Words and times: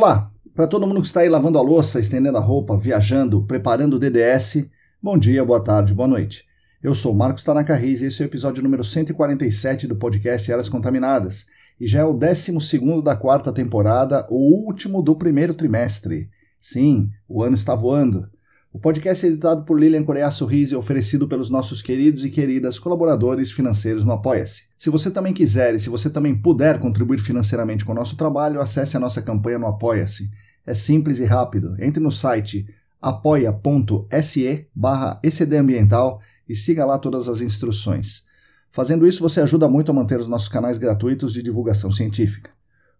Olá, 0.00 0.30
para 0.54 0.68
todo 0.68 0.86
mundo 0.86 1.00
que 1.00 1.08
está 1.08 1.22
aí 1.22 1.28
lavando 1.28 1.58
a 1.58 1.60
louça, 1.60 1.98
estendendo 1.98 2.38
a 2.38 2.40
roupa, 2.40 2.78
viajando, 2.78 3.44
preparando 3.44 3.94
o 3.94 3.98
DDS, 3.98 4.64
bom 5.02 5.18
dia, 5.18 5.44
boa 5.44 5.60
tarde, 5.60 5.92
boa 5.92 6.06
noite. 6.06 6.44
Eu 6.80 6.94
sou 6.94 7.12
Marcos 7.12 7.42
Tanaka 7.42 7.74
Riz 7.74 8.00
e 8.00 8.04
esse 8.04 8.22
é 8.22 8.24
o 8.24 8.28
episódio 8.28 8.62
número 8.62 8.84
147 8.84 9.88
do 9.88 9.96
podcast 9.96 10.52
Eras 10.52 10.68
Contaminadas, 10.68 11.46
e 11.80 11.88
já 11.88 11.98
é 11.98 12.04
o 12.04 12.12
12 12.12 13.02
da 13.02 13.16
quarta 13.16 13.52
temporada, 13.52 14.24
o 14.30 14.64
último 14.64 15.02
do 15.02 15.16
primeiro 15.16 15.52
trimestre. 15.52 16.30
Sim, 16.60 17.10
o 17.28 17.42
ano 17.42 17.56
está 17.56 17.74
voando. 17.74 18.30
O 18.70 18.78
podcast 18.78 19.24
é 19.24 19.30
editado 19.30 19.64
por 19.64 19.80
Lilian 19.80 20.04
Coreia 20.04 20.30
Sorriso 20.30 20.74
e 20.74 20.76
oferecido 20.76 21.26
pelos 21.26 21.48
nossos 21.48 21.80
queridos 21.80 22.22
e 22.24 22.30
queridas 22.30 22.78
colaboradores 22.78 23.50
financeiros 23.50 24.04
no 24.04 24.12
Apoia-se. 24.12 24.64
Se 24.76 24.90
você 24.90 25.10
também 25.10 25.32
quiser 25.32 25.74
e 25.74 25.80
se 25.80 25.88
você 25.88 26.10
também 26.10 26.36
puder 26.36 26.78
contribuir 26.78 27.18
financeiramente 27.18 27.82
com 27.82 27.92
o 27.92 27.94
nosso 27.94 28.14
trabalho, 28.14 28.60
acesse 28.60 28.94
a 28.94 29.00
nossa 29.00 29.22
campanha 29.22 29.58
no 29.58 29.66
Apoia-se. 29.66 30.30
É 30.66 30.74
simples 30.74 31.18
e 31.18 31.24
rápido. 31.24 31.76
Entre 31.78 31.98
no 31.98 32.12
site 32.12 32.66
apoia.se 33.00 34.66
barra 34.74 35.18
ecdambiental 35.24 36.20
e 36.46 36.54
siga 36.54 36.84
lá 36.84 36.98
todas 36.98 37.26
as 37.26 37.40
instruções. 37.40 38.22
Fazendo 38.70 39.06
isso, 39.06 39.22
você 39.22 39.40
ajuda 39.40 39.66
muito 39.66 39.90
a 39.90 39.94
manter 39.94 40.20
os 40.20 40.28
nossos 40.28 40.48
canais 40.48 40.76
gratuitos 40.76 41.32
de 41.32 41.42
divulgação 41.42 41.90
científica. 41.90 42.50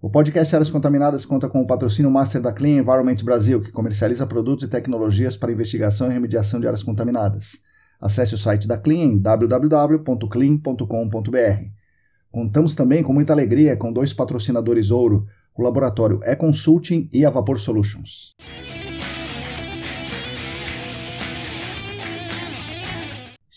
O 0.01 0.09
podcast 0.09 0.55
Áreas 0.55 0.71
Contaminadas 0.71 1.27
conta 1.27 1.49
com 1.49 1.61
o 1.61 1.67
patrocínio 1.67 2.09
master 2.09 2.41
da 2.41 2.53
Clean 2.53 2.79
Environment 2.79 3.17
Brasil, 3.25 3.61
que 3.61 3.73
comercializa 3.73 4.29
produtos 4.29 4.65
e 4.65 4.69
tecnologias 4.69 5.37
para 5.37 5.51
investigação 5.51 6.09
e 6.09 6.13
remediação 6.13 6.61
de 6.61 6.69
áreas 6.69 6.85
contaminadas. 6.85 7.59
Acesse 8.01 8.33
o 8.33 8.39
site 8.39 8.69
da 8.69 8.79
Clean 8.79 9.19
www.clean.com.br. 9.19 11.65
Contamos 12.31 12.77
também 12.77 13.03
com 13.03 13.13
muita 13.13 13.33
alegria 13.33 13.77
com 13.77 13.93
dois 13.93 14.13
patrocinadores 14.13 14.93
ouro, 14.93 15.27
o 15.57 15.63
laboratório 15.63 16.21
E-Consulting 16.23 17.11
e 17.13 17.27
a 17.27 17.31
Vapor 17.31 17.59
Solutions. 17.59 18.37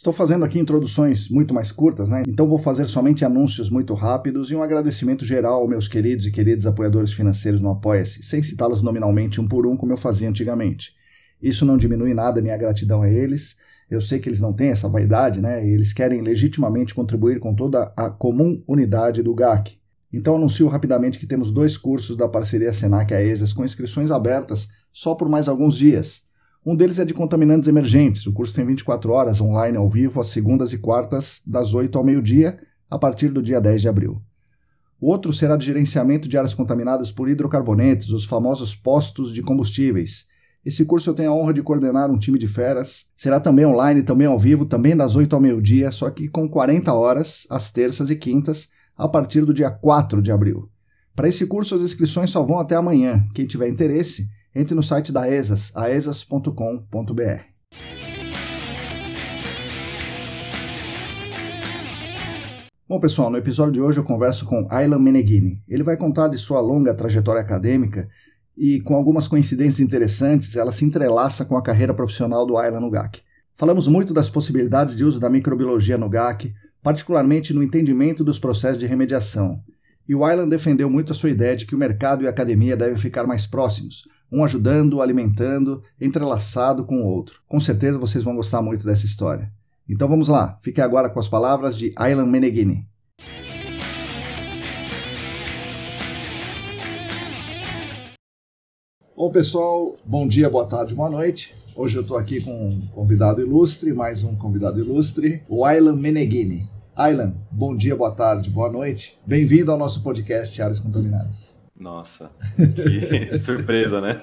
Estou 0.01 0.11
fazendo 0.11 0.43
aqui 0.43 0.57
introduções 0.57 1.29
muito 1.29 1.53
mais 1.53 1.71
curtas, 1.71 2.09
né? 2.09 2.23
Então 2.27 2.47
vou 2.47 2.57
fazer 2.57 2.87
somente 2.87 3.23
anúncios 3.23 3.69
muito 3.69 3.93
rápidos 3.93 4.49
e 4.49 4.55
um 4.55 4.63
agradecimento 4.63 5.23
geral 5.23 5.61
aos 5.61 5.69
meus 5.69 5.87
queridos 5.87 6.25
e 6.25 6.31
queridos 6.31 6.65
apoiadores 6.65 7.13
financeiros 7.13 7.61
no 7.61 7.69
Apoia-se, 7.69 8.23
sem 8.23 8.41
citá-los 8.41 8.81
nominalmente 8.81 9.39
um 9.39 9.47
por 9.47 9.67
um 9.67 9.77
como 9.77 9.93
eu 9.93 9.97
fazia 9.97 10.27
antigamente. 10.27 10.95
Isso 11.39 11.65
não 11.65 11.77
diminui 11.77 12.15
nada 12.15 12.41
minha 12.41 12.57
gratidão 12.57 13.03
a 13.03 13.07
eles. 13.07 13.57
Eu 13.91 14.01
sei 14.01 14.17
que 14.17 14.27
eles 14.27 14.41
não 14.41 14.53
têm 14.53 14.69
essa 14.69 14.89
vaidade, 14.89 15.39
né? 15.39 15.63
Eles 15.69 15.93
querem 15.93 16.21
legitimamente 16.21 16.95
contribuir 16.95 17.39
com 17.39 17.53
toda 17.53 17.93
a 17.95 18.09
comum 18.09 18.63
unidade 18.67 19.21
do 19.21 19.35
GAC. 19.35 19.77
Então 20.11 20.35
anuncio 20.35 20.67
rapidamente 20.67 21.19
que 21.19 21.27
temos 21.27 21.51
dois 21.51 21.77
cursos 21.77 22.17
da 22.17 22.27
parceria 22.27 22.73
Senac-AESAS 22.73 23.53
com 23.53 23.63
inscrições 23.63 24.09
abertas 24.09 24.67
só 24.91 25.13
por 25.13 25.29
mais 25.29 25.47
alguns 25.47 25.77
dias. 25.77 26.23
Um 26.63 26.75
deles 26.75 26.99
é 26.99 27.05
de 27.05 27.13
contaminantes 27.13 27.67
emergentes. 27.67 28.27
O 28.27 28.33
curso 28.33 28.53
tem 28.53 28.63
24 28.63 29.11
horas 29.11 29.41
online 29.41 29.77
ao 29.77 29.89
vivo, 29.89 30.21
às 30.21 30.27
segundas 30.27 30.71
e 30.71 30.77
quartas, 30.77 31.41
das 31.45 31.73
8 31.73 31.97
ao 31.97 32.03
meio-dia, 32.03 32.59
a 32.87 32.99
partir 32.99 33.29
do 33.29 33.41
dia 33.41 33.59
10 33.59 33.81
de 33.81 33.89
abril. 33.89 34.21
O 34.99 35.07
outro 35.09 35.33
será 35.33 35.57
de 35.57 35.65
gerenciamento 35.65 36.29
de 36.29 36.37
áreas 36.37 36.53
contaminadas 36.53 37.11
por 37.11 37.27
hidrocarbonetos, 37.27 38.11
os 38.11 38.25
famosos 38.25 38.75
postos 38.75 39.33
de 39.33 39.41
combustíveis. 39.41 40.25
Esse 40.63 40.85
curso 40.85 41.09
eu 41.09 41.15
tenho 41.15 41.31
a 41.31 41.33
honra 41.33 41.51
de 41.51 41.63
coordenar 41.63 42.11
um 42.11 42.19
time 42.19 42.37
de 42.37 42.47
feras. 42.47 43.05
Será 43.17 43.39
também 43.39 43.65
online, 43.65 44.03
também 44.03 44.27
ao 44.27 44.37
vivo, 44.37 44.63
também 44.63 44.95
das 44.95 45.15
8 45.15 45.35
ao 45.35 45.41
meio-dia, 45.41 45.91
só 45.91 46.11
que 46.11 46.27
com 46.27 46.47
40 46.47 46.93
horas, 46.93 47.47
às 47.49 47.71
terças 47.71 48.11
e 48.11 48.15
quintas, 48.15 48.67
a 48.95 49.07
partir 49.07 49.43
do 49.43 49.53
dia 49.55 49.71
4 49.71 50.21
de 50.21 50.31
abril. 50.31 50.69
Para 51.15 51.27
esse 51.27 51.47
curso, 51.47 51.73
as 51.73 51.81
inscrições 51.81 52.29
só 52.29 52.43
vão 52.43 52.59
até 52.59 52.75
amanhã. 52.75 53.25
Quem 53.33 53.47
tiver 53.47 53.67
interesse, 53.67 54.29
entre 54.53 54.75
no 54.75 54.83
site 54.83 55.11
da 55.11 55.29
ESAS, 55.29 55.71
aesas.com.br. 55.75 57.51
Bom, 62.87 62.99
pessoal, 62.99 63.29
no 63.29 63.37
episódio 63.37 63.71
de 63.71 63.81
hoje 63.81 63.99
eu 63.99 64.03
converso 64.03 64.45
com 64.45 64.67
Aylan 64.69 64.99
Meneghini. 64.99 65.63
Ele 65.65 65.81
vai 65.81 65.95
contar 65.95 66.27
de 66.27 66.37
sua 66.37 66.59
longa 66.59 66.93
trajetória 66.93 67.41
acadêmica 67.41 68.09
e, 68.57 68.81
com 68.81 68.95
algumas 68.95 69.29
coincidências 69.29 69.79
interessantes, 69.79 70.57
ela 70.57 70.73
se 70.73 70.83
entrelaça 70.83 71.45
com 71.45 71.55
a 71.55 71.61
carreira 71.61 71.93
profissional 71.93 72.45
do 72.45 72.57
Aylan 72.57 72.81
no 72.81 72.89
GAC. 72.89 73.21
Falamos 73.53 73.87
muito 73.87 74.13
das 74.13 74.29
possibilidades 74.29 74.97
de 74.97 75.05
uso 75.05 75.21
da 75.21 75.29
microbiologia 75.29 75.97
no 75.97 76.09
GAC, 76.09 76.53
particularmente 76.83 77.53
no 77.53 77.63
entendimento 77.63 78.25
dos 78.25 78.37
processos 78.37 78.77
de 78.77 78.85
remediação. 78.85 79.63
E 80.05 80.13
o 80.13 80.25
Aylan 80.25 80.49
defendeu 80.49 80.89
muito 80.89 81.13
a 81.13 81.15
sua 81.15 81.29
ideia 81.29 81.55
de 81.55 81.65
que 81.65 81.75
o 81.75 81.77
mercado 81.77 82.23
e 82.23 82.27
a 82.27 82.29
academia 82.29 82.75
devem 82.75 82.97
ficar 82.97 83.25
mais 83.25 83.47
próximos, 83.47 84.03
um 84.31 84.43
ajudando, 84.43 85.01
alimentando, 85.01 85.83
entrelaçado 85.99 86.85
com 86.85 87.01
o 87.01 87.05
outro. 87.05 87.41
Com 87.47 87.59
certeza 87.59 87.99
vocês 87.99 88.23
vão 88.23 88.35
gostar 88.35 88.61
muito 88.61 88.85
dessa 88.85 89.05
história. 89.05 89.51
Então 89.89 90.07
vamos 90.07 90.27
lá, 90.27 90.57
fique 90.61 90.79
agora 90.79 91.09
com 91.09 91.19
as 91.19 91.27
palavras 91.27 91.77
de 91.77 91.91
Aylan 91.97 92.25
Meneghini. 92.25 92.87
Bom 99.15 99.29
pessoal, 99.29 99.93
bom 100.05 100.27
dia, 100.27 100.49
boa 100.49 100.65
tarde, 100.65 100.95
boa 100.95 101.09
noite. 101.09 101.53
Hoje 101.75 101.95
eu 101.95 102.01
estou 102.01 102.17
aqui 102.17 102.41
com 102.41 102.69
um 102.69 102.87
convidado 102.87 103.41
ilustre, 103.41 103.93
mais 103.93 104.23
um 104.23 104.35
convidado 104.35 104.79
ilustre, 104.79 105.43
o 105.47 105.63
Aylan 105.63 105.95
Meneghini. 105.95 106.67
Aylan, 106.95 107.35
bom 107.51 107.75
dia, 107.75 107.95
boa 107.95 108.11
tarde, 108.11 108.49
boa 108.49 108.71
noite. 108.71 109.17
Bem-vindo 109.25 109.71
ao 109.71 109.77
nosso 109.77 110.01
podcast 110.01 110.61
Áreas 110.61 110.79
Contaminadas. 110.79 111.60
Nossa, 111.81 112.31
que 112.75 113.35
surpresa, 113.39 113.99
né? 113.99 114.21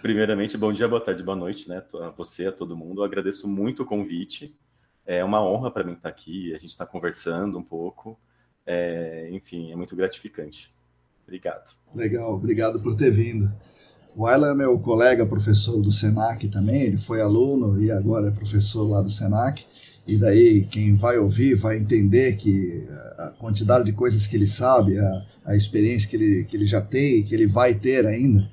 Primeiramente, 0.00 0.56
bom 0.56 0.72
dia, 0.72 0.86
boa 0.86 1.00
tarde, 1.00 1.20
boa 1.20 1.36
noite, 1.36 1.68
né? 1.68 1.82
A 2.00 2.10
você, 2.10 2.46
a 2.46 2.52
todo 2.52 2.76
mundo. 2.76 3.00
Eu 3.00 3.04
agradeço 3.04 3.48
muito 3.48 3.82
o 3.82 3.84
convite. 3.84 4.56
É 5.04 5.24
uma 5.24 5.42
honra 5.42 5.68
para 5.68 5.82
mim 5.82 5.94
estar 5.94 6.08
aqui. 6.08 6.54
A 6.54 6.58
gente 6.58 6.70
está 6.70 6.86
conversando 6.86 7.58
um 7.58 7.62
pouco. 7.62 8.16
É, 8.64 9.28
enfim, 9.32 9.72
é 9.72 9.74
muito 9.74 9.96
gratificante. 9.96 10.72
Obrigado. 11.24 11.76
Legal, 11.92 12.32
obrigado 12.32 12.78
por 12.78 12.94
ter 12.94 13.10
vindo. 13.10 13.52
O 14.14 14.24
Ayla 14.24 14.52
é 14.52 14.54
meu 14.54 14.78
colega, 14.78 15.26
professor 15.26 15.82
do 15.82 15.90
SENAC 15.90 16.46
também. 16.46 16.82
Ele 16.82 16.98
foi 16.98 17.20
aluno 17.20 17.82
e 17.82 17.90
agora 17.90 18.28
é 18.28 18.30
professor 18.30 18.88
lá 18.88 19.02
do 19.02 19.10
SENAC. 19.10 19.66
E 20.08 20.16
daí 20.16 20.64
quem 20.64 20.96
vai 20.96 21.18
ouvir 21.18 21.54
vai 21.54 21.76
entender 21.76 22.34
que 22.36 22.82
a 23.18 23.34
quantidade 23.38 23.84
de 23.84 23.92
coisas 23.92 24.26
que 24.26 24.34
ele 24.36 24.46
sabe, 24.46 24.98
a, 24.98 25.26
a 25.44 25.54
experiência 25.54 26.08
que 26.08 26.16
ele, 26.16 26.44
que 26.44 26.56
ele 26.56 26.64
já 26.64 26.80
tem 26.80 27.16
e 27.16 27.22
que 27.22 27.34
ele 27.34 27.46
vai 27.46 27.74
ter 27.74 28.06
ainda. 28.06 28.48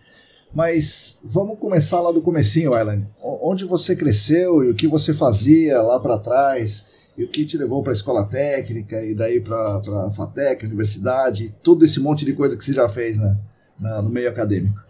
Mas 0.53 1.17
vamos 1.23 1.57
começar 1.57 2.01
lá 2.01 2.11
do 2.11 2.21
comecinho, 2.21 2.73
Aylan. 2.73 3.05
Onde 3.21 3.63
você 3.63 3.95
cresceu 3.95 4.65
e 4.65 4.69
o 4.69 4.75
que 4.75 4.85
você 4.85 5.13
fazia 5.13 5.81
lá 5.81 5.97
para 5.97 6.17
trás? 6.17 6.87
E 7.17 7.23
o 7.23 7.29
que 7.29 7.45
te 7.45 7.57
levou 7.57 7.81
para 7.81 7.93
a 7.93 7.95
escola 7.95 8.25
técnica 8.25 9.01
e 9.05 9.15
daí 9.15 9.39
para 9.39 9.77
a 10.07 10.11
FATEC, 10.11 10.65
universidade, 10.65 11.55
todo 11.63 11.85
esse 11.85 12.01
monte 12.01 12.25
de 12.25 12.33
coisa 12.33 12.57
que 12.57 12.65
você 12.65 12.73
já 12.73 12.89
fez 12.89 13.17
né, 13.17 13.39
na, 13.79 14.01
no 14.01 14.09
meio 14.09 14.29
acadêmico? 14.29 14.84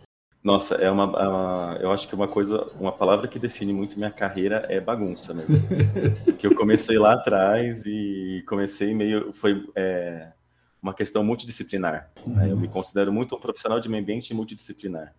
Nossa, 0.45 0.75
é 0.75 0.91
uma, 0.91 1.03
é 1.05 1.27
uma, 1.27 1.77
eu 1.81 1.91
acho 1.91 2.07
que 2.07 2.13
uma 2.13 2.27
coisa, 2.27 2.67
uma 2.79 2.91
palavra 2.91 3.27
que 3.27 3.39
define 3.39 3.73
muito 3.73 3.97
minha 3.97 4.11
carreira 4.11 4.63
é 4.69 4.79
bagunça 4.79 5.33
mesmo. 5.33 5.55
que 6.37 6.45
eu 6.45 6.53
comecei 6.53 6.99
lá 6.99 7.13
atrás 7.13 7.87
e 7.87 8.43
comecei 8.47 8.93
meio, 8.93 9.33
foi 9.33 9.67
é, 9.75 10.33
uma 10.79 10.93
questão 10.93 11.23
multidisciplinar. 11.23 12.11
Né? 12.27 12.51
Eu 12.51 12.57
me 12.57 12.67
considero 12.67 13.11
muito 13.11 13.35
um 13.35 13.39
profissional 13.39 13.79
de 13.79 13.89
meio 13.89 14.03
ambiente 14.03 14.35
multidisciplinar. 14.35 15.15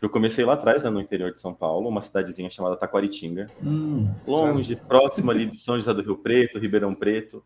Eu 0.00 0.08
comecei 0.08 0.44
lá 0.44 0.52
atrás, 0.52 0.84
né, 0.84 0.88
no 0.88 1.00
interior 1.00 1.32
de 1.32 1.40
São 1.40 1.52
Paulo, 1.52 1.88
uma 1.88 2.00
cidadezinha 2.00 2.48
chamada 2.48 2.76
Taquaritinga, 2.76 3.50
hum, 3.60 4.08
longe, 4.24 4.76
sabe? 4.76 4.86
próximo 4.86 5.32
ali 5.32 5.46
de 5.46 5.56
São 5.56 5.78
José 5.78 5.92
do 5.92 6.00
Rio 6.00 6.16
Preto, 6.16 6.60
Ribeirão 6.60 6.94
Preto, 6.94 7.42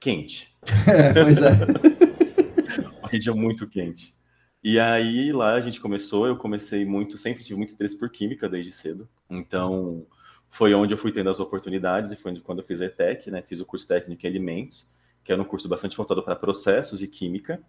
quente. 0.00 0.52
É, 0.88 1.12
pois 1.22 1.40
é. 1.40 1.50
uma 2.98 3.08
região 3.08 3.36
muito 3.36 3.64
quente. 3.68 4.17
E 4.62 4.78
aí 4.78 5.32
lá 5.32 5.54
a 5.54 5.60
gente 5.60 5.80
começou, 5.80 6.26
eu 6.26 6.36
comecei 6.36 6.84
muito, 6.84 7.16
sempre 7.16 7.44
tive 7.44 7.56
muito 7.56 7.74
interesse 7.74 7.98
por 7.98 8.10
química 8.10 8.48
desde 8.48 8.72
cedo. 8.72 9.08
Então 9.30 10.06
foi 10.50 10.74
onde 10.74 10.94
eu 10.94 10.98
fui 10.98 11.12
tendo 11.12 11.30
as 11.30 11.40
oportunidades 11.40 12.10
e 12.10 12.16
foi 12.16 12.38
quando 12.40 12.60
eu 12.60 12.64
fiz 12.64 12.80
a 12.80 12.86
ETEC, 12.86 13.30
né? 13.30 13.42
Fiz 13.42 13.60
o 13.60 13.66
curso 13.66 13.86
técnico 13.86 14.26
em 14.26 14.28
alimentos, 14.28 14.88
que 15.22 15.32
era 15.32 15.40
um 15.40 15.44
curso 15.44 15.68
bastante 15.68 15.96
voltado 15.96 16.22
para 16.22 16.34
processos 16.34 17.02
e 17.02 17.06
química. 17.06 17.62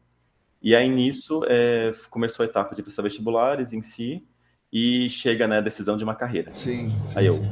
E 0.61 0.75
aí 0.75 0.89
nisso 0.89 1.43
é, 1.47 1.93
começou 2.09 2.43
a 2.43 2.47
etapa 2.47 2.75
de 2.75 2.81
prestar 2.81 3.03
vestibulares 3.03 3.71
em 3.71 3.81
si 3.81 4.27
e 4.71 5.09
chega 5.09 5.47
né, 5.47 5.57
a 5.57 5.61
decisão 5.61 5.95
de 5.95 6.03
uma 6.03 6.15
carreira. 6.15 6.53
Sim. 6.53 6.89
sim 7.05 7.19
aí 7.19 7.25
eu 7.27 7.33
sim. 7.33 7.51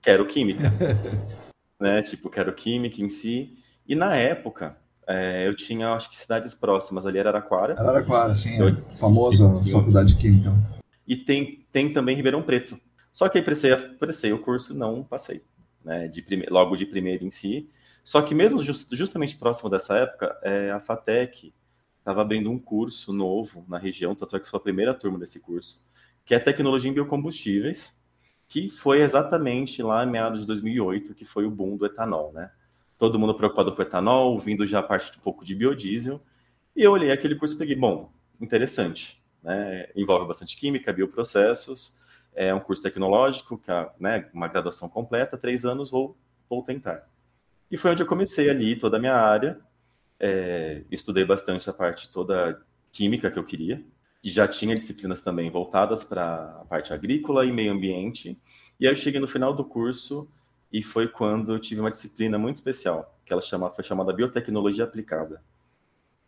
quero 0.00 0.26
química, 0.26 0.72
né? 1.78 2.00
Tipo 2.02 2.30
quero 2.30 2.52
química 2.54 3.02
em 3.02 3.08
si. 3.08 3.58
E 3.86 3.94
na 3.94 4.16
época 4.16 4.76
é, 5.06 5.46
eu 5.46 5.54
tinha, 5.54 5.90
acho 5.92 6.10
que 6.10 6.16
cidades 6.16 6.54
próximas 6.54 7.06
ali, 7.06 7.18
era 7.18 7.30
Araraquara. 7.30 7.78
Araraquara, 7.78 8.34
sim, 8.36 8.58
eu, 8.58 8.68
a 8.68 8.94
famosa 8.94 9.48
faculdade 9.70 10.14
de 10.14 10.20
Química. 10.20 10.52
E 11.06 11.16
tem, 11.16 11.66
tem 11.70 11.92
também 11.92 12.16
Ribeirão 12.16 12.42
Preto. 12.42 12.78
Só 13.12 13.28
que 13.28 13.38
aí 13.38 13.44
prestei, 13.44 13.76
prestei 13.76 14.32
o 14.32 14.38
curso, 14.40 14.74
não 14.74 15.04
passei, 15.04 15.42
né, 15.84 16.08
de 16.08 16.22
prime, 16.22 16.46
logo 16.50 16.76
de 16.76 16.86
primeiro 16.86 17.24
em 17.24 17.30
si. 17.30 17.68
Só 18.02 18.20
que 18.22 18.34
mesmo 18.34 18.62
just, 18.62 18.94
justamente 18.94 19.36
próximo 19.36 19.70
dessa 19.70 19.96
época, 19.96 20.36
é, 20.42 20.70
a 20.70 20.80
FATEC 20.80 21.54
estava 21.98 22.20
abrindo 22.20 22.50
um 22.50 22.58
curso 22.58 23.12
novo 23.12 23.64
na 23.68 23.78
região, 23.78 24.14
tanto 24.14 24.36
é 24.36 24.40
que 24.40 24.48
foi 24.48 24.58
a 24.58 24.62
primeira 24.62 24.92
turma 24.92 25.18
desse 25.18 25.40
curso, 25.40 25.82
que 26.24 26.34
é 26.34 26.38
Tecnologia 26.38 26.90
em 26.90 26.94
Biocombustíveis, 26.94 27.98
que 28.46 28.68
foi 28.68 29.00
exatamente 29.00 29.82
lá 29.82 30.04
em 30.04 30.10
meados 30.10 30.40
de 30.40 30.46
2008, 30.46 31.14
que 31.14 31.24
foi 31.24 31.46
o 31.46 31.50
boom 31.50 31.76
do 31.76 31.86
etanol, 31.86 32.32
né? 32.32 32.50
Todo 32.98 33.18
mundo 33.18 33.34
preocupado 33.34 33.74
com 33.74 33.82
etanol, 33.82 34.38
vindo 34.38 34.66
já 34.66 34.78
a 34.78 34.82
parte 34.82 35.12
de 35.12 35.18
um 35.18 35.20
pouco 35.20 35.44
de 35.44 35.54
biodiesel. 35.54 36.20
E 36.74 36.82
eu 36.82 36.92
olhei 36.92 37.10
aquele 37.10 37.36
curso 37.36 37.54
e 37.54 37.58
peguei, 37.58 37.76
bom, 37.76 38.12
interessante, 38.40 39.22
né? 39.42 39.88
Envolve 39.94 40.26
bastante 40.26 40.56
química, 40.56 40.92
bioprocessos, 40.92 41.96
é 42.34 42.52
um 42.52 42.60
curso 42.60 42.82
tecnológico, 42.82 43.56
que 43.56 43.70
é, 43.70 43.90
né, 43.98 44.28
uma 44.32 44.48
graduação 44.48 44.88
completa, 44.88 45.38
três 45.38 45.64
anos, 45.64 45.90
vou, 45.90 46.16
vou 46.48 46.62
tentar. 46.62 47.08
E 47.70 47.76
foi 47.76 47.92
onde 47.92 48.02
eu 48.02 48.06
comecei 48.06 48.50
ali 48.50 48.76
toda 48.76 48.96
a 48.96 49.00
minha 49.00 49.14
área, 49.14 49.60
é, 50.18 50.82
estudei 50.90 51.24
bastante 51.24 51.68
a 51.70 51.72
parte 51.72 52.10
toda 52.10 52.60
química 52.90 53.30
que 53.30 53.38
eu 53.38 53.44
queria, 53.44 53.84
já 54.22 54.48
tinha 54.48 54.74
disciplinas 54.74 55.20
também 55.20 55.50
voltadas 55.50 56.02
para 56.02 56.60
a 56.60 56.64
parte 56.64 56.92
agrícola 56.92 57.44
e 57.44 57.52
meio 57.52 57.72
ambiente, 57.72 58.40
e 58.80 58.86
aí 58.86 58.92
eu 58.92 58.96
cheguei 58.96 59.20
no 59.20 59.28
final 59.28 59.54
do 59.54 59.64
curso 59.64 60.28
e 60.74 60.82
foi 60.82 61.06
quando 61.06 61.54
eu 61.54 61.58
tive 61.60 61.80
uma 61.80 61.90
disciplina 61.90 62.36
muito 62.36 62.56
especial, 62.56 63.16
que 63.24 63.32
ela 63.32 63.40
chama, 63.40 63.70
foi 63.70 63.84
chamada 63.84 64.12
Biotecnologia 64.12 64.82
Aplicada. 64.82 65.40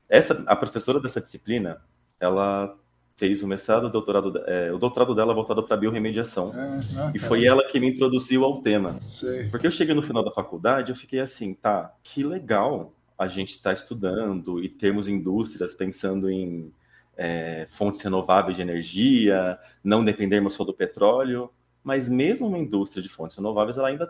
Essa, 0.09 0.45
a 0.47 0.55
professora 0.55 1.01
dessa 1.01 1.21
disciplina, 1.21 1.83
ela 2.21 2.73
fez 3.17 3.43
o 3.43 3.49
mestrado, 3.49 3.87
o 3.87 3.91
doutorado, 3.91 4.39
é, 4.47 4.73
o 4.73 4.79
doutorado 4.79 5.17
dela 5.17 5.35
voltado 5.35 5.65
para 5.65 5.77
biorremediação. 5.77 6.53
Ah, 6.55 6.81
ah, 6.97 7.13
e 7.13 7.19
foi 7.19 7.45
ela 7.45 7.67
que 7.67 7.81
me 7.81 7.91
introduziu 7.91 8.45
ao 8.45 8.63
tema. 8.63 9.01
Sei. 9.09 9.49
Porque 9.49 9.67
eu 9.67 9.71
cheguei 9.71 9.97
no 9.97 10.03
final 10.03 10.23
da 10.23 10.31
faculdade, 10.31 10.93
eu 10.93 10.97
fiquei 10.97 11.19
assim, 11.19 11.53
tá, 11.53 11.93
que 12.05 12.23
legal 12.23 12.95
a 13.19 13.27
gente 13.27 13.51
estar 13.51 13.71
tá 13.71 13.75
estudando 13.75 14.63
e 14.63 14.69
termos 14.69 15.09
indústrias 15.09 15.75
pensando 15.75 16.31
em 16.31 16.73
é, 17.17 17.67
fontes 17.69 18.01
renováveis 18.01 18.55
de 18.55 18.63
energia, 18.63 19.59
não 19.83 20.05
dependermos 20.05 20.55
só 20.55 20.63
do 20.63 20.73
petróleo, 20.73 21.51
mas 21.83 22.09
mesmo 22.09 22.47
uma 22.47 22.59
indústria 22.59 23.03
de 23.03 23.09
fontes 23.09 23.37
renováveis, 23.37 23.77
ela 23.77 23.89
ainda 23.89 24.09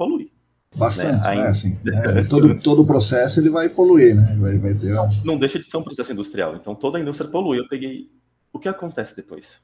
polui. 0.00 0.32
Bastante, 0.74 1.26
né? 1.28 1.34
né? 1.34 1.48
Assim, 1.48 1.78
é, 1.86 2.22
todo, 2.22 2.58
todo 2.58 2.80
o 2.80 2.86
processo 2.86 3.38
ele 3.38 3.50
vai 3.50 3.68
poluir, 3.68 4.16
né? 4.16 4.34
Vai, 4.40 4.58
vai 4.58 4.72
ter... 4.72 4.94
não, 4.94 5.10
não 5.24 5.38
deixa 5.38 5.58
de 5.58 5.66
ser 5.66 5.76
um 5.76 5.82
processo 5.82 6.10
industrial. 6.10 6.56
Então 6.56 6.74
toda 6.74 6.96
a 6.96 7.00
indústria 7.00 7.28
polui. 7.28 7.58
Eu 7.58 7.68
peguei. 7.68 8.08
O 8.50 8.58
que 8.58 8.68
acontece 8.68 9.14
depois? 9.14 9.60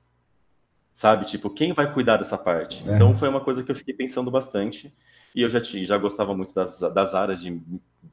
Sabe? 0.93 1.25
Tipo, 1.25 1.49
quem 1.49 1.73
vai 1.73 1.91
cuidar 1.91 2.19
dessa 2.19 2.37
parte? 2.37 2.87
É. 2.87 2.95
Então 2.95 3.15
foi 3.15 3.31
uma 3.31 3.41
coisa 3.41 3.63
que 3.63 3.71
eu 3.71 3.75
fiquei 3.75 3.95
pensando 3.95 4.31
bastante. 4.31 4.93
E 5.35 5.41
eu 5.41 5.49
já, 5.49 5.61
tinha, 5.61 5.85
já 5.87 5.97
gostava 5.97 6.35
muito 6.35 6.55
das, 6.55 6.81
das 6.81 7.15
áreas 7.15 7.41
de 7.41 7.61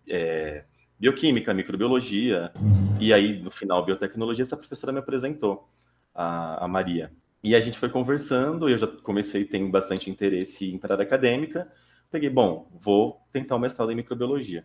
é, 0.08 0.64
bioquímica, 0.98 1.54
microbiologia. 1.54 2.52
Uhum. 2.56 2.96
E 3.00 3.12
aí, 3.12 3.42
no 3.42 3.52
final, 3.52 3.84
biotecnologia, 3.84 4.44
essa 4.44 4.58
professora 4.58 4.94
me 4.94 5.00
apresentou, 5.00 5.68
a, 6.16 6.64
a 6.64 6.68
Maria. 6.68 7.12
E 7.44 7.56
a 7.56 7.60
gente 7.60 7.78
foi 7.78 7.90
conversando, 7.90 8.70
eu 8.70 8.78
já 8.78 8.88
comecei, 8.88 9.46
tenho 9.46 9.70
bastante 9.70 10.10
interesse 10.10 10.74
em 10.74 10.80
área 10.84 11.04
acadêmica 11.04 11.68
peguei, 12.14 12.30
bom, 12.30 12.70
vou 12.80 13.26
tentar 13.32 13.56
o 13.56 13.58
um 13.58 13.62
mestrado 13.62 13.92
em 13.92 13.96
microbiologia. 13.96 14.64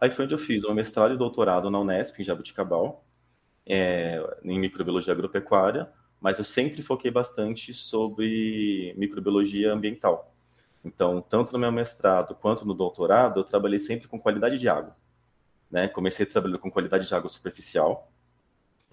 Aí 0.00 0.10
foi 0.10 0.24
onde 0.24 0.32
eu 0.32 0.38
fiz 0.38 0.64
o 0.64 0.72
um 0.72 0.74
mestrado 0.74 1.12
e 1.12 1.18
doutorado 1.18 1.70
na 1.70 1.78
Unesp, 1.78 2.18
em 2.18 2.24
Jabuticabal, 2.24 3.04
é, 3.66 4.18
em 4.42 4.58
microbiologia 4.58 5.12
agropecuária, 5.12 5.92
mas 6.18 6.38
eu 6.38 6.44
sempre 6.44 6.80
foquei 6.80 7.10
bastante 7.10 7.74
sobre 7.74 8.94
microbiologia 8.96 9.74
ambiental. 9.74 10.34
Então, 10.82 11.20
tanto 11.20 11.52
no 11.52 11.58
meu 11.58 11.70
mestrado 11.70 12.34
quanto 12.34 12.64
no 12.64 12.72
doutorado, 12.72 13.40
eu 13.40 13.44
trabalhei 13.44 13.78
sempre 13.78 14.08
com 14.08 14.18
qualidade 14.18 14.56
de 14.56 14.66
água. 14.66 14.96
Né? 15.70 15.88
Comecei 15.88 16.24
trabalhando 16.24 16.58
com 16.58 16.70
qualidade 16.70 17.06
de 17.06 17.14
água 17.14 17.28
superficial, 17.28 18.10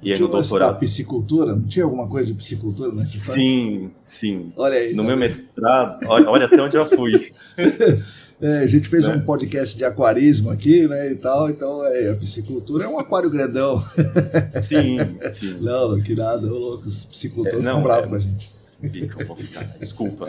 e 0.01 0.12
aí 0.12 0.19
no 0.19 0.27
doutorado. 0.27 0.79
piscicultura? 0.79 1.55
Não 1.55 1.67
tinha 1.67 1.85
alguma 1.85 2.07
coisa 2.07 2.31
de 2.31 2.38
piscicultura 2.38 2.91
nessa 2.91 3.15
história? 3.15 3.41
Sim, 3.41 3.91
sim. 4.03 4.53
Olha 4.57 4.77
aí. 4.77 4.93
No 4.93 5.03
tá 5.03 5.07
meu 5.07 5.17
mestrado, 5.17 6.05
olha, 6.07 6.29
olha, 6.29 6.45
até 6.45 6.62
onde 6.62 6.75
eu 6.75 6.85
fui. 6.85 7.31
é, 8.41 8.59
a 8.59 8.67
gente 8.67 8.89
fez 8.89 9.05
é. 9.05 9.09
um 9.09 9.21
podcast 9.21 9.77
de 9.77 9.85
aquarismo 9.85 10.50
aqui, 10.50 10.85
né, 10.88 11.12
e 11.12 11.15
tal, 11.15 11.50
então 11.50 11.85
é, 11.85 12.09
a 12.09 12.15
piscicultura 12.15 12.83
é 12.83 12.88
um 12.88 13.00
aquário 13.00 13.29
grandão. 13.29 13.81
Sim, 14.62 14.97
sim. 15.33 15.57
Não, 15.63 16.00
que 16.01 16.15
nada, 16.15 16.45
louco, 16.47 16.88
os 16.88 17.05
piscicultores 17.05 17.59
é, 17.59 17.63
não, 17.63 17.77
ficam 17.77 17.83
bravos 17.83 18.05
é, 18.05 18.09
com 18.09 18.15
a 18.15 18.19
gente. 18.19 18.53
Fica, 18.91 19.25
vou 19.25 19.38
ficar, 19.38 19.63
desculpa. 19.79 20.25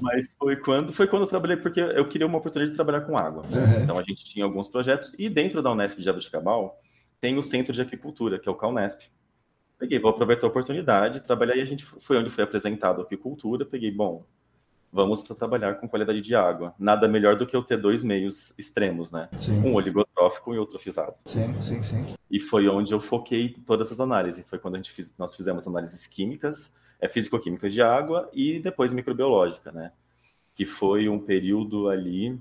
Mas 0.00 0.34
foi 0.36 0.56
quando, 0.56 0.92
foi 0.92 1.06
quando 1.06 1.22
eu 1.22 1.28
trabalhei, 1.28 1.56
porque 1.56 1.80
eu 1.80 2.08
queria 2.08 2.26
uma 2.26 2.38
oportunidade 2.38 2.72
de 2.72 2.76
trabalhar 2.76 3.02
com 3.02 3.16
água. 3.16 3.44
Uhum. 3.44 3.82
Então 3.82 3.98
a 3.98 4.02
gente 4.02 4.24
tinha 4.24 4.44
alguns 4.44 4.66
projetos, 4.66 5.14
e 5.16 5.28
dentro 5.28 5.62
da 5.62 5.70
Unesp 5.70 5.98
de 5.98 6.04
Jabuticabal, 6.04 6.76
tem 7.22 7.38
o 7.38 7.42
Centro 7.42 7.72
de 7.72 7.80
Aquicultura, 7.80 8.36
que 8.36 8.48
é 8.48 8.52
o 8.52 8.56
CalNesp. 8.56 9.04
Peguei, 9.78 10.00
vou 10.00 10.10
aproveitar 10.10 10.44
a 10.44 10.50
oportunidade, 10.50 11.22
trabalhar 11.22 11.54
e 11.54 11.62
a 11.62 11.64
gente 11.64 11.84
foi 11.84 12.18
onde 12.18 12.28
foi 12.28 12.42
apresentado 12.42 13.00
a 13.00 13.04
aquicultura. 13.04 13.64
Peguei, 13.64 13.92
bom, 13.92 14.24
vamos 14.92 15.22
trabalhar 15.22 15.76
com 15.76 15.88
qualidade 15.88 16.20
de 16.20 16.34
água. 16.34 16.74
Nada 16.76 17.06
melhor 17.06 17.36
do 17.36 17.46
que 17.46 17.54
eu 17.54 17.62
ter 17.62 17.76
dois 17.76 18.02
meios 18.02 18.52
extremos, 18.58 19.12
né? 19.12 19.28
Sim. 19.38 19.60
Um 19.60 19.74
oligotrófico 19.74 20.52
e 20.52 20.58
outro 20.58 20.80
frisado. 20.80 21.14
Sim, 21.24 21.60
sim, 21.60 21.80
sim. 21.80 22.14
E 22.28 22.40
foi 22.40 22.66
onde 22.68 22.92
eu 22.92 23.00
foquei 23.00 23.50
todas 23.50 23.92
as 23.92 24.00
análises. 24.00 24.44
Foi 24.48 24.58
quando 24.58 24.74
a 24.74 24.78
gente 24.78 24.90
fiz, 24.90 25.16
nós 25.16 25.36
fizemos 25.36 25.64
análises 25.64 26.08
químicas, 26.08 26.76
é, 27.00 27.08
físico-químicas 27.08 27.72
de 27.72 27.82
água 27.82 28.28
e 28.32 28.58
depois 28.58 28.92
microbiológica, 28.92 29.70
né? 29.70 29.92
Que 30.56 30.66
foi 30.66 31.08
um 31.08 31.20
período 31.20 31.88
ali 31.88 32.36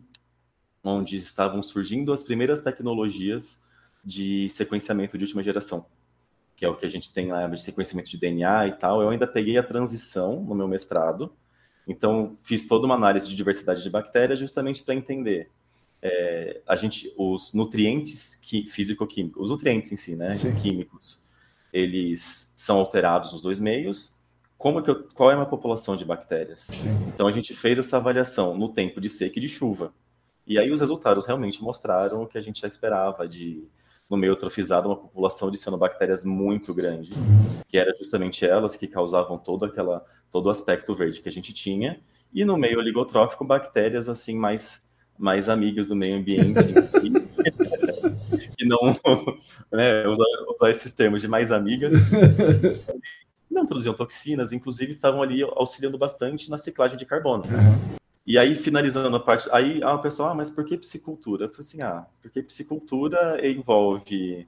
onde 0.83 1.17
estavam 1.17 1.61
surgindo 1.61 2.11
as 2.11 2.23
primeiras 2.23 2.61
tecnologias 2.61 3.61
de 4.03 4.49
sequenciamento 4.49 5.17
de 5.17 5.23
última 5.25 5.43
geração, 5.43 5.85
que 6.55 6.65
é 6.65 6.69
o 6.69 6.75
que 6.75 6.85
a 6.85 6.89
gente 6.89 7.13
tem 7.13 7.31
lá 7.31 7.47
de 7.47 7.61
sequenciamento 7.61 8.09
de 8.09 8.17
DNA 8.17 8.67
e 8.67 8.71
tal. 8.73 9.01
Eu 9.01 9.09
ainda 9.09 9.27
peguei 9.27 9.57
a 9.57 9.63
transição 9.63 10.41
no 10.43 10.55
meu 10.55 10.67
mestrado, 10.67 11.33
então 11.87 12.37
fiz 12.41 12.67
toda 12.67 12.85
uma 12.85 12.95
análise 12.95 13.27
de 13.27 13.35
diversidade 13.35 13.83
de 13.83 13.89
bactérias 13.89 14.39
justamente 14.39 14.83
para 14.83 14.95
entender 14.95 15.49
é, 16.01 16.61
a 16.67 16.75
gente 16.75 17.13
os 17.17 17.53
nutrientes 17.53 18.35
que, 18.35 18.65
físico-químicos, 18.65 19.43
os 19.43 19.51
nutrientes 19.51 19.91
em 19.91 19.97
si, 19.97 20.15
né, 20.15 20.33
Sim. 20.33 20.55
químicos, 20.55 21.21
eles 21.71 22.53
são 22.57 22.79
alterados 22.79 23.31
nos 23.31 23.41
dois 23.41 23.59
meios. 23.59 24.13
como 24.57 24.79
é 24.79 24.81
que 24.83 24.89
eu, 24.89 25.03
qual 25.13 25.29
é 25.29 25.33
a 25.33 25.37
minha 25.37 25.49
população 25.49 25.95
de 25.95 26.05
bactérias. 26.05 26.71
Sim. 26.75 26.89
Então 27.07 27.27
a 27.27 27.31
gente 27.31 27.53
fez 27.53 27.79
essa 27.79 27.97
avaliação 27.97 28.57
no 28.57 28.69
tempo 28.69 28.99
de 28.99 29.09
seca 29.09 29.39
e 29.39 29.41
de 29.41 29.47
chuva. 29.47 29.93
E 30.45 30.57
aí 30.59 30.71
os 30.71 30.79
resultados 30.79 31.25
realmente 31.25 31.63
mostraram 31.63 32.23
o 32.23 32.27
que 32.27 32.37
a 32.37 32.41
gente 32.41 32.61
já 32.61 32.67
esperava 32.67 33.27
de 33.27 33.63
no 34.11 34.17
meio 34.17 34.31
eutrofizado 34.31 34.89
uma 34.89 34.97
população 34.97 35.49
de 35.49 35.57
cianobactérias 35.57 36.25
muito 36.25 36.73
grande, 36.73 37.13
que 37.69 37.77
era 37.77 37.95
justamente 37.97 38.45
elas 38.45 38.75
que 38.75 38.85
causavam 38.85 39.37
todo 39.37 39.63
aquela 39.63 40.05
todo 40.29 40.47
o 40.47 40.49
aspecto 40.49 40.93
verde 40.93 41.21
que 41.21 41.29
a 41.29 41.31
gente 41.31 41.53
tinha, 41.53 41.97
e 42.33 42.43
no 42.43 42.57
meio 42.57 42.77
oligotrófico 42.77 43.45
bactérias 43.45 44.09
assim 44.09 44.35
mais 44.35 44.83
mais 45.17 45.47
amigas 45.47 45.87
do 45.87 45.95
meio 45.95 46.17
ambiente 46.17 46.59
em 46.59 46.81
si, 46.81 47.13
que 48.57 48.65
não 48.65 48.79
né, 49.71 50.05
usar, 50.05 50.25
usar 50.55 50.69
esses 50.69 50.91
termos 50.91 51.21
de 51.21 51.29
mais 51.29 51.49
amigas, 51.49 51.93
não 53.49 53.65
produziam 53.65 53.93
toxinas, 53.93 54.51
inclusive 54.51 54.91
estavam 54.91 55.21
ali 55.21 55.41
auxiliando 55.41 55.97
bastante 55.97 56.49
na 56.49 56.57
ciclagem 56.57 56.97
de 56.97 57.05
carbono. 57.05 57.43
Uhum. 57.45 58.00
E 58.25 58.37
aí, 58.37 58.53
finalizando 58.55 59.15
a 59.15 59.19
parte, 59.19 59.49
aí 59.51 59.81
a 59.83 59.97
pessoa, 59.97 60.31
ah, 60.31 60.35
mas 60.35 60.51
por 60.51 60.63
que 60.63 60.77
piscicultura? 60.77 61.45
Eu 61.45 61.49
falei 61.49 61.59
assim, 61.61 61.81
ah, 61.81 62.05
porque 62.21 62.43
piscicultura 62.43 63.45
envolve 63.47 64.47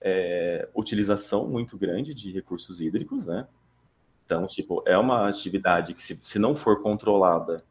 é, 0.00 0.68
utilização 0.74 1.48
muito 1.48 1.76
grande 1.76 2.14
de 2.14 2.32
recursos 2.32 2.80
hídricos, 2.80 3.26
né? 3.26 3.46
Então, 4.24 4.46
tipo, 4.46 4.82
é 4.86 4.96
uma 4.96 5.28
atividade 5.28 5.92
que, 5.92 6.02
se, 6.02 6.16
se 6.16 6.38
não 6.38 6.56
for 6.56 6.82
controlada, 6.82 7.64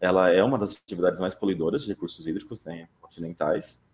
ela 0.00 0.30
é 0.30 0.42
uma 0.42 0.58
das 0.58 0.76
atividades 0.76 1.20
mais 1.20 1.34
poluidoras 1.34 1.82
de 1.82 1.88
recursos 1.88 2.26
hídricos, 2.26 2.64
né, 2.64 2.88
continentais. 3.00 3.84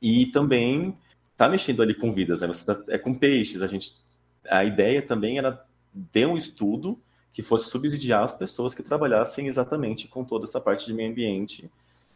E 0.00 0.26
também 0.26 0.96
está 1.32 1.48
mexendo 1.48 1.82
ali 1.82 1.94
com 1.94 2.12
vidas, 2.12 2.42
né? 2.42 2.46
Você 2.46 2.66
tá, 2.66 2.80
é 2.88 2.98
com 2.98 3.14
peixes, 3.14 3.62
a 3.62 3.66
gente... 3.66 4.04
A 4.48 4.64
ideia 4.64 5.02
também 5.02 5.38
era 5.38 5.66
ter 6.12 6.26
um 6.26 6.36
estudo 6.36 7.00
que 7.36 7.42
fosse 7.42 7.68
subsidiar 7.68 8.22
as 8.22 8.32
pessoas 8.32 8.74
que 8.74 8.82
trabalhassem 8.82 9.46
exatamente 9.46 10.08
com 10.08 10.24
toda 10.24 10.46
essa 10.46 10.58
parte 10.58 10.86
de 10.86 10.94
meio 10.94 11.10
ambiente, 11.10 11.70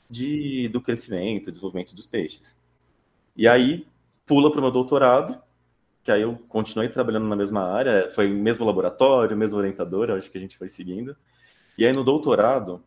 de, 0.08 0.66
do 0.68 0.80
crescimento, 0.80 1.50
desenvolvimento 1.50 1.94
dos 1.94 2.06
peixes. 2.06 2.56
E 3.36 3.46
aí 3.46 3.86
pula 4.24 4.50
para 4.50 4.60
o 4.60 4.62
meu 4.62 4.70
doutorado, 4.70 5.38
que 6.02 6.10
aí 6.10 6.22
eu 6.22 6.38
continuei 6.48 6.88
trabalhando 6.88 7.28
na 7.28 7.36
mesma 7.36 7.62
área, 7.62 8.10
foi 8.10 8.28
mesmo 8.28 8.64
laboratório, 8.64 9.36
mesmo 9.36 9.58
orientador, 9.58 10.10
acho 10.10 10.30
que 10.30 10.38
a 10.38 10.40
gente 10.40 10.56
foi 10.56 10.70
seguindo. 10.70 11.14
E 11.76 11.84
aí 11.84 11.92
no 11.92 12.02
doutorado 12.02 12.82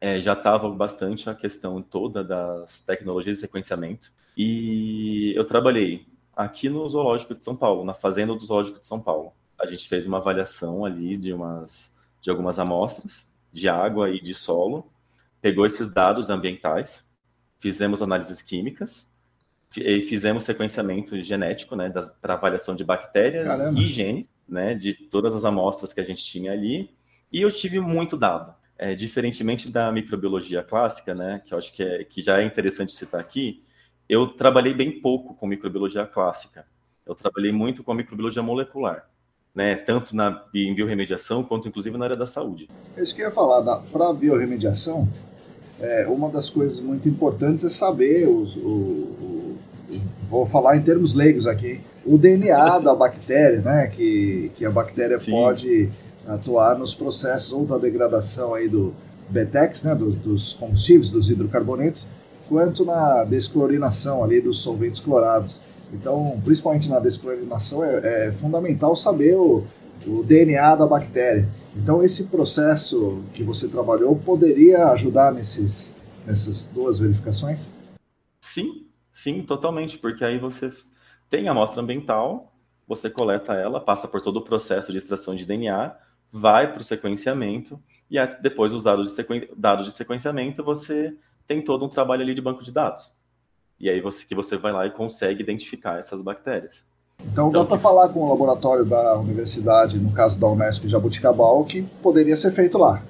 é, 0.00 0.20
já 0.20 0.34
estava 0.34 0.70
bastante 0.70 1.28
a 1.28 1.34
questão 1.34 1.82
toda 1.82 2.22
das 2.22 2.82
tecnologias 2.82 3.38
de 3.38 3.40
sequenciamento. 3.40 4.12
E 4.36 5.32
eu 5.34 5.44
trabalhei 5.44 6.06
aqui 6.32 6.68
no 6.68 6.88
Zoológico 6.88 7.34
de 7.34 7.44
São 7.44 7.56
Paulo, 7.56 7.84
na 7.84 7.92
Fazenda 7.92 8.36
do 8.36 8.40
Zoológico 8.40 8.78
de 8.78 8.86
São 8.86 9.00
Paulo 9.00 9.32
a 9.60 9.66
gente 9.66 9.88
fez 9.88 10.06
uma 10.06 10.16
avaliação 10.16 10.84
ali 10.84 11.16
de, 11.16 11.32
umas, 11.32 11.98
de 12.20 12.30
algumas 12.30 12.58
amostras 12.58 13.30
de 13.52 13.68
água 13.68 14.10
e 14.10 14.20
de 14.20 14.34
solo, 14.34 14.90
pegou 15.40 15.66
esses 15.66 15.92
dados 15.92 16.30
ambientais, 16.30 17.12
fizemos 17.58 18.00
análises 18.00 18.40
químicas, 18.42 19.10
e 19.76 20.02
fizemos 20.02 20.44
sequenciamento 20.44 21.20
genético, 21.20 21.76
né, 21.76 21.92
para 22.20 22.34
avaliação 22.34 22.74
de 22.74 22.84
bactérias 22.84 23.46
Caramba. 23.46 23.78
e 23.78 23.86
genes, 23.86 24.28
né, 24.48 24.74
de 24.74 24.94
todas 24.94 25.34
as 25.34 25.44
amostras 25.44 25.92
que 25.92 26.00
a 26.00 26.04
gente 26.04 26.24
tinha 26.24 26.52
ali, 26.52 26.90
e 27.30 27.40
eu 27.40 27.50
tive 27.52 27.78
muito 27.78 28.16
dado. 28.16 28.58
É, 28.76 28.94
diferentemente 28.94 29.70
da 29.70 29.92
microbiologia 29.92 30.62
clássica, 30.62 31.14
né, 31.14 31.42
que 31.44 31.52
eu 31.52 31.58
acho 31.58 31.72
que, 31.72 31.82
é, 31.82 32.02
que 32.02 32.22
já 32.22 32.40
é 32.40 32.44
interessante 32.44 32.92
citar 32.92 33.20
aqui, 33.20 33.62
eu 34.08 34.26
trabalhei 34.26 34.72
bem 34.72 35.00
pouco 35.00 35.34
com 35.34 35.46
microbiologia 35.46 36.06
clássica. 36.06 36.66
Eu 37.04 37.14
trabalhei 37.14 37.52
muito 37.52 37.84
com 37.84 37.92
microbiologia 37.92 38.42
molecular 38.42 39.06
né, 39.54 39.74
tanto 39.74 40.14
na 40.14 40.42
em 40.54 40.74
biorremediação 40.74 41.42
quanto 41.42 41.68
inclusive 41.68 41.96
na 41.96 42.04
área 42.04 42.16
da 42.16 42.26
saúde. 42.26 42.68
É 42.96 43.02
isso 43.02 43.14
que 43.14 43.22
eu 43.22 43.26
ia 43.26 43.32
falar, 43.32 43.62
para 43.92 44.08
a 44.08 44.12
biorremediação, 44.12 45.08
é, 45.80 46.06
uma 46.08 46.28
das 46.28 46.50
coisas 46.50 46.80
muito 46.80 47.08
importantes 47.08 47.64
é 47.64 47.70
saber, 47.70 48.28
o, 48.28 48.42
o, 48.42 49.56
o, 49.90 50.00
vou 50.28 50.44
falar 50.44 50.76
em 50.76 50.82
termos 50.82 51.14
leigos 51.14 51.46
aqui, 51.46 51.80
o 52.04 52.18
DNA 52.18 52.78
da 52.80 52.94
bactéria, 52.94 53.60
né, 53.60 53.86
que, 53.88 54.50
que 54.56 54.64
a 54.64 54.70
bactéria 54.70 55.18
Sim. 55.18 55.32
pode 55.32 55.90
atuar 56.26 56.78
nos 56.78 56.94
processos 56.94 57.52
ou 57.52 57.64
da 57.64 57.78
degradação 57.78 58.54
aí 58.54 58.68
do 58.68 58.94
BTEX, 59.28 59.84
né, 59.84 59.94
do, 59.94 60.10
dos 60.10 60.52
combustíveis, 60.52 61.10
dos 61.10 61.30
hidrocarbonetos, 61.30 62.08
quanto 62.48 62.84
na 62.84 63.24
desclorinação 63.24 64.22
ali 64.22 64.40
dos 64.40 64.60
solventes 64.60 65.00
clorados. 65.00 65.62
Então, 65.92 66.40
principalmente 66.44 66.88
na 66.88 67.00
desclorinação, 67.00 67.84
é, 67.84 68.28
é 68.28 68.32
fundamental 68.32 68.94
saber 68.94 69.36
o, 69.36 69.66
o, 70.06 70.22
DNA 70.22 70.76
da 70.76 70.86
bactéria. 70.86 71.48
Então, 71.76 72.02
esse 72.02 72.24
processo 72.24 73.22
que 73.34 73.42
você 73.42 73.68
trabalhou 73.68 74.16
poderia 74.16 74.88
ajudar 74.88 75.32
nesses, 75.32 75.98
nessas 76.26 76.64
duas 76.64 76.98
verificações? 76.98 77.70
Sim, 78.40 78.86
sim, 79.12 79.42
totalmente, 79.42 79.98
porque 79.98 80.24
aí 80.24 80.38
você 80.38 80.70
tem 81.28 81.48
a 81.48 81.52
amostra 81.52 81.82
ambiental, 81.82 82.52
você 82.86 83.08
coleta 83.08 83.54
ela, 83.54 83.80
passa 83.80 84.08
por 84.08 84.20
todo 84.20 84.38
o 84.38 84.44
processo 84.44 84.90
de 84.90 84.98
extração 84.98 85.34
de 85.34 85.46
DNA, 85.46 85.94
vai 86.32 86.72
para 86.72 86.80
o 86.80 86.84
sequenciamento, 86.84 87.80
e 88.10 88.16
depois 88.42 88.72
os 88.72 88.82
dados 88.82 89.06
de, 89.06 89.12
sequen... 89.12 89.48
dados 89.56 89.86
de 89.86 89.92
sequenciamento, 89.92 90.64
você 90.64 91.16
tem 91.46 91.62
todo 91.62 91.84
um 91.84 91.88
trabalho 91.88 92.22
ali 92.22 92.34
de 92.34 92.42
banco 92.42 92.64
de 92.64 92.72
dados. 92.72 93.12
E 93.80 93.88
aí 93.88 94.00
você 94.00 94.26
que 94.26 94.34
você 94.34 94.56
vai 94.56 94.72
lá 94.72 94.86
e 94.86 94.90
consegue 94.90 95.42
identificar 95.42 95.98
essas 95.98 96.22
bactérias. 96.22 96.84
Então, 97.20 97.48
então 97.48 97.62
dá 97.62 97.64
para 97.64 97.76
que... 97.76 97.82
falar 97.82 98.08
com 98.08 98.20
o 98.20 98.28
laboratório 98.28 98.84
da 98.84 99.18
universidade, 99.18 99.98
no 99.98 100.12
caso 100.12 100.38
da 100.38 100.46
Unesp 100.46 100.86
Jabuticabal, 100.86 101.64
que 101.64 101.82
poderia 102.02 102.36
ser 102.36 102.50
feito 102.50 102.78
lá. 102.78 103.02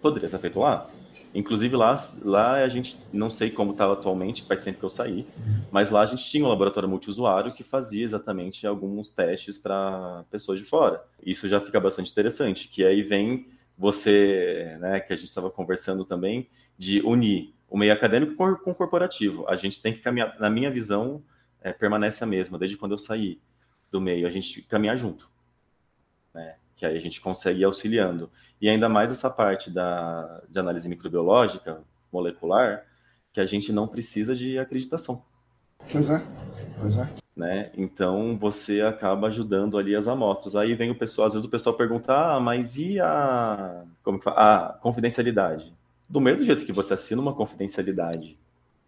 Poderia 0.00 0.28
ser 0.28 0.38
feito 0.38 0.60
lá. 0.60 0.88
Inclusive 1.34 1.76
lá, 1.76 1.94
lá 2.24 2.54
a 2.54 2.68
gente 2.68 2.98
não 3.12 3.28
sei 3.28 3.50
como 3.50 3.72
está 3.72 3.90
atualmente, 3.90 4.44
faz 4.44 4.62
tempo 4.62 4.78
que 4.78 4.84
eu 4.84 4.88
saí, 4.88 5.26
mas 5.70 5.90
lá 5.90 6.00
a 6.00 6.06
gente 6.06 6.24
tinha 6.24 6.44
um 6.44 6.48
laboratório 6.48 6.88
multiusuário 6.88 7.52
que 7.52 7.62
fazia 7.62 8.02
exatamente 8.02 8.66
alguns 8.66 9.10
testes 9.10 9.58
para 9.58 10.24
pessoas 10.30 10.58
de 10.58 10.64
fora. 10.64 11.02
Isso 11.24 11.46
já 11.46 11.60
fica 11.60 11.78
bastante 11.78 12.10
interessante, 12.10 12.68
que 12.68 12.82
aí 12.82 13.02
vem 13.02 13.46
você, 13.76 14.76
né, 14.80 15.00
que 15.00 15.12
a 15.12 15.16
gente 15.16 15.28
estava 15.28 15.50
conversando 15.50 16.04
também, 16.04 16.48
de 16.78 17.00
unir 17.02 17.54
o 17.68 17.76
meio 17.76 17.92
acadêmico 17.92 18.34
com, 18.34 18.54
com 18.56 18.70
o 18.70 18.74
corporativo. 18.74 19.44
A 19.48 19.56
gente 19.56 19.80
tem 19.80 19.92
que 19.92 20.00
caminhar, 20.00 20.38
na 20.40 20.48
minha 20.48 20.70
visão, 20.70 21.22
é, 21.60 21.72
permanece 21.72 22.24
a 22.24 22.26
mesma, 22.26 22.58
desde 22.58 22.76
quando 22.76 22.92
eu 22.92 22.98
saí 22.98 23.40
do 23.90 24.00
meio, 24.00 24.26
a 24.26 24.30
gente 24.30 24.62
caminhar 24.62 24.96
junto. 24.96 25.30
Né? 26.32 26.56
Que 26.76 26.86
aí 26.86 26.96
a 26.96 27.00
gente 27.00 27.20
consegue 27.20 27.60
ir 27.60 27.64
auxiliando. 27.64 28.30
E 28.60 28.68
ainda 28.68 28.88
mais 28.88 29.10
essa 29.10 29.30
parte 29.30 29.70
da, 29.70 30.42
de 30.48 30.58
análise 30.58 30.88
microbiológica, 30.88 31.82
molecular, 32.12 32.84
que 33.32 33.40
a 33.40 33.46
gente 33.46 33.72
não 33.72 33.86
precisa 33.86 34.34
de 34.34 34.58
acreditação. 34.58 35.24
Pois 35.90 36.10
é, 36.10 36.22
pois 36.80 36.96
é. 36.96 37.08
Né? 37.36 37.70
Então 37.76 38.36
você 38.36 38.80
acaba 38.80 39.28
ajudando 39.28 39.78
ali 39.78 39.94
as 39.94 40.08
amostras. 40.08 40.56
Aí 40.56 40.74
vem 40.74 40.90
o 40.90 40.98
pessoal, 40.98 41.26
às 41.26 41.34
vezes 41.34 41.46
o 41.46 41.50
pessoal 41.50 41.76
pergunta, 41.76 42.12
ah, 42.12 42.40
mas 42.40 42.78
e 42.78 42.98
a 42.98 43.84
como 44.02 44.18
que 44.18 44.24
fala? 44.24 44.36
A 44.36 44.72
confidencialidade? 44.72 45.72
Do 46.08 46.20
mesmo 46.20 46.44
jeito 46.44 46.64
que 46.64 46.72
você 46.72 46.94
assina 46.94 47.20
uma 47.20 47.34
confidencialidade 47.34 48.38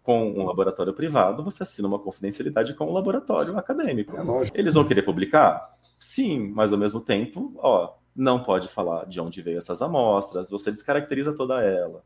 com 0.02 0.30
um 0.30 0.44
laboratório 0.44 0.94
privado, 0.94 1.44
você 1.44 1.62
assina 1.62 1.86
uma 1.86 1.98
confidencialidade 1.98 2.74
com 2.74 2.86
um 2.86 2.92
laboratório 2.92 3.56
acadêmico. 3.58 4.16
É 4.16 4.22
lógico. 4.22 4.58
Eles 4.58 4.74
vão 4.74 4.84
querer 4.84 5.02
publicar? 5.02 5.74
Sim, 5.98 6.50
mas 6.54 6.72
ao 6.72 6.78
mesmo 6.78 7.00
tempo, 7.00 7.52
ó, 7.58 7.94
não 8.16 8.42
pode 8.42 8.68
falar 8.68 9.06
de 9.06 9.20
onde 9.20 9.42
veio 9.42 9.58
essas 9.58 9.82
amostras, 9.82 10.50
você 10.50 10.70
descaracteriza 10.70 11.34
toda 11.34 11.62
ela. 11.62 12.02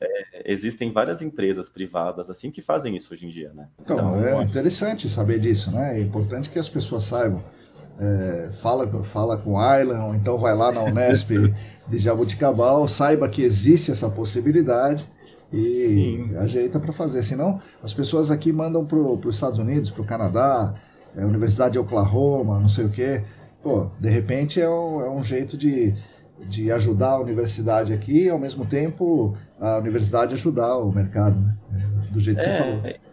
É, 0.00 0.52
existem 0.52 0.92
várias 0.92 1.22
empresas 1.22 1.68
privadas 1.70 2.28
assim 2.28 2.50
que 2.50 2.60
fazem 2.60 2.94
isso 2.96 3.14
hoje 3.14 3.26
em 3.26 3.30
dia, 3.30 3.50
né? 3.54 3.68
Então, 3.80 3.96
então 3.96 4.40
é 4.40 4.42
interessante 4.42 5.08
saber 5.08 5.40
disso, 5.40 5.70
né? 5.70 5.98
É 5.98 6.02
importante 6.02 6.50
que 6.50 6.58
as 6.58 6.68
pessoas 6.68 7.04
saibam. 7.04 7.42
É, 7.98 8.48
fala, 8.52 8.86
fala 9.04 9.38
com 9.38 9.52
o 9.52 9.58
Aylan, 9.58 10.04
ou 10.04 10.14
então 10.14 10.36
vai 10.36 10.54
lá 10.54 10.70
na 10.70 10.82
Unesp 10.82 11.30
de 11.88 11.98
Jabuticabal, 11.98 12.86
saiba 12.86 13.28
que 13.28 13.42
existe 13.42 13.90
essa 13.90 14.10
possibilidade 14.10 15.08
e 15.52 15.86
Sim. 15.86 16.36
ajeita 16.36 16.78
para 16.78 16.92
fazer. 16.92 17.22
Senão, 17.22 17.60
as 17.82 17.94
pessoas 17.94 18.30
aqui 18.30 18.52
mandam 18.52 18.84
para 18.84 18.98
os 18.98 19.34
Estados 19.34 19.58
Unidos, 19.58 19.90
para 19.90 20.02
o 20.02 20.04
Canadá, 20.04 20.74
é, 21.16 21.24
Universidade 21.24 21.72
de 21.72 21.78
Oklahoma, 21.78 22.60
não 22.60 22.68
sei 22.68 22.84
o 22.84 22.90
quê. 22.90 23.24
Pô, 23.62 23.88
de 23.98 24.08
repente 24.08 24.60
é 24.60 24.68
um, 24.68 25.00
é 25.00 25.10
um 25.10 25.24
jeito 25.24 25.56
de, 25.56 25.94
de 26.48 26.70
ajudar 26.70 27.12
a 27.12 27.20
universidade 27.20 27.92
aqui 27.92 28.24
e, 28.24 28.28
ao 28.28 28.38
mesmo 28.38 28.66
tempo, 28.66 29.34
a 29.58 29.78
universidade 29.78 30.34
ajudar 30.34 30.76
o 30.78 30.92
mercado, 30.92 31.40
né? 31.40 31.56
do 32.12 32.20
jeito 32.20 32.42
que 32.42 32.48
é, 32.48 32.52
você 32.52 32.58
falou. 32.58 33.05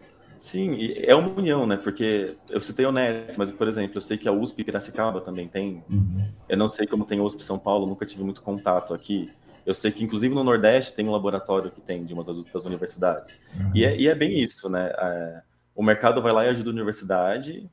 Sim, 0.44 0.76
é 0.98 1.16
uma 1.16 1.30
união, 1.30 1.66
né? 1.66 1.78
Porque 1.78 2.36
eu 2.50 2.60
citei 2.60 2.86
o 2.86 2.92
NES, 2.92 3.38
mas, 3.38 3.50
por 3.50 3.66
exemplo, 3.66 3.96
eu 3.96 4.02
sei 4.02 4.18
que 4.18 4.28
a 4.28 4.32
USP 4.34 4.62
Piracicaba 4.62 5.22
também 5.22 5.48
tem. 5.48 5.82
Uhum. 5.90 6.28
Eu 6.50 6.58
não 6.58 6.68
sei 6.68 6.86
como 6.86 7.06
tem 7.06 7.18
a 7.18 7.24
USP 7.24 7.46
São 7.46 7.58
Paulo, 7.58 7.88
nunca 7.88 8.06
tive 8.06 8.26
muito 8.26 8.42
contato 8.42 8.94
aqui. 8.94 9.32
Eu 9.66 9.74
sei 9.74 9.90
que, 9.90 10.04
inclusive, 10.04 10.36
no 10.36 10.44
Nordeste 10.44 10.94
tem 10.94 11.08
um 11.08 11.12
laboratório 11.12 11.72
que 11.72 11.80
tem 11.80 12.04
de 12.04 12.14
umas 12.14 12.28
das 12.28 12.38
outras 12.38 12.66
universidades. 12.66 13.42
Uhum. 13.58 13.72
E, 13.74 13.86
é, 13.86 13.98
e, 13.98 14.06
é, 14.06 14.14
bem 14.14 14.38
isso, 14.38 14.68
né? 14.68 14.92
É, 14.94 15.42
o 15.74 15.82
mercado 15.82 16.22
vai 16.22 16.34
lá 16.34 16.46
e 16.46 16.50
ajuda 16.50 16.72
a 16.72 16.74
universidade, 16.74 17.72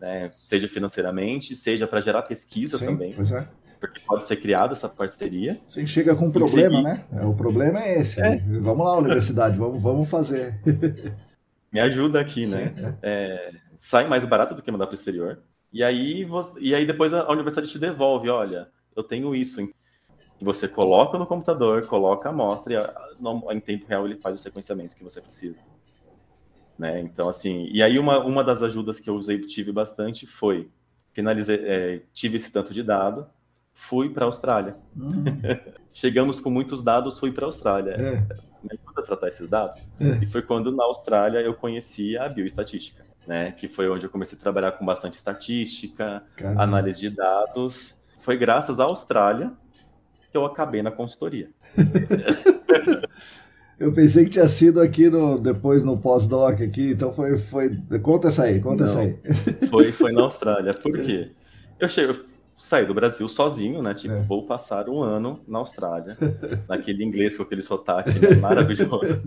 né? 0.00 0.30
seja 0.32 0.66
financeiramente, 0.66 1.54
seja 1.54 1.86
para 1.86 2.00
gerar 2.00 2.22
pesquisa 2.22 2.78
Sim, 2.78 2.86
também. 2.86 3.12
Pois 3.12 3.32
é. 3.32 3.46
Porque 3.78 4.00
pode 4.00 4.24
ser 4.24 4.36
criada 4.36 4.72
essa 4.72 4.88
parceria. 4.88 5.60
Você 5.68 5.86
chega 5.86 6.16
com 6.16 6.28
um 6.28 6.32
problema, 6.32 6.80
né? 6.80 7.04
É, 7.12 7.26
o 7.26 7.34
problema 7.34 7.82
é 7.82 7.98
esse. 7.98 8.18
É. 8.18 8.38
Vamos 8.38 8.86
lá, 8.86 8.96
universidade, 8.96 9.58
vamos, 9.58 9.82
vamos 9.82 10.08
fazer. 10.08 10.58
Me 11.78 11.86
ajuda 11.86 12.20
aqui, 12.20 12.46
né? 12.46 12.74
Sim, 12.76 12.84
é. 12.84 12.98
É, 13.02 13.52
sai 13.76 14.08
mais 14.08 14.24
barato 14.24 14.54
do 14.54 14.62
que 14.62 14.70
mandar 14.70 14.86
para 14.86 14.94
o 14.94 14.94
exterior. 14.94 15.40
E 15.72 15.84
aí, 15.84 16.24
você, 16.24 16.58
e 16.60 16.74
aí 16.74 16.84
depois 16.86 17.14
a, 17.14 17.22
a 17.22 17.32
universidade 17.32 17.70
te 17.70 17.78
devolve, 17.78 18.28
olha, 18.28 18.68
eu 18.96 19.02
tenho 19.02 19.34
isso. 19.34 19.68
Você 20.40 20.66
coloca 20.66 21.18
no 21.18 21.26
computador, 21.26 21.86
coloca 21.86 22.28
a 22.28 22.32
amostra 22.32 22.72
e 22.72 22.76
a, 22.76 22.94
no, 23.20 23.50
em 23.52 23.60
tempo 23.60 23.86
real 23.86 24.06
ele 24.06 24.16
faz 24.16 24.36
o 24.36 24.38
sequenciamento 24.38 24.96
que 24.96 25.04
você 25.04 25.20
precisa. 25.20 25.60
Né? 26.78 27.00
Então, 27.00 27.28
assim, 27.28 27.68
e 27.72 27.82
aí 27.82 27.98
uma, 27.98 28.18
uma 28.24 28.42
das 28.42 28.62
ajudas 28.62 29.00
que 29.00 29.10
eu 29.10 29.14
usei, 29.14 29.40
tive 29.40 29.72
bastante 29.72 30.26
foi, 30.26 30.70
finalizei, 31.12 31.60
é, 31.64 32.02
tive 32.12 32.36
esse 32.36 32.52
tanto 32.52 32.72
de 32.72 32.82
dado, 32.82 33.26
fui 33.72 34.08
para 34.10 34.24
a 34.24 34.28
Austrália. 34.28 34.76
Hum. 34.96 35.24
Chegamos 35.92 36.40
com 36.40 36.50
muitos 36.50 36.82
dados, 36.82 37.18
fui 37.18 37.32
para 37.32 37.44
a 37.44 37.48
Austrália. 37.48 37.92
É. 37.92 38.47
Me 38.62 38.70
ajuda 38.72 39.00
a 39.00 39.02
tratar 39.02 39.28
esses 39.28 39.48
dados. 39.48 39.90
É. 40.00 40.22
E 40.22 40.26
foi 40.26 40.42
quando 40.42 40.72
na 40.72 40.84
Austrália 40.84 41.38
eu 41.40 41.54
conheci 41.54 42.16
a 42.16 42.28
bioestatística, 42.28 43.04
né? 43.26 43.52
Que 43.52 43.68
foi 43.68 43.88
onde 43.88 44.06
eu 44.06 44.10
comecei 44.10 44.38
a 44.38 44.40
trabalhar 44.40 44.72
com 44.72 44.84
bastante 44.84 45.14
estatística, 45.14 46.22
Caramba. 46.36 46.62
análise 46.62 47.00
de 47.00 47.10
dados. 47.10 47.94
Foi 48.18 48.36
graças 48.36 48.80
à 48.80 48.84
Austrália 48.84 49.52
que 50.30 50.36
eu 50.36 50.44
acabei 50.44 50.82
na 50.82 50.90
consultoria. 50.90 51.50
Eu 53.78 53.92
pensei 53.92 54.24
que 54.24 54.30
tinha 54.30 54.48
sido 54.48 54.80
aqui 54.80 55.08
no, 55.08 55.38
depois 55.38 55.84
no 55.84 55.96
pós-doc 55.96 56.60
aqui, 56.60 56.90
então 56.90 57.12
foi, 57.12 57.36
foi. 57.36 57.78
Conta 58.02 58.26
essa 58.26 58.42
aí, 58.42 58.60
conta 58.60 58.78
Não, 58.78 58.84
essa 58.86 59.00
aí. 59.00 59.16
Foi, 59.70 59.92
foi 59.92 60.10
na 60.10 60.22
Austrália. 60.22 60.74
Por 60.74 61.00
quê? 61.00 61.30
Eu 61.78 61.88
cheguei, 61.88 62.10
eu 62.10 62.24
saí 62.58 62.84
do 62.84 62.92
Brasil 62.92 63.26
sozinho, 63.28 63.80
né? 63.80 63.94
Tipo, 63.94 64.14
é. 64.14 64.22
vou 64.22 64.44
passar 64.44 64.88
um 64.88 65.00
ano 65.00 65.40
na 65.46 65.60
Austrália, 65.60 66.16
naquele 66.68 67.04
inglês 67.04 67.36
com 67.36 67.44
aquele 67.44 67.62
sotaque 67.62 68.18
né? 68.18 68.34
maravilhoso. 68.36 69.22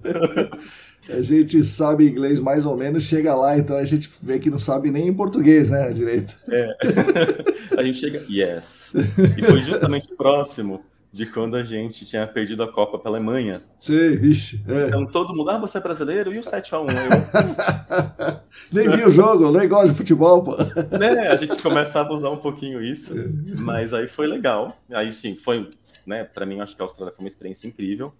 A 1.09 1.21
gente 1.21 1.63
sabe 1.63 2.07
inglês 2.07 2.39
mais 2.39 2.65
ou 2.65 2.77
menos, 2.77 3.03
chega 3.03 3.33
lá, 3.33 3.57
então 3.57 3.75
a 3.75 3.83
gente 3.83 4.07
vê 4.21 4.37
que 4.37 4.51
não 4.51 4.59
sabe 4.59 4.91
nem 4.91 5.07
em 5.07 5.13
português, 5.13 5.71
né, 5.71 5.89
direito. 5.91 6.35
É. 6.47 6.77
A 7.75 7.81
gente 7.81 7.97
chega, 7.97 8.23
yes. 8.29 8.93
E 9.35 9.41
foi 9.41 9.61
justamente 9.61 10.07
próximo 10.15 10.79
de 11.11 11.25
quando 11.25 11.57
a 11.57 11.63
gente 11.63 12.05
tinha 12.05 12.25
perdido 12.25 12.63
a 12.63 12.71
Copa 12.71 12.97
pela 12.97 13.17
Alemanha. 13.17 13.61
Sim, 13.77 14.11
vixe. 14.11 14.63
É. 14.67 14.87
Então 14.87 15.05
todo 15.05 15.35
mundo, 15.35 15.49
ah, 15.49 15.57
você 15.57 15.77
é 15.77 15.81
brasileiro? 15.81 16.33
E 16.33 16.39
o 16.39 16.41
7x1? 16.41 16.87
nem 18.71 18.89
vi 18.89 19.03
o 19.03 19.09
jogo, 19.09 19.51
nem 19.51 19.67
gosto 19.67 19.91
de 19.91 19.97
futebol, 19.97 20.41
pô. 20.41 20.55
Né, 20.97 21.27
a 21.27 21.35
gente 21.35 21.61
começa 21.61 21.99
a 21.99 22.03
abusar 22.03 22.31
um 22.31 22.37
pouquinho 22.37 22.81
isso, 22.81 23.13
mas 23.59 23.93
aí 23.93 24.07
foi 24.07 24.25
legal. 24.25 24.77
Aí 24.89 25.11
sim, 25.11 25.35
foi, 25.35 25.69
né, 26.05 26.23
para 26.23 26.45
mim 26.45 26.61
acho 26.61 26.75
que 26.75 26.81
a 26.81 26.85
Austrália 26.85 27.13
foi 27.13 27.25
uma 27.25 27.27
experiência 27.27 27.67
incrível. 27.67 28.13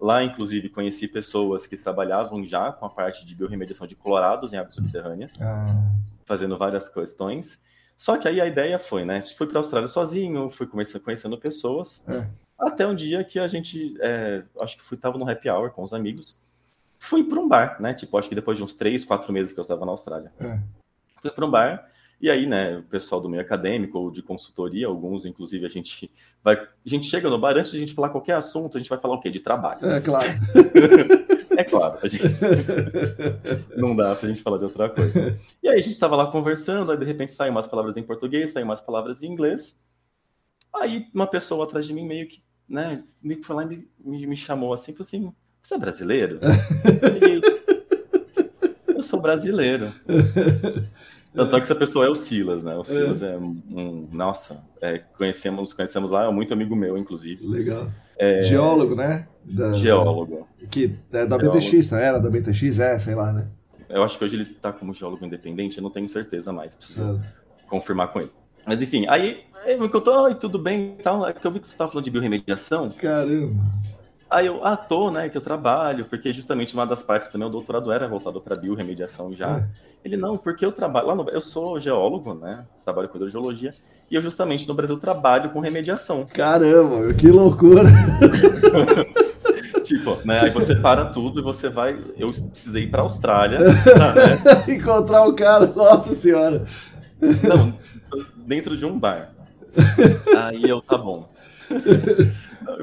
Lá, 0.00 0.22
inclusive, 0.22 0.68
conheci 0.68 1.08
pessoas 1.08 1.66
que 1.66 1.76
trabalhavam 1.76 2.44
já 2.44 2.70
com 2.70 2.84
a 2.84 2.90
parte 2.90 3.26
de 3.26 3.34
biorremediação 3.34 3.86
de 3.86 3.96
colorados 3.96 4.52
em 4.52 4.58
água 4.58 4.70
subterrânea, 4.70 5.30
ah. 5.40 5.74
fazendo 6.24 6.56
várias 6.56 6.88
questões. 6.88 7.64
Só 7.96 8.16
que 8.18 8.28
aí 8.28 8.40
a 8.40 8.46
ideia 8.46 8.78
foi, 8.78 9.04
né? 9.04 9.20
Fui 9.22 9.46
para 9.46 9.58
a 9.58 9.60
Austrália 9.60 9.88
sozinho, 9.88 10.50
fui 10.50 10.66
conhecendo, 10.66 11.02
conhecendo 11.02 11.38
pessoas. 11.38 12.02
É. 12.06 12.26
Até 12.58 12.86
um 12.86 12.94
dia 12.94 13.24
que 13.24 13.38
a 13.38 13.48
gente, 13.48 13.96
é, 14.00 14.42
acho 14.60 14.76
que 14.76 14.84
fui, 14.84 14.96
tava 14.96 15.16
no 15.16 15.28
happy 15.28 15.48
hour 15.48 15.70
com 15.70 15.82
os 15.82 15.92
amigos. 15.92 16.38
Fui 16.98 17.24
para 17.24 17.40
um 17.40 17.48
bar, 17.48 17.80
né? 17.80 17.94
Tipo, 17.94 18.18
acho 18.18 18.28
que 18.28 18.34
depois 18.34 18.58
de 18.58 18.64
uns 18.64 18.74
três, 18.74 19.04
quatro 19.04 19.32
meses 19.32 19.52
que 19.52 19.58
eu 19.58 19.62
estava 19.62 19.84
na 19.84 19.92
Austrália. 19.92 20.32
É. 20.38 20.58
Fui 21.20 21.30
para 21.30 21.46
um 21.46 21.50
bar. 21.50 21.88
E 22.18 22.30
aí, 22.30 22.46
né, 22.46 22.78
o 22.78 22.82
pessoal 22.82 23.20
do 23.20 23.28
meio 23.28 23.42
acadêmico 23.42 23.98
ou 23.98 24.10
de 24.10 24.22
consultoria, 24.22 24.86
alguns, 24.86 25.26
inclusive, 25.26 25.66
a 25.66 25.68
gente 25.68 26.10
vai. 26.42 26.56
A 26.56 26.68
gente 26.84 27.06
chega 27.06 27.28
no 27.28 27.38
bar, 27.38 27.56
antes 27.56 27.72
de 27.72 27.76
a 27.76 27.80
gente 27.80 27.94
falar 27.94 28.08
qualquer 28.08 28.36
assunto, 28.36 28.76
a 28.76 28.80
gente 28.80 28.88
vai 28.88 28.98
falar 28.98 29.16
o 29.16 29.20
quê? 29.20 29.30
De 29.30 29.40
trabalho. 29.40 29.86
É, 29.86 30.00
claro. 30.00 30.26
É 31.56 31.64
claro, 31.64 31.98
gente... 32.08 32.22
não 33.76 33.96
dá 33.96 34.14
pra 34.14 34.28
gente 34.28 34.42
falar 34.42 34.58
de 34.58 34.64
outra 34.64 34.88
coisa. 34.88 35.38
E 35.62 35.68
aí 35.68 35.78
a 35.78 35.82
gente 35.82 35.98
tava 35.98 36.16
lá 36.16 36.30
conversando, 36.30 36.92
aí 36.92 36.98
de 36.98 37.04
repente 37.04 37.32
saem 37.32 37.50
umas 37.50 37.66
palavras 37.66 37.96
em 37.96 38.02
português, 38.02 38.52
saem 38.52 38.64
umas 38.64 38.80
palavras 38.80 39.22
em 39.22 39.28
inglês. 39.28 39.82
Aí 40.74 41.06
uma 41.14 41.26
pessoa 41.26 41.64
atrás 41.64 41.86
de 41.86 41.94
mim 41.94 42.06
meio 42.06 42.28
que, 42.28 42.42
né, 42.68 42.96
que 43.22 43.42
foi 43.42 43.56
lá 43.56 43.62
e 43.62 43.66
me, 43.66 43.88
me, 43.98 44.26
me 44.26 44.36
chamou 44.36 44.72
assim, 44.72 44.92
falou 44.92 45.06
assim, 45.06 45.32
você 45.62 45.74
é 45.74 45.78
brasileiro? 45.78 46.40
eu 48.88 49.02
sou 49.02 49.20
brasileiro. 49.20 49.92
Tanto 51.36 51.56
é 51.56 51.58
que 51.58 51.64
essa 51.64 51.74
pessoa 51.74 52.06
é 52.06 52.08
o 52.08 52.14
Silas, 52.14 52.64
né? 52.64 52.74
O 52.76 52.82
Silas 52.84 53.22
é, 53.22 53.34
é 53.34 53.38
um, 53.38 54.08
nossa, 54.12 54.64
é, 54.80 54.98
conhecemos, 54.98 55.72
conhecemos 55.72 56.10
lá, 56.10 56.24
é 56.24 56.30
muito 56.30 56.52
amigo 56.52 56.74
meu, 56.74 56.96
inclusive. 56.96 57.46
Legal. 57.46 57.88
É, 58.18 58.42
Geólogo, 58.42 58.94
né? 58.94 59.26
Da, 59.44 59.72
geólogo. 59.74 60.48
Que 60.70 60.96
é 61.12 61.26
da 61.26 61.38
geólogo. 61.38 61.58
BTX, 61.58 61.90
não 61.90 61.98
era 61.98 62.18
da 62.18 62.30
BTX? 62.30 62.78
É, 62.80 62.98
sei 62.98 63.14
lá, 63.14 63.32
né? 63.32 63.48
Eu 63.88 64.02
acho 64.02 64.18
que 64.18 64.24
hoje 64.24 64.36
ele 64.36 64.44
tá 64.46 64.72
como 64.72 64.92
geólogo 64.94 65.24
independente, 65.24 65.78
eu 65.78 65.82
não 65.82 65.90
tenho 65.90 66.08
certeza 66.08 66.52
mais, 66.52 66.74
preciso 66.74 67.20
confirmar 67.68 68.12
com 68.12 68.20
ele. 68.20 68.32
Mas 68.66 68.82
enfim, 68.82 69.06
aí 69.08 69.44
ele 69.64 69.80
me 69.80 69.88
contou, 69.88 70.14
oi, 70.24 70.34
tudo 70.34 70.58
bem 70.58 70.96
tal. 71.02 71.26
É 71.28 71.32
que 71.32 71.46
eu 71.46 71.50
vi 71.50 71.60
que 71.60 71.66
você 71.66 71.72
estava 71.72 71.90
falando 71.90 72.04
de 72.04 72.10
biorremediação. 72.10 72.90
Caramba. 72.90 73.62
Aí 74.28 74.46
eu, 74.46 74.64
ah, 74.64 74.76
tô, 74.76 75.10
né, 75.10 75.28
que 75.28 75.36
eu 75.36 75.40
trabalho, 75.40 76.04
porque 76.06 76.32
justamente 76.32 76.74
uma 76.74 76.86
das 76.86 77.02
partes 77.02 77.28
também, 77.28 77.46
o 77.46 77.50
doutorado 77.50 77.92
era 77.92 78.08
voltado 78.08 78.40
para 78.40 78.56
biorremediação 78.56 79.32
já. 79.34 79.58
É. 79.58 79.64
Ele, 80.04 80.16
não, 80.16 80.36
porque 80.36 80.64
eu 80.64 80.72
trabalho, 80.72 81.06
lá 81.06 81.14
no, 81.14 81.28
eu 81.30 81.40
sou 81.40 81.78
geólogo, 81.78 82.34
né, 82.34 82.64
trabalho 82.82 83.08
com 83.08 83.16
hidrogeologia, 83.16 83.72
e 84.10 84.14
eu 84.14 84.20
justamente 84.20 84.66
no 84.66 84.74
Brasil 84.74 84.98
trabalho 84.98 85.50
com 85.50 85.60
remediação. 85.60 86.26
Caramba, 86.26 87.14
que 87.14 87.30
loucura! 87.30 87.88
tipo, 89.86 90.18
né? 90.24 90.40
Aí 90.40 90.50
você 90.50 90.74
para 90.74 91.06
tudo 91.06 91.40
e 91.40 91.42
você 91.42 91.68
vai. 91.68 91.98
Eu 92.16 92.30
precisei 92.30 92.84
ir 92.84 92.90
pra 92.90 93.02
Austrália. 93.02 93.58
Tá, 93.58 94.14
né? 94.14 94.64
Encontrar 94.74 95.24
o 95.24 95.34
cara, 95.34 95.66
nossa 95.66 96.14
senhora. 96.14 96.64
Não, 97.20 97.74
dentro 98.36 98.76
de 98.76 98.84
um 98.84 98.98
bar. 98.98 99.32
Aí 100.36 100.62
eu, 100.64 100.80
tá 100.80 100.98
bom. 100.98 101.28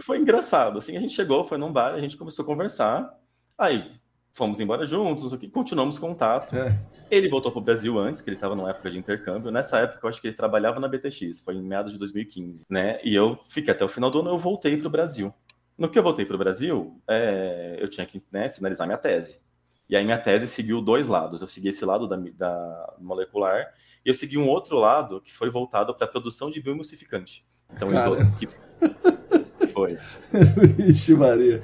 Foi 0.02 0.17
engraçado. 0.17 0.78
Assim, 0.78 0.98
a 0.98 1.00
gente 1.00 1.13
chegou, 1.13 1.43
foi 1.43 1.58
num 1.58 1.72
bar, 1.72 1.93
a 1.93 2.00
gente 2.00 2.17
começou 2.17 2.43
a 2.43 2.46
conversar. 2.46 3.17
Aí 3.58 3.88
fomos 4.34 4.60
embora 4.60 4.86
juntos, 4.86 5.32
continuamos 5.52 6.00
contato. 6.00 6.56
É. 6.56 6.78
Ele 7.10 7.30
voltou 7.30 7.52
para 7.52 7.60
o 7.60 7.63
Brasil 7.63 8.00
antes, 8.00 8.22
que 8.22 8.30
ele 8.30 8.38
estava 8.38 8.56
numa 8.56 8.72
época 8.72 8.89
de 8.89 8.98
intercâmbio. 8.98 9.52
Nessa 9.52 9.80
época, 9.80 10.00
eu 10.04 10.10
acho 10.10 10.19
que 10.19 10.28
ele 10.28 10.36
trabalhava 10.36 10.80
na 10.80 10.88
BTX, 10.88 11.41
foi 11.41 11.56
em 11.56 11.62
meados 11.62 11.93
de 11.93 12.00
2015, 12.00 12.65
né? 12.67 13.00
E 13.04 13.13
eu 13.13 13.38
fiquei 13.46 13.72
até 13.72 13.86
o 13.86 13.88
final 13.88 14.10
do 14.10 14.19
ano, 14.19 14.32
eu 14.32 14.38
voltei 14.39 14.76
para 14.76 14.88
o 14.88 14.89
Brasil. 14.89 15.32
No 15.78 15.88
que 15.88 15.98
eu 15.98 16.04
voltei 16.04 16.26
para 16.26 16.36
o 16.36 16.39
Brasil, 16.39 17.00
é, 17.08 17.78
eu 17.80 17.88
tinha 17.88 18.06
que 18.06 18.24
né, 18.32 18.50
finalizar 18.50 18.88
minha 18.88 18.98
tese. 18.98 19.39
E 19.88 19.96
aí 19.96 20.04
minha 20.04 20.17
tese 20.17 20.48
seguiu 20.48 20.82
dois 20.82 21.08
lados. 21.08 21.41
Eu 21.41 21.48
segui 21.48 21.69
esse 21.69 21.86
lado 21.86 22.08
da, 22.08 22.15
da 22.15 22.93
molecular 23.00 23.74
e 24.04 24.10
eu 24.10 24.15
segui 24.15 24.38
um 24.38 24.48
outro 24.48 24.78
lado 24.78 25.22
que 25.22 25.32
foi 25.32 25.50
voltado 25.52 25.93
para 25.93 26.06
a 26.06 26.10
produção 26.10 26.50
de 26.50 26.60
bioemulsificante. 26.60 27.46
Então, 27.72 27.89
que 28.39 28.48
foi. 29.84 29.98
Vixe, 30.78 31.13
Maria. 31.15 31.63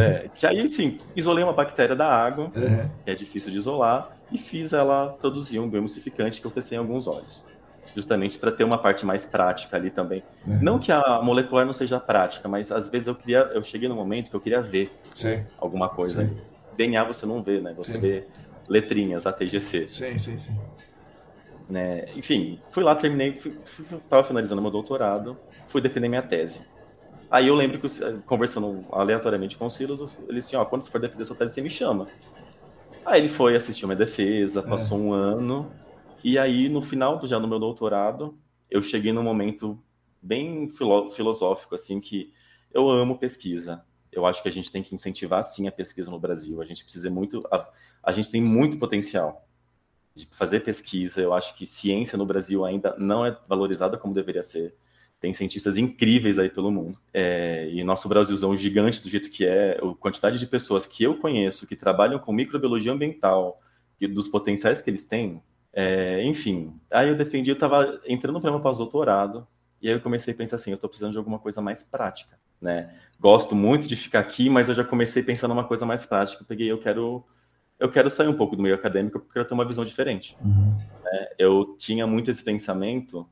É, 0.00 0.28
que 0.34 0.46
aí, 0.46 0.66
sim, 0.66 0.98
isolei 1.14 1.44
uma 1.44 1.52
bactéria 1.52 1.94
da 1.94 2.06
água, 2.06 2.50
uhum. 2.54 2.88
que 3.04 3.10
é 3.10 3.14
difícil 3.14 3.50
de 3.50 3.58
isolar, 3.58 4.16
e 4.32 4.38
fiz 4.38 4.72
ela 4.72 5.16
produzir 5.20 5.58
um 5.58 5.68
bioemulsificante 5.68 6.40
que 6.40 6.46
eu 6.46 6.50
testei 6.50 6.76
em 6.76 6.80
alguns 6.80 7.06
olhos. 7.06 7.44
Justamente 7.94 8.38
para 8.38 8.52
ter 8.52 8.64
uma 8.64 8.78
parte 8.78 9.04
mais 9.04 9.24
prática 9.26 9.76
ali 9.76 9.90
também. 9.90 10.22
Uhum. 10.46 10.58
Não 10.62 10.78
que 10.78 10.92
a 10.92 11.20
molecular 11.22 11.66
não 11.66 11.72
seja 11.72 11.98
prática, 11.98 12.48
mas 12.48 12.70
às 12.70 12.88
vezes 12.88 13.08
eu 13.08 13.14
queria, 13.14 13.50
eu 13.52 13.62
cheguei 13.62 13.88
no 13.88 13.94
momento 13.94 14.30
que 14.30 14.36
eu 14.36 14.40
queria 14.40 14.62
ver 14.62 14.92
sim. 15.14 15.44
alguma 15.58 15.88
coisa. 15.88 16.24
Sim. 16.24 16.36
DNA 16.76 17.02
você 17.04 17.26
não 17.26 17.42
vê, 17.42 17.60
né? 17.60 17.74
Você 17.76 17.92
sim. 17.92 18.00
vê 18.00 18.24
letrinhas, 18.68 19.26
ATGC. 19.26 19.88
Sim, 19.88 20.18
sim, 20.18 20.38
sim. 20.38 20.56
Né? 21.68 22.06
Enfim, 22.14 22.60
fui 22.70 22.82
lá, 22.82 22.94
terminei, 22.94 23.34
fui, 23.34 23.58
fui, 23.64 23.98
tava 24.08 24.22
finalizando 24.22 24.62
meu 24.62 24.70
doutorado, 24.70 25.36
fui 25.66 25.80
defender 25.80 26.08
minha 26.08 26.22
tese. 26.22 26.62
Aí 27.30 27.48
eu 27.48 27.54
lembro 27.54 27.78
que, 27.78 27.86
conversando 28.24 28.84
aleatoriamente 28.90 29.56
com 29.56 29.66
o 29.66 29.70
Silas, 29.70 30.18
ele 30.28 30.38
disse, 30.38 30.56
ó, 30.56 30.64
quando 30.64 30.82
você 30.82 30.90
for 30.90 31.00
defender 31.00 31.24
sua 31.24 31.36
tese, 31.36 31.54
você 31.54 31.60
me 31.60 31.70
chama. 31.70 32.08
Aí 33.04 33.20
ele 33.20 33.28
foi, 33.28 33.54
assistiu 33.54 33.86
minha 33.86 33.96
defesa, 33.96 34.62
passou 34.62 34.98
é. 34.98 35.00
um 35.00 35.12
ano, 35.12 35.70
e 36.22 36.38
aí 36.38 36.68
no 36.68 36.80
final, 36.82 37.20
já 37.26 37.38
no 37.38 37.46
meu 37.46 37.58
doutorado, 37.58 38.38
eu 38.70 38.80
cheguei 38.82 39.12
num 39.12 39.22
momento 39.22 39.78
bem 40.22 40.68
filo 40.68 41.10
filosófico, 41.10 41.74
assim, 41.74 42.00
que 42.00 42.32
eu 42.72 42.88
amo 42.88 43.18
pesquisa. 43.18 43.84
Eu 44.10 44.26
acho 44.26 44.42
que 44.42 44.48
a 44.48 44.52
gente 44.52 44.70
tem 44.70 44.82
que 44.82 44.94
incentivar, 44.94 45.42
sim, 45.42 45.68
a 45.68 45.72
pesquisa 45.72 46.10
no 46.10 46.18
Brasil. 46.18 46.60
A 46.60 46.64
gente 46.64 46.82
precisa 46.82 47.10
muito... 47.10 47.46
A, 47.50 47.68
a 48.02 48.12
gente 48.12 48.30
tem 48.30 48.40
muito 48.40 48.78
potencial 48.78 49.46
de 50.14 50.26
fazer 50.30 50.60
pesquisa. 50.60 51.20
Eu 51.20 51.32
acho 51.32 51.54
que 51.54 51.66
ciência 51.66 52.18
no 52.18 52.26
Brasil 52.26 52.64
ainda 52.64 52.94
não 52.98 53.24
é 53.24 53.36
valorizada 53.46 53.96
como 53.96 54.14
deveria 54.14 54.42
ser 54.42 54.74
tem 55.20 55.32
cientistas 55.32 55.76
incríveis 55.76 56.38
aí 56.38 56.48
pelo 56.48 56.70
mundo. 56.70 56.98
É, 57.12 57.68
e 57.72 57.82
nosso 57.82 58.08
Brasilzão 58.08 58.56
gigante 58.56 59.02
do 59.02 59.08
jeito 59.08 59.30
que 59.30 59.44
é, 59.44 59.78
a 59.82 59.94
quantidade 59.94 60.38
de 60.38 60.46
pessoas 60.46 60.86
que 60.86 61.02
eu 61.02 61.16
conheço 61.16 61.66
que 61.66 61.74
trabalham 61.74 62.18
com 62.18 62.32
microbiologia 62.32 62.92
ambiental, 62.92 63.60
e 64.00 64.06
dos 64.06 64.28
potenciais 64.28 64.80
que 64.80 64.90
eles 64.90 65.06
têm, 65.06 65.42
é, 65.72 66.22
enfim. 66.24 66.72
Aí 66.90 67.08
eu 67.08 67.16
defendi, 67.16 67.50
eu 67.50 67.54
estava 67.54 68.00
entrando 68.06 68.40
para 68.40 68.50
meu 68.50 68.60
pós-doutorado, 68.60 69.46
E 69.80 69.88
aí 69.88 69.94
eu 69.94 70.00
comecei 70.00 70.34
a 70.34 70.36
pensar 70.36 70.56
assim, 70.56 70.70
eu 70.70 70.74
estou 70.74 70.88
precisando 70.88 71.12
de 71.12 71.18
alguma 71.18 71.38
coisa 71.38 71.60
mais 71.60 71.84
prática, 71.84 72.36
né? 72.60 72.92
Gosto 73.20 73.54
muito 73.54 73.86
de 73.86 73.94
ficar 73.94 74.20
aqui, 74.20 74.50
mas 74.50 74.68
eu 74.68 74.74
já 74.74 74.84
comecei 74.84 75.22
pensando 75.22 75.54
numa 75.54 75.64
coisa 75.64 75.86
mais 75.86 76.04
prática. 76.04 76.42
Eu 76.42 76.46
peguei, 76.46 76.70
eu 76.70 76.78
quero, 76.78 77.24
eu 77.78 77.88
quero 77.88 78.10
sair 78.10 78.26
um 78.26 78.34
pouco 78.34 78.56
do 78.56 78.62
meio 78.62 78.74
acadêmico 78.74 79.20
porque 79.20 79.30
eu 79.30 79.34
quero 79.34 79.48
ter 79.48 79.54
uma 79.54 79.64
visão 79.64 79.84
diferente. 79.84 80.36
Uhum. 80.44 80.76
É, 81.06 81.34
eu 81.38 81.76
tinha 81.78 82.06
muito 82.08 82.28
esse 82.28 82.42
pensamento, 82.42 83.28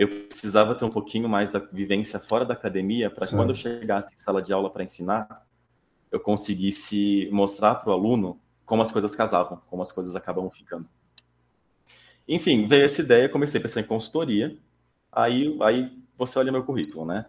eu 0.00 0.08
precisava 0.08 0.74
ter 0.74 0.82
um 0.86 0.90
pouquinho 0.90 1.28
mais 1.28 1.50
da 1.50 1.58
vivência 1.58 2.18
fora 2.18 2.42
da 2.42 2.54
academia 2.54 3.10
para 3.10 3.28
quando 3.28 3.50
eu 3.50 3.54
chegasse 3.54 4.14
em 4.14 4.18
sala 4.18 4.40
de 4.40 4.50
aula 4.50 4.70
para 4.70 4.82
ensinar, 4.82 5.46
eu 6.10 6.18
conseguisse 6.18 7.28
mostrar 7.30 7.74
para 7.74 7.90
o 7.90 7.92
aluno 7.92 8.40
como 8.64 8.80
as 8.80 8.90
coisas 8.90 9.14
casavam, 9.14 9.60
como 9.68 9.82
as 9.82 9.92
coisas 9.92 10.16
acabam 10.16 10.48
ficando. 10.48 10.88
Enfim, 12.26 12.66
veio 12.66 12.86
essa 12.86 13.02
ideia, 13.02 13.28
comecei 13.28 13.60
a 13.60 13.62
pensar 13.62 13.80
em 13.80 13.84
consultoria, 13.84 14.56
aí, 15.12 15.54
aí 15.60 15.92
você 16.16 16.38
olha 16.38 16.50
meu 16.50 16.64
currículo, 16.64 17.04
né? 17.04 17.26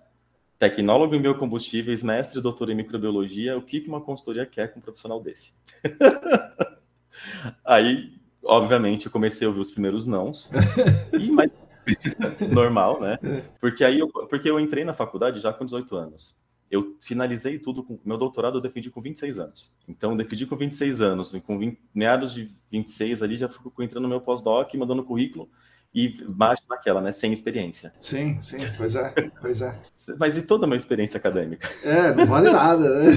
Tecnólogo 0.58 1.14
em 1.14 1.22
biocombustíveis, 1.22 2.02
mestre 2.02 2.40
e 2.40 2.42
doutor 2.42 2.70
em 2.70 2.76
microbiologia, 2.76 3.58
o 3.58 3.62
que 3.62 3.84
uma 3.86 4.00
consultoria 4.00 4.46
quer 4.46 4.72
com 4.72 4.80
um 4.80 4.82
profissional 4.82 5.20
desse? 5.20 5.52
aí, 7.66 8.14
obviamente, 8.42 9.08
eu 9.08 9.12
comecei 9.12 9.46
a 9.46 9.50
ouvir 9.50 9.60
os 9.60 9.72
primeiros 9.72 10.08
nãos, 10.08 10.50
e, 11.20 11.30
mas 11.32 11.52
normal, 12.52 13.00
né? 13.00 13.18
Porque 13.60 13.84
aí 13.84 14.00
eu, 14.00 14.08
porque 14.08 14.50
eu 14.50 14.60
entrei 14.60 14.84
na 14.84 14.94
faculdade 14.94 15.40
já 15.40 15.52
com 15.54 15.66
18 15.66 15.96
anos 15.96 16.42
eu 16.72 16.96
finalizei 17.02 17.60
tudo 17.60 17.84
com 17.84 18.00
meu 18.06 18.18
doutorado 18.18 18.58
eu 18.58 18.62
defendi 18.62 18.90
com 18.90 19.02
26 19.02 19.40
anos. 19.40 19.74
Então, 19.88 20.16
defendi 20.16 20.46
com 20.46 20.56
26 20.56 21.02
anos, 21.02 21.34
e 21.34 21.42
com 21.42 21.60
20, 21.60 21.78
meados 21.94 22.34
de 22.34 22.50
26 22.72 23.22
ali 23.22 23.36
já 23.36 23.50
fui 23.50 23.84
entrando 23.84 24.04
no 24.04 24.10
meu 24.10 24.22
pós-doc, 24.22 24.74
mandando 24.76 25.04
currículo 25.04 25.50
e 25.94 26.24
baixo 26.26 26.64
naquela, 26.70 27.02
né, 27.02 27.12
sem 27.12 27.34
experiência. 27.34 27.94
Sim, 28.00 28.42
sim, 28.42 28.56
pois 28.78 28.96
é, 28.96 29.14
pois 29.42 29.62
é. 29.62 29.78
Mas 30.18 30.38
e 30.38 30.48
toda 30.48 30.64
a 30.64 30.68
minha 30.68 30.78
experiência 30.78 31.18
acadêmica? 31.18 31.68
É, 31.84 32.16
não 32.16 32.26
vale 32.26 32.50
nada, 32.50 32.90
né? 32.90 33.12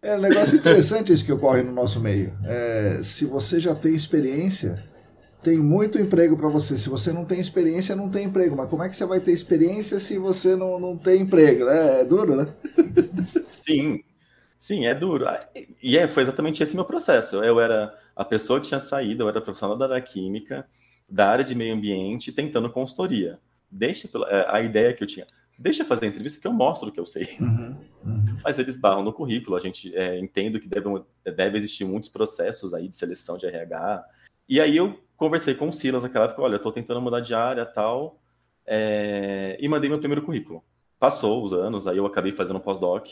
É 0.00 0.16
um 0.16 0.20
negócio 0.20 0.56
interessante 0.56 1.12
isso 1.12 1.24
que 1.24 1.32
ocorre 1.32 1.62
no 1.62 1.72
nosso 1.72 1.98
meio. 1.98 2.38
É, 2.44 3.00
se 3.02 3.24
você 3.24 3.58
já 3.58 3.74
tem 3.74 3.94
experiência, 3.94 4.84
tem 5.44 5.58
muito 5.58 6.00
emprego 6.00 6.36
para 6.36 6.48
você. 6.48 6.76
Se 6.76 6.88
você 6.88 7.12
não 7.12 7.24
tem 7.24 7.38
experiência, 7.38 7.94
não 7.94 8.08
tem 8.08 8.24
emprego. 8.24 8.56
Mas 8.56 8.68
como 8.70 8.82
é 8.82 8.88
que 8.88 8.96
você 8.96 9.04
vai 9.04 9.20
ter 9.20 9.30
experiência 9.30 10.00
se 10.00 10.18
você 10.18 10.56
não, 10.56 10.80
não 10.80 10.96
tem 10.96 11.20
emprego? 11.20 11.66
Né? 11.66 12.00
É 12.00 12.04
duro, 12.04 12.34
né? 12.34 12.48
Sim, 13.50 14.02
sim, 14.58 14.84
é 14.84 14.94
duro. 14.94 15.24
E 15.82 15.96
é, 15.96 16.06
foi 16.06 16.22
exatamente 16.22 16.62
esse 16.62 16.74
meu 16.74 16.84
processo. 16.84 17.36
Eu 17.36 17.58
era 17.58 17.98
a 18.14 18.22
pessoa 18.22 18.60
que 18.60 18.68
tinha 18.68 18.80
saído, 18.80 19.22
eu 19.22 19.28
era 19.28 19.40
profissional 19.40 19.76
da 19.76 19.86
área 19.86 20.02
química, 20.02 20.66
da 21.08 21.30
área 21.30 21.44
de 21.44 21.54
meio 21.54 21.74
ambiente, 21.74 22.30
tentando 22.30 22.68
consultoria. 22.68 23.38
Deixa 23.70 24.06
é, 24.28 24.46
a 24.50 24.60
ideia 24.60 24.92
que 24.92 25.02
eu 25.02 25.06
tinha. 25.06 25.26
Deixa 25.58 25.82
eu 25.82 25.86
fazer 25.86 26.06
a 26.06 26.08
entrevista 26.08 26.40
que 26.40 26.46
eu 26.46 26.52
mostro 26.52 26.88
o 26.90 26.92
que 26.92 27.00
eu 27.00 27.06
sei. 27.06 27.26
Uhum, 27.40 27.76
uhum. 28.04 28.36
Mas 28.42 28.58
eles 28.58 28.78
barram 28.78 29.02
no 29.02 29.12
currículo. 29.12 29.56
A 29.56 29.60
gente 29.60 29.96
é, 29.96 30.18
entende 30.18 30.60
que 30.60 30.68
deve, 30.68 30.88
deve 31.24 31.56
existir 31.56 31.84
muitos 31.84 32.10
processos 32.10 32.74
aí 32.74 32.86
de 32.86 32.94
seleção 32.94 33.38
de 33.38 33.46
RH. 33.46 34.04
E 34.48 34.60
aí 34.60 34.76
eu 34.76 34.98
conversei 35.16 35.54
com 35.54 35.68
o 35.68 35.72
Silas 35.72 36.02
naquela 36.02 36.26
época, 36.26 36.42
olha, 36.42 36.56
eu 36.56 36.60
tô 36.60 36.72
tentando 36.72 37.00
mudar 37.00 37.20
de 37.20 37.34
área 37.34 37.64
tal, 37.64 38.20
é... 38.66 39.56
e 39.60 39.68
mandei 39.68 39.88
meu 39.88 39.98
primeiro 39.98 40.22
currículo. 40.24 40.64
Passou 40.98 41.42
os 41.42 41.52
anos, 41.52 41.86
aí 41.86 41.96
eu 41.96 42.06
acabei 42.06 42.32
fazendo 42.32 42.56
um 42.56 42.60
pós-doc, 42.60 43.08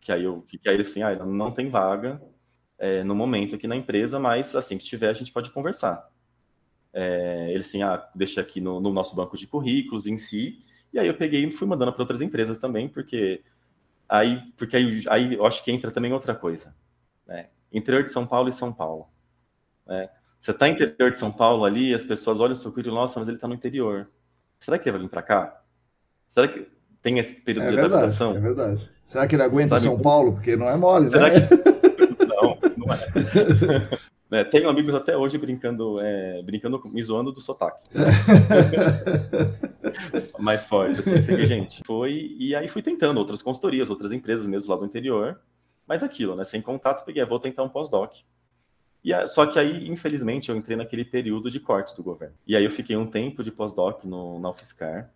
que 0.00 0.12
aí 0.12 0.24
eu 0.24 0.42
fiquei 0.46 0.72
aí 0.72 0.80
assim, 0.80 1.02
ah, 1.02 1.14
não 1.24 1.50
tem 1.50 1.70
vaga 1.70 2.20
é, 2.78 3.02
no 3.02 3.14
momento 3.14 3.54
aqui 3.54 3.66
na 3.66 3.76
empresa, 3.76 4.18
mas 4.18 4.54
assim 4.54 4.76
que 4.76 4.84
tiver 4.84 5.08
a 5.08 5.12
gente 5.12 5.32
pode 5.32 5.50
conversar. 5.50 6.08
É, 6.92 7.48
ele 7.50 7.60
assim, 7.60 7.82
ah, 7.82 8.06
deixa 8.14 8.40
aqui 8.40 8.60
no, 8.60 8.80
no, 8.80 8.92
nosso 8.92 9.16
banco 9.16 9.36
de 9.36 9.46
currículos 9.46 10.06
em 10.06 10.16
si, 10.16 10.58
e 10.92 10.98
aí 10.98 11.06
eu 11.08 11.16
peguei 11.16 11.44
e 11.44 11.50
fui 11.50 11.66
mandando 11.66 11.92
para 11.92 12.02
outras 12.02 12.20
empresas 12.20 12.58
também, 12.58 12.88
porque 12.88 13.42
aí, 14.08 14.40
porque 14.56 14.76
aí, 14.76 15.02
aí 15.08 15.34
eu 15.34 15.46
acho 15.46 15.64
que 15.64 15.72
entra 15.72 15.90
também 15.90 16.12
outra 16.12 16.34
coisa, 16.34 16.76
né? 17.26 17.48
Interior 17.72 18.04
de 18.04 18.12
São 18.12 18.26
Paulo 18.26 18.48
e 18.48 18.52
São 18.52 18.72
Paulo, 18.72 19.08
né? 19.86 20.08
Você 20.44 20.50
está 20.50 20.66
no 20.66 20.74
interior 20.74 21.10
de 21.10 21.18
São 21.18 21.32
Paulo 21.32 21.64
ali, 21.64 21.94
as 21.94 22.04
pessoas 22.04 22.38
olham 22.38 22.52
o 22.52 22.54
seu 22.54 22.70
currículo, 22.70 22.96
nossa, 22.96 23.18
mas 23.18 23.28
ele 23.28 23.38
está 23.38 23.48
no 23.48 23.54
interior. 23.54 24.10
Será 24.58 24.78
que 24.78 24.86
ele 24.86 24.98
vai 24.98 25.06
vir 25.06 25.10
para 25.10 25.22
cá? 25.22 25.62
Será 26.28 26.46
que 26.46 26.68
tem 27.00 27.18
esse 27.18 27.40
período 27.40 27.64
é 27.64 27.70
de 27.70 27.76
verdade, 27.76 27.94
adaptação? 27.94 28.36
É 28.36 28.40
verdade. 28.40 28.90
Será 29.06 29.26
que 29.26 29.36
ele 29.36 29.42
aguenta 29.42 29.70
Sabe? 29.70 29.84
São 29.84 29.98
Paulo? 29.98 30.34
Porque 30.34 30.54
não 30.54 30.68
é 30.68 30.76
mole, 30.76 31.08
Será 31.08 31.30
né? 31.30 31.40
Que... 31.40 31.48
não, 32.28 32.58
não 32.76 32.92
é. 32.92 32.98
é. 34.42 34.44
Tenho 34.44 34.68
amigos 34.68 34.94
até 34.94 35.16
hoje 35.16 35.38
brincando, 35.38 35.98
é, 36.02 36.42
brincando, 36.42 36.78
me 36.92 37.02
zoando 37.02 37.32
do 37.32 37.40
sotaque. 37.40 37.82
Mais 40.38 40.66
forte, 40.66 41.00
assim, 41.00 41.22
peguei 41.22 41.46
gente. 41.46 41.80
Foi, 41.86 42.36
e 42.38 42.54
aí 42.54 42.68
fui 42.68 42.82
tentando 42.82 43.16
outras 43.16 43.42
consultorias, 43.42 43.88
outras 43.88 44.12
empresas 44.12 44.46
mesmo 44.46 44.74
lá 44.74 44.78
do 44.78 44.84
interior. 44.84 45.40
Mas 45.88 46.02
aquilo, 46.02 46.36
né? 46.36 46.44
Sem 46.44 46.60
contato, 46.60 47.02
peguei, 47.02 47.24
vou 47.24 47.40
tentar 47.40 47.62
um 47.62 47.68
pós-doc. 47.70 48.12
E 49.04 49.26
só 49.26 49.44
que 49.46 49.58
aí, 49.58 49.86
infelizmente, 49.88 50.48
eu 50.48 50.56
entrei 50.56 50.76
naquele 50.76 51.04
período 51.04 51.50
de 51.50 51.60
cortes 51.60 51.92
do 51.94 52.02
governo. 52.02 52.34
E 52.46 52.56
aí 52.56 52.64
eu 52.64 52.70
fiquei 52.70 52.96
um 52.96 53.06
tempo 53.06 53.44
de 53.44 53.52
pós-doc 53.52 54.04
na 54.04 54.48
UFSCar, 54.48 55.10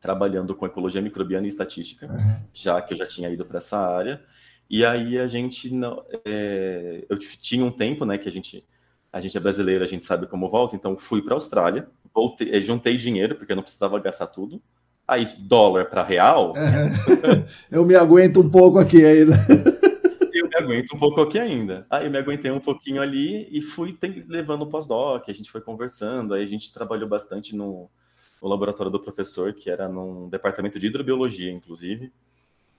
trabalhando 0.00 0.54
com 0.54 0.64
ecologia 0.64 1.02
microbiana 1.02 1.46
e 1.46 1.48
estatística, 1.48 2.06
uhum. 2.06 2.36
já 2.52 2.80
que 2.80 2.94
eu 2.94 2.98
já 2.98 3.06
tinha 3.06 3.28
ido 3.28 3.44
para 3.44 3.58
essa 3.58 3.78
área. 3.78 4.22
E 4.68 4.84
aí 4.84 5.18
a 5.18 5.28
gente 5.28 5.72
não, 5.74 6.02
é, 6.24 7.04
eu 7.08 7.18
tinha 7.18 7.62
um 7.62 7.70
tempo, 7.70 8.06
né, 8.06 8.16
que 8.16 8.28
a 8.28 8.32
gente 8.32 8.64
a 9.12 9.20
gente 9.20 9.36
é 9.36 9.40
brasileiro, 9.40 9.84
a 9.84 9.86
gente 9.86 10.06
sabe 10.06 10.26
como 10.26 10.48
volta, 10.48 10.74
então 10.74 10.96
fui 10.96 11.20
para 11.20 11.34
a 11.34 11.36
Austrália, 11.36 11.86
voltei, 12.14 12.50
eh, 12.50 12.60
juntei 12.62 12.96
dinheiro 12.96 13.34
porque 13.34 13.52
eu 13.52 13.56
não 13.56 13.62
precisava 13.62 14.00
gastar 14.00 14.28
tudo. 14.28 14.60
Aí 15.06 15.26
dólar 15.40 15.84
para 15.90 16.02
real. 16.02 16.54
Uhum. 16.54 17.44
eu 17.70 17.84
me 17.84 17.94
aguento 17.94 18.40
um 18.40 18.48
pouco 18.48 18.78
aqui 18.78 19.04
ainda. 19.04 19.34
aguento 20.62 20.94
um 20.94 20.98
pouco 20.98 21.20
aqui 21.20 21.38
ainda. 21.38 21.86
Aí 21.90 22.06
eu 22.06 22.10
me 22.10 22.18
aguentei 22.18 22.50
um 22.50 22.60
pouquinho 22.60 23.02
ali 23.02 23.48
e 23.50 23.60
fui 23.60 23.96
levando 24.28 24.62
o 24.62 24.66
pós-doc, 24.66 25.28
a 25.28 25.32
gente 25.32 25.50
foi 25.50 25.60
conversando, 25.60 26.34
aí 26.34 26.42
a 26.42 26.46
gente 26.46 26.72
trabalhou 26.72 27.08
bastante 27.08 27.54
no, 27.54 27.90
no 28.40 28.48
laboratório 28.48 28.90
do 28.90 29.00
professor, 29.00 29.52
que 29.52 29.70
era 29.70 29.88
num 29.88 30.28
departamento 30.28 30.78
de 30.78 30.88
hidrobiologia, 30.88 31.50
inclusive. 31.50 32.12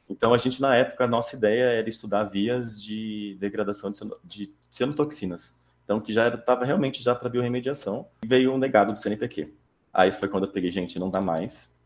Então, 0.09 0.33
a 0.33 0.37
gente, 0.37 0.61
na 0.61 0.75
época, 0.75 1.05
a 1.05 1.07
nossa 1.07 1.35
ideia 1.35 1.63
era 1.63 1.87
estudar 1.87 2.25
vias 2.25 2.81
de 2.81 3.37
degradação 3.39 3.91
de, 4.23 4.53
cianotoxinas. 4.69 5.59
Então, 5.83 5.99
que 5.99 6.13
já 6.13 6.27
estava 6.27 6.65
realmente 6.65 7.01
já 7.01 7.15
para 7.15 7.29
biorremediação. 7.29 8.07
Veio 8.25 8.53
um 8.53 8.57
negado 8.57 8.93
do 8.93 8.99
CNPq. 8.99 9.53
Aí 9.93 10.11
foi 10.11 10.27
quando 10.27 10.45
eu 10.45 10.51
peguei, 10.51 10.71
gente, 10.71 10.99
não 10.99 11.09
dá 11.09 11.21
mais. 11.21 11.77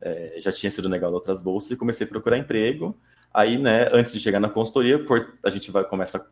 É, 0.00 0.34
já 0.38 0.52
tinha 0.52 0.70
sido 0.70 0.88
negado 0.88 1.14
outras 1.14 1.42
bolsas 1.42 1.72
e 1.72 1.76
comecei 1.76 2.06
a 2.06 2.10
procurar 2.10 2.38
emprego. 2.38 2.96
Aí, 3.38 3.56
né, 3.56 3.88
antes 3.92 4.12
de 4.12 4.18
chegar 4.18 4.40
na 4.40 4.48
consultoria, 4.48 5.00
a 5.44 5.48
gente 5.48 5.70
vai 5.70 5.84
começa 5.84 6.18
a 6.18 6.22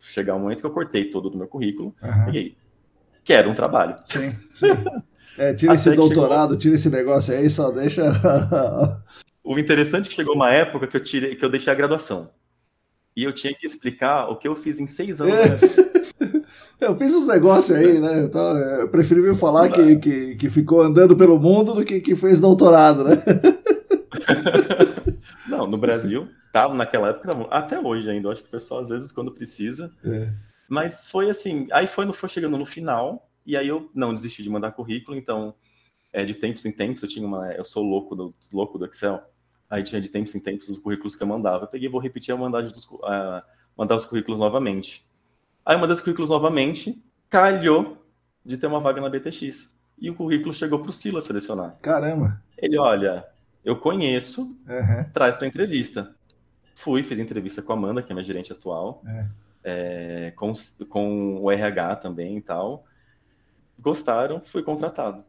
chegar 0.00 0.34
um 0.34 0.38
momento 0.38 0.60
que 0.60 0.66
eu 0.66 0.70
cortei 0.70 1.10
todo 1.10 1.28
do 1.28 1.36
meu 1.36 1.46
currículo 1.46 1.94
uhum. 2.02 2.34
e 2.34 2.56
quero 3.22 3.50
um 3.50 3.54
trabalho. 3.54 3.96
Sim, 4.02 4.34
sim. 4.54 4.68
É, 5.36 5.52
tira 5.52 5.74
esse 5.74 5.94
doutorado, 5.94 6.52
chegou... 6.52 6.56
tira 6.56 6.74
esse 6.76 6.88
negócio 6.88 7.36
aí, 7.36 7.50
só 7.50 7.70
deixa. 7.70 8.02
o 9.44 9.58
interessante 9.58 10.06
é 10.06 10.08
que 10.08 10.14
chegou 10.14 10.34
uma 10.34 10.50
época 10.54 10.86
que 10.86 10.96
eu 10.96 11.02
tirei, 11.02 11.36
que 11.36 11.44
eu 11.44 11.50
deixei 11.50 11.70
a 11.70 11.76
graduação. 11.76 12.30
E 13.14 13.24
eu 13.24 13.32
tinha 13.34 13.52
que 13.54 13.66
explicar 13.66 14.30
o 14.30 14.36
que 14.36 14.48
eu 14.48 14.56
fiz 14.56 14.80
em 14.80 14.86
seis 14.86 15.20
anos. 15.20 15.38
É. 15.38 15.84
Eu 16.80 16.94
fiz 16.96 17.14
uns 17.14 17.28
negócios 17.28 17.76
aí, 17.76 17.98
né? 17.98 18.24
Então, 18.24 18.88
preferi 18.88 19.34
falar 19.34 19.70
que, 19.70 19.96
que, 19.96 20.36
que, 20.36 20.50
ficou 20.50 20.82
andando 20.82 21.16
pelo 21.16 21.38
mundo 21.38 21.72
do 21.72 21.84
que 21.84 22.00
que 22.00 22.14
fez 22.14 22.40
doutorado, 22.40 23.04
né? 23.04 23.16
Não, 25.48 25.66
no 25.66 25.78
Brasil, 25.78 26.28
tava 26.54 26.72
naquela 26.72 27.08
época, 27.08 27.26
tava, 27.26 27.48
até 27.50 27.80
hoje 27.80 28.08
ainda, 28.08 28.28
eu 28.28 28.30
acho 28.30 28.40
que 28.40 28.48
o 28.48 28.52
pessoal 28.52 28.80
às 28.80 28.88
vezes 28.88 29.10
quando 29.10 29.32
precisa. 29.32 29.92
É. 30.04 30.32
Mas 30.68 31.10
foi 31.10 31.28
assim, 31.28 31.66
aí 31.72 31.88
foi, 31.88 32.10
foi 32.12 32.28
chegando 32.28 32.56
no 32.56 32.64
final, 32.64 33.28
e 33.44 33.56
aí 33.56 33.66
eu 33.66 33.90
não 33.92 34.14
desisti 34.14 34.40
de 34.40 34.48
mandar 34.48 34.70
currículo, 34.70 35.16
então 35.16 35.52
é, 36.12 36.24
de 36.24 36.32
tempos 36.32 36.64
em 36.64 36.70
tempos 36.70 37.02
eu 37.02 37.08
tinha 37.08 37.26
uma. 37.26 37.50
Eu 37.54 37.64
sou 37.64 37.82
louco 37.82 38.14
do, 38.14 38.32
louco 38.52 38.78
do 38.78 38.86
Excel. 38.86 39.20
Aí 39.68 39.82
tinha 39.82 40.00
de 40.00 40.08
tempos 40.08 40.32
em 40.36 40.38
tempos 40.38 40.68
os 40.68 40.78
currículos 40.78 41.16
que 41.16 41.24
eu 41.24 41.26
mandava. 41.26 41.64
Eu 41.64 41.68
peguei 41.68 41.88
vou 41.88 42.00
repetir 42.00 42.32
a 42.32 42.36
mandar, 42.38 42.62
dos, 42.62 42.86
mandar 43.76 43.96
os 43.96 44.06
currículos 44.06 44.38
novamente. 44.38 45.04
Aí 45.66 45.74
eu 45.74 45.80
mandei 45.80 45.96
os 45.96 46.00
currículos 46.00 46.30
novamente, 46.30 47.02
calhou 47.28 48.06
de 48.44 48.56
ter 48.56 48.68
uma 48.68 48.78
vaga 48.78 49.00
na 49.00 49.08
BTX. 49.08 49.76
E 49.98 50.08
o 50.08 50.14
currículo 50.14 50.54
chegou 50.54 50.78
para 50.78 50.90
o 50.90 50.92
Silas 50.92 51.24
selecionar. 51.24 51.76
Caramba! 51.82 52.40
Ele, 52.56 52.78
olha, 52.78 53.26
eu 53.64 53.74
conheço, 53.74 54.42
uhum. 54.42 55.10
traz 55.12 55.36
para 55.36 55.48
entrevista. 55.48 56.14
Fui, 56.74 57.02
fiz 57.02 57.18
entrevista 57.18 57.62
com 57.62 57.72
a 57.72 57.76
Amanda, 57.76 58.02
que 58.02 58.12
é 58.12 58.14
minha 58.14 58.24
gerente 58.24 58.52
atual, 58.52 59.02
é. 59.06 59.26
É, 59.66 60.32
com, 60.36 60.52
com 60.88 61.40
o 61.40 61.50
RH 61.50 61.96
também 61.96 62.36
e 62.36 62.40
tal. 62.40 62.84
Gostaram, 63.78 64.40
fui 64.44 64.62
contratado. 64.62 65.24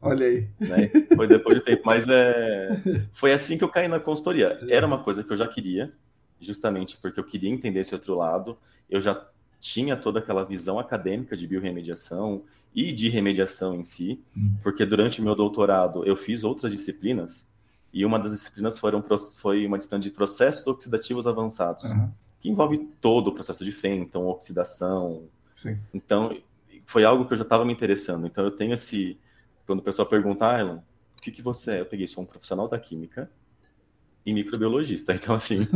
Olha 0.00 0.26
aí. 0.26 0.48
Né? 0.58 0.88
Foi 1.16 1.26
depois 1.26 1.58
de 1.58 1.64
tempo, 1.64 1.82
mas 1.84 2.06
é, 2.08 2.82
foi 3.12 3.32
assim 3.32 3.58
que 3.58 3.64
eu 3.64 3.68
caí 3.68 3.88
na 3.88 4.00
consultoria. 4.00 4.58
Era 4.68 4.86
uma 4.86 5.02
coisa 5.02 5.24
que 5.24 5.32
eu 5.32 5.36
já 5.36 5.48
queria, 5.48 5.92
justamente 6.40 6.96
porque 6.96 7.18
eu 7.18 7.24
queria 7.24 7.50
entender 7.50 7.80
esse 7.80 7.94
outro 7.94 8.14
lado. 8.14 8.56
Eu 8.88 9.00
já 9.00 9.26
tinha 9.58 9.96
toda 9.96 10.20
aquela 10.20 10.44
visão 10.44 10.78
acadêmica 10.78 11.36
de 11.36 11.46
biorremediação, 11.46 12.44
e 12.74 12.92
de 12.92 13.08
remediação 13.08 13.74
em 13.74 13.84
si, 13.84 14.22
uhum. 14.36 14.56
porque 14.62 14.86
durante 14.86 15.20
o 15.20 15.24
meu 15.24 15.34
doutorado 15.34 16.04
eu 16.04 16.16
fiz 16.16 16.44
outras 16.44 16.72
disciplinas 16.72 17.48
e 17.92 18.04
uma 18.04 18.18
das 18.18 18.32
disciplinas 18.32 18.78
foram, 18.78 19.02
foi 19.38 19.66
uma 19.66 19.76
disciplina 19.76 20.02
de 20.02 20.10
processos 20.10 20.66
oxidativos 20.66 21.26
avançados, 21.26 21.84
uhum. 21.84 22.10
que 22.40 22.48
envolve 22.48 22.78
todo 23.00 23.28
o 23.28 23.32
processo 23.32 23.64
de 23.64 23.72
Fenton, 23.72 24.26
oxidação. 24.26 25.24
Sim. 25.54 25.78
Então, 25.92 26.36
foi 26.86 27.04
algo 27.04 27.26
que 27.26 27.32
eu 27.32 27.36
já 27.36 27.42
estava 27.42 27.64
me 27.64 27.72
interessando. 27.72 28.26
Então, 28.26 28.44
eu 28.44 28.50
tenho 28.50 28.72
esse. 28.72 29.18
Quando 29.66 29.80
o 29.80 29.82
pessoal 29.82 30.06
pergunta, 30.08 30.46
ah, 30.48 30.60
Elon, 30.60 30.76
o 30.76 31.22
que, 31.22 31.30
que 31.30 31.42
você 31.42 31.72
é? 31.72 31.80
Eu 31.80 31.86
peguei, 31.86 32.06
sou 32.06 32.22
um 32.22 32.26
profissional 32.26 32.68
da 32.68 32.78
química 32.78 33.30
e 34.24 34.32
microbiologista. 34.32 35.12
Então, 35.20 35.34
assim, 35.34 35.66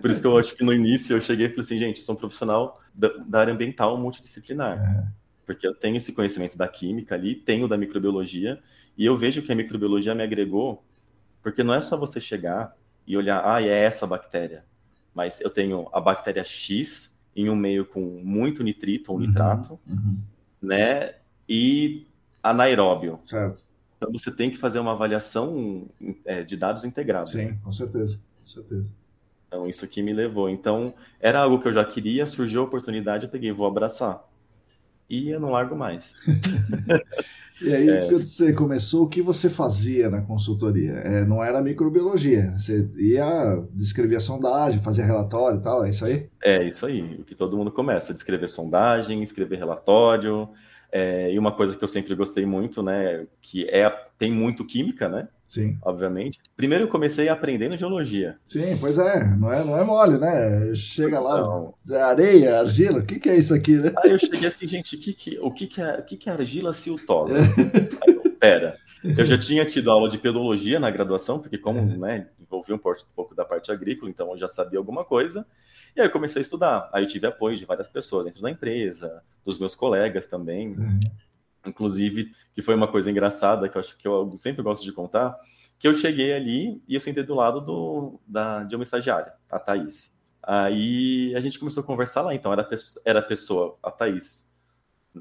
por 0.00 0.10
isso 0.10 0.20
que 0.20 0.26
eu 0.26 0.38
acho 0.38 0.54
que 0.54 0.64
no 0.64 0.72
início 0.72 1.16
eu 1.16 1.20
cheguei 1.20 1.46
e 1.46 1.48
falei 1.50 1.60
assim, 1.60 1.78
gente, 1.78 2.00
sou 2.00 2.14
um 2.14 2.18
profissional 2.18 2.80
da, 2.94 3.08
da 3.26 3.40
área 3.40 3.52
ambiental 3.52 3.96
multidisciplinar. 3.98 4.78
Uhum. 4.78 5.08
Porque 5.44 5.66
eu 5.66 5.74
tenho 5.74 5.96
esse 5.96 6.12
conhecimento 6.12 6.56
da 6.56 6.66
química 6.66 7.14
ali, 7.14 7.34
tenho 7.34 7.68
da 7.68 7.76
microbiologia, 7.76 8.62
e 8.96 9.04
eu 9.04 9.16
vejo 9.16 9.42
que 9.42 9.52
a 9.52 9.54
microbiologia 9.54 10.14
me 10.14 10.22
agregou 10.22 10.82
porque 11.44 11.62
não 11.62 11.74
é 11.74 11.80
só 11.82 11.94
você 11.94 12.22
chegar 12.22 12.74
e 13.06 13.18
olhar, 13.18 13.42
ah, 13.44 13.62
é 13.62 13.84
essa 13.84 14.06
bactéria. 14.06 14.64
Mas 15.14 15.42
eu 15.42 15.50
tenho 15.50 15.86
a 15.92 16.00
bactéria 16.00 16.42
X 16.42 17.20
em 17.36 17.50
um 17.50 17.54
meio 17.54 17.84
com 17.84 18.00
muito 18.00 18.64
nitrito 18.64 19.12
ou 19.12 19.18
uhum, 19.18 19.26
nitrato, 19.26 19.78
uhum, 19.86 19.94
uhum. 19.94 20.18
né? 20.62 21.16
E 21.46 22.06
anaeróbio. 22.42 23.18
Certo. 23.22 23.62
Então 23.96 24.10
você 24.10 24.34
tem 24.34 24.50
que 24.50 24.56
fazer 24.56 24.78
uma 24.78 24.92
avaliação 24.92 25.86
é, 26.24 26.42
de 26.42 26.56
dados 26.56 26.82
integrados. 26.82 27.32
Sim, 27.32 27.44
né? 27.44 27.58
com 27.62 27.70
certeza, 27.70 28.18
com 28.40 28.46
certeza. 28.46 28.90
Então 29.46 29.68
isso 29.68 29.86
que 29.86 30.02
me 30.02 30.14
levou. 30.14 30.48
Então 30.48 30.94
era 31.20 31.40
algo 31.40 31.60
que 31.60 31.68
eu 31.68 31.72
já 31.74 31.84
queria, 31.84 32.24
surgiu 32.24 32.62
a 32.62 32.64
oportunidade, 32.64 33.26
eu 33.26 33.30
peguei, 33.30 33.52
vou 33.52 33.66
abraçar. 33.66 34.26
E 35.10 35.28
eu 35.28 35.38
não 35.38 35.50
largo 35.50 35.76
mais. 35.76 36.16
E 37.62 37.72
aí, 37.72 37.88
é. 37.88 38.00
quando 38.00 38.18
você 38.18 38.52
começou, 38.52 39.04
o 39.04 39.08
que 39.08 39.22
você 39.22 39.48
fazia 39.48 40.10
na 40.10 40.22
consultoria? 40.22 40.92
É, 40.92 41.24
não 41.24 41.42
era 41.42 41.62
microbiologia. 41.62 42.50
Você 42.52 42.90
ia 42.96 43.62
descrever 43.72 44.16
a 44.16 44.20
sondagem, 44.20 44.80
fazer 44.80 45.02
relatório 45.02 45.58
e 45.58 45.62
tal, 45.62 45.84
é 45.84 45.90
isso 45.90 46.04
aí? 46.04 46.28
É 46.42 46.62
isso 46.62 46.84
aí. 46.84 47.00
O 47.20 47.24
que 47.24 47.34
todo 47.34 47.56
mundo 47.56 47.70
começa: 47.70 48.12
descrever 48.12 48.48
sondagem, 48.48 49.22
escrever 49.22 49.56
relatório. 49.56 50.48
É, 50.96 51.32
e 51.32 51.36
uma 51.40 51.50
coisa 51.50 51.76
que 51.76 51.82
eu 51.82 51.88
sempre 51.88 52.14
gostei 52.14 52.46
muito, 52.46 52.80
né, 52.80 53.26
que 53.42 53.68
é 53.68 53.90
tem 54.16 54.30
muito 54.30 54.64
química, 54.64 55.08
né? 55.08 55.26
Sim. 55.42 55.76
Obviamente. 55.82 56.38
Primeiro 56.56 56.84
eu 56.84 56.88
comecei 56.88 57.28
aprendendo 57.28 57.76
geologia. 57.76 58.36
Sim, 58.44 58.76
pois 58.80 58.96
é, 58.96 59.36
não 59.36 59.52
é, 59.52 59.64
não 59.64 59.76
é 59.76 59.82
mole, 59.82 60.18
né? 60.18 60.72
Chega 60.76 61.18
lá, 61.18 61.40
não. 61.40 61.74
areia, 62.00 62.60
argila, 62.60 63.00
o 63.00 63.04
que, 63.04 63.18
que 63.18 63.28
é 63.28 63.36
isso 63.36 63.52
aqui, 63.52 63.72
né? 63.72 63.92
Aí 63.98 64.12
eu 64.12 64.20
cheguei 64.20 64.46
assim, 64.46 64.68
gente, 64.68 64.96
que 64.96 65.12
que, 65.12 65.36
o 65.40 65.50
que, 65.50 65.66
que, 65.66 65.82
é, 65.82 65.98
o 65.98 66.02
que, 66.04 66.16
que 66.16 66.30
é 66.30 66.32
argila 66.32 66.72
siltosa? 66.72 67.40
Aí 67.40 68.14
eu, 68.14 68.30
pera, 68.38 68.76
eu 69.02 69.26
já 69.26 69.36
tinha 69.36 69.64
tido 69.64 69.90
aula 69.90 70.08
de 70.08 70.18
pedologia 70.18 70.78
na 70.78 70.92
graduação, 70.92 71.40
porque 71.40 71.58
como, 71.58 71.80
é. 71.80 71.82
né, 71.82 72.26
envolvia 72.40 72.76
um 72.76 72.80
pouco 73.16 73.34
da 73.34 73.44
parte 73.44 73.72
agrícola, 73.72 74.08
então 74.08 74.30
eu 74.30 74.38
já 74.38 74.46
sabia 74.46 74.78
alguma 74.78 75.04
coisa. 75.04 75.44
E 75.96 76.00
aí 76.00 76.06
eu 76.06 76.10
comecei 76.10 76.40
a 76.40 76.42
estudar. 76.42 76.90
Aí 76.92 77.04
eu 77.04 77.08
tive 77.08 77.26
apoio 77.26 77.56
de 77.56 77.64
várias 77.64 77.88
pessoas 77.88 78.26
dentro 78.26 78.42
da 78.42 78.50
empresa, 78.50 79.22
dos 79.44 79.58
meus 79.58 79.74
colegas 79.74 80.26
também. 80.26 80.76
Uhum. 80.76 81.00
Inclusive, 81.66 82.32
que 82.54 82.62
foi 82.62 82.74
uma 82.74 82.88
coisa 82.88 83.10
engraçada 83.10 83.68
que 83.68 83.76
eu 83.76 83.80
acho 83.80 83.96
que 83.96 84.06
eu 84.06 84.36
sempre 84.36 84.62
gosto 84.62 84.84
de 84.84 84.92
contar, 84.92 85.38
que 85.78 85.88
eu 85.88 85.94
cheguei 85.94 86.32
ali 86.32 86.82
e 86.86 86.94
eu 86.94 87.00
sentei 87.00 87.22
do 87.22 87.34
lado 87.34 87.60
do, 87.60 88.20
da, 88.26 88.64
de 88.64 88.74
uma 88.74 88.82
estagiária, 88.82 89.32
a 89.50 89.58
Thaís. 89.58 90.14
Aí 90.42 91.34
a 91.34 91.40
gente 91.40 91.58
começou 91.58 91.82
a 91.82 91.86
conversar 91.86 92.22
lá, 92.22 92.34
então 92.34 92.52
era, 92.52 92.68
era 93.04 93.18
a 93.20 93.22
pessoa, 93.22 93.78
a 93.82 93.90
Thaís, 93.90 94.52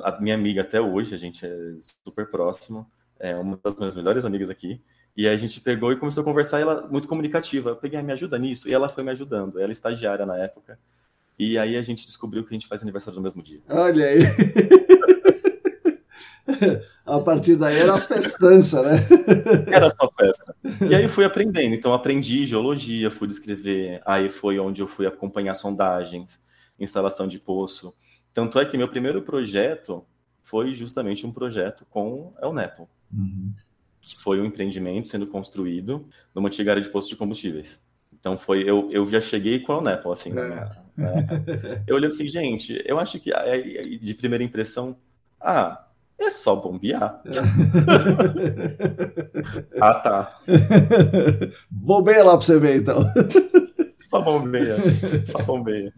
a 0.01 0.19
minha 0.19 0.35
amiga 0.35 0.61
até 0.61 0.81
hoje, 0.81 1.15
a 1.15 1.17
gente 1.17 1.45
é 1.45 1.55
super 2.03 2.29
próximo, 2.29 2.89
é 3.19 3.35
uma 3.35 3.57
das 3.63 3.75
minhas 3.75 3.95
melhores 3.95 4.25
amigas 4.25 4.49
aqui. 4.49 4.81
E 5.15 5.27
aí 5.27 5.35
a 5.35 5.37
gente 5.37 5.61
pegou 5.61 5.91
e 5.91 5.95
começou 5.95 6.21
a 6.21 6.23
conversar, 6.23 6.59
e 6.59 6.63
ela 6.63 6.87
muito 6.87 7.07
comunicativa. 7.07 7.71
Eu 7.71 7.75
peguei, 7.75 7.99
ah, 7.99 8.03
me 8.03 8.11
ajuda 8.11 8.37
nisso, 8.39 8.67
e 8.67 8.73
ela 8.73 8.89
foi 8.89 9.03
me 9.03 9.11
ajudando. 9.11 9.59
Ela 9.59 9.69
é 9.69 9.71
estagiária 9.71 10.25
na 10.25 10.37
época. 10.37 10.79
E 11.37 11.57
aí 11.57 11.77
a 11.77 11.81
gente 11.81 12.05
descobriu 12.05 12.43
que 12.43 12.49
a 12.49 12.53
gente 12.53 12.67
faz 12.67 12.81
aniversário 12.81 13.17
no 13.17 13.23
mesmo 13.23 13.41
dia. 13.41 13.61
Olha 13.69 14.05
aí. 14.05 14.19
a 17.05 17.19
partir 17.19 17.55
daí 17.55 17.77
era 17.77 17.97
festança, 17.99 18.81
né? 18.81 18.97
Era 19.71 19.89
só 19.89 20.11
festa. 20.11 20.55
E 20.87 20.93
aí 20.93 21.07
fui 21.07 21.25
aprendendo. 21.25 21.73
Então 21.73 21.93
aprendi 21.93 22.45
geologia, 22.45 23.09
fui 23.09 23.27
descrever. 23.27 24.01
Aí 24.05 24.29
foi 24.29 24.59
onde 24.59 24.81
eu 24.81 24.87
fui 24.87 25.05
acompanhar 25.05 25.55
sondagens, 25.55 26.43
instalação 26.79 27.27
de 27.27 27.39
poço. 27.39 27.93
Tanto 28.33 28.59
é 28.59 28.65
que 28.65 28.77
meu 28.77 28.87
primeiro 28.87 29.21
projeto 29.21 30.05
foi 30.41 30.73
justamente 30.73 31.25
um 31.25 31.31
projeto 31.31 31.85
com 31.89 32.33
El 32.41 32.53
Nepo. 32.53 32.89
Uhum 33.11 33.53
que 34.03 34.21
foi 34.21 34.39
um 34.41 34.45
empreendimento 34.45 35.07
sendo 35.07 35.25
construído 35.25 36.05
numa 36.35 36.49
antiga 36.49 36.71
área 36.71 36.83
de 36.83 36.89
posto 36.89 37.09
de 37.09 37.15
combustíveis. 37.15 37.81
Então 38.11 38.37
foi 38.37 38.69
eu, 38.69 38.91
eu 38.91 39.07
já 39.07 39.21
cheguei 39.21 39.59
com 39.59 39.71
a 39.71 39.77
Unapple, 39.79 40.11
assim, 40.11 40.31
é. 40.31 40.33
né? 40.33 40.69
Eu 41.87 41.95
olhei 41.95 42.07
assim, 42.07 42.27
gente, 42.27 42.83
eu 42.85 42.99
acho 42.99 43.19
que 43.19 43.31
de 43.99 44.13
primeira 44.13 44.43
impressão, 44.43 44.95
ah, 45.41 45.87
é 46.19 46.29
só 46.29 46.55
bombear. 46.55 47.19
É. 47.25 47.31
ah, 49.81 49.93
tá. 49.95 50.37
Bombeia 51.71 52.23
lá 52.23 52.37
para 52.37 52.45
você 52.45 52.59
ver, 52.59 52.77
então. 52.77 53.03
Só 54.13 54.21
bombeia, 54.21 54.77
só 55.25 55.41
bombeia. 55.41 55.91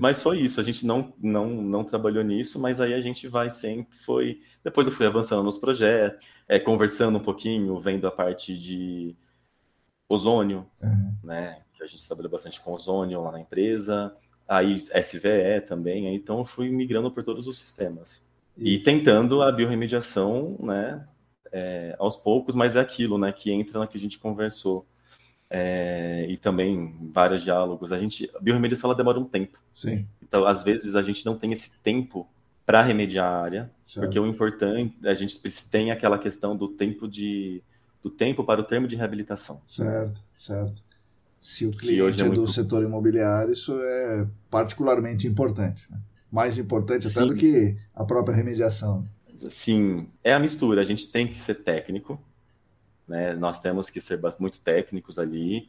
Mas 0.00 0.22
foi 0.22 0.40
isso, 0.40 0.58
a 0.58 0.64
gente 0.64 0.86
não, 0.86 1.12
não, 1.20 1.48
não 1.50 1.84
trabalhou 1.84 2.24
nisso, 2.24 2.58
mas 2.58 2.80
aí 2.80 2.94
a 2.94 3.00
gente 3.02 3.28
vai 3.28 3.50
sempre, 3.50 3.94
foi... 3.94 4.40
Depois 4.64 4.86
eu 4.86 4.92
fui 4.92 5.04
avançando 5.04 5.42
nos 5.42 5.58
projetos, 5.58 6.24
é, 6.48 6.58
conversando 6.58 7.18
um 7.18 7.22
pouquinho, 7.22 7.78
vendo 7.78 8.06
a 8.06 8.10
parte 8.10 8.56
de 8.56 9.14
ozônio, 10.08 10.66
uhum. 10.82 11.14
né? 11.22 11.60
Que 11.74 11.82
a 11.82 11.86
gente 11.86 12.06
trabalhou 12.06 12.30
bastante 12.30 12.58
com 12.58 12.72
ozônio 12.72 13.22
lá 13.22 13.32
na 13.32 13.40
empresa, 13.40 14.16
aí 14.48 14.76
SVE 14.76 15.60
também, 15.66 16.14
então 16.14 16.38
eu 16.38 16.46
fui 16.46 16.70
migrando 16.70 17.10
por 17.10 17.22
todos 17.22 17.46
os 17.46 17.58
sistemas. 17.58 18.24
E, 18.56 18.76
e 18.76 18.82
tentando 18.82 19.42
a 19.42 19.52
biorremediação, 19.52 20.56
né, 20.58 21.06
é, 21.52 21.94
aos 21.98 22.16
poucos, 22.16 22.54
mas 22.54 22.76
é 22.76 22.80
aquilo, 22.80 23.18
né, 23.18 23.30
que 23.30 23.52
entra 23.52 23.78
na 23.78 23.86
que 23.86 23.98
a 23.98 24.00
gente 24.00 24.18
conversou 24.18 24.86
é, 25.54 26.24
e 26.30 26.36
também 26.38 26.96
vários 27.12 27.42
diálogos. 27.42 27.92
A 27.92 27.98
gente, 27.98 28.30
a 28.34 28.40
biorremediação 28.40 28.88
ela 28.88 28.96
demora 28.96 29.20
um 29.20 29.24
tempo. 29.24 29.58
Sim. 29.70 30.06
Então, 30.22 30.46
às 30.46 30.62
vezes, 30.62 30.96
a 30.96 31.02
gente 31.02 31.26
não 31.26 31.36
tem 31.36 31.52
esse 31.52 31.82
tempo 31.82 32.26
para 32.64 32.82
remediar 32.82 33.26
a 33.26 33.42
área, 33.42 33.70
certo. 33.84 34.06
porque 34.06 34.18
o 34.18 34.26
importante, 34.26 34.96
a 35.04 35.12
gente 35.12 35.38
tem 35.70 35.90
aquela 35.90 36.18
questão 36.18 36.56
do 36.56 36.68
tempo 36.68 37.06
de 37.06 37.62
do 38.02 38.10
tempo 38.10 38.42
para 38.42 38.60
o 38.60 38.64
termo 38.64 38.88
de 38.88 38.96
reabilitação. 38.96 39.62
Certo, 39.64 40.20
certo. 40.36 40.82
Se 41.40 41.66
o 41.66 41.70
cliente 41.70 42.20
é, 42.20 42.24
é 42.24 42.26
muito... 42.26 42.40
do 42.40 42.50
setor 42.50 42.82
imobiliário, 42.82 43.52
isso 43.52 43.78
é 43.78 44.26
particularmente 44.50 45.28
importante. 45.28 45.86
Né? 45.88 46.00
Mais 46.30 46.58
importante 46.58 47.06
até 47.06 47.20
Sim. 47.20 47.28
do 47.28 47.34
que 47.34 47.76
a 47.94 48.04
própria 48.04 48.34
remediação. 48.34 49.06
Sim, 49.48 50.08
é 50.24 50.32
a 50.32 50.40
mistura. 50.40 50.80
A 50.80 50.84
gente 50.84 51.12
tem 51.12 51.28
que 51.28 51.36
ser 51.36 51.56
técnico, 51.56 52.20
né? 53.06 53.34
Nós 53.34 53.60
temos 53.60 53.90
que 53.90 54.00
ser 54.00 54.20
muito 54.38 54.60
técnicos 54.60 55.18
ali, 55.18 55.68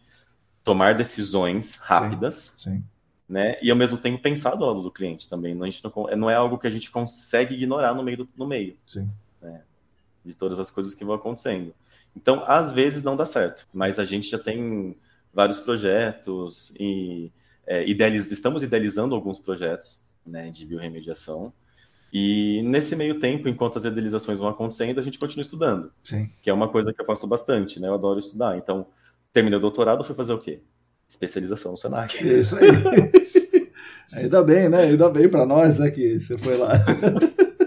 tomar 0.63 0.95
decisões 0.95 1.77
rápidas, 1.77 2.53
sim, 2.55 2.71
sim. 2.71 2.83
né? 3.27 3.57
E 3.61 3.69
ao 3.69 3.77
mesmo 3.77 3.97
tempo 3.97 4.21
pensar 4.21 4.55
do 4.55 4.65
lado 4.65 4.81
do 4.81 4.91
cliente 4.91 5.29
também. 5.29 5.53
Não, 5.53 5.63
a 5.63 5.69
gente 5.69 5.83
não, 5.83 6.17
não 6.17 6.29
é 6.29 6.35
algo 6.35 6.57
que 6.57 6.67
a 6.67 6.71
gente 6.71 6.89
consegue 6.89 7.55
ignorar 7.55 7.93
no 7.93 8.03
meio 8.03 8.17
do, 8.17 8.29
no 8.37 8.47
meio. 8.47 8.77
Né? 9.41 9.61
De 10.23 10.35
todas 10.35 10.59
as 10.59 10.71
coisas 10.71 10.95
que 10.95 11.03
vão 11.03 11.15
acontecendo. 11.15 11.73
Então, 12.15 12.43
às 12.47 12.71
vezes 12.71 13.03
não 13.03 13.17
dá 13.17 13.25
certo, 13.25 13.65
mas 13.73 13.99
a 13.99 14.05
gente 14.05 14.29
já 14.29 14.37
tem 14.37 14.95
vários 15.33 15.59
projetos 15.59 16.73
e 16.79 17.31
é, 17.65 17.87
idealiz, 17.87 18.31
estamos 18.31 18.61
idealizando 18.61 19.15
alguns 19.15 19.39
projetos 19.39 20.05
né, 20.25 20.51
de 20.51 20.65
biorremediação 20.65 21.51
e 22.13 22.61
nesse 22.61 22.95
meio 22.95 23.19
tempo, 23.19 23.49
enquanto 23.49 23.79
as 23.79 23.85
idealizações 23.85 24.37
vão 24.37 24.47
acontecendo, 24.47 24.99
a 24.99 25.03
gente 25.03 25.17
continua 25.17 25.41
estudando. 25.41 25.91
Sim. 26.03 26.29
Que 26.43 26.49
é 26.51 26.53
uma 26.53 26.69
coisa 26.69 26.93
que 26.93 27.01
eu 27.01 27.05
faço 27.07 27.25
bastante, 27.25 27.79
né? 27.79 27.87
Eu 27.87 27.95
adoro 27.95 28.19
estudar. 28.19 28.55
Então, 28.55 28.85
terminei 29.33 29.57
o 29.57 29.61
doutorado, 29.61 30.03
fui 30.03 30.15
fazer 30.15 30.31
o 30.31 30.37
quê? 30.37 30.61
Especialização 31.09 31.71
no 31.71 31.77
Senac. 31.77 32.15
Isso 32.23 32.55
aí. 32.55 32.69
Ainda 34.13 34.43
bem, 34.43 34.69
né? 34.69 34.83
Ainda 34.83 35.09
bem 35.09 35.27
para 35.27 35.43
nós 35.43 35.79
né, 35.79 35.89
que 35.89 36.19
você 36.19 36.37
foi 36.37 36.55
lá. 36.55 36.73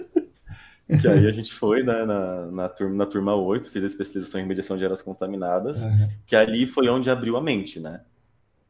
que 1.00 1.08
aí 1.08 1.26
a 1.26 1.32
gente 1.32 1.52
foi 1.52 1.82
né, 1.82 2.04
na, 2.04 2.46
na, 2.46 2.68
turma, 2.68 2.94
na 2.94 3.06
turma 3.06 3.34
8, 3.34 3.68
fiz 3.68 3.82
a 3.82 3.88
especialização 3.88 4.40
em 4.40 4.46
mediação 4.46 4.76
de 4.76 4.84
áreas 4.84 5.02
contaminadas, 5.02 5.82
uhum. 5.82 6.08
que 6.24 6.36
ali 6.36 6.68
foi 6.68 6.88
onde 6.88 7.10
abriu 7.10 7.36
a 7.36 7.42
mente, 7.42 7.80
né? 7.80 8.00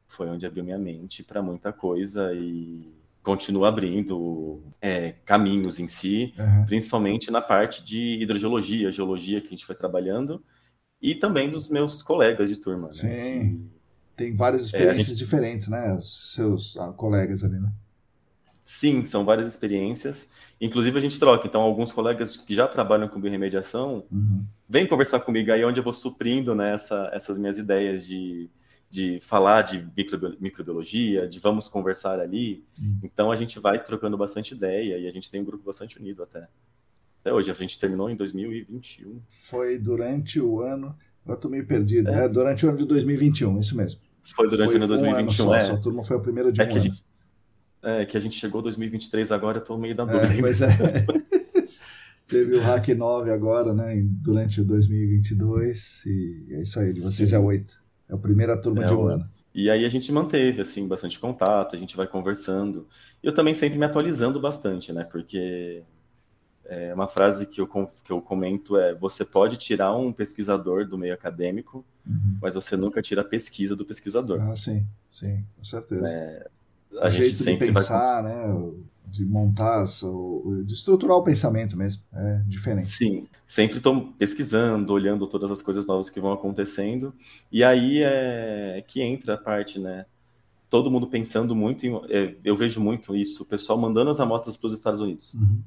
Foi 0.06 0.26
onde 0.26 0.46
abriu 0.46 0.64
minha 0.64 0.78
mente 0.78 1.22
para 1.22 1.42
muita 1.42 1.70
coisa 1.70 2.32
e 2.32 2.96
continua 3.26 3.70
abrindo 3.70 4.62
é, 4.80 5.16
caminhos 5.24 5.80
em 5.80 5.88
si, 5.88 6.32
uhum. 6.38 6.64
principalmente 6.64 7.28
na 7.28 7.42
parte 7.42 7.84
de 7.84 8.22
hidrogeologia, 8.22 8.92
geologia 8.92 9.40
que 9.40 9.48
a 9.48 9.50
gente 9.50 9.66
foi 9.66 9.74
trabalhando, 9.74 10.40
e 11.02 11.12
também 11.12 11.50
dos 11.50 11.68
meus 11.68 12.04
colegas 12.04 12.48
de 12.48 12.54
turma. 12.54 12.86
Né, 12.86 12.92
Sim. 12.92 13.08
Né, 13.08 13.40
que, 13.40 13.60
Tem 14.14 14.32
várias 14.32 14.62
experiências 14.62 15.06
é, 15.06 15.08
gente... 15.08 15.18
diferentes, 15.18 15.66
né? 15.66 15.92
Os 15.94 16.34
seus 16.34 16.76
ah, 16.76 16.92
colegas 16.92 17.42
ali, 17.42 17.58
né? 17.58 17.72
Sim, 18.64 19.04
são 19.04 19.24
várias 19.24 19.48
experiências. 19.48 20.30
Inclusive 20.60 20.96
a 20.96 21.00
gente 21.00 21.18
troca. 21.18 21.48
Então, 21.48 21.62
alguns 21.62 21.90
colegas 21.90 22.36
que 22.36 22.54
já 22.54 22.68
trabalham 22.68 23.08
com 23.08 23.20
biorremediação 23.20 24.04
uhum. 24.08 24.44
vêm 24.68 24.86
conversar 24.86 25.18
comigo 25.18 25.50
aí 25.50 25.64
onde 25.64 25.80
eu 25.80 25.84
vou 25.84 25.92
suprindo 25.92 26.54
né, 26.54 26.74
essa, 26.74 27.10
essas 27.12 27.36
minhas 27.36 27.58
ideias 27.58 28.06
de, 28.06 28.48
de 28.88 29.18
falar 29.20 29.62
de 29.62 29.86
microbiologia, 30.40 31.28
de 31.28 31.38
vamos 31.38 31.68
conversar 31.68 32.20
ali. 32.20 32.64
Uhum. 32.80 33.00
Então 33.02 33.30
a 33.30 33.36
gente 33.36 33.58
vai 33.58 33.82
trocando 33.82 34.16
bastante 34.16 34.54
ideia 34.54 34.98
e 34.98 35.06
a 35.06 35.10
gente 35.10 35.30
tem 35.30 35.40
um 35.40 35.44
grupo 35.44 35.64
bastante 35.64 35.98
unido 35.98 36.22
até. 36.22 36.48
Até 37.20 37.32
hoje, 37.32 37.50
a 37.50 37.54
gente 37.54 37.76
terminou 37.76 38.08
em 38.08 38.14
2021. 38.14 39.20
Foi 39.26 39.78
durante 39.78 40.40
o 40.40 40.60
ano. 40.60 40.96
Agora 41.24 41.36
estou 41.36 41.50
meio 41.50 41.66
perdido. 41.66 42.08
É. 42.08 42.24
é. 42.24 42.28
durante 42.28 42.64
o 42.64 42.68
ano 42.68 42.78
de 42.78 42.84
2021, 42.84 43.58
isso 43.58 43.76
mesmo. 43.76 44.00
Foi 44.34 44.48
durante 44.48 44.70
foi 44.70 44.80
o 44.80 44.84
ano 44.84 44.94
de 44.94 45.02
2021. 45.02 45.26
Um 45.26 45.48
só, 45.48 45.54
é. 45.56 45.60
Sua 45.60 45.76
turma 45.76 46.04
foi 46.04 46.16
a 46.16 46.20
primeira 46.20 46.52
de 46.52 46.62
é 46.62 46.64
um 46.64 46.68
que 46.68 46.78
ano. 46.78 46.84
Gente, 46.84 47.04
é, 47.82 48.06
que 48.06 48.16
a 48.16 48.20
gente 48.20 48.38
chegou 48.38 48.62
2023 48.62 49.32
agora, 49.32 49.58
eu 49.58 49.64
tô 49.64 49.76
meio 49.76 49.96
da 49.96 50.04
é, 50.04 50.06
dúvida. 50.06 50.34
É, 50.34 50.40
pois 50.40 50.60
é. 50.60 50.68
Teve 52.28 52.56
o 52.56 52.60
Hack 52.60 52.88
9 52.88 53.30
agora, 53.30 53.74
né, 53.74 54.00
durante 54.04 54.60
o 54.60 54.64
2022, 54.64 56.04
e 56.06 56.46
é 56.50 56.62
isso 56.62 56.78
aí, 56.78 56.92
de 56.92 57.00
vocês 57.00 57.30
Sim. 57.30 57.36
é 57.36 57.38
oito. 57.38 57.85
É 58.08 58.14
a 58.14 58.18
primeira 58.18 58.56
turma 58.56 58.84
é, 58.84 58.86
de 58.86 58.94
um 58.94 59.06
ano. 59.06 59.28
E 59.54 59.68
aí 59.68 59.84
a 59.84 59.88
gente 59.88 60.12
manteve, 60.12 60.60
assim, 60.60 60.86
bastante 60.86 61.18
contato, 61.18 61.74
a 61.74 61.78
gente 61.78 61.96
vai 61.96 62.06
conversando. 62.06 62.86
Eu 63.22 63.34
também 63.34 63.54
sempre 63.54 63.78
me 63.78 63.84
atualizando 63.84 64.40
bastante, 64.40 64.92
né, 64.92 65.04
porque 65.04 65.82
é 66.68 66.92
uma 66.94 67.08
frase 67.08 67.46
que 67.46 67.60
eu, 67.60 67.66
que 67.66 68.12
eu 68.12 68.20
comento 68.20 68.76
é: 68.76 68.94
você 68.94 69.24
pode 69.24 69.56
tirar 69.56 69.96
um 69.96 70.12
pesquisador 70.12 70.86
do 70.86 70.98
meio 70.98 71.14
acadêmico, 71.14 71.84
uhum. 72.06 72.38
mas 72.40 72.54
você 72.54 72.76
nunca 72.76 73.00
tira 73.00 73.22
a 73.22 73.24
pesquisa 73.24 73.74
do 73.74 73.84
pesquisador. 73.84 74.40
Ah, 74.40 74.56
sim, 74.56 74.86
sim, 75.08 75.44
com 75.56 75.64
certeza. 75.64 76.08
É, 76.08 76.48
a 77.00 77.06
o 77.06 77.08
gente 77.08 77.26
jeito 77.26 77.42
sempre 77.42 77.68
de 77.68 77.72
pensar, 77.72 78.22
vai... 78.22 78.32
né? 78.32 78.72
De 79.06 79.24
montar, 79.24 79.84
de 80.64 80.74
estruturar 80.74 81.16
o 81.16 81.22
pensamento 81.22 81.76
mesmo, 81.76 82.02
é 82.12 82.42
diferente. 82.46 82.90
Sim, 82.90 83.26
sempre 83.46 83.78
estou 83.78 84.12
pesquisando, 84.18 84.92
olhando 84.92 85.26
todas 85.26 85.50
as 85.50 85.62
coisas 85.62 85.86
novas 85.86 86.10
que 86.10 86.20
vão 86.20 86.32
acontecendo, 86.32 87.14
e 87.50 87.62
aí 87.62 88.02
é 88.02 88.84
que 88.86 89.00
entra 89.00 89.34
a 89.34 89.38
parte, 89.38 89.78
né? 89.78 90.04
Todo 90.68 90.90
mundo 90.90 91.06
pensando 91.06 91.54
muito, 91.54 91.86
em, 91.86 91.94
é, 92.10 92.34
eu 92.44 92.56
vejo 92.56 92.80
muito 92.80 93.14
isso, 93.14 93.44
o 93.44 93.46
pessoal 93.46 93.78
mandando 93.78 94.10
as 94.10 94.18
amostras 94.18 94.56
para 94.56 94.66
os 94.66 94.72
Estados 94.72 95.00
Unidos. 95.00 95.34
Uhum. 95.34 95.62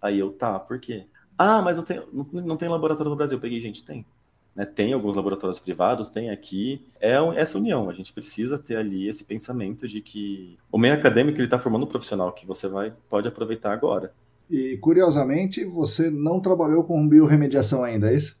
Aí 0.00 0.18
eu, 0.18 0.32
tá, 0.32 0.58
por 0.58 0.80
quê? 0.80 1.06
Ah, 1.36 1.62
mas 1.62 1.76
não 1.76 1.84
tem, 1.84 2.02
não, 2.12 2.26
não 2.42 2.56
tem 2.56 2.68
laboratório 2.68 3.10
no 3.10 3.16
Brasil. 3.16 3.36
Eu 3.36 3.40
peguei, 3.40 3.60
gente, 3.60 3.84
tem. 3.84 4.04
Né, 4.60 4.66
tem 4.66 4.92
alguns 4.92 5.16
laboratórios 5.16 5.58
privados, 5.58 6.10
tem 6.10 6.28
aqui. 6.28 6.84
É 7.00 7.14
essa 7.36 7.56
união, 7.56 7.88
a 7.88 7.94
gente 7.94 8.12
precisa 8.12 8.58
ter 8.58 8.76
ali 8.76 9.08
esse 9.08 9.24
pensamento 9.24 9.88
de 9.88 10.02
que 10.02 10.58
o 10.70 10.76
meio 10.76 10.92
acadêmico 10.92 11.38
ele 11.38 11.46
está 11.46 11.58
formando 11.58 11.84
um 11.84 11.88
profissional 11.88 12.30
que 12.30 12.46
você 12.46 12.68
vai 12.68 12.92
pode 13.08 13.26
aproveitar 13.26 13.72
agora. 13.72 14.12
E 14.50 14.76
curiosamente, 14.76 15.64
você 15.64 16.10
não 16.10 16.40
trabalhou 16.40 16.84
com 16.84 17.08
biorremediação 17.08 17.82
ainda, 17.82 18.12
é 18.12 18.16
isso? 18.16 18.38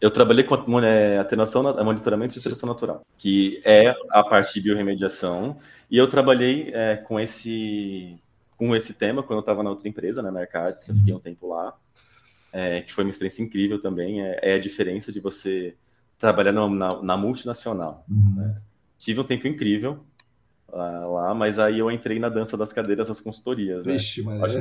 Eu 0.00 0.10
trabalhei 0.10 0.42
com 0.42 0.80
é, 0.80 1.18
atenuação, 1.18 1.62
monitoramento 1.84 2.34
de 2.34 2.40
seleção 2.40 2.68
natural, 2.68 3.02
que 3.16 3.60
é 3.64 3.94
a 4.10 4.24
parte 4.24 4.54
de 4.54 4.62
biorremediação, 4.62 5.56
e 5.88 5.96
eu 5.96 6.08
trabalhei 6.08 6.72
é, 6.74 6.96
com 6.96 7.20
esse 7.20 8.18
com 8.56 8.74
esse 8.74 8.94
tema 8.94 9.22
quando 9.22 9.38
eu 9.38 9.40
estava 9.40 9.62
na 9.62 9.70
outra 9.70 9.88
empresa, 9.88 10.22
né, 10.22 10.30
na 10.30 10.40
Arcades, 10.40 10.84
que 10.84 10.90
eu 10.90 10.94
fiquei 10.96 11.14
um 11.14 11.18
tempo 11.18 11.48
lá, 11.48 11.76
é, 12.52 12.82
que 12.82 12.92
foi 12.92 13.04
uma 13.04 13.10
experiência 13.10 13.42
incrível 13.42 13.80
também. 13.80 14.22
É, 14.22 14.38
é 14.42 14.54
a 14.54 14.58
diferença 14.58 15.10
de 15.10 15.20
você 15.20 15.74
trabalhar 16.18 16.52
na, 16.52 16.68
na, 16.68 17.02
na 17.02 17.16
multinacional. 17.16 18.04
Uhum. 18.08 18.34
Né? 18.36 18.60
Tive 18.98 19.20
um 19.20 19.24
tempo 19.24 19.48
incrível 19.48 20.04
lá, 20.68 21.06
lá, 21.06 21.34
mas 21.34 21.58
aí 21.58 21.78
eu 21.78 21.90
entrei 21.90 22.18
na 22.18 22.28
dança 22.28 22.56
das 22.56 22.72
cadeiras 22.72 23.08
das 23.08 23.20
consultorias. 23.20 23.84
Né? 23.84 23.94
Vixe, 23.94 24.22
mas 24.22 24.42
acho, 24.42 24.60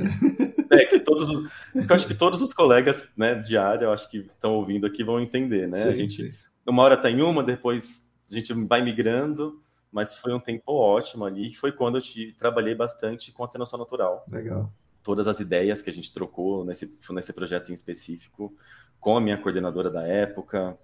é 0.71 0.86
que 0.86 0.99
todos 0.99 1.30
os, 1.30 1.51
eu 1.75 1.95
acho 1.95 2.08
que 2.08 2.15
todos 2.15 2.41
os 2.41 2.54
colegas 2.54 3.12
né, 3.15 3.36
de 3.36 3.58
área, 3.58 3.86
eu 3.86 3.93
acho 3.93 4.10
que 4.10 4.17
estão 4.17 4.56
ouvindo 4.56 4.88
aqui 4.88 5.04
vão 5.04 5.19
entender, 5.19 5.67
né? 5.67 5.77
Sim, 5.77 5.89
a 5.89 5.93
gente, 5.93 6.32
sim. 6.32 6.38
uma 6.65 6.84
hora 6.84 6.95
está 6.95 7.10
em 7.10 7.21
uma, 7.21 7.43
depois 7.43 8.19
a 8.30 8.34
gente 8.34 8.54
vai 8.54 8.82
migrando 8.82 9.62
mas 9.91 10.15
foi 10.17 10.34
um 10.34 10.39
tempo 10.39 10.71
ótimo 10.71 11.25
ali, 11.25 11.54
foi 11.54 11.71
quando 11.71 11.97
eu 11.97 12.01
te, 12.01 12.34
trabalhei 12.39 12.73
bastante 12.73 13.32
com 13.32 13.43
atenuação 13.43 13.77
natural. 13.77 14.25
Legal. 14.32 14.71
Todas 15.04 15.28
as 15.28 15.40
ideias 15.40 15.82
que 15.82 15.90
a 15.90 15.94
gente 15.94 16.14
trocou 16.14 16.64
nesse, 16.64 16.98
nesse 17.12 17.34
projeto 17.34 17.72
em 17.72 17.74
específico, 17.74 18.56
com 19.00 19.18
a 19.18 19.22
minha 19.22 19.38
coordenadora 19.38 19.90
da 19.90 20.04
época, 20.04 20.78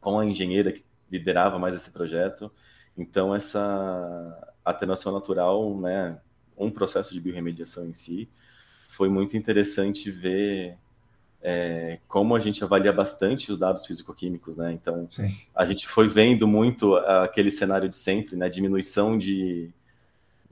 com 0.00 0.18
a 0.18 0.24
engenheira 0.24 0.72
que 0.72 0.84
liderava 1.10 1.58
mais 1.58 1.74
esse 1.74 1.90
projeto. 1.90 2.50
Então, 2.96 3.34
essa 3.34 4.54
atenuação 4.64 5.12
natural, 5.12 5.78
né, 5.78 6.18
um 6.56 6.70
processo 6.70 7.12
de 7.12 7.20
biorremediação 7.20 7.86
em 7.86 7.92
si, 7.92 8.28
foi 8.86 9.08
muito 9.08 9.36
interessante 9.36 10.10
ver 10.10 10.76
é, 11.42 11.98
como 12.06 12.36
a 12.36 12.38
gente 12.38 12.62
avalia 12.62 12.92
bastante 12.92 13.50
os 13.50 13.58
dados 13.58 13.84
físico-químicos, 13.84 14.58
né? 14.58 14.72
Então, 14.72 15.06
Sim. 15.10 15.34
a 15.54 15.66
gente 15.66 15.88
foi 15.88 16.06
vendo 16.06 16.46
muito 16.46 16.94
aquele 16.94 17.50
cenário 17.50 17.88
de 17.88 17.96
sempre, 17.96 18.36
né? 18.36 18.48
Diminuição 18.48 19.18
de, 19.18 19.70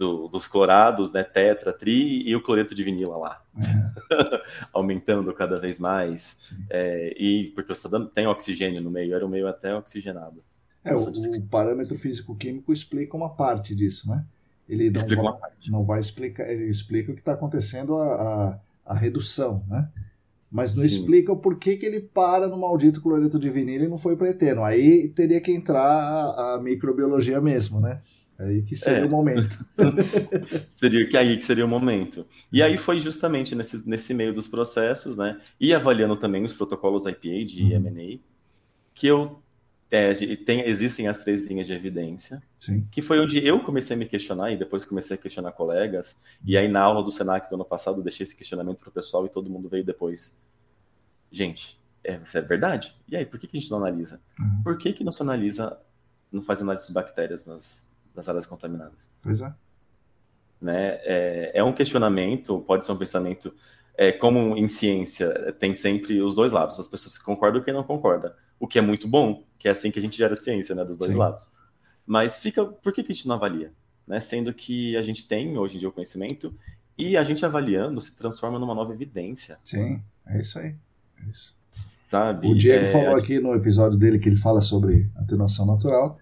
do, 0.00 0.28
dos 0.28 0.48
clorados, 0.48 1.12
né? 1.12 1.22
Tetra, 1.22 1.72
tri 1.74 2.26
e 2.26 2.34
o 2.34 2.42
cloreto 2.42 2.74
de 2.74 2.82
vinila 2.82 3.18
lá, 3.18 3.42
é. 3.62 4.40
aumentando 4.72 5.32
cada 5.34 5.60
vez 5.60 5.78
mais. 5.78 6.56
É, 6.70 7.14
e 7.18 7.52
porque 7.54 7.72
você 7.72 7.82
tá 7.82 7.90
dando, 7.90 8.08
tem 8.08 8.26
oxigênio 8.26 8.80
no 8.80 8.90
meio, 8.90 9.14
era 9.14 9.24
o 9.24 9.28
meio 9.28 9.46
até 9.46 9.76
oxigenado. 9.76 10.42
É, 10.82 10.96
o, 10.96 11.00
o 11.00 11.46
parâmetro 11.50 11.98
físico-químico 11.98 12.72
explica 12.72 13.14
uma 13.14 13.28
parte 13.28 13.74
disso, 13.74 14.08
né? 14.08 14.24
Ele 14.66 14.88
não, 14.88 15.00
explica 15.00 15.22
vai, 15.22 15.50
não 15.68 15.84
vai 15.84 16.00
explicar, 16.00 16.50
ele 16.50 16.64
explica 16.64 17.12
o 17.12 17.14
que 17.14 17.20
está 17.20 17.32
acontecendo 17.32 17.96
a, 17.96 18.14
a, 18.14 18.58
a 18.86 18.94
redução, 18.94 19.64
né? 19.68 19.88
mas 20.50 20.74
não 20.74 20.82
Sim. 20.82 20.88
explica 20.88 21.32
o 21.32 21.36
porquê 21.36 21.76
que 21.76 21.86
ele 21.86 22.00
para 22.00 22.48
no 22.48 22.58
maldito 22.58 23.00
cloreto 23.00 23.38
de 23.38 23.48
vinilo 23.50 23.84
e 23.84 23.88
não 23.88 23.96
foi 23.96 24.16
para 24.16 24.30
eterno. 24.30 24.64
Aí 24.64 25.08
teria 25.10 25.40
que 25.40 25.52
entrar 25.52 25.80
a, 25.80 26.54
a 26.54 26.60
microbiologia 26.60 27.40
mesmo, 27.40 27.80
né? 27.80 28.00
Aí 28.40 28.62
que 28.62 28.74
seria 28.74 29.02
é. 29.02 29.04
o 29.04 29.10
momento. 29.10 29.64
seria 30.68 31.06
que 31.06 31.16
aí 31.16 31.36
que 31.36 31.44
seria 31.44 31.64
o 31.64 31.68
momento. 31.68 32.26
E 32.50 32.62
aí 32.62 32.78
foi 32.78 32.98
justamente 32.98 33.54
nesse, 33.54 33.86
nesse 33.88 34.14
meio 34.14 34.32
dos 34.32 34.48
processos, 34.48 35.18
né? 35.18 35.38
E 35.60 35.74
avaliando 35.74 36.16
também 36.16 36.42
os 36.42 36.54
protocolos 36.54 37.04
IPA 37.04 37.44
de 37.44 37.62
uhum. 37.64 37.86
M&A, 37.86 38.18
que 38.94 39.06
eu 39.06 39.42
é, 39.90 40.14
tem, 40.36 40.66
existem 40.66 41.06
as 41.06 41.18
três 41.18 41.46
linhas 41.46 41.66
de 41.66 41.74
evidência, 41.74 42.42
Sim. 42.58 42.86
que 42.90 43.02
foi 43.02 43.20
onde 43.20 43.44
eu 43.44 43.60
comecei 43.60 43.94
a 43.94 43.98
me 43.98 44.06
questionar 44.06 44.50
e 44.52 44.56
depois 44.56 44.84
comecei 44.86 45.16
a 45.16 45.18
questionar 45.18 45.52
colegas. 45.52 46.22
E 46.42 46.56
aí, 46.56 46.68
na 46.68 46.80
aula 46.80 47.02
do 47.02 47.12
Senac 47.12 47.48
do 47.50 47.56
ano 47.56 47.64
passado, 47.64 47.98
eu 47.98 48.02
deixei 48.02 48.24
esse 48.24 48.36
questionamento 48.36 48.78
para 48.78 48.88
o 48.88 48.92
pessoal 48.92 49.26
e 49.26 49.28
todo 49.28 49.50
mundo 49.50 49.68
veio 49.68 49.84
depois. 49.84 50.40
Gente, 51.30 51.78
é, 52.02 52.12
é 52.12 52.40
verdade? 52.40 52.94
E 53.06 53.16
aí, 53.16 53.26
por 53.26 53.38
que, 53.38 53.46
que 53.46 53.58
a 53.58 53.60
gente 53.60 53.70
não 53.70 53.78
analisa? 53.78 54.20
Uhum. 54.38 54.62
Por 54.62 54.78
que, 54.78 54.92
que 54.94 55.04
não 55.04 55.12
se 55.12 55.22
analisa, 55.22 55.78
não 56.32 56.40
faz 56.40 56.62
análise 56.62 56.86
de 56.86 56.92
bactérias 56.94 57.44
nas, 57.44 57.89
nas 58.14 58.28
áreas 58.28 58.46
contaminadas? 58.46 59.08
Pois 59.22 59.40
é. 59.40 59.52
Né? 60.60 60.98
É, 61.02 61.52
é 61.54 61.64
um 61.64 61.72
questionamento, 61.72 62.60
pode 62.60 62.84
ser 62.84 62.92
um 62.92 62.98
pensamento. 62.98 63.54
É, 63.96 64.12
como 64.12 64.56
em 64.56 64.68
ciência, 64.68 65.52
tem 65.58 65.74
sempre 65.74 66.22
os 66.22 66.34
dois 66.34 66.52
lados, 66.52 66.78
as 66.78 66.88
pessoas 66.88 67.18
que 67.18 67.24
concordam 67.24 67.60
e 67.60 67.64
quem 67.64 67.74
não 67.74 67.84
concorda 67.84 68.34
o 68.60 68.68
que 68.68 68.78
é 68.78 68.82
muito 68.82 69.08
bom, 69.08 69.42
que 69.58 69.66
é 69.66 69.70
assim 69.70 69.90
que 69.90 69.98
a 69.98 70.02
gente 70.02 70.18
gera 70.18 70.36
ciência, 70.36 70.74
né, 70.74 70.84
dos 70.84 70.98
dois 70.98 71.12
Sim. 71.12 71.18
lados. 71.18 71.50
Mas 72.06 72.36
fica, 72.36 72.64
por 72.64 72.92
que, 72.92 73.02
que 73.02 73.10
a 73.10 73.14
gente 73.14 73.26
não 73.26 73.36
avalia? 73.36 73.72
Né? 74.06 74.20
Sendo 74.20 74.52
que 74.52 74.96
a 74.96 75.02
gente 75.02 75.26
tem 75.26 75.56
hoje 75.56 75.76
em 75.76 75.80
dia 75.80 75.88
o 75.88 75.92
conhecimento 75.92 76.54
e 76.98 77.16
a 77.16 77.24
gente 77.24 77.44
avaliando 77.46 78.00
se 78.00 78.14
transforma 78.14 78.58
numa 78.58 78.74
nova 78.74 78.92
evidência. 78.92 79.56
Sim, 79.64 80.02
é 80.26 80.38
isso 80.38 80.58
aí. 80.58 80.74
É 81.18 81.30
isso. 81.30 81.58
Sabe? 81.70 82.48
O 82.48 82.54
Diego 82.54 82.84
é... 82.84 82.92
falou 82.92 83.14
aqui 83.16 83.40
no 83.40 83.54
episódio 83.54 83.96
dele 83.96 84.18
que 84.18 84.28
ele 84.28 84.36
fala 84.36 84.60
sobre 84.60 85.10
atenuação 85.14 85.64
natural, 85.64 86.18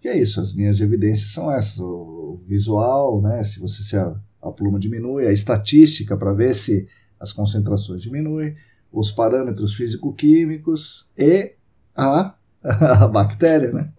que 0.00 0.08
é 0.08 0.16
isso, 0.16 0.40
as 0.40 0.52
linhas 0.52 0.76
de 0.76 0.82
evidência 0.82 1.26
são 1.28 1.50
essas, 1.50 1.80
o 1.80 2.38
visual, 2.46 3.20
né, 3.20 3.42
se 3.44 3.58
você 3.58 3.82
se 3.82 3.96
a, 3.96 4.14
a 4.40 4.52
pluma 4.52 4.78
diminui, 4.78 5.26
a 5.26 5.32
estatística 5.32 6.16
para 6.16 6.32
ver 6.32 6.54
se 6.54 6.88
as 7.18 7.32
concentrações 7.32 8.02
diminuem, 8.02 8.56
os 8.92 9.10
parâmetros 9.10 9.74
físico-químicos 9.74 11.08
e 11.16 11.52
a, 11.94 12.34
a 12.62 13.08
bactéria, 13.08 13.72
né? 13.72 13.92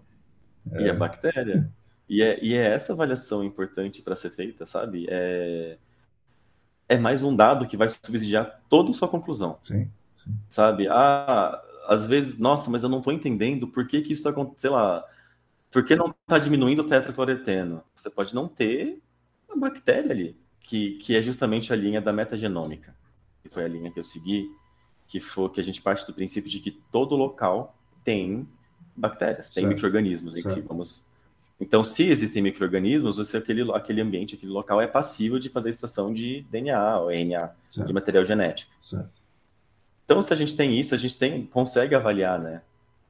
E 0.80 0.90
a 0.90 0.94
bactéria. 0.94 1.70
E 2.08 2.24
é, 2.24 2.44
e 2.44 2.56
é 2.56 2.74
essa 2.74 2.94
avaliação 2.94 3.44
importante 3.44 4.02
para 4.02 4.16
ser 4.16 4.32
feita, 4.32 4.66
sabe? 4.66 5.06
É, 5.10 5.78
é 6.88 6.98
mais 6.98 7.24
um 7.24 7.36
dado 7.36 7.68
que 7.68 7.78
vai 7.78 7.88
subsidiar 7.88 8.62
toda 8.68 8.90
a 8.90 8.94
sua 8.94 9.08
conclusão. 9.08 9.58
Sim, 9.62 9.90
sim. 10.16 10.32
Sabe? 10.48 10.88
Ah, 10.88 11.62
às 11.88 12.06
vezes, 12.08 12.40
nossa, 12.40 12.70
mas 12.72 12.84
eu 12.84 12.90
não 12.90 12.98
estou 12.98 13.14
entendendo 13.14 13.68
por 13.68 13.86
que, 13.86 14.02
que 14.02 14.12
isso 14.12 14.22
está 14.22 14.32
acontecendo, 14.32 14.60
sei 14.60 14.70
lá, 14.70 15.06
por 15.72 15.86
que 15.86 15.96
não 15.96 16.10
está 16.10 16.40
diminuindo 16.40 16.82
o 16.82 16.86
tetracloreteno? 16.86 17.84
Você 17.96 18.10
pode 18.10 18.34
não 18.34 18.48
ter 18.48 19.02
a 19.50 19.56
bactéria 19.56 20.12
ali, 20.12 20.36
que, 20.60 20.92
que 20.98 21.16
é 21.16 21.22
justamente 21.22 21.72
a 21.72 21.76
linha 21.76 22.02
da 22.02 22.12
metagenômica, 22.12 22.96
que 23.42 23.50
foi 23.50 23.66
a 23.66 23.68
linha 23.68 23.92
que 23.92 24.00
eu 24.00 24.04
segui, 24.04 24.50
que 25.08 25.20
foi 25.20 25.50
que 25.50 25.60
a 25.60 25.64
gente 25.64 25.82
parte 25.82 26.06
do 26.06 26.14
princípio 26.14 26.50
de 26.50 26.60
que 26.60 26.72
todo 26.92 27.16
local 27.16 27.76
tem 28.04 28.48
bactérias, 28.96 29.50
tem 29.50 29.66
micro-organismos 29.66 30.38
em 30.38 30.42
si, 30.42 30.62
vamos, 30.62 31.06
Então, 31.60 31.84
se 31.84 32.08
existem 32.08 32.42
micro-organismos, 32.42 33.18
você, 33.18 33.38
aquele, 33.38 33.72
aquele 33.72 34.02
ambiente, 34.02 34.36
aquele 34.36 34.52
local 34.52 34.82
é 34.82 34.88
passível 34.88 35.40
de 35.40 35.50
fazer 35.50 35.70
extração 35.70 36.14
de 36.14 36.42
DNA 36.50 37.00
ou 37.00 37.12
RNA, 37.12 37.56
certo. 37.70 37.88
de 37.88 37.94
material 37.94 38.24
genético. 38.26 38.72
Certo. 38.82 39.14
Então, 40.06 40.22
se 40.22 40.34
a 40.34 40.36
gente 40.36 40.56
tem 40.56 40.80
isso, 40.80 40.94
a 40.94 40.98
gente 40.98 41.18
tem, 41.18 41.46
consegue 41.46 41.96
avaliar 41.96 42.40
né, 42.40 42.62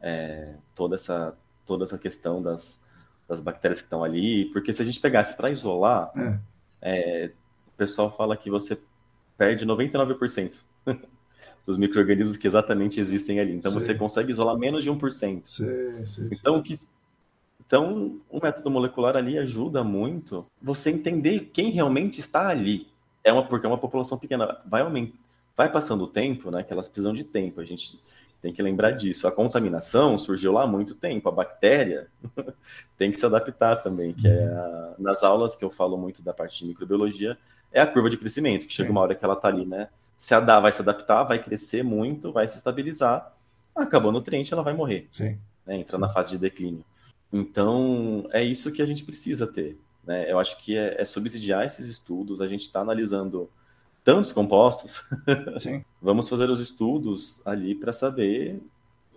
é, 0.02 0.56
toda, 0.76 0.96
essa, 0.96 1.36
toda 1.70 1.84
essa 1.84 2.00
questão 2.00 2.42
das, 2.42 2.84
das 3.28 3.40
bactérias 3.40 3.80
que 3.80 3.86
estão 3.86 4.04
ali, 4.04 4.46
porque 4.46 4.74
se 4.74 4.82
a 4.82 4.86
gente 4.86 5.00
pegasse 5.00 5.38
para 5.38 5.52
isolar, 5.52 6.12
é. 6.18 6.40
É, 6.82 7.32
o 7.68 7.78
pessoal 7.78 8.10
fala 8.10 8.36
que 8.36 8.50
você 8.50 8.82
perde 9.38 9.68
99% 9.68 10.64
dos 11.68 11.78
micro-organismos 11.78 12.38
que 12.38 12.48
exatamente 12.48 13.00
existem 13.00 13.40
ali. 13.40 13.54
Então, 13.54 13.72
sim. 13.72 13.80
você 13.80 13.94
consegue 13.94 14.32
isolar 14.32 14.58
menos 14.58 14.84
de 14.84 14.90
1%. 14.90 15.46
Sim, 15.46 16.06
sim, 16.06 16.30
então, 16.32 16.58
o 16.58 16.64
que 16.64 16.74
então, 17.64 18.20
o 18.32 18.42
método 18.42 18.72
molecular 18.72 19.16
ali 19.16 19.38
ajuda 19.38 19.84
muito 19.84 20.44
você 20.60 20.90
entender 20.90 21.52
quem 21.54 21.70
realmente 21.70 22.20
está 22.20 22.48
ali. 22.48 22.88
É 23.24 23.32
uma 23.32 23.46
porque 23.46 23.68
é 23.68 23.70
uma 23.70 23.78
população 23.78 24.18
pequena. 24.18 24.60
Vai 24.66 24.82
aumentar, 24.82 25.14
vai 25.56 25.72
passando 25.72 26.06
o 26.06 26.08
tempo, 26.08 26.50
né? 26.50 26.64
Que 26.64 26.74
elas 26.74 26.90
precisam 26.90 27.14
de 27.14 27.24
tempo. 27.24 27.62
A 27.62 27.66
gente 27.66 28.00
tem 28.42 28.54
que 28.54 28.62
lembrar 28.62 28.92
disso. 28.92 29.28
A 29.28 29.32
contaminação 29.32 30.18
surgiu 30.18 30.54
lá 30.54 30.64
há 30.64 30.68
muito 30.68 30.96
tempo. 30.96 31.28
A 31.28 31.32
bactéria 31.32 32.08
tem 32.98 33.12
que 33.12 33.20
se 33.20 33.26
adaptar 33.26 33.78
também. 33.78 34.14
Que 34.14 34.28
é 34.28 34.46
a, 34.46 34.96
nas 34.98 35.24
aulas 35.24 35.56
que 35.56 35.66
eu 35.66 35.70
falo 35.70 35.98
muito 35.98 36.22
da 36.22 36.34
parte 36.34 36.60
de 36.60 36.66
microbiologia 36.66 37.38
é 37.72 37.82
a 37.82 37.88
curva 37.88 38.10
de 38.10 38.18
crescimento. 38.18 38.66
Que 38.68 38.74
chega 38.74 38.92
uma 38.92 39.02
hora 39.02 39.16
que 39.16 39.24
ela 39.24 39.34
está 39.34 39.50
ali, 39.50 39.66
né? 39.66 39.90
Se 40.18 40.34
a 40.34 40.40
vai 40.60 40.72
se 40.72 40.82
adaptar, 40.82 41.24
vai 41.24 41.42
crescer 41.42 41.84
muito, 41.84 42.32
vai 42.32 42.48
se 42.48 42.58
estabilizar. 42.58 43.34
Acabou 43.76 44.10
o 44.10 44.14
nutriente, 44.14 44.54
ela 44.54 44.64
vai 44.64 44.74
morrer. 44.74 45.08
Sim. 45.12 45.38
Né, 45.66 45.78
entra 45.78 45.96
Sim. 45.96 46.02
na 46.02 46.10
fase 46.10 46.32
de 46.32 46.38
declínio. 46.38 46.84
Então, 47.32 48.28
é 48.32 48.44
isso 48.44 48.72
que 48.72 48.82
a 48.82 48.86
gente 48.86 49.04
precisa 49.04 49.48
ter. 49.48 49.80
Né? 50.04 50.30
Eu 50.30 50.40
acho 50.40 50.58
que 50.58 50.76
é, 50.76 51.02
é 51.02 51.06
subsidiar 51.06 51.66
esses 51.66 51.88
estudos, 51.88 52.42
a 52.42 52.48
gente 52.48 52.62
está 52.62 52.82
analisando 52.82 53.50
tantos 54.04 54.32
compostos. 54.32 55.04
Vamos 56.02 56.28
fazer 56.28 56.50
os 56.50 56.60
estudos 56.60 57.46
ali 57.46 57.76
para 57.76 57.94
saber 57.94 58.62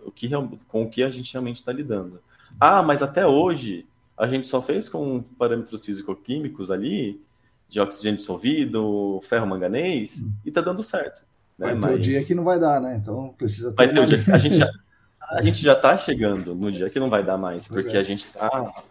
o 0.05 0.11
que, 0.11 0.29
com 0.67 0.83
o 0.83 0.89
que 0.89 1.03
a 1.03 1.09
gente 1.09 1.31
realmente 1.31 1.57
está 1.57 1.71
lidando. 1.71 2.21
Sim. 2.41 2.55
Ah, 2.59 2.81
mas 2.81 3.01
até 3.01 3.25
hoje 3.25 3.85
a 4.17 4.27
gente 4.27 4.47
só 4.47 4.61
fez 4.61 4.87
com 4.87 5.21
parâmetros 5.37 5.85
físico-químicos 5.85 6.69
ali, 6.69 7.21
de 7.67 7.79
oxigênio 7.79 8.17
dissolvido, 8.17 9.19
ferro 9.23 9.47
manganês, 9.47 10.21
e 10.45 10.49
está 10.49 10.61
dando 10.61 10.83
certo. 10.83 11.23
Né? 11.57 11.67
Vai 11.67 11.73
ter 11.73 11.79
mas... 11.79 11.95
o 11.95 11.99
dia 11.99 12.23
que 12.23 12.35
não 12.35 12.43
vai 12.43 12.59
dar, 12.59 12.79
né? 12.79 12.97
Então 13.01 13.33
precisa 13.37 13.71
ter. 13.71 13.75
Vai 13.75 13.91
ter 13.91 13.99
o 13.99 14.05
dia. 14.05 14.23
A 14.33 14.37
gente 14.37 14.55
já, 14.57 14.69
a 15.29 15.41
gente 15.41 15.61
já 15.61 15.73
está 15.73 15.97
chegando 15.97 16.53
no 16.53 16.71
dia 16.71 16.89
que 16.89 16.99
não 16.99 17.09
vai 17.09 17.23
dar 17.23 17.37
mais, 17.37 17.67
porque 17.67 17.97
é. 17.97 17.99
a 17.99 18.03
gente 18.03 18.27
tá, 18.31 18.83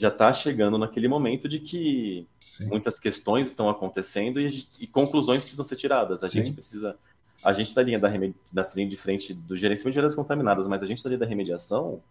já 0.00 0.08
está 0.08 0.32
chegando 0.32 0.78
naquele 0.78 1.06
momento 1.06 1.46
de 1.46 1.60
que 1.60 2.26
Sim. 2.48 2.66
muitas 2.66 2.98
questões 2.98 3.48
estão 3.48 3.68
acontecendo 3.68 4.40
e, 4.40 4.66
e, 4.78 4.86
conclusões 4.86 5.42
precisam 5.42 5.64
ser 5.64 5.76
tiradas. 5.76 6.24
A 6.24 6.30
Sim. 6.30 6.38
gente 6.38 6.52
precisa. 6.52 6.96
A 7.44 7.52
gente 7.52 7.74
da 7.74 7.82
linha 7.82 7.98
da, 7.98 8.10
da 8.52 8.64
frente 8.64 8.90
de 8.90 8.96
frente 8.96 9.34
do 9.34 9.56
gerenciamento 9.56 9.92
de 9.92 9.98
áreas 9.98 10.14
contaminadas, 10.14 10.66
mas 10.66 10.82
a 10.82 10.86
gente 10.86 11.02
da 11.02 11.10
linha 11.10 11.18
da 11.18 11.26
remediação 11.26 12.02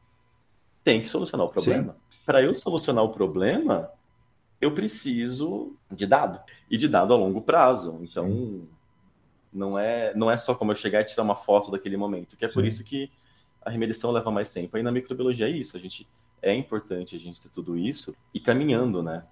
tem 0.83 1.01
que 1.01 1.09
solucionar 1.09 1.47
o 1.47 1.49
problema. 1.49 1.95
Para 2.25 2.41
eu 2.43 2.53
solucionar 2.53 3.03
o 3.03 3.09
problema, 3.09 3.91
eu 4.61 4.71
preciso 4.71 5.75
de 5.91 6.05
dado 6.05 6.39
e 6.69 6.77
de 6.77 6.87
dado 6.87 7.13
a 7.13 7.17
longo 7.17 7.41
prazo. 7.41 7.99
Então, 8.01 8.27
Sim. 8.27 8.67
não 9.51 9.79
é 9.79 10.13
não 10.15 10.29
é 10.29 10.37
só 10.37 10.53
como 10.53 10.71
eu 10.71 10.75
chegar 10.75 11.01
e 11.01 11.05
tirar 11.05 11.23
uma 11.23 11.35
foto 11.35 11.71
daquele 11.71 11.97
momento, 11.97 12.37
que 12.37 12.45
é 12.45 12.47
por 12.47 12.65
isso 12.65 12.83
que 12.83 13.11
a 13.63 13.69
remediação 13.69 14.11
leva 14.11 14.29
mais 14.29 14.49
tempo. 14.49 14.77
Aí 14.77 14.83
na 14.83 14.91
microbiologia 14.91 15.47
é 15.47 15.51
isso, 15.51 15.75
a 15.75 15.79
gente 15.79 16.07
é 16.41 16.53
importante 16.53 17.15
a 17.15 17.19
gente 17.19 17.41
ter 17.41 17.49
tudo 17.49 17.77
isso 17.77 18.15
e 18.33 18.39
caminhando, 18.39 19.01
né, 19.03 19.23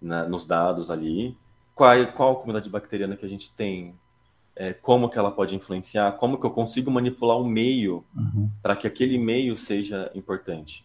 na, 0.00 0.26
nos 0.28 0.44
dados 0.44 0.90
ali, 0.90 1.36
qual, 1.74 2.06
qual 2.12 2.32
a 2.32 2.36
comunidade 2.36 2.68
bacteriana 2.68 3.16
que 3.16 3.24
a 3.24 3.28
gente 3.28 3.50
tem, 3.54 3.94
é, 4.54 4.72
como 4.72 5.08
que 5.08 5.18
ela 5.18 5.30
pode 5.30 5.54
influenciar, 5.54 6.12
como 6.12 6.38
que 6.38 6.44
eu 6.44 6.50
consigo 6.50 6.90
manipular 6.90 7.36
o 7.36 7.44
um 7.44 7.48
meio 7.48 8.04
uhum. 8.14 8.50
para 8.62 8.76
que 8.76 8.86
aquele 8.86 9.18
meio 9.18 9.56
seja 9.56 10.10
importante, 10.14 10.84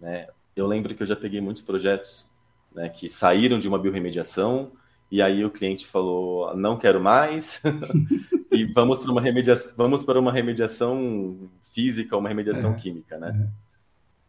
né? 0.00 0.28
Eu 0.54 0.66
lembro 0.66 0.94
que 0.94 1.02
eu 1.02 1.06
já 1.06 1.16
peguei 1.16 1.40
muitos 1.40 1.62
projetos 1.62 2.30
né, 2.74 2.88
que 2.88 3.08
saíram 3.08 3.58
de 3.58 3.68
uma 3.68 3.78
biorremediação 3.78 4.72
e 5.10 5.20
aí 5.20 5.44
o 5.44 5.50
cliente 5.50 5.86
falou 5.86 6.54
não 6.56 6.78
quero 6.78 7.00
mais 7.00 7.62
e 8.50 8.64
vamos 8.64 8.98
para 8.98 9.12
uma 9.12 9.20
remediação, 9.20 9.74
vamos 9.76 10.02
para 10.02 10.20
uma 10.20 10.32
remediação 10.32 11.50
física, 11.62 12.16
uma 12.16 12.28
remediação 12.28 12.72
é, 12.72 12.76
química, 12.76 13.18
né? 13.18 13.48
É. 13.48 13.71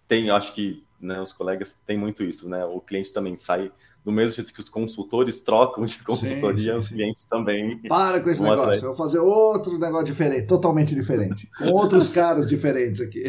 Tem, 0.07 0.29
acho 0.29 0.53
que 0.53 0.83
né, 0.99 1.21
os 1.21 1.33
colegas 1.33 1.73
têm 1.85 1.97
muito 1.97 2.23
isso, 2.23 2.49
né? 2.49 2.63
O 2.65 2.79
cliente 2.79 3.11
também 3.11 3.35
sai 3.35 3.71
do 4.03 4.11
mesmo 4.11 4.35
jeito 4.35 4.53
que 4.53 4.59
os 4.59 4.69
consultores 4.69 5.39
trocam 5.39 5.85
de 5.85 5.97
consultoria, 6.03 6.57
sim, 6.57 6.71
sim, 6.71 6.77
os 6.77 6.89
clientes 6.89 7.27
também. 7.27 7.77
Para 7.87 8.19
com 8.19 8.29
esse 8.29 8.41
negócio, 8.41 8.63
atrás. 8.63 8.83
eu 8.83 8.89
vou 8.89 8.97
fazer 8.97 9.19
outro 9.19 9.77
negócio 9.77 10.05
diferente, 10.05 10.47
totalmente 10.47 10.93
diferente, 10.93 11.49
com 11.57 11.69
outros 11.71 12.09
caras 12.09 12.47
diferentes 12.47 12.99
aqui. 12.99 13.23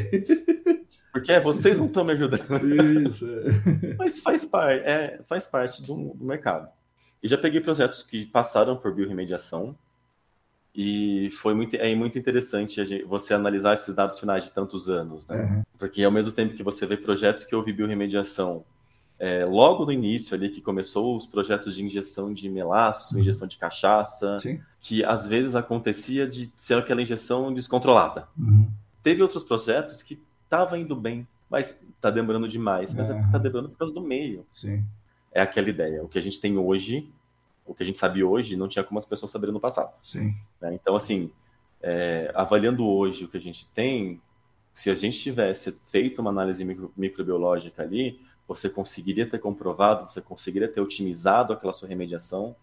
Porque 1.13 1.31
é, 1.31 1.39
vocês 1.39 1.79
não 1.79 1.87
estão 1.87 2.05
me 2.05 2.13
ajudando. 2.13 2.43
Isso. 3.07 3.25
É. 3.25 3.95
Mas 3.97 4.19
faz, 4.19 4.45
par, 4.45 4.73
é, 4.73 5.21
faz 5.27 5.47
parte 5.47 5.81
do, 5.81 6.13
do 6.13 6.25
mercado. 6.25 6.69
E 7.23 7.29
já 7.29 7.39
peguei 7.39 7.61
projetos 7.61 8.03
que 8.03 8.27
passaram 8.27 8.77
por 8.77 8.93
biorremediação, 8.93 9.77
e 10.75 11.31
foi 11.31 11.55
muito, 11.55 11.77
é 11.77 11.95
muito 11.95 12.19
interessante 12.19 13.05
você 13.05 13.33
analisar 13.33 13.75
esses 13.75 13.95
dados 13.95 14.19
finais 14.19 14.45
de 14.45 14.51
tantos 14.51 14.89
anos, 14.89 15.29
né? 15.29 15.45
Uhum. 15.45 15.63
Porque 15.79 16.03
ao 16.03 16.11
mesmo 16.11 16.33
tempo 16.33 16.55
que 16.55 16.65
você 16.65 16.85
vê 16.85 16.97
projetos 16.97 17.45
que 17.45 17.55
houve 17.55 17.73
biorremediação 17.73 18.65
é, 19.19 19.45
logo 19.45 19.85
no 19.85 19.93
início 19.93 20.35
ali 20.35 20.49
que 20.49 20.61
começou 20.61 21.17
os 21.17 21.27
projetos 21.27 21.77
de 21.77 21.85
injeção 21.85 22.35
de 22.35 22.49
melaço, 22.49 23.15
uhum. 23.15 23.21
injeção 23.21 23.47
de 23.47 23.57
cachaça, 23.57 24.37
Sim. 24.39 24.61
que 24.81 25.05
às 25.05 25.29
vezes 25.29 25.55
acontecia 25.55 26.27
de 26.27 26.51
ser 26.57 26.77
aquela 26.77 27.01
injeção 27.01 27.53
descontrolada. 27.55 28.27
Uhum. 28.37 28.69
Teve 29.01 29.23
outros 29.23 29.45
projetos 29.45 30.03
que 30.03 30.21
estavam 30.43 30.79
indo 30.79 30.97
bem, 30.97 31.27
mas 31.49 31.81
está 31.97 32.11
demorando 32.11 32.49
demais, 32.49 32.93
mas 32.93 33.11
está 33.11 33.39
é 33.39 33.41
demorando 33.41 33.69
por 33.69 33.79
causa 33.79 33.95
do 33.95 34.01
meio. 34.01 34.45
Sim. 34.51 34.83
É 35.33 35.41
aquela 35.41 35.69
ideia. 35.69 36.03
O 36.03 36.09
que 36.09 36.19
a 36.19 36.23
gente 36.23 36.41
tem 36.41 36.59
hoje 36.59 37.09
o 37.67 37.75
que 37.75 37.83
a 37.83 37.87
gente 37.87 37.99
sabe 37.99 38.23
hoje 38.23 38.57
não 38.57 38.69
tinha 38.69 38.85
como 38.85 38.99
as 38.99 39.05
pessoas 39.05 39.31
saberem 39.31 39.53
no 39.53 39.61
passado. 39.61 39.95
Sim. 40.03 40.35
Né? 40.61 40.75
Então, 40.75 40.95
assim, 40.95 41.31
é, 41.83 42.31
avaliando 42.35 42.87
hoje 42.87 43.25
o 43.25 43.29
que 43.29 43.37
a 43.37 43.41
gente 43.41 43.67
tem, 43.69 44.21
se 44.73 44.91
a 44.91 44.95
gente 44.95 45.19
tivesse 45.19 45.81
feito 45.91 46.21
uma 46.21 46.31
análise 46.31 46.65
micro, 46.65 46.93
microbiológica 46.97 47.83
ali, 47.83 48.21
você 48.47 48.69
conseguiria 48.69 49.29
ter 49.29 49.39
comprovado, 49.39 50.11
você 50.11 50.21
conseguiria 50.21 50.69
ter 50.69 50.81
otimizado 50.81 51.53
aquela 51.53 51.73
sua 51.73 51.89
remediação, 51.89 52.55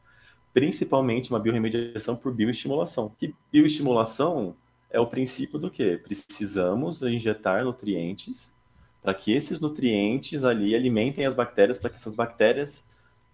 principalmente 0.54 1.30
uma 1.32 1.40
biorremediação 1.40 2.16
por 2.16 2.34
bioestimulação. 2.34 3.12
Que 3.18 3.34
bioestimulação 3.52 4.56
é 4.90 5.00
o 5.00 5.08
princípio 5.08 5.58
do 5.58 5.72
quê? 5.72 6.00
Precisamos 6.04 7.02
injetar 7.02 7.64
nutrientes 7.64 8.56
para 9.02 9.14
que 9.14 9.32
esses 9.32 9.60
nutrientes 9.60 10.44
ali 10.44 10.76
alimentem 10.76 11.26
as 11.26 11.34
bactérias, 11.34 11.80
para 11.80 11.90
que 11.90 11.96
essas 11.96 12.14
bactérias 12.14 12.91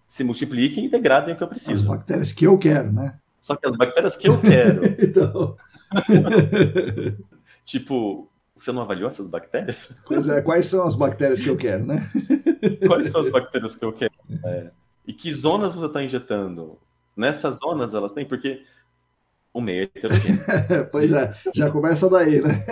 se 0.08 0.24
multipliquem 0.24 0.86
e 0.86 0.88
degradem 0.88 1.34
o 1.34 1.36
que 1.36 1.42
eu 1.42 1.48
preciso. 1.48 1.82
As 1.82 1.82
bactérias 1.82 2.32
que 2.32 2.46
eu 2.46 2.56
quero, 2.56 2.90
né? 2.90 3.18
Só 3.38 3.54
que 3.54 3.68
as 3.68 3.76
bactérias 3.76 4.16
que 4.16 4.26
eu 4.26 4.40
quero. 4.40 4.86
então. 4.98 5.54
tipo, 7.64 8.30
você 8.56 8.72
não 8.72 8.82
avaliou 8.82 9.10
essas 9.10 9.28
bactérias? 9.28 9.88
Pois 10.06 10.26
é, 10.28 10.40
quais 10.40 10.66
são 10.66 10.84
as 10.86 10.94
bactérias 10.94 11.42
que 11.42 11.50
eu 11.50 11.56
quero, 11.56 11.86
né? 11.86 12.10
quais 12.86 13.10
são 13.10 13.20
as 13.20 13.30
bactérias 13.30 13.76
que 13.76 13.84
eu 13.84 13.92
quero? 13.92 14.12
É. 14.44 14.70
E 15.06 15.12
que 15.12 15.32
zonas 15.32 15.74
você 15.74 15.86
está 15.86 16.02
injetando? 16.02 16.78
Nessas 17.14 17.58
zonas 17.58 17.92
elas 17.92 18.14
têm, 18.14 18.24
porque 18.24 18.62
o 19.52 19.60
meio 19.60 19.82
é 19.82 19.84
heterogêneo. 19.84 20.40
pois 20.90 21.12
é, 21.12 21.34
já 21.54 21.70
começa 21.70 22.08
daí, 22.08 22.40
né? 22.40 22.64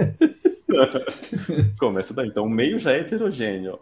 começa 1.79 2.15
daí. 2.15 2.29
Então, 2.29 2.45
o 2.45 2.51
meio 2.51 2.79
já 2.79 2.93
é 2.93 3.01
heterogêneo. 3.01 3.79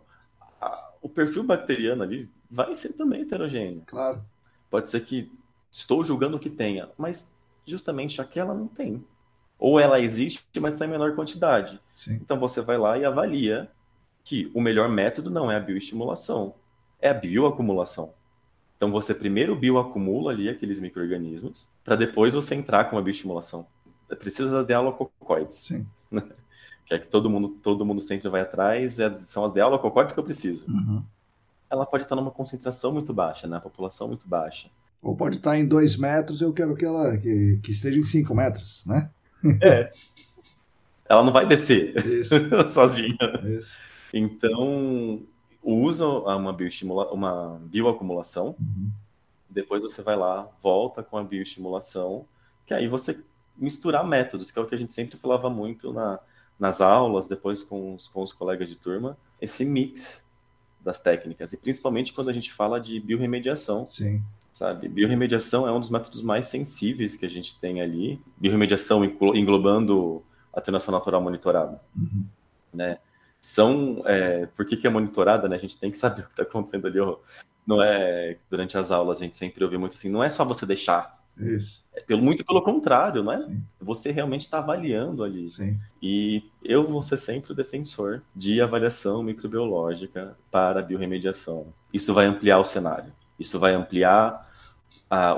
O 1.00 1.08
perfil 1.08 1.44
bacteriano 1.44 2.02
ali 2.02 2.30
vai 2.54 2.72
ser 2.76 2.92
também 2.92 3.22
heterogêneo. 3.22 3.82
Claro. 3.84 4.24
Pode 4.70 4.88
ser 4.88 5.04
que 5.04 5.30
estou 5.70 6.04
julgando 6.04 6.38
que 6.38 6.48
tenha, 6.48 6.88
mas 6.96 7.42
justamente 7.66 8.20
aquela 8.20 8.54
não 8.54 8.68
tem. 8.68 9.04
Ou 9.58 9.80
ela 9.80 10.00
existe, 10.00 10.44
mas 10.60 10.74
está 10.74 10.86
em 10.86 10.90
menor 10.90 11.16
quantidade. 11.16 11.80
Sim. 11.92 12.14
Então 12.14 12.38
você 12.38 12.60
vai 12.60 12.78
lá 12.78 12.96
e 12.96 13.04
avalia 13.04 13.68
que 14.22 14.50
o 14.54 14.60
melhor 14.60 14.88
método 14.88 15.30
não 15.30 15.50
é 15.50 15.56
a 15.56 15.60
bioestimulação, 15.60 16.54
é 17.00 17.08
a 17.08 17.14
bioacumulação. 17.14 18.14
Então 18.76 18.90
você 18.90 19.12
primeiro 19.12 19.56
bioacumula 19.56 20.30
ali 20.30 20.48
aqueles 20.48 20.78
micro-organismos, 20.78 21.68
para 21.82 21.96
depois 21.96 22.34
você 22.34 22.54
entrar 22.54 22.84
com 22.84 22.96
a 22.96 23.02
bioestimulação. 23.02 23.66
É 24.08 24.14
preciso 24.14 24.52
das 24.52 24.64
dialococoides. 24.66 25.56
Sim. 25.56 25.86
que 26.86 26.94
é 26.94 26.98
que 27.00 27.08
todo 27.08 27.28
mundo, 27.28 27.48
todo 27.48 27.84
mundo 27.84 28.00
sempre 28.00 28.28
vai 28.28 28.42
atrás, 28.42 29.00
é, 29.00 29.12
são 29.12 29.42
as 29.42 29.52
dialococoides 29.52 30.14
que 30.14 30.20
eu 30.20 30.24
preciso. 30.24 30.66
Uhum 30.68 31.02
ela 31.70 31.86
pode 31.86 32.04
estar 32.04 32.16
numa 32.16 32.30
concentração 32.30 32.92
muito 32.92 33.12
baixa, 33.12 33.46
né? 33.46 33.58
população 33.60 34.08
muito 34.08 34.28
baixa. 34.28 34.70
Ou 35.02 35.14
pode 35.14 35.36
estar 35.36 35.58
em 35.58 35.66
dois 35.66 35.96
metros, 35.96 36.40
eu 36.40 36.52
quero 36.52 36.74
que 36.74 36.84
ela 36.84 37.16
que, 37.18 37.58
que 37.62 37.70
esteja 37.70 37.98
em 37.98 38.02
cinco 38.02 38.34
metros, 38.34 38.86
né? 38.86 39.10
É. 39.62 39.92
Ela 41.06 41.22
não 41.22 41.32
vai 41.32 41.46
descer 41.46 41.94
sozinha. 42.68 43.18
Isso. 43.44 43.76
Então, 44.12 45.22
usa 45.62 46.06
uma, 46.06 46.52
bioestimula 46.52 47.12
uma 47.12 47.60
bioacumulação, 47.64 48.56
uhum. 48.58 48.90
depois 49.50 49.82
você 49.82 50.00
vai 50.00 50.16
lá, 50.16 50.48
volta 50.62 51.02
com 51.02 51.18
a 51.18 51.24
bioestimulação, 51.24 52.26
que 52.64 52.72
aí 52.72 52.88
você 52.88 53.22
misturar 53.56 54.06
métodos, 54.06 54.50
que 54.50 54.58
é 54.58 54.62
o 54.62 54.66
que 54.66 54.74
a 54.74 54.78
gente 54.78 54.92
sempre 54.92 55.18
falava 55.18 55.50
muito 55.50 55.92
na, 55.92 56.18
nas 56.58 56.80
aulas, 56.80 57.28
depois 57.28 57.62
com 57.62 57.94
os, 57.94 58.08
com 58.08 58.22
os 58.22 58.32
colegas 58.32 58.68
de 58.68 58.76
turma, 58.76 59.18
esse 59.40 59.64
mix 59.64 60.23
das 60.84 61.00
técnicas, 61.00 61.52
e 61.52 61.56
principalmente 61.56 62.12
quando 62.12 62.28
a 62.28 62.32
gente 62.32 62.52
fala 62.52 62.78
de 62.78 63.00
biorremediação. 63.00 63.86
Sim. 63.88 64.22
Sabe? 64.52 64.88
Biorremediação 64.88 65.66
é 65.66 65.72
um 65.72 65.80
dos 65.80 65.90
métodos 65.90 66.22
mais 66.22 66.46
sensíveis 66.46 67.16
que 67.16 67.26
a 67.26 67.28
gente 67.28 67.58
tem 67.58 67.80
ali. 67.80 68.20
Biorremediação 68.36 69.04
englobando 69.04 70.22
atenuação 70.52 70.92
natural 70.92 71.20
monitorada. 71.20 71.80
Uhum. 71.96 72.24
Né? 72.72 72.98
São, 73.40 74.02
é, 74.06 74.46
por 74.46 74.64
que, 74.64 74.76
que 74.76 74.86
é 74.86 74.90
monitorada? 74.90 75.48
Né? 75.48 75.56
A 75.56 75.58
gente 75.58 75.78
tem 75.78 75.90
que 75.90 75.96
saber 75.96 76.22
o 76.22 76.26
que 76.26 76.32
está 76.32 76.44
acontecendo 76.44 76.86
ali. 76.86 76.98
Não 77.66 77.82
é, 77.82 78.36
durante 78.48 78.78
as 78.78 78.92
aulas 78.92 79.18
a 79.18 79.24
gente 79.24 79.34
sempre 79.34 79.64
ouve 79.64 79.76
muito 79.76 79.94
assim, 79.94 80.10
não 80.10 80.22
é 80.22 80.28
só 80.28 80.44
você 80.44 80.66
deixar 80.66 81.23
isso. 81.36 81.84
É 81.92 82.00
pelo, 82.00 82.22
muito 82.22 82.44
pelo 82.44 82.62
contrário, 82.62 83.22
não 83.22 83.32
é? 83.32 83.38
Sim. 83.38 83.62
Você 83.80 84.10
realmente 84.10 84.42
está 84.42 84.58
avaliando 84.58 85.24
ali. 85.24 85.48
Sim. 85.48 85.78
E 86.00 86.44
eu 86.62 86.86
vou 86.86 87.02
ser 87.02 87.16
sempre 87.16 87.52
o 87.52 87.54
defensor 87.54 88.22
de 88.34 88.60
avaliação 88.60 89.22
microbiológica 89.22 90.36
para 90.50 90.82
biorremediação. 90.82 91.72
Isso 91.92 92.14
vai 92.14 92.26
ampliar 92.26 92.58
o 92.58 92.64
cenário. 92.64 93.12
Isso 93.38 93.58
vai 93.58 93.74
ampliar 93.74 94.48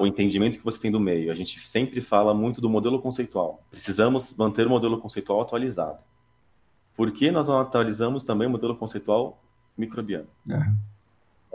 o 0.00 0.06
entendimento 0.06 0.58
que 0.58 0.64
você 0.64 0.80
tem 0.80 0.90
do 0.90 1.00
meio. 1.00 1.30
A 1.30 1.34
gente 1.34 1.60
sempre 1.68 2.00
fala 2.00 2.32
muito 2.32 2.60
do 2.60 2.68
modelo 2.68 3.00
conceitual. 3.00 3.62
Precisamos 3.70 4.34
manter 4.36 4.66
o 4.66 4.70
modelo 4.70 4.98
conceitual 4.98 5.40
atualizado. 5.40 6.02
Por 6.96 7.10
que 7.12 7.30
nós 7.30 7.48
não 7.48 7.60
atualizamos 7.60 8.24
também 8.24 8.48
o 8.48 8.50
modelo 8.50 8.74
conceitual 8.74 9.42
microbiano? 9.76 10.28
É. 10.48 10.96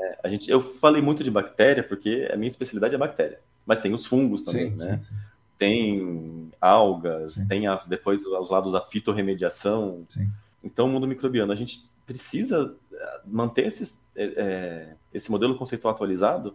É, 0.01 0.19
a 0.23 0.29
gente, 0.29 0.49
eu 0.49 0.61
falei 0.61 1.01
muito 1.01 1.23
de 1.23 1.31
bactéria 1.31 1.83
porque 1.83 2.29
a 2.31 2.37
minha 2.37 2.47
especialidade 2.47 2.93
é 2.93 2.97
bactéria. 2.97 3.39
Mas 3.71 3.79
tem 3.79 3.93
os 3.93 4.05
fungos 4.05 4.41
também, 4.41 4.69
sim, 4.71 4.75
né? 4.75 4.97
Sim, 4.97 5.03
sim. 5.03 5.15
Tem 5.57 6.51
algas, 6.59 7.35
tem 7.47 7.67
a, 7.67 7.75
depois 7.87 8.25
os 8.25 8.49
lados 8.49 8.73
da 8.73 8.81
fitorremediação. 8.81 10.05
Então, 10.61 10.87
o 10.87 10.89
mundo 10.89 11.07
microbiano, 11.07 11.53
a 11.53 11.55
gente 11.55 11.89
precisa 12.05 12.75
eh, 12.91 13.21
manter 13.25 13.65
esses, 13.65 14.05
é, 14.13 14.93
esse 15.13 15.31
modelo 15.31 15.55
conceitual 15.55 15.93
atualizado 15.93 16.53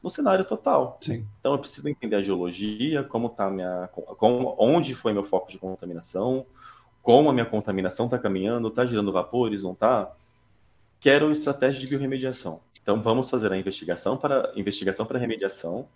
no 0.00 0.08
cenário 0.08 0.44
total. 0.44 0.96
Então, 1.40 1.54
eu 1.54 1.58
preciso 1.58 1.88
entender 1.88 2.14
a 2.14 2.22
geologia, 2.22 3.02
como 3.02 3.26
está 3.26 3.50
minha, 3.50 3.88
com, 3.88 4.54
onde 4.56 4.94
foi 4.94 5.12
meu 5.12 5.24
foco 5.24 5.50
de 5.50 5.58
contaminação, 5.58 6.46
como 7.02 7.28
a 7.30 7.32
minha 7.32 7.46
contaminação 7.46 8.04
está 8.06 8.16
caminhando, 8.16 8.68
está 8.68 8.86
gerando 8.86 9.10
vapores, 9.10 9.64
não 9.64 9.72
está. 9.72 10.14
Quero 11.00 11.32
estratégia 11.32 11.80
de 11.80 11.88
biorremediação. 11.88 12.60
Então, 12.80 13.02
vamos 13.02 13.28
fazer 13.28 13.50
a 13.50 13.56
investigação 13.56 14.16
para 14.16 14.52
investigação 14.54 15.04
para 15.04 15.18
remediação 15.18 15.88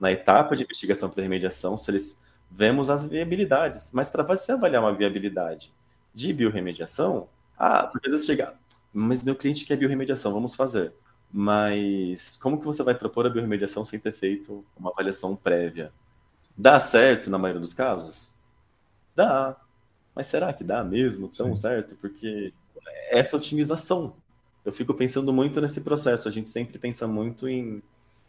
na 0.00 0.12
etapa 0.12 0.56
de 0.56 0.64
investigação 0.64 1.08
para 1.08 1.22
remediação, 1.22 1.76
se 1.76 1.90
eles 1.90 2.22
vemos 2.50 2.90
as 2.90 3.04
viabilidades. 3.04 3.90
Mas 3.92 4.08
para 4.08 4.22
você 4.22 4.52
avaliar 4.52 4.82
uma 4.82 4.94
viabilidade 4.94 5.72
de 6.12 6.32
biorremediação, 6.32 7.28
ah, 7.58 7.90
às 7.94 8.00
vezes 8.12 8.26
chega, 8.26 8.54
mas 8.92 9.22
meu 9.22 9.34
cliente 9.34 9.64
quer 9.64 9.76
biorremediação, 9.76 10.32
vamos 10.32 10.54
fazer. 10.54 10.92
Mas 11.32 12.36
como 12.36 12.58
que 12.58 12.64
você 12.64 12.82
vai 12.82 12.94
propor 12.94 13.26
a 13.26 13.30
biorremediação 13.30 13.84
sem 13.84 13.98
ter 13.98 14.12
feito 14.12 14.64
uma 14.76 14.90
avaliação 14.90 15.34
prévia? 15.34 15.92
Dá 16.56 16.78
certo 16.78 17.28
na 17.28 17.38
maioria 17.38 17.60
dos 17.60 17.74
casos? 17.74 18.32
Dá. 19.16 19.56
Mas 20.14 20.28
será 20.28 20.52
que 20.52 20.62
dá 20.62 20.84
mesmo 20.84 21.28
tão 21.28 21.48
Sim. 21.56 21.62
certo? 21.62 21.96
Porque 21.96 22.52
essa 23.10 23.36
otimização. 23.36 24.14
Eu 24.64 24.72
fico 24.72 24.94
pensando 24.94 25.32
muito 25.32 25.60
nesse 25.60 25.80
processo. 25.82 26.28
A 26.28 26.30
gente 26.30 26.48
sempre 26.48 26.78
pensa 26.78 27.06
muito 27.06 27.48
em 27.48 27.82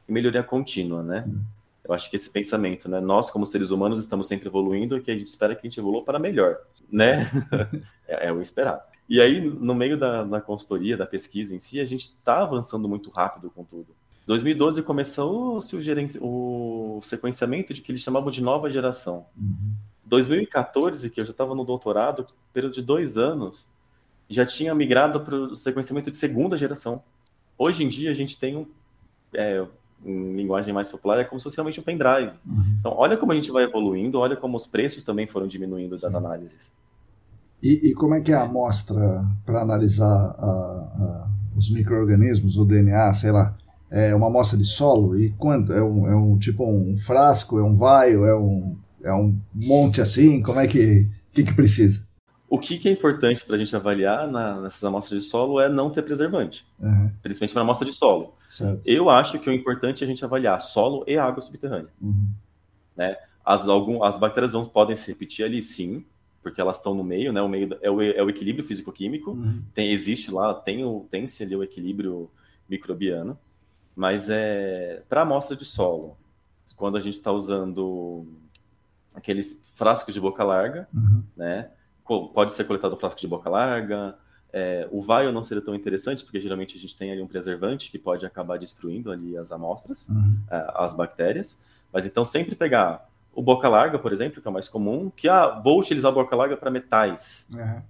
e 0.07 0.11
melhoria 0.11 0.43
contínua, 0.43 1.03
né? 1.03 1.27
Eu 1.83 1.93
acho 1.93 2.09
que 2.09 2.15
esse 2.15 2.29
pensamento, 2.31 2.89
né? 2.89 2.99
Nós, 2.99 3.29
como 3.29 3.45
seres 3.45 3.69
humanos, 3.69 3.99
estamos 3.99 4.27
sempre 4.27 4.47
evoluindo 4.47 4.99
que 5.01 5.11
a 5.11 5.15
gente 5.15 5.27
espera 5.27 5.53
que 5.53 5.67
a 5.67 5.69
gente 5.69 5.79
evolua 5.79 6.03
para 6.03 6.17
melhor, 6.17 6.57
né? 6.91 7.29
é, 8.07 8.27
é, 8.27 8.33
o 8.33 8.41
esperar. 8.41 8.83
E 9.07 9.21
aí, 9.21 9.39
no 9.39 9.75
meio 9.75 9.97
da, 9.97 10.23
da 10.23 10.41
consultoria, 10.41 10.97
da 10.97 11.05
pesquisa 11.05 11.55
em 11.55 11.59
si, 11.59 11.79
a 11.79 11.85
gente 11.85 12.03
está 12.05 12.41
avançando 12.41 12.89
muito 12.89 13.11
rápido 13.11 13.51
com 13.51 13.63
tudo. 13.63 13.87
2012 14.25 14.81
começou-se 14.81 15.75
o, 16.19 16.97
o, 16.97 17.01
sequenciamento 17.03 17.71
de 17.71 17.81
que 17.81 17.91
eles 17.91 18.01
chamavam 18.01 18.31
de 18.31 18.41
nova 18.41 18.69
geração. 18.69 19.27
Uhum. 19.37 19.75
2014, 20.05 21.11
que 21.11 21.19
eu 21.19 21.25
já 21.25 21.31
estava 21.31 21.53
no 21.53 21.63
doutorado, 21.63 22.25
período 22.51 22.73
de 22.73 22.81
dois 22.81 23.17
anos, 23.17 23.69
já 24.27 24.43
tinha 24.43 24.73
migrado 24.73 25.21
para 25.21 25.35
o 25.35 25.55
sequenciamento 25.55 26.09
de 26.09 26.17
segunda 26.17 26.57
geração. 26.57 27.03
Hoje 27.55 27.83
em 27.83 27.87
dia, 27.87 28.09
a 28.09 28.13
gente 28.13 28.39
tem 28.39 28.57
um, 28.57 28.65
é, 29.33 29.63
em 30.03 30.35
linguagem 30.35 30.73
mais 30.73 30.87
popular, 30.87 31.19
é 31.19 31.23
como 31.23 31.39
se 31.39 31.43
fosse 31.43 31.57
realmente 31.57 31.79
um 31.79 31.83
pendrive. 31.83 32.31
Uhum. 32.45 32.77
Então, 32.79 32.93
olha 32.95 33.17
como 33.17 33.31
a 33.31 33.35
gente 33.35 33.51
vai 33.51 33.63
evoluindo, 33.63 34.19
olha 34.19 34.35
como 34.35 34.55
os 34.55 34.67
preços 34.67 35.03
também 35.03 35.27
foram 35.27 35.47
diminuindo 35.47 35.91
das 35.91 36.15
análises. 36.15 36.73
E, 37.61 37.89
e, 37.89 37.93
como 37.93 38.13
é 38.13 38.21
que 38.21 38.31
é 38.31 38.35
a 38.35 38.43
amostra 38.43 39.25
para 39.45 39.61
analisar 39.61 40.05
a, 40.05 40.45
a, 40.45 41.27
os 41.55 41.69
micro-organismos, 41.71 42.57
o 42.57 42.65
DNA, 42.65 43.13
sei 43.13 43.31
lá? 43.31 43.55
É 43.89 44.13
uma 44.13 44.27
amostra 44.27 44.57
de 44.57 44.65
solo? 44.65 45.17
E 45.17 45.31
quanto? 45.31 45.71
É 45.73 45.81
um, 45.81 46.07
é 46.07 46.15
um 46.15 46.37
tipo 46.37 46.65
um 46.65 46.95
frasco, 46.97 47.57
é 47.57 47.63
um 47.63 47.75
vaio, 47.75 48.25
é 48.25 48.37
um, 48.37 48.75
é 49.03 49.13
um 49.13 49.35
monte 49.53 50.01
assim? 50.01 50.41
Como 50.41 50.59
é 50.59 50.67
que, 50.67 51.07
que, 51.31 51.43
que 51.43 51.53
precisa? 51.53 52.05
O 52.47 52.59
que, 52.59 52.77
que 52.77 52.87
é 52.87 52.91
importante 52.91 53.43
para 53.43 53.55
a 53.55 53.57
gente 53.57 53.75
avaliar 53.75 54.27
na, 54.27 54.61
nessas 54.61 54.83
amostras 54.83 55.21
de 55.21 55.27
solo 55.27 55.59
é 55.59 55.67
não 55.67 55.89
ter 55.89 56.03
preservante, 56.03 56.65
uhum. 56.79 57.11
principalmente 57.21 57.53
para 57.53 57.61
amostra 57.63 57.87
de 57.87 57.93
solo. 57.93 58.35
Certo. 58.49 58.81
Eu 58.85 59.09
acho 59.09 59.39
que 59.39 59.49
o 59.49 59.53
importante 59.53 60.03
é 60.03 60.05
a 60.05 60.07
gente 60.07 60.23
avaliar 60.23 60.61
solo 60.61 61.03
e 61.07 61.17
água 61.17 61.41
subterrânea. 61.41 61.89
Uhum. 61.99 62.29
Né? 62.95 63.17
As, 63.43 63.67
algum, 63.67 64.03
as 64.03 64.17
bactérias 64.17 64.53
vão, 64.53 64.63
podem 64.63 64.95
se 64.95 65.11
repetir 65.11 65.43
ali, 65.43 65.61
sim, 65.61 66.05
porque 66.41 66.61
elas 66.61 66.77
estão 66.77 66.93
no 66.93 67.03
meio, 67.03 67.33
né? 67.33 67.41
O 67.41 67.49
meio 67.49 67.75
é 67.81 67.89
o, 67.89 68.01
é 68.01 68.21
o 68.21 68.29
equilíbrio 68.29 68.63
físico-químico. 68.63 69.31
Uhum. 69.31 69.63
Tem, 69.73 69.91
existe 69.91 70.31
lá, 70.31 70.53
tem 70.53 70.85
o, 70.85 71.07
tem-se 71.09 71.41
ali 71.41 71.55
o 71.55 71.63
equilíbrio 71.63 72.29
microbiano, 72.69 73.37
mas 73.95 74.29
é 74.29 75.01
para 75.09 75.21
amostra 75.21 75.55
de 75.55 75.65
solo, 75.65 76.15
quando 76.75 76.97
a 76.97 76.99
gente 76.99 77.15
está 77.15 77.31
usando 77.31 78.27
aqueles 79.15 79.71
frascos 79.75 80.13
de 80.13 80.21
boca 80.21 80.43
larga, 80.43 80.87
uhum. 80.93 81.23
né? 81.35 81.69
Pode 82.05 82.51
ser 82.51 82.65
coletado 82.65 82.95
frasco 82.95 83.19
de 83.19 83.27
boca 83.27 83.49
larga. 83.49 84.15
É, 84.53 84.87
o 84.91 85.01
vaio 85.01 85.31
não 85.33 85.43
seria 85.43 85.61
tão 85.61 85.75
interessante, 85.75 86.23
porque 86.23 86.39
geralmente 86.39 86.77
a 86.77 86.79
gente 86.79 86.95
tem 86.95 87.11
ali 87.11 87.21
um 87.21 87.27
preservante 87.27 87.91
que 87.91 87.99
pode 87.99 88.25
acabar 88.25 88.57
destruindo 88.57 89.11
ali 89.11 89.37
as 89.37 89.51
amostras, 89.51 90.07
uhum. 90.07 90.39
É, 90.49 90.71
as 90.75 90.93
bactérias. 90.93 91.65
Mas 91.91 92.05
então 92.05 92.23
sempre 92.23 92.55
pegar 92.55 93.09
o 93.33 93.41
boca 93.41 93.67
larga, 93.67 93.99
por 93.99 94.13
exemplo, 94.13 94.41
que 94.41 94.47
é 94.47 94.49
o 94.49 94.53
mais 94.53 94.69
comum, 94.69 95.09
que 95.09 95.27
ah, 95.27 95.59
vou 95.61 95.79
utilizar 95.79 96.11
a 96.11 96.15
boca 96.15 96.35
larga 96.35 96.55
para 96.55 96.71
metais. 96.71 97.49
Uhum. 97.51 97.81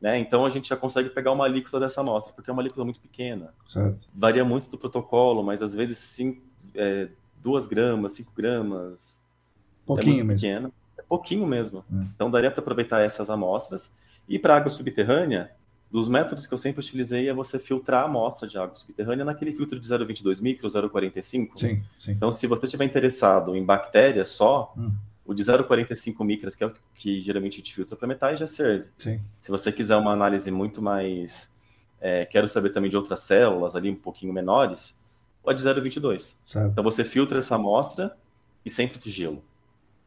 Né? 0.00 0.18
Então 0.18 0.44
a 0.44 0.50
gente 0.50 0.68
já 0.68 0.76
consegue 0.76 1.08
pegar 1.08 1.30
uma 1.30 1.44
alíquota 1.44 1.78
dessa 1.78 2.00
amostra, 2.00 2.32
porque 2.32 2.50
é 2.50 2.52
uma 2.52 2.62
alíquota 2.62 2.82
muito 2.82 2.98
pequena. 2.98 3.54
Certo. 3.64 4.08
Varia 4.12 4.44
muito 4.44 4.68
do 4.68 4.76
protocolo, 4.78 5.44
mas 5.44 5.62
às 5.62 5.72
vezes 5.72 6.16
2 7.40 7.64
é, 7.64 7.68
gramas, 7.68 8.12
5 8.12 8.32
gramas. 8.34 9.22
Pouquinho 9.86 10.22
é 10.22 10.24
mesmo. 10.24 10.40
Pequeno 10.40 10.72
pouquinho 11.12 11.46
mesmo. 11.46 11.84
É. 11.92 12.04
Então 12.14 12.30
daria 12.30 12.50
para 12.50 12.60
aproveitar 12.60 13.00
essas 13.02 13.28
amostras. 13.28 13.94
E 14.26 14.38
para 14.38 14.56
água 14.56 14.70
subterrânea, 14.70 15.50
dos 15.90 16.08
métodos 16.08 16.46
que 16.46 16.54
eu 16.54 16.58
sempre 16.58 16.80
utilizei 16.80 17.28
é 17.28 17.34
você 17.34 17.58
filtrar 17.58 18.04
a 18.04 18.06
amostra 18.06 18.48
de 18.48 18.56
água 18.56 18.74
subterrânea 18.74 19.22
naquele 19.22 19.52
filtro 19.52 19.78
de 19.78 19.86
0,22 19.86 20.40
micro, 20.40 20.66
0,45. 20.66 21.22
Sim, 21.22 21.82
sim. 21.98 22.12
Então, 22.12 22.32
se 22.32 22.46
você 22.46 22.64
estiver 22.64 22.86
interessado 22.86 23.54
em 23.54 23.62
bactérias 23.62 24.30
só, 24.30 24.72
hum. 24.74 24.90
o 25.26 25.34
de 25.34 25.42
0,45 25.42 26.24
micras, 26.24 26.54
que 26.54 26.64
é 26.64 26.68
o 26.68 26.72
que 26.94 27.20
geralmente 27.20 27.54
a 27.54 27.56
gente 27.58 27.74
filtra 27.74 27.94
para 27.94 28.08
metais, 28.08 28.40
já 28.40 28.46
serve. 28.46 28.86
Sim. 28.96 29.20
Se 29.38 29.50
você 29.50 29.70
quiser 29.70 29.96
uma 29.96 30.12
análise 30.12 30.50
muito 30.50 30.80
mais. 30.80 31.54
É, 32.00 32.24
quero 32.24 32.48
saber 32.48 32.70
também 32.70 32.90
de 32.90 32.96
outras 32.96 33.20
células 33.20 33.76
ali 33.76 33.90
um 33.90 33.94
pouquinho 33.94 34.32
menores, 34.32 34.98
o 35.44 35.52
de 35.52 35.62
0,22. 35.62 36.38
Então, 36.72 36.82
você 36.82 37.04
filtra 37.04 37.38
essa 37.38 37.56
amostra 37.56 38.16
e 38.64 38.70
sempre 38.70 38.98
de 38.98 39.10
gelo 39.10 39.44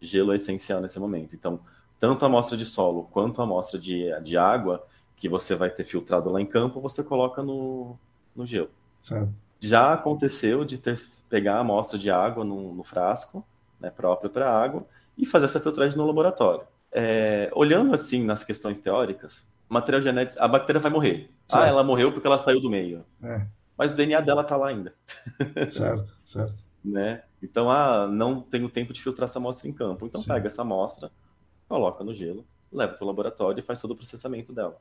gelo 0.06 0.32
é 0.32 0.36
essencial 0.36 0.82
nesse 0.82 1.00
momento. 1.00 1.36
Então, 1.36 1.60
tanto 2.00 2.24
a 2.24 2.28
amostra 2.28 2.56
de 2.58 2.66
solo 2.66 3.04
quanto 3.12 3.42
a 3.42 3.44
amostra 3.44 3.80
de, 3.80 4.10
de 4.22 4.38
água 4.38 4.86
que 5.16 5.30
você 5.30 5.56
vai 5.56 5.70
ter 5.70 5.84
filtrado 5.84 6.30
lá 6.30 6.42
em 6.42 6.46
campo, 6.46 6.82
você 6.82 7.04
coloca 7.04 7.42
no, 7.42 7.98
no 8.36 8.46
gelo. 8.46 8.70
Certo. 9.02 9.34
Já 9.60 9.94
aconteceu 9.94 10.66
de 10.66 10.78
ter 10.78 11.00
pegar 11.30 11.56
a 11.56 11.60
amostra 11.60 11.98
de 11.98 12.10
água 12.12 12.44
no, 12.44 12.74
no 12.74 12.84
frasco, 12.84 13.46
né, 13.80 13.90
próprio 13.90 14.30
para 14.30 14.50
água, 14.50 14.86
e 15.18 15.26
fazer 15.26 15.46
essa 15.46 15.60
filtragem 15.60 15.98
no 15.98 16.06
laboratório. 16.06 16.66
É, 16.92 17.50
olhando 17.54 17.94
assim 17.94 18.24
nas 18.24 18.44
questões 18.44 18.78
teóricas, 18.78 19.48
material 19.68 20.02
genético, 20.02 20.42
a 20.42 20.48
bactéria 20.48 20.80
vai 20.80 20.92
morrer. 20.92 21.30
Ah, 21.30 21.52
certo. 21.52 21.64
Ah, 21.64 21.68
ela 21.68 21.84
morreu 21.84 22.12
porque 22.12 22.28
ela 22.28 22.38
saiu 22.38 22.62
do 22.62 22.70
meio. 22.70 23.06
É. 23.22 23.46
Mas 23.78 23.92
o 23.92 23.96
DNA 23.96 24.22
dela 24.22 24.42
está 24.42 24.56
lá 24.56 24.70
ainda. 24.70 24.94
Certo, 25.70 26.16
certo. 26.24 26.56
Né? 26.86 27.24
Então, 27.42 27.70
ah, 27.70 28.08
não 28.08 28.42
tenho 28.42 28.70
tempo 28.70 28.94
de 28.94 29.02
filtrar 29.02 29.26
essa 29.26 29.40
amostra 29.40 29.68
em 29.68 29.74
campo. 29.74 30.06
Então, 30.06 30.22
Sim. 30.22 30.28
pega 30.28 30.48
essa 30.48 30.62
amostra, 30.62 31.12
coloca 31.68 32.04
no 32.04 32.14
gelo, 32.14 32.46
leva 32.72 32.94
para 32.94 33.04
o 33.04 33.08
laboratório 33.08 33.60
e 33.60 33.64
faz 33.64 33.82
todo 33.82 33.92
o 33.92 33.96
processamento 33.96 34.54
dela. 34.54 34.80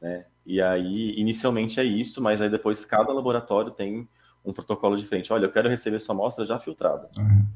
né? 0.00 0.26
E 0.44 0.60
aí, 0.60 1.14
inicialmente 1.18 1.78
é 1.78 1.84
isso, 1.84 2.22
mas 2.22 2.40
aí 2.40 2.50
depois 2.50 2.84
cada 2.84 3.12
laboratório 3.12 3.70
tem 3.70 4.08
um 4.44 4.52
protocolo 4.52 4.96
diferente. 4.96 5.32
Olha, 5.32 5.46
eu 5.46 5.52
quero 5.52 5.68
receber 5.68 5.98
sua 6.00 6.14
amostra 6.14 6.44
já 6.44 6.58
filtrada. 6.58 7.08
Uhum. 7.16 7.46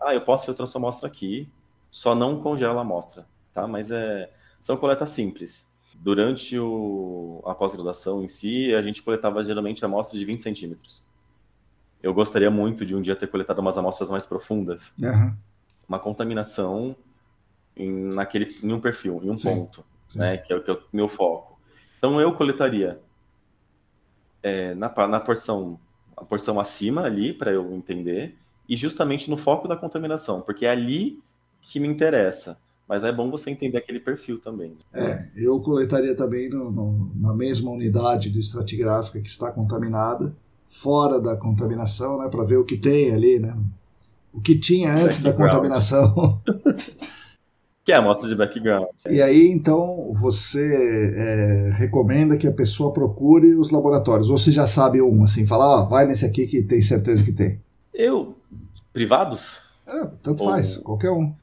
Ah, 0.00 0.14
eu 0.14 0.20
posso 0.20 0.44
filtrar 0.44 0.66
sua 0.66 0.80
amostra 0.80 1.06
aqui, 1.08 1.48
só 1.90 2.14
não 2.14 2.42
congela 2.42 2.80
a 2.80 2.82
amostra, 2.82 3.26
tá? 3.54 3.66
Mas 3.66 3.90
é, 3.90 4.30
são 4.58 4.76
coletas 4.76 5.10
simples. 5.10 5.70
Durante 5.94 6.58
o, 6.58 7.42
a 7.46 7.54
pós-graduação 7.54 8.22
em 8.24 8.28
si, 8.28 8.74
a 8.74 8.82
gente 8.82 9.02
coletava 9.02 9.42
geralmente 9.44 9.84
amostras 9.84 10.18
de 10.18 10.24
20 10.24 10.42
centímetros. 10.42 11.04
Eu 12.02 12.12
gostaria 12.12 12.50
muito 12.50 12.84
de 12.84 12.94
um 12.94 13.00
dia 13.00 13.14
ter 13.14 13.28
coletado 13.28 13.60
umas 13.60 13.78
amostras 13.78 14.10
mais 14.10 14.26
profundas. 14.26 14.92
Uhum. 15.00 15.34
Uma 15.88 15.98
contaminação 15.98 16.96
em, 17.76 17.90
naquele, 17.90 18.54
em 18.62 18.72
um 18.72 18.80
perfil, 18.80 19.20
em 19.22 19.30
um 19.30 19.36
sim, 19.36 19.48
ponto, 19.48 19.84
sim. 20.08 20.18
Né, 20.18 20.36
que 20.38 20.52
é 20.52 20.56
o 20.56 20.62
que 20.62 20.70
é 20.70 20.74
o 20.74 20.80
meu 20.92 21.08
foco. 21.08 21.58
Então 21.98 22.20
eu 22.20 22.32
coletaria 22.34 23.00
é, 24.42 24.74
na, 24.74 24.92
na 25.06 25.20
porção 25.20 25.78
a 26.16 26.24
porção 26.24 26.60
acima 26.60 27.02
ali 27.02 27.32
para 27.32 27.50
eu 27.50 27.72
entender 27.72 28.36
e 28.68 28.76
justamente 28.76 29.28
no 29.28 29.36
foco 29.36 29.66
da 29.66 29.76
contaminação, 29.76 30.40
porque 30.40 30.66
é 30.66 30.70
ali 30.70 31.20
que 31.60 31.80
me 31.80 31.88
interessa. 31.88 32.60
Mas 32.88 33.04
é 33.04 33.12
bom 33.12 33.30
você 33.30 33.50
entender 33.50 33.78
aquele 33.78 34.00
perfil 34.00 34.38
também. 34.38 34.76
É, 34.92 35.26
eu 35.34 35.58
coletaria 35.60 36.14
também 36.14 36.48
no, 36.48 36.70
no, 36.70 37.12
na 37.14 37.32
mesma 37.32 37.70
unidade 37.70 38.28
do 38.28 38.38
estratigráfica 38.38 39.20
que 39.20 39.28
está 39.28 39.50
contaminada, 39.50 40.36
fora 40.72 41.20
da 41.20 41.36
contaminação, 41.36 42.18
né, 42.18 42.28
para 42.30 42.42
ver 42.44 42.56
o 42.56 42.64
que 42.64 42.78
tem 42.78 43.12
ali, 43.12 43.38
né? 43.38 43.54
O 44.32 44.40
que 44.40 44.58
tinha 44.58 44.94
antes 44.94 45.20
da 45.20 45.30
contaminação. 45.30 46.40
que 47.84 47.92
é 47.92 47.96
a 47.96 47.98
amostra 47.98 48.26
de 48.26 48.34
background. 48.34 48.88
E 49.10 49.20
aí, 49.20 49.48
então, 49.48 50.10
você 50.14 51.12
é, 51.14 51.70
recomenda 51.74 52.38
que 52.38 52.46
a 52.46 52.52
pessoa 52.52 52.90
procure 52.90 53.54
os 53.54 53.70
laboratórios, 53.70 54.30
ou 54.30 54.38
você 54.38 54.50
já 54.50 54.66
sabe 54.66 55.02
um, 55.02 55.22
assim, 55.22 55.46
fala, 55.46 55.82
ó, 55.82 55.84
vai 55.84 56.06
nesse 56.06 56.24
aqui 56.24 56.46
que 56.46 56.62
tem 56.62 56.80
certeza 56.80 57.22
que 57.22 57.32
tem. 57.32 57.60
Eu, 57.92 58.34
privados? 58.94 59.68
É, 59.86 60.06
tanto 60.22 60.42
ou... 60.42 60.48
faz, 60.48 60.78
qualquer 60.78 61.10
um. 61.10 61.34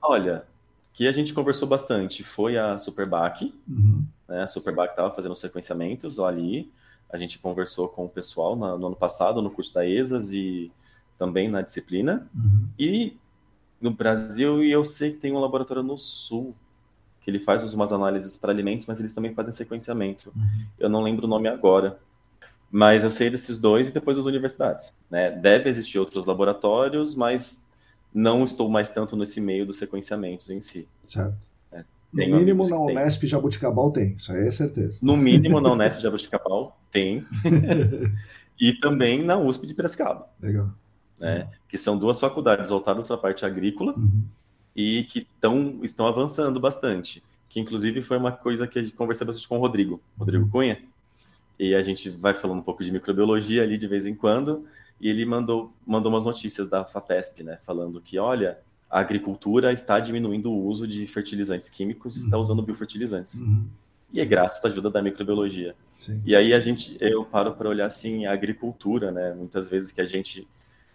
Olha, 0.00 0.44
que 0.92 1.08
a 1.08 1.12
gente 1.12 1.34
conversou 1.34 1.66
bastante 1.66 2.22
foi 2.22 2.56
a 2.56 2.78
Superbac, 2.78 3.52
uhum. 3.68 4.04
né? 4.28 4.44
A 4.44 4.46
Superbac 4.46 4.92
estava 4.92 5.12
fazendo 5.12 5.34
sequenciamentos 5.34 6.20
ali, 6.20 6.70
a 7.12 7.18
gente 7.18 7.38
conversou 7.38 7.88
com 7.88 8.06
o 8.06 8.08
pessoal 8.08 8.56
no, 8.56 8.78
no 8.78 8.86
ano 8.88 8.96
passado, 8.96 9.42
no 9.42 9.50
curso 9.50 9.74
da 9.74 9.86
ESAS 9.86 10.32
e 10.32 10.72
também 11.18 11.48
na 11.48 11.60
disciplina. 11.60 12.26
Uhum. 12.34 12.68
E 12.78 13.16
no 13.80 13.90
Brasil, 13.90 14.64
e 14.64 14.72
eu 14.72 14.82
sei 14.82 15.12
que 15.12 15.18
tem 15.18 15.32
um 15.32 15.38
laboratório 15.38 15.82
no 15.82 15.98
Sul, 15.98 16.54
que 17.20 17.30
ele 17.30 17.38
faz 17.38 17.72
umas 17.74 17.92
análises 17.92 18.36
para 18.36 18.50
alimentos, 18.50 18.86
mas 18.86 18.98
eles 18.98 19.12
também 19.12 19.34
fazem 19.34 19.52
sequenciamento. 19.52 20.32
Uhum. 20.34 20.66
Eu 20.78 20.88
não 20.88 21.02
lembro 21.02 21.26
o 21.26 21.28
nome 21.28 21.48
agora. 21.48 21.98
Mas 22.70 23.04
eu 23.04 23.10
sei 23.10 23.28
desses 23.28 23.58
dois 23.58 23.90
e 23.90 23.92
depois 23.92 24.16
das 24.16 24.24
universidades. 24.24 24.94
Né? 25.10 25.30
Deve 25.30 25.68
existir 25.68 25.98
outros 25.98 26.24
laboratórios, 26.24 27.14
mas 27.14 27.68
não 28.14 28.44
estou 28.44 28.68
mais 28.70 28.90
tanto 28.90 29.14
nesse 29.14 29.42
meio 29.42 29.66
dos 29.66 29.76
sequenciamentos 29.76 30.48
em 30.48 30.60
si. 30.60 30.88
Certo. 31.06 31.36
É, 31.70 31.84
no 32.12 32.38
mínimo 32.38 32.66
na 32.66 32.78
Unesp 32.78 33.26
Jabuticabal 33.26 33.90
tem, 33.90 34.14
isso 34.14 34.32
aí 34.32 34.48
é 34.48 34.52
certeza. 34.52 34.98
No 35.02 35.16
mínimo 35.16 35.60
na 35.60 35.70
Unesp 35.70 36.00
Jabuticabal 36.00 36.78
tem. 36.92 37.24
e 38.60 38.72
também 38.74 39.24
na 39.24 39.36
USP 39.36 39.66
de 39.66 39.74
Piracicaba. 39.74 40.28
Legal. 40.40 40.70
Né? 41.18 41.48
Que 41.66 41.76
são 41.76 41.98
duas 41.98 42.20
faculdades 42.20 42.70
voltadas 42.70 43.06
para 43.06 43.16
a 43.16 43.18
parte 43.18 43.44
agrícola 43.44 43.94
uhum. 43.96 44.22
e 44.76 45.04
que 45.04 45.26
tão, 45.40 45.80
estão 45.82 46.06
avançando 46.06 46.60
bastante. 46.60 47.22
Que 47.48 47.58
inclusive 47.58 48.02
foi 48.02 48.16
uma 48.18 48.30
coisa 48.30 48.66
que 48.66 48.78
a 48.78 48.82
gente 48.82 48.94
conversou 48.94 49.26
bastante 49.26 49.48
com 49.48 49.56
o 49.56 49.60
Rodrigo, 49.60 50.00
Rodrigo 50.16 50.48
Cunha. 50.48 50.80
E 51.58 51.74
a 51.74 51.82
gente 51.82 52.10
vai 52.10 52.34
falando 52.34 52.58
um 52.58 52.62
pouco 52.62 52.84
de 52.84 52.92
microbiologia 52.92 53.62
ali 53.62 53.76
de 53.76 53.86
vez 53.86 54.06
em 54.06 54.14
quando. 54.14 54.64
E 55.00 55.08
ele 55.08 55.24
mandou, 55.24 55.72
mandou 55.86 56.12
umas 56.12 56.24
notícias 56.24 56.68
da 56.68 56.84
FAPESP, 56.84 57.42
né? 57.42 57.58
Falando 57.64 58.00
que, 58.00 58.18
olha, 58.18 58.58
a 58.88 59.00
agricultura 59.00 59.72
está 59.72 59.98
diminuindo 59.98 60.50
o 60.50 60.66
uso 60.66 60.86
de 60.86 61.06
fertilizantes 61.06 61.68
químicos, 61.68 62.16
uhum. 62.16 62.24
está 62.24 62.38
usando 62.38 62.62
biofertilizantes. 62.62 63.40
Uhum. 63.40 63.66
E 64.12 64.20
é 64.20 64.24
graças 64.24 64.64
à 64.64 64.68
ajuda 64.68 64.90
da 64.90 65.02
microbiologia. 65.02 65.74
Sim. 65.98 66.20
E 66.24 66.36
aí 66.36 66.52
a 66.52 66.60
gente, 66.60 66.96
eu 67.00 67.24
paro 67.24 67.54
para 67.54 67.68
olhar 67.68 67.86
assim 67.86 68.26
a 68.26 68.32
agricultura, 68.32 69.10
né? 69.10 69.32
Muitas 69.34 69.68
vezes 69.68 69.92
que 69.92 70.00
a 70.00 70.04
gente 70.04 70.46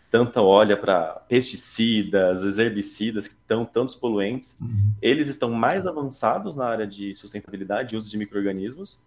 tanto 0.10 0.40
olha 0.40 0.78
para 0.78 1.22
pesticidas, 1.28 2.58
herbicidas 2.58 3.28
que 3.28 3.34
estão 3.34 3.66
tantos 3.66 3.96
poluentes, 3.96 4.58
uhum. 4.62 4.92
eles 5.02 5.28
estão 5.28 5.52
mais 5.52 5.86
avançados 5.86 6.56
na 6.56 6.66
área 6.66 6.88
de 6.88 7.14
sustentabilidade 7.14 7.94
e 7.94 7.98
uso 7.98 8.10
de 8.10 8.18
microrganismos 8.18 9.06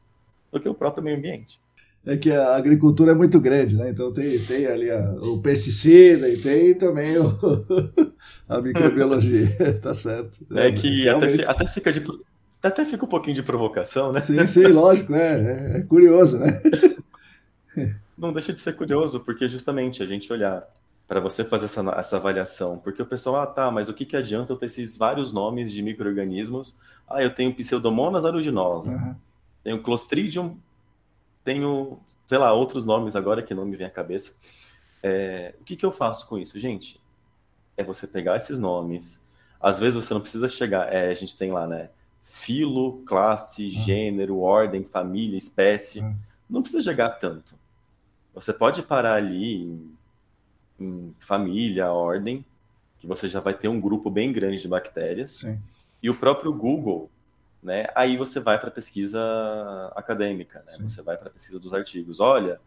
do 0.53 0.61
que 0.61 0.69
o 0.69 0.75
próprio 0.75 1.03
meio 1.03 1.17
ambiente. 1.17 1.61
É 2.05 2.17
que 2.17 2.31
a 2.33 2.57
agricultura 2.57 3.13
é 3.13 3.15
muito 3.15 3.39
grande, 3.39 3.77
né? 3.77 3.91
Então 3.91 4.11
tem, 4.13 4.39
tem 4.39 4.67
ali 4.67 4.91
a, 4.91 5.13
o 5.21 5.39
pesticida 5.41 6.31
e 6.31 6.39
tem 6.39 6.75
também 6.75 7.19
o, 7.19 7.39
a 8.49 8.61
microbiologia, 8.61 9.49
tá 9.83 9.93
certo. 9.93 10.41
É, 10.53 10.69
é 10.69 10.73
que 10.73 11.09
até, 11.09 11.45
até, 11.47 11.67
fica 11.67 11.93
de, 11.93 12.03
até 12.63 12.85
fica 12.85 13.05
um 13.05 13.09
pouquinho 13.09 13.35
de 13.35 13.43
provocação, 13.43 14.13
né? 14.13 14.21
Sim, 14.21 14.47
sim, 14.47 14.67
lógico, 14.67 15.15
é, 15.15 15.41
é, 15.41 15.79
é 15.79 15.83
curioso, 15.83 16.39
né? 16.39 16.61
Não 18.17 18.33
deixa 18.33 18.53
de 18.53 18.59
ser 18.59 18.75
curioso, 18.75 19.21
porque 19.21 19.49
justamente 19.49 20.03
a 20.03 20.07
gente 20.07 20.31
olhar 20.33 20.69
para 21.09 21.21
você 21.21 21.43
fazer 21.43 21.65
essa, 21.65 21.81
essa 21.97 22.17
avaliação, 22.17 22.79
porque 22.79 23.03
o 23.03 23.07
pessoal, 23.07 23.43
ah, 23.43 23.47
tá, 23.47 23.71
mas 23.71 23.89
o 23.89 23.95
que, 23.95 24.05
que 24.05 24.17
adianta 24.17 24.53
eu 24.53 24.57
ter 24.57 24.67
esses 24.67 24.97
vários 24.97 25.33
nomes 25.33 25.73
de 25.73 25.83
micro-organismos? 25.83 26.77
Ah, 27.09 27.23
eu 27.23 27.35
tenho 27.35 27.55
Pseudomonas 27.55 28.25
aeruginosa, 28.25 28.91
uhum. 28.91 29.15
tenho 29.65 29.83
Clostridium, 29.83 30.57
tenho, 31.43 31.99
sei 32.27 32.39
lá, 32.39 32.53
outros 32.53 32.85
nomes 32.85 33.17
agora 33.17 33.43
que 33.43 33.55
não 33.55 33.65
me 33.65 33.77
vem 33.77 33.87
à 33.87 33.91
cabeça. 33.91 34.37
É, 35.03 35.55
o 35.61 35.65
que, 35.65 35.77
que 35.77 35.85
eu 35.85 35.91
faço 35.91 36.29
com 36.29 36.39
isso? 36.39 36.61
Gente, 36.61 37.01
é 37.77 37.83
você 37.83 38.07
pegar 38.07 38.37
esses 38.37 38.59
nomes. 38.59 39.21
Às 39.61 39.79
vezes 39.79 40.05
você 40.05 40.15
não 40.15 40.21
precisa 40.21 40.49
chegar. 40.49 40.93
É, 40.93 41.11
a 41.11 41.15
gente 41.15 41.37
tem 41.37 41.51
lá, 41.51 41.67
né? 41.67 41.89
Filo, 42.23 43.03
classe, 43.07 43.65
uhum. 43.65 43.71
gênero, 43.71 44.41
ordem, 44.41 44.85
família, 44.85 45.37
espécie. 45.37 46.01
Uhum. 46.01 46.17
Não 46.49 46.63
precisa 46.63 46.83
chegar 46.83 47.11
tanto. 47.11 47.55
Você 48.35 48.53
pode 48.53 48.83
parar 48.83 49.15
ali 49.15 49.63
em, 49.63 49.97
em, 50.79 51.15
família, 51.19 51.91
ordem, 51.91 52.45
que 52.99 53.07
você 53.07 53.29
já 53.29 53.41
vai 53.41 53.55
ter 53.55 53.69
um 53.69 53.81
grupo 53.81 54.11
bem 54.11 54.33
grande 54.33 54.63
de 54.63 54.69
bactérias. 54.69 55.33
Sim. 55.33 55.61
E 56.03 56.09
o 56.09 56.17
próprio 56.17 56.53
Google, 56.53 57.11
né? 57.63 57.87
Aí 57.95 58.17
você 58.17 58.41
vai 58.41 58.59
para 58.59 58.69
a 58.69 58.73
pesquisa 58.73 59.21
acadêmica, 59.95 60.61
né? 60.61 60.89
Você 60.89 61.03
vai 61.03 61.17
para 61.17 61.29
a 61.29 61.33
pesquisa 61.33 61.59
dos 61.59 61.75
artigos. 61.75 62.21
Olha, 62.21 62.61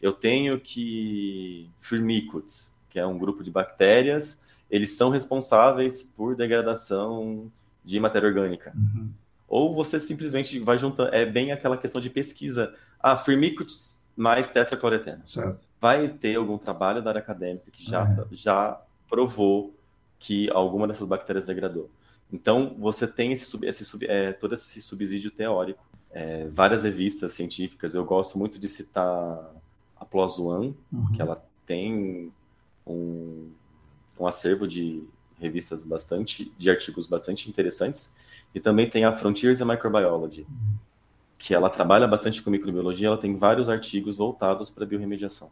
eu 0.00 0.12
tenho 0.12 0.60
que 0.60 1.68
Firmicutes, 1.80 2.84
que 2.90 2.98
é 2.98 3.06
um 3.06 3.18
grupo 3.18 3.42
de 3.42 3.50
bactérias, 3.50 4.44
eles 4.70 4.96
são 4.96 5.10
responsáveis 5.10 6.02
por 6.02 6.36
degradação 6.36 7.50
de 7.86 8.00
matéria 8.00 8.28
orgânica. 8.28 8.72
Uhum. 8.74 9.10
Ou 9.46 9.72
você 9.72 10.00
simplesmente 10.00 10.58
vai 10.58 10.76
juntando, 10.76 11.14
é 11.14 11.24
bem 11.24 11.52
aquela 11.52 11.78
questão 11.78 12.00
de 12.00 12.10
pesquisa. 12.10 12.74
Ah, 13.00 13.16
Firmicutes 13.16 14.04
mais 14.16 14.48
tetracloretena. 14.50 15.20
Certo. 15.24 15.68
Vai 15.80 16.08
ter 16.08 16.36
algum 16.36 16.58
trabalho 16.58 17.00
da 17.00 17.10
área 17.10 17.20
acadêmica 17.20 17.70
que 17.70 17.84
já, 17.84 18.02
é. 18.02 18.26
já 18.32 18.82
provou 19.08 19.74
que 20.18 20.50
alguma 20.50 20.88
dessas 20.88 21.06
bactérias 21.06 21.46
degradou. 21.46 21.88
Então, 22.32 22.74
você 22.76 23.06
tem 23.06 23.32
esse, 23.32 23.56
esse, 23.64 24.04
é, 24.06 24.32
todo 24.32 24.54
esse 24.54 24.82
subsídio 24.82 25.30
teórico. 25.30 25.84
É, 26.10 26.48
várias 26.48 26.82
revistas 26.82 27.32
científicas, 27.32 27.94
eu 27.94 28.04
gosto 28.04 28.38
muito 28.38 28.58
de 28.58 28.66
citar 28.66 29.54
a 29.96 30.04
PLOS 30.04 30.38
ONE, 30.38 30.76
uhum. 30.92 31.12
que 31.12 31.20
ela 31.20 31.44
tem 31.66 32.32
um, 32.86 33.50
um 34.18 34.26
acervo 34.26 34.66
de 34.66 35.04
revistas 35.38 35.82
bastante, 35.82 36.52
de 36.58 36.70
artigos 36.70 37.06
bastante 37.06 37.48
interessantes, 37.48 38.16
e 38.54 38.60
também 38.60 38.88
tem 38.88 39.04
a 39.04 39.14
Frontiers 39.14 39.60
in 39.60 39.64
Microbiology, 39.64 40.46
que 41.38 41.54
ela 41.54 41.68
trabalha 41.68 42.06
bastante 42.08 42.42
com 42.42 42.50
microbiologia, 42.50 43.08
ela 43.08 43.18
tem 43.18 43.36
vários 43.36 43.68
artigos 43.68 44.16
voltados 44.16 44.70
para 44.70 44.86
biorremediação. 44.86 45.50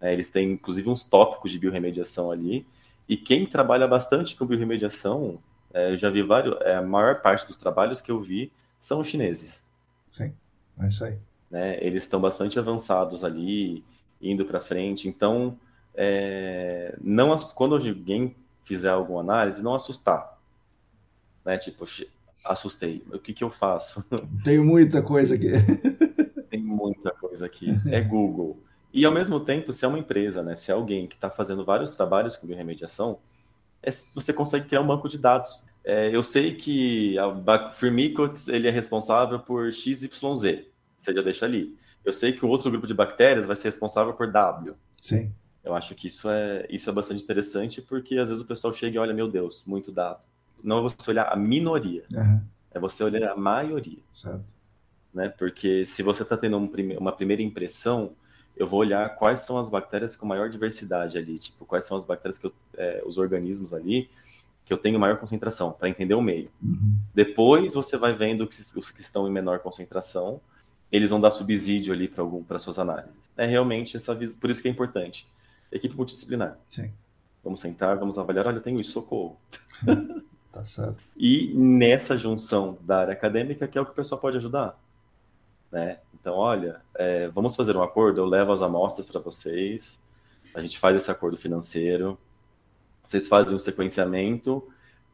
É, 0.00 0.12
eles 0.12 0.30
têm, 0.30 0.52
inclusive, 0.52 0.88
uns 0.88 1.04
tópicos 1.04 1.50
de 1.50 1.58
biorremediação 1.58 2.30
ali, 2.30 2.66
e 3.08 3.16
quem 3.16 3.46
trabalha 3.46 3.86
bastante 3.86 4.36
com 4.36 4.46
biorremediação 4.46 5.38
é, 5.72 5.92
eu 5.92 5.96
já 5.96 6.10
vi 6.10 6.22
vários, 6.22 6.56
é, 6.62 6.76
a 6.76 6.82
maior 6.82 7.20
parte 7.20 7.46
dos 7.46 7.56
trabalhos 7.56 8.00
que 8.00 8.10
eu 8.10 8.20
vi 8.20 8.52
são 8.78 9.04
chineses. 9.04 9.66
Sim, 10.06 10.32
é 10.80 10.88
isso 10.88 11.04
aí. 11.04 11.18
Né? 11.50 11.78
Eles 11.84 12.02
estão 12.02 12.20
bastante 12.20 12.58
avançados 12.58 13.24
ali, 13.24 13.84
indo 14.20 14.44
para 14.44 14.60
frente. 14.60 15.08
Então, 15.08 15.58
é, 15.94 16.96
não 17.00 17.36
quando 17.54 17.74
alguém 17.74 18.34
fizer 18.68 18.90
alguma 18.90 19.20
análise, 19.20 19.62
não 19.62 19.74
assustar. 19.74 20.38
Né? 21.44 21.56
Tipo, 21.56 21.86
assustei. 22.44 23.02
O 23.10 23.18
que, 23.18 23.32
que 23.32 23.42
eu 23.42 23.50
faço? 23.50 24.04
Tem 24.44 24.58
muita 24.58 25.00
coisa 25.00 25.34
aqui. 25.34 25.52
Tem 26.50 26.60
muita 26.62 27.10
coisa 27.12 27.46
aqui. 27.46 27.68
É 27.90 28.00
Google. 28.00 28.62
E 28.92 29.04
ao 29.04 29.12
mesmo 29.12 29.40
tempo, 29.40 29.72
se 29.72 29.84
é 29.84 29.88
uma 29.88 29.98
empresa, 29.98 30.42
né? 30.42 30.54
Se 30.54 30.70
é 30.70 30.74
alguém 30.74 31.06
que 31.06 31.14
está 31.14 31.30
fazendo 31.30 31.64
vários 31.64 31.92
trabalhos 31.92 32.36
com 32.36 32.46
biorremediação, 32.46 33.18
é, 33.82 33.90
você 33.90 34.32
consegue 34.32 34.66
criar 34.66 34.82
um 34.82 34.86
banco 34.86 35.08
de 35.08 35.18
dados. 35.18 35.64
é, 35.84 36.14
eu 36.14 36.22
sei 36.22 36.54
que 36.54 37.18
a 37.18 37.70
Firmicutes 37.70 38.48
ele 38.48 38.68
é 38.68 38.70
responsável 38.70 39.38
por 39.40 39.72
XYZ, 39.72 40.10
você 40.98 41.14
já 41.14 41.22
deixa 41.22 41.46
ali. 41.46 41.76
Eu 42.04 42.12
sei 42.12 42.32
que 42.32 42.44
o 42.44 42.48
outro 42.48 42.70
grupo 42.70 42.86
de 42.86 42.94
bactérias 42.94 43.46
vai 43.46 43.56
ser 43.56 43.68
responsável 43.68 44.12
por 44.14 44.30
W. 44.30 44.74
Sim. 45.00 45.32
Eu 45.68 45.74
acho 45.74 45.94
que 45.94 46.06
isso 46.06 46.30
é, 46.30 46.66
isso 46.70 46.88
é 46.88 46.92
bastante 46.94 47.22
interessante, 47.22 47.82
porque 47.82 48.16
às 48.16 48.30
vezes 48.30 48.42
o 48.42 48.46
pessoal 48.46 48.72
chega 48.72 48.96
e 48.96 48.98
olha, 48.98 49.12
meu 49.12 49.28
Deus, 49.28 49.64
muito 49.66 49.92
dado. 49.92 50.20
Não 50.64 50.78
é 50.78 50.80
você 50.80 51.10
olhar 51.10 51.24
a 51.24 51.36
minoria, 51.36 52.04
uhum. 52.10 52.40
é 52.70 52.80
você 52.80 53.04
olhar 53.04 53.32
a 53.32 53.36
maioria. 53.36 53.98
Certo. 54.10 54.50
Né? 55.12 55.28
Porque 55.28 55.84
se 55.84 56.02
você 56.02 56.22
está 56.22 56.38
tendo 56.38 56.56
um 56.56 56.66
prime 56.66 56.96
uma 56.96 57.12
primeira 57.12 57.42
impressão, 57.42 58.12
eu 58.56 58.66
vou 58.66 58.80
olhar 58.80 59.14
quais 59.16 59.40
são 59.40 59.58
as 59.58 59.68
bactérias 59.68 60.16
com 60.16 60.24
maior 60.24 60.48
diversidade 60.48 61.18
ali, 61.18 61.38
tipo, 61.38 61.66
quais 61.66 61.84
são 61.84 61.98
as 61.98 62.06
bactérias 62.06 62.38
que 62.38 62.46
eu, 62.46 62.52
é, 62.78 63.02
os 63.04 63.18
organismos 63.18 63.74
ali 63.74 64.08
que 64.64 64.72
eu 64.72 64.78
tenho 64.78 64.98
maior 64.98 65.18
concentração, 65.18 65.72
para 65.72 65.88
entender 65.88 66.14
o 66.14 66.20
meio. 66.20 66.50
Uhum. 66.62 66.94
Depois 67.14 67.74
você 67.74 67.96
vai 67.96 68.14
vendo 68.14 68.46
que, 68.46 68.56
os 68.76 68.90
que 68.90 69.00
estão 69.00 69.28
em 69.28 69.30
menor 69.30 69.58
concentração, 69.60 70.40
eles 70.90 71.10
vão 71.10 71.20
dar 71.20 71.30
subsídio 71.30 71.92
ali 71.92 72.08
para 72.08 72.22
algum 72.22 72.42
para 72.42 72.58
suas 72.58 72.78
análises. 72.78 73.12
É 73.36 73.44
realmente 73.44 73.96
essa 73.96 74.14
por 74.14 74.48
isso 74.48 74.62
que 74.62 74.68
é 74.68 74.70
importante 74.70 75.26
equipe 75.72 75.96
multidisciplinar. 75.96 76.58
Sim. 76.68 76.92
Vamos 77.42 77.60
sentar, 77.60 77.96
vamos 77.98 78.18
avaliar, 78.18 78.46
olha, 78.46 78.56
eu 78.56 78.62
tenho 78.62 78.80
isso, 78.80 78.92
socorro. 78.92 79.38
tá 80.52 80.64
certo. 80.64 80.98
E 81.16 81.52
nessa 81.54 82.16
junção 82.16 82.78
da 82.82 83.00
área 83.00 83.12
acadêmica 83.12 83.66
que 83.68 83.78
é 83.78 83.80
o 83.80 83.84
que 83.84 83.92
o 83.92 83.94
pessoal 83.94 84.20
pode 84.20 84.36
ajudar. 84.36 84.78
Né? 85.70 85.98
Então, 86.14 86.34
olha, 86.34 86.80
é, 86.94 87.28
vamos 87.28 87.54
fazer 87.54 87.76
um 87.76 87.82
acordo, 87.82 88.20
eu 88.20 88.26
levo 88.26 88.52
as 88.52 88.62
amostras 88.62 89.06
para 89.06 89.20
vocês, 89.20 90.02
a 90.54 90.60
gente 90.60 90.78
faz 90.78 90.96
esse 90.96 91.10
acordo 91.10 91.36
financeiro, 91.36 92.18
vocês 93.04 93.28
fazem 93.28 93.54
um 93.54 93.58
sequenciamento 93.58 94.66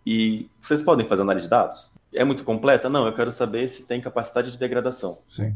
e 0.07 0.48
vocês 0.61 0.82
podem 0.82 1.07
fazer 1.07 1.22
análise 1.22 1.46
de 1.46 1.50
dados? 1.50 1.92
É 2.12 2.24
muito 2.24 2.44
completa? 2.44 2.88
Não, 2.88 3.07
eu 3.07 3.12
quero 3.12 3.32
saber 3.32 3.68
se 3.68 3.86
tem 3.86 4.00
capacidade 4.00 4.52
de 4.52 4.59
degradação. 4.59 5.18
Sim 5.28 5.55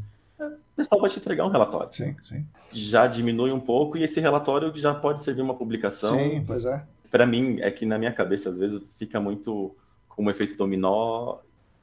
pessoal 0.79 1.01
vai 1.01 1.11
te 1.11 1.19
entregar 1.19 1.45
um 1.45 1.51
relatório. 1.51 1.93
Sim, 1.93 2.15
sim. 2.21 2.47
Já 2.73 3.07
diminui 3.07 3.51
um 3.51 3.59
pouco 3.59 3.99
e 3.99 4.05
esse 4.05 4.21
relatório 4.21 4.73
já 4.77 4.95
pode 4.95 5.21
servir 5.21 5.43
uma 5.43 5.55
publicação. 5.55 6.17
Sim, 6.17 6.45
pois 6.47 6.65
é. 6.65 6.85
Para 7.11 7.27
mim, 7.27 7.59
é 7.61 7.71
que 7.71 7.85
na 7.85 7.99
minha 7.99 8.13
cabeça, 8.13 8.49
às 8.49 8.57
vezes, 8.57 8.81
fica 8.97 9.21
muito 9.21 9.75
como 10.09 10.29
um 10.29 10.31
efeito 10.31 10.57
dominó 10.57 11.39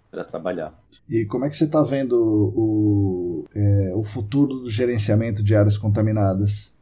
para 0.09 0.23
trabalhar. 0.23 0.73
E 1.09 1.25
como 1.25 1.45
é 1.45 1.49
que 1.49 1.57
você 1.57 1.65
está 1.65 1.83
vendo 1.83 2.15
o, 2.55 3.45
é, 3.53 3.91
o 3.93 4.03
futuro 4.03 4.61
do 4.61 4.69
gerenciamento 4.69 5.43
de 5.43 5.53
áreas 5.53 5.77
contaminadas? 5.77 6.73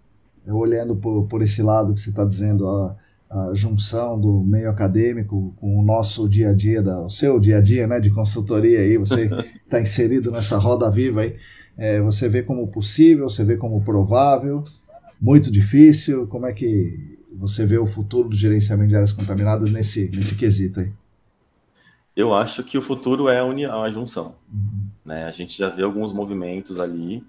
Olhando 0.46 0.96
por, 0.96 1.26
por 1.28 1.42
esse 1.42 1.64
lado 1.64 1.94
que 1.94 2.02
você 2.02 2.10
está 2.10 2.26
dizendo, 2.26 2.68
a, 2.68 2.96
a 3.34 3.54
junção 3.54 4.20
do 4.20 4.42
meio 4.44 4.70
acadêmico 4.70 5.54
com 5.56 5.80
o 5.80 5.82
nosso 5.82 6.30
dia 6.30 6.50
a 6.50 6.54
dia, 6.54 6.84
da, 6.84 7.02
o 7.02 7.10
seu 7.10 7.40
dia 7.40 7.58
a 7.58 7.62
dia 7.62 7.88
né, 7.88 8.00
de 8.00 8.14
consultoria 8.14 8.80
aí, 8.80 8.98
você 8.98 9.30
está 9.66 9.80
inserido 9.82 10.30
nessa 10.32 10.58
roda 10.58 10.90
viva 10.92 11.22
aí. 11.22 11.36
É, 11.78 12.02
você 12.02 12.30
vê 12.30 12.44
como 12.44 12.68
possível, 12.68 13.30
você 13.30 13.44
vê 13.44 13.58
como 13.58 13.84
provável, 13.84 14.64
muito 15.20 15.50
difícil? 15.50 16.28
Como 16.28 16.46
é 16.46 16.54
que 16.54 17.18
você 17.34 17.66
vê 17.66 17.78
o 17.78 17.86
futuro 17.86 18.30
do 18.30 18.36
gerenciamento 18.36 18.90
de 18.90 18.96
áreas 18.96 19.12
contaminadas 19.12 19.72
nesse, 19.72 20.10
nesse 20.16 20.36
quesito 20.36 20.80
aí? 20.80 20.92
Eu 22.16 22.34
acho 22.34 22.64
que 22.64 22.78
o 22.78 22.82
futuro 22.82 23.28
é 23.28 23.40
a, 23.40 23.82
a 23.82 23.90
junção. 23.90 24.36
Uhum. 24.54 24.86
Né? 25.04 25.26
A 25.26 25.32
gente 25.32 25.58
já 25.58 25.68
vê 25.68 25.82
alguns 25.84 26.14
movimentos 26.14 26.80
ali 26.80 27.24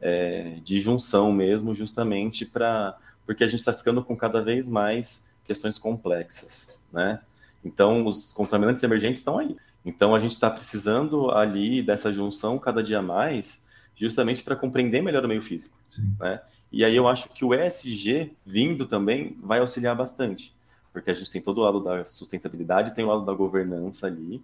é, 0.00 0.58
de 0.62 0.78
junção 0.78 1.32
mesmo, 1.32 1.74
justamente 1.74 2.44
para 2.44 2.96
porque 3.26 3.42
a 3.42 3.46
gente 3.48 3.58
está 3.58 3.72
ficando 3.72 4.04
com 4.04 4.16
cada 4.16 4.40
vez 4.40 4.68
mais 4.68 5.26
questões 5.44 5.80
complexas, 5.80 6.78
né? 6.92 7.20
Então, 7.64 8.06
os 8.06 8.32
contaminantes 8.32 8.82
emergentes 8.84 9.20
estão 9.20 9.38
aí. 9.38 9.56
Então, 9.84 10.14
a 10.14 10.20
gente 10.20 10.30
está 10.32 10.48
precisando 10.48 11.32
ali 11.32 11.82
dessa 11.82 12.12
junção 12.12 12.56
cada 12.56 12.82
dia 12.82 13.02
mais 13.02 13.64
justamente 13.96 14.44
para 14.44 14.54
compreender 14.54 15.02
melhor 15.02 15.24
o 15.24 15.28
meio 15.28 15.42
físico. 15.42 15.76
Né? 16.20 16.40
E 16.70 16.84
aí 16.84 16.94
eu 16.94 17.08
acho 17.08 17.30
que 17.30 17.44
o 17.44 17.54
ESG 17.54 18.36
vindo 18.44 18.86
também 18.86 19.36
vai 19.42 19.58
auxiliar 19.58 19.96
bastante, 19.96 20.54
porque 20.92 21.10
a 21.10 21.14
gente 21.14 21.30
tem 21.30 21.40
todo 21.40 21.58
o 21.58 21.64
lado 21.64 21.80
da 21.80 22.04
sustentabilidade, 22.04 22.94
tem 22.94 23.04
o 23.04 23.08
lado 23.08 23.24
da 23.24 23.32
governança 23.32 24.06
ali, 24.06 24.42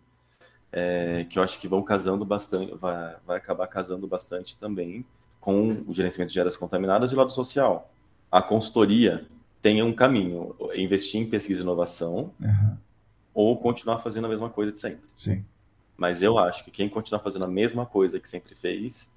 é, 0.73 1.27
que 1.29 1.39
eu 1.39 1.43
acho 1.43 1.61
que 1.61 1.69
vão 1.69 1.83
casando 1.83 2.25
bastante, 2.25 2.75
vai, 2.75 3.15
vai 3.27 3.37
acabar 3.37 3.67
casando 3.67 4.07
bastante 4.07 4.59
também 4.59 5.05
com 5.39 5.85
o 5.87 5.93
gerenciamento 5.93 6.33
de 6.33 6.41
áreas 6.41 6.57
contaminadas 6.57 7.13
e 7.13 7.15
o 7.15 7.19
lado 7.19 7.33
social. 7.33 7.93
A 8.31 8.41
consultoria 8.41 9.27
tem 9.61 9.83
um 9.83 9.93
caminho, 9.93 10.57
investir 10.75 11.21
em 11.21 11.29
pesquisa 11.29 11.61
e 11.61 11.63
inovação 11.63 12.33
uhum. 12.41 12.77
ou 13.35 13.57
continuar 13.59 13.99
fazendo 13.99 14.25
a 14.25 14.29
mesma 14.31 14.49
coisa 14.49 14.73
de 14.73 14.79
sempre. 14.79 15.05
Sim. 15.13 15.45
Mas 15.97 16.23
eu 16.23 16.39
acho 16.39 16.65
que 16.65 16.71
quem 16.71 16.89
continuar 16.89 17.21
fazendo 17.21 17.45
a 17.45 17.49
mesma 17.49 17.85
coisa 17.85 18.19
que 18.19 18.29
sempre 18.29 18.55
fez 18.55 19.15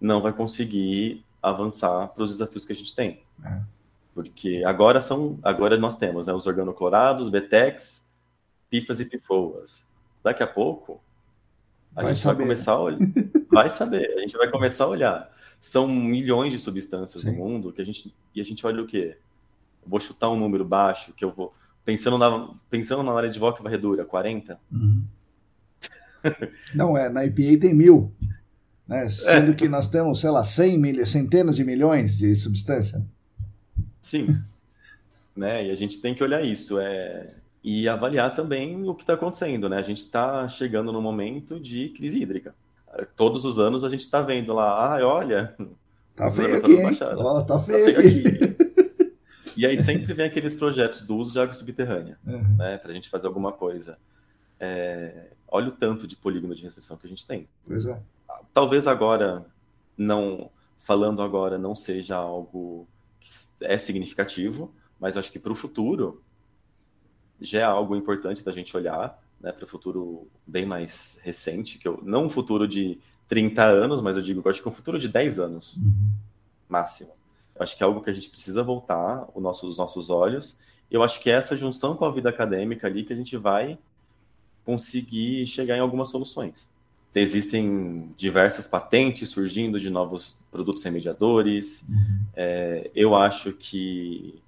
não 0.00 0.20
vai 0.20 0.32
conseguir 0.32 1.24
avançar 1.42 2.08
para 2.08 2.22
os 2.22 2.30
desafios 2.30 2.64
que 2.64 2.72
a 2.72 2.76
gente 2.76 2.94
tem. 2.94 3.20
É. 3.44 3.60
Porque 4.14 4.62
agora 4.64 5.00
são, 5.00 5.38
agora 5.42 5.76
nós 5.76 5.96
temos 5.96 6.26
né, 6.26 6.32
os 6.32 6.46
organoclorados, 6.46 7.28
BTEX, 7.28 8.10
PIFAs 8.70 9.00
e 9.00 9.04
PIFOAs. 9.04 9.84
Daqui 10.22 10.42
a 10.42 10.46
pouco 10.46 11.00
a 11.94 12.02
vai 12.02 12.14
gente 12.14 12.22
saber. 12.22 12.36
vai 12.36 12.44
começar 12.44 12.72
a 12.72 12.80
olhar, 12.80 12.98
vai 13.50 13.70
saber, 13.70 14.10
a 14.16 14.20
gente 14.20 14.36
vai 14.36 14.50
começar 14.50 14.84
a 14.84 14.88
olhar. 14.88 15.36
São 15.60 15.86
milhões 15.86 16.52
de 16.52 16.58
substâncias 16.58 17.22
Sim. 17.22 17.30
no 17.30 17.36
mundo 17.36 17.72
que 17.72 17.80
a 17.80 17.84
gente 17.84 18.14
e 18.34 18.40
a 18.40 18.44
gente 18.44 18.66
olha 18.66 18.82
o 18.82 18.86
quê? 18.86 19.16
Eu 19.82 19.88
vou 19.88 20.00
chutar 20.00 20.28
um 20.28 20.36
número 20.38 20.64
baixo 20.64 21.12
que 21.12 21.24
eu 21.24 21.30
vou 21.30 21.54
pensando 21.84 22.18
na 22.18 22.50
pensando 22.68 23.02
na 23.02 23.12
área 23.12 23.30
de 23.30 23.38
volta 23.38 23.62
varredura, 23.62 24.04
40. 24.04 24.58
Uhum. 24.70 25.04
Não 26.74 26.96
é, 26.96 27.08
na 27.08 27.24
IPA 27.24 27.60
tem 27.60 27.74
mil. 27.74 28.12
Né? 28.86 29.08
Sendo 29.08 29.50
é. 29.50 29.54
que 29.54 29.68
nós 29.68 29.88
temos, 29.88 30.20
sei 30.20 30.30
lá, 30.30 30.44
100 30.44 30.78
mil, 30.78 31.06
centenas 31.06 31.56
de 31.56 31.64
milhões 31.64 32.18
de 32.18 32.34
substância. 32.36 33.04
Sim. 34.00 34.36
né? 35.36 35.66
E 35.66 35.70
a 35.70 35.74
gente 35.74 36.00
tem 36.00 36.14
que 36.14 36.22
olhar 36.22 36.42
isso. 36.44 36.78
É... 36.78 37.34
E 37.64 37.88
avaliar 37.88 38.32
também 38.32 38.88
o 38.88 38.94
que 38.94 39.02
está 39.02 39.14
acontecendo. 39.14 39.68
Né? 39.68 39.76
A 39.76 39.82
gente 39.82 39.98
está 39.98 40.46
chegando 40.46 40.92
no 40.92 41.02
momento 41.02 41.58
de 41.58 41.88
crise 41.88 42.22
hídrica. 42.22 42.54
Todos 43.16 43.44
os 43.44 43.58
anos 43.58 43.82
a 43.82 43.88
gente 43.88 44.00
está 44.00 44.22
vendo 44.22 44.54
lá, 44.54 44.96
ah, 44.96 45.06
olha, 45.06 45.54
tá 46.14 46.30
feio 46.30 46.56
aqui, 46.56 46.72
oh, 47.18 47.44
tá 47.44 47.58
feio, 47.58 47.84
tá 47.84 47.94
feio 47.94 47.98
aqui. 47.98 49.12
e 49.54 49.66
aí 49.66 49.76
sempre 49.76 50.14
vem 50.14 50.24
aqueles 50.24 50.54
projetos 50.54 51.02
do 51.02 51.14
uso 51.14 51.30
de 51.30 51.38
água 51.38 51.52
subterrânea, 51.52 52.16
uhum. 52.26 52.56
né, 52.56 52.78
para 52.78 52.92
a 52.92 52.94
gente 52.94 53.10
fazer 53.10 53.26
alguma 53.26 53.52
coisa. 53.52 53.98
É... 54.58 55.26
Olha 55.46 55.68
o 55.68 55.72
tanto 55.72 56.06
de 56.06 56.16
polígono 56.16 56.54
de 56.54 56.62
restrição 56.62 56.96
que 56.96 57.06
a 57.06 57.10
gente 57.10 57.26
tem. 57.26 57.46
Pois 57.66 57.84
é 57.84 58.00
talvez 58.52 58.86
agora 58.86 59.46
não 59.96 60.50
falando 60.78 61.22
agora 61.22 61.58
não 61.58 61.74
seja 61.74 62.16
algo 62.16 62.86
que 63.18 63.28
é 63.60 63.76
significativo, 63.76 64.72
mas 65.00 65.16
acho 65.16 65.32
que 65.32 65.38
para 65.38 65.52
o 65.52 65.54
futuro 65.54 66.22
já 67.40 67.60
é 67.60 67.64
algo 67.64 67.96
importante 67.96 68.44
da 68.44 68.52
gente 68.52 68.76
olhar, 68.76 69.20
né, 69.40 69.52
para 69.52 69.64
o 69.64 69.68
futuro 69.68 70.28
bem 70.46 70.64
mais 70.64 71.20
recente, 71.22 71.78
que 71.78 71.86
eu, 71.86 72.00
não 72.02 72.26
um 72.26 72.30
futuro 72.30 72.66
de 72.66 72.98
30 73.28 73.64
anos, 73.64 74.00
mas 74.00 74.16
eu 74.16 74.22
digo 74.22 74.40
eu 74.44 74.50
acho 74.50 74.62
que 74.62 74.68
um 74.68 74.72
futuro 74.72 74.98
de 74.98 75.08
10 75.08 75.40
anos 75.40 75.76
uhum. 75.76 76.10
máximo. 76.68 77.12
Eu 77.54 77.62
acho 77.62 77.76
que 77.76 77.82
é 77.82 77.86
algo 77.86 78.00
que 78.00 78.10
a 78.10 78.12
gente 78.12 78.30
precisa 78.30 78.62
voltar 78.62 79.28
o 79.34 79.40
nosso, 79.40 79.66
os 79.66 79.78
nossos 79.78 80.10
olhos. 80.10 80.58
E 80.90 80.94
eu 80.94 81.02
acho 81.02 81.20
que 81.20 81.30
é 81.30 81.34
essa 81.34 81.56
junção 81.56 81.96
com 81.96 82.04
a 82.04 82.12
vida 82.12 82.28
acadêmica 82.28 82.86
ali 82.86 83.02
que 83.02 83.12
a 83.12 83.16
gente 83.16 83.36
vai 83.36 83.78
conseguir 84.64 85.44
chegar 85.46 85.76
em 85.76 85.80
algumas 85.80 86.10
soluções 86.10 86.70
existem 87.20 88.12
diversas 88.16 88.68
patentes 88.68 89.30
surgindo 89.30 89.80
de 89.80 89.88
novos 89.90 90.38
produtos 90.50 90.82
remediadores. 90.82 91.88
Uhum. 91.88 92.26
É, 92.34 92.90
eu 92.94 93.14
acho 93.14 93.52
que, 93.52 94.42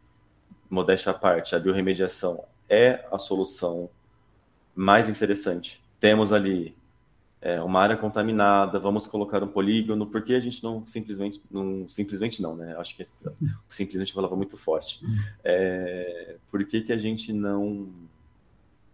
modéstia 0.68 1.12
à 1.12 1.14
parte, 1.14 1.54
a 1.54 1.58
biorremediação 1.58 2.44
é 2.68 3.06
a 3.10 3.18
solução 3.18 3.88
mais 4.74 5.08
interessante. 5.08 5.82
Temos 5.98 6.32
ali 6.32 6.76
é, 7.40 7.60
uma 7.62 7.80
área 7.80 7.96
contaminada, 7.96 8.78
vamos 8.78 9.06
colocar 9.06 9.42
um 9.42 9.48
polígono, 9.48 10.06
por 10.06 10.22
que 10.22 10.34
a 10.34 10.40
gente 10.40 10.62
não 10.62 10.84
simplesmente, 10.84 11.40
não, 11.50 11.88
simplesmente 11.88 12.42
não, 12.42 12.54
né? 12.54 12.76
Acho 12.76 12.94
que 12.94 13.02
esse, 13.02 13.28
simplesmente 13.66 14.12
falava 14.12 14.36
muito 14.36 14.56
forte. 14.56 15.04
Uhum. 15.04 15.16
É, 15.42 16.36
por 16.50 16.64
que, 16.64 16.82
que 16.82 16.92
a 16.92 16.98
gente 16.98 17.32
não 17.32 17.88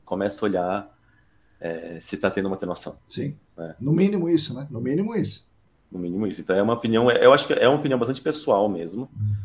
começa 0.05 0.45
a 0.45 0.49
olhar 0.49 0.95
é, 1.61 1.99
se 1.99 2.14
está 2.14 2.31
tendo 2.31 2.47
uma 2.47 2.57
atenuação. 2.57 2.99
Sim. 3.09 3.37
É. 3.59 3.74
No 3.80 3.92
mínimo 3.92 4.28
isso, 4.28 4.55
né? 4.55 4.66
No 4.70 4.80
mínimo 4.80 5.14
isso. 5.14 5.46
No 5.90 5.98
mínimo 5.98 6.26
isso. 6.26 6.40
Então 6.40 6.57
é 6.57 6.62
uma 6.62 6.74
opinião, 6.74 7.11
eu 7.11 7.32
acho 7.32 7.46
que 7.46 7.52
é 7.52 7.68
uma 7.68 7.78
opinião 7.78 7.98
bastante 7.98 8.20
pessoal 8.20 8.68
mesmo. 8.68 9.09
Uhum. 9.14 9.36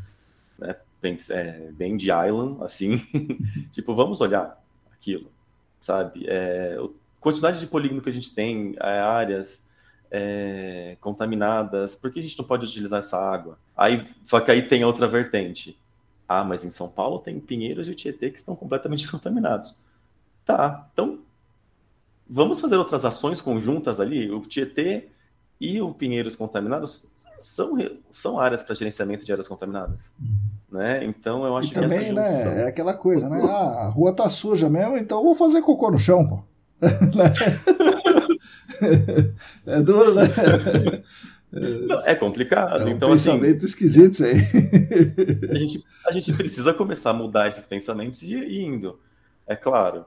Né? 0.60 0.76
Bem, 1.02 1.16
é, 1.32 1.72
bem 1.72 1.96
de 1.96 2.10
Island, 2.12 2.64
assim. 2.64 2.98
tipo, 3.72 3.96
vamos 3.96 4.20
olhar 4.20 4.62
aquilo, 4.92 5.32
sabe? 5.80 6.26
É, 6.28 6.78
a 6.78 6.88
quantidade 7.20 7.60
de 7.60 7.68
polígono 7.68 8.02
que 8.02 8.10
a 8.10 8.14
gente 8.14 8.34
tem, 8.34 8.76
é, 8.80 9.00
áreas 9.00 9.64
é, 10.12 10.98
contaminadas, 11.00 11.96
por 11.96 12.12
que 12.12 12.20
a 12.20 12.24
gente 12.24 12.38
não 12.38 12.46
pode 12.46 12.66
utilizar 12.66 13.00
essa 13.00 13.18
água? 13.18 13.58
Aí, 13.78 14.06
só 14.24 14.40
que 14.40 14.52
aí 14.52 14.64
tem 14.64 14.84
outra 14.84 15.08
vertente. 15.08 15.80
Ah, 16.28 16.44
mas 16.44 16.66
em 16.66 16.70
São 16.70 16.90
Paulo 16.90 17.20
tem 17.20 17.40
Pinheiros 17.40 17.88
e 17.88 17.92
o 17.92 17.96
Tietê 17.96 18.30
que 18.30 18.38
estão 18.38 18.56
completamente 18.56 19.10
contaminados. 19.10 19.78
Tá, 20.46 20.90
então 20.94 21.20
vamos 22.30 22.60
fazer 22.60 22.78
outras 22.78 23.04
ações 23.04 23.42
conjuntas 23.42 24.00
ali. 24.00 24.30
O 24.30 24.42
Tietê 24.42 25.08
e 25.60 25.82
o 25.82 25.92
Pinheiros 25.94 26.36
Contaminados 26.36 27.08
são, 27.40 27.76
são 28.12 28.40
áreas 28.40 28.62
para 28.64 28.76
gerenciamento 28.76 29.26
de 29.26 29.32
áreas 29.32 29.48
contaminadas. 29.48 30.12
Uhum. 30.20 30.38
Né? 30.72 31.04
Então 31.04 31.44
eu 31.46 31.58
acho 31.58 31.70
e 31.70 31.74
que 31.74 31.80
também, 31.80 31.98
essa 31.98 32.08
junção... 32.08 32.56
né, 32.56 32.64
é 32.64 32.68
aquela 32.68 32.94
coisa, 32.94 33.28
né? 33.28 33.42
Ah, 33.44 33.88
a 33.88 33.90
rua 33.90 34.14
tá 34.14 34.30
suja 34.30 34.70
mesmo, 34.70 34.98
então 34.98 35.18
eu 35.18 35.24
vou 35.24 35.34
fazer 35.36 35.62
cocô 35.62 35.92
no 35.92 36.00
chão, 36.00 36.28
pô. 36.28 36.44
é 39.66 39.82
duro, 39.82 40.16
né? 40.16 40.24
Não, 41.52 42.06
é 42.06 42.16
complicado. 42.16 42.84
É 42.84 42.86
um 42.86 42.90
então, 42.90 43.10
pensamento 43.10 43.58
assim, 43.58 43.66
esquisito 43.66 44.14
isso 44.14 44.24
aí. 44.24 44.38
A 45.50 45.58
gente, 45.58 45.84
a 46.08 46.12
gente 46.12 46.32
precisa 46.34 46.74
começar 46.74 47.10
a 47.10 47.14
mudar 47.14 47.50
esses 47.50 47.66
pensamentos 47.66 48.22
e 48.22 48.36
ir 48.36 48.62
indo. 48.62 48.98
É 49.46 49.56
claro, 49.56 50.06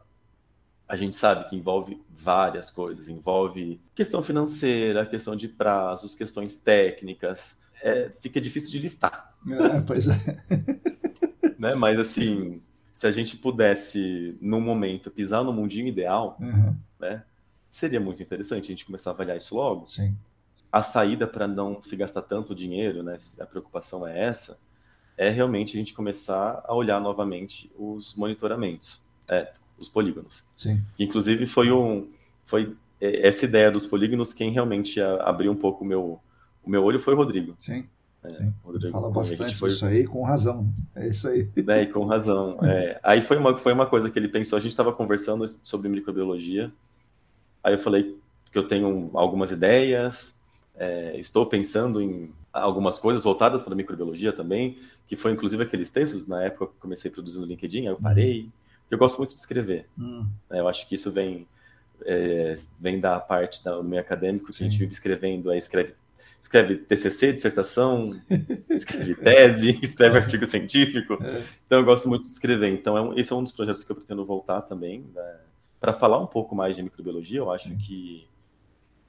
a 0.88 0.96
gente 0.96 1.16
sabe 1.16 1.48
que 1.48 1.56
envolve 1.56 2.00
várias 2.10 2.70
coisas, 2.70 3.08
envolve 3.08 3.80
questão 3.94 4.22
financeira, 4.22 5.06
questão 5.06 5.34
de 5.34 5.48
prazos, 5.48 6.14
questões 6.14 6.56
técnicas. 6.56 7.62
É, 7.82 8.10
fica 8.20 8.40
difícil 8.40 8.70
de 8.70 8.78
listar. 8.78 9.34
É, 9.48 9.80
pois 9.80 10.08
é. 10.08 10.16
Né? 11.58 11.76
Mas 11.76 11.96
assim, 11.96 12.60
se 12.92 13.06
a 13.06 13.12
gente 13.12 13.36
pudesse, 13.36 14.36
num 14.40 14.60
momento, 14.60 15.12
pisar 15.12 15.44
no 15.44 15.52
mundinho 15.52 15.86
ideal, 15.86 16.36
uhum. 16.40 16.76
né? 16.98 17.22
Seria 17.70 18.00
muito 18.00 18.22
interessante 18.22 18.64
a 18.64 18.68
gente 18.68 18.84
começar 18.84 19.10
a 19.10 19.12
avaliar 19.14 19.36
isso 19.36 19.54
logo. 19.54 19.86
Sim. 19.86 20.16
A 20.70 20.82
saída 20.82 21.26
para 21.26 21.46
não 21.46 21.82
se 21.82 21.94
gastar 21.96 22.22
tanto 22.22 22.54
dinheiro, 22.54 23.02
né? 23.02 23.16
A 23.40 23.46
preocupação 23.46 24.06
é 24.06 24.24
essa, 24.24 24.58
é 25.16 25.30
realmente 25.30 25.76
a 25.76 25.78
gente 25.78 25.94
começar 25.94 26.62
a 26.64 26.74
olhar 26.74 27.00
novamente 27.00 27.72
os 27.78 28.14
monitoramentos. 28.14 29.01
É, 29.28 29.50
os 29.78 29.88
polígonos. 29.88 30.44
Sim. 30.56 30.82
Inclusive 30.98 31.46
foi 31.46 31.70
um 31.72 32.08
foi 32.44 32.74
é, 33.00 33.26
essa 33.26 33.44
ideia 33.44 33.70
dos 33.70 33.86
polígonos 33.86 34.32
quem 34.32 34.50
realmente 34.50 35.00
abriu 35.00 35.52
um 35.52 35.56
pouco 35.56 35.84
o 35.84 35.86
meu 35.86 36.20
o 36.64 36.70
meu 36.70 36.82
olho 36.84 37.00
foi 37.00 37.14
o 37.14 37.16
Rodrigo. 37.16 37.56
Sim. 37.60 37.84
É, 38.24 38.34
Sim. 38.34 38.52
Rodrigo, 38.62 38.92
Fala 38.92 39.10
bastante 39.10 39.56
foi... 39.56 39.68
isso 39.68 39.84
aí 39.84 40.06
com 40.06 40.22
razão. 40.22 40.72
É 40.94 41.08
isso 41.08 41.26
aí. 41.26 41.48
É, 41.68 41.86
com 41.86 42.04
razão. 42.04 42.58
É. 42.62 43.00
Aí 43.02 43.20
foi 43.20 43.36
uma, 43.36 43.56
foi 43.56 43.72
uma 43.72 43.86
coisa 43.86 44.08
que 44.10 44.18
ele 44.18 44.28
pensou. 44.28 44.56
A 44.56 44.60
gente 44.60 44.70
estava 44.70 44.92
conversando 44.92 45.46
sobre 45.46 45.88
microbiologia. 45.88 46.72
Aí 47.64 47.74
eu 47.74 47.78
falei 47.78 48.16
que 48.52 48.58
eu 48.58 48.66
tenho 48.66 49.10
algumas 49.14 49.50
ideias, 49.50 50.36
é, 50.76 51.18
estou 51.18 51.46
pensando 51.46 52.00
em 52.00 52.30
algumas 52.52 52.98
coisas 52.98 53.24
voltadas 53.24 53.62
para 53.62 53.72
a 53.72 53.76
microbiologia 53.76 54.32
também, 54.32 54.76
que 55.06 55.16
foi 55.16 55.32
inclusive 55.32 55.62
aqueles 55.62 55.88
textos, 55.88 56.26
na 56.26 56.42
época 56.42 56.66
que 56.66 56.78
comecei 56.78 57.10
a 57.10 57.14
produzir 57.14 57.40
no 57.40 57.46
LinkedIn, 57.46 57.80
aí 57.80 57.86
eu 57.86 57.96
parei, 57.96 58.50
eu 58.94 58.98
gosto 58.98 59.18
muito 59.18 59.34
de 59.34 59.40
escrever. 59.40 59.86
Hum. 59.98 60.26
É, 60.50 60.60
eu 60.60 60.68
acho 60.68 60.86
que 60.88 60.94
isso 60.94 61.10
vem, 61.10 61.46
é, 62.04 62.54
vem 62.78 63.00
da 63.00 63.18
parte 63.18 63.64
do 63.64 63.82
meio 63.82 64.02
acadêmico, 64.02 64.46
que 64.46 64.52
Sim. 64.52 64.66
a 64.66 64.68
gente 64.68 64.78
vive 64.78 64.92
escrevendo, 64.92 65.50
aí 65.50 65.58
escreve, 65.58 65.94
escreve 66.40 66.76
TCC, 66.76 67.32
dissertação, 67.32 68.10
escreve 68.68 69.14
tese, 69.14 69.78
escreve 69.82 70.18
artigo 70.18 70.44
científico. 70.44 71.14
É. 71.24 71.42
Então 71.66 71.78
eu 71.78 71.84
gosto 71.84 72.08
muito 72.08 72.22
de 72.22 72.28
escrever. 72.28 72.68
Então 72.72 72.96
é 72.96 73.00
um, 73.00 73.18
esse 73.18 73.32
é 73.32 73.36
um 73.36 73.42
dos 73.42 73.52
projetos 73.52 73.82
que 73.82 73.90
eu 73.92 73.96
pretendo 73.96 74.24
voltar 74.24 74.62
também, 74.62 75.06
né, 75.14 75.36
para 75.80 75.92
falar 75.92 76.18
um 76.18 76.26
pouco 76.26 76.54
mais 76.54 76.76
de 76.76 76.82
microbiologia. 76.82 77.38
Eu 77.38 77.50
acho 77.50 77.68
Sim. 77.68 77.78
que 77.78 78.28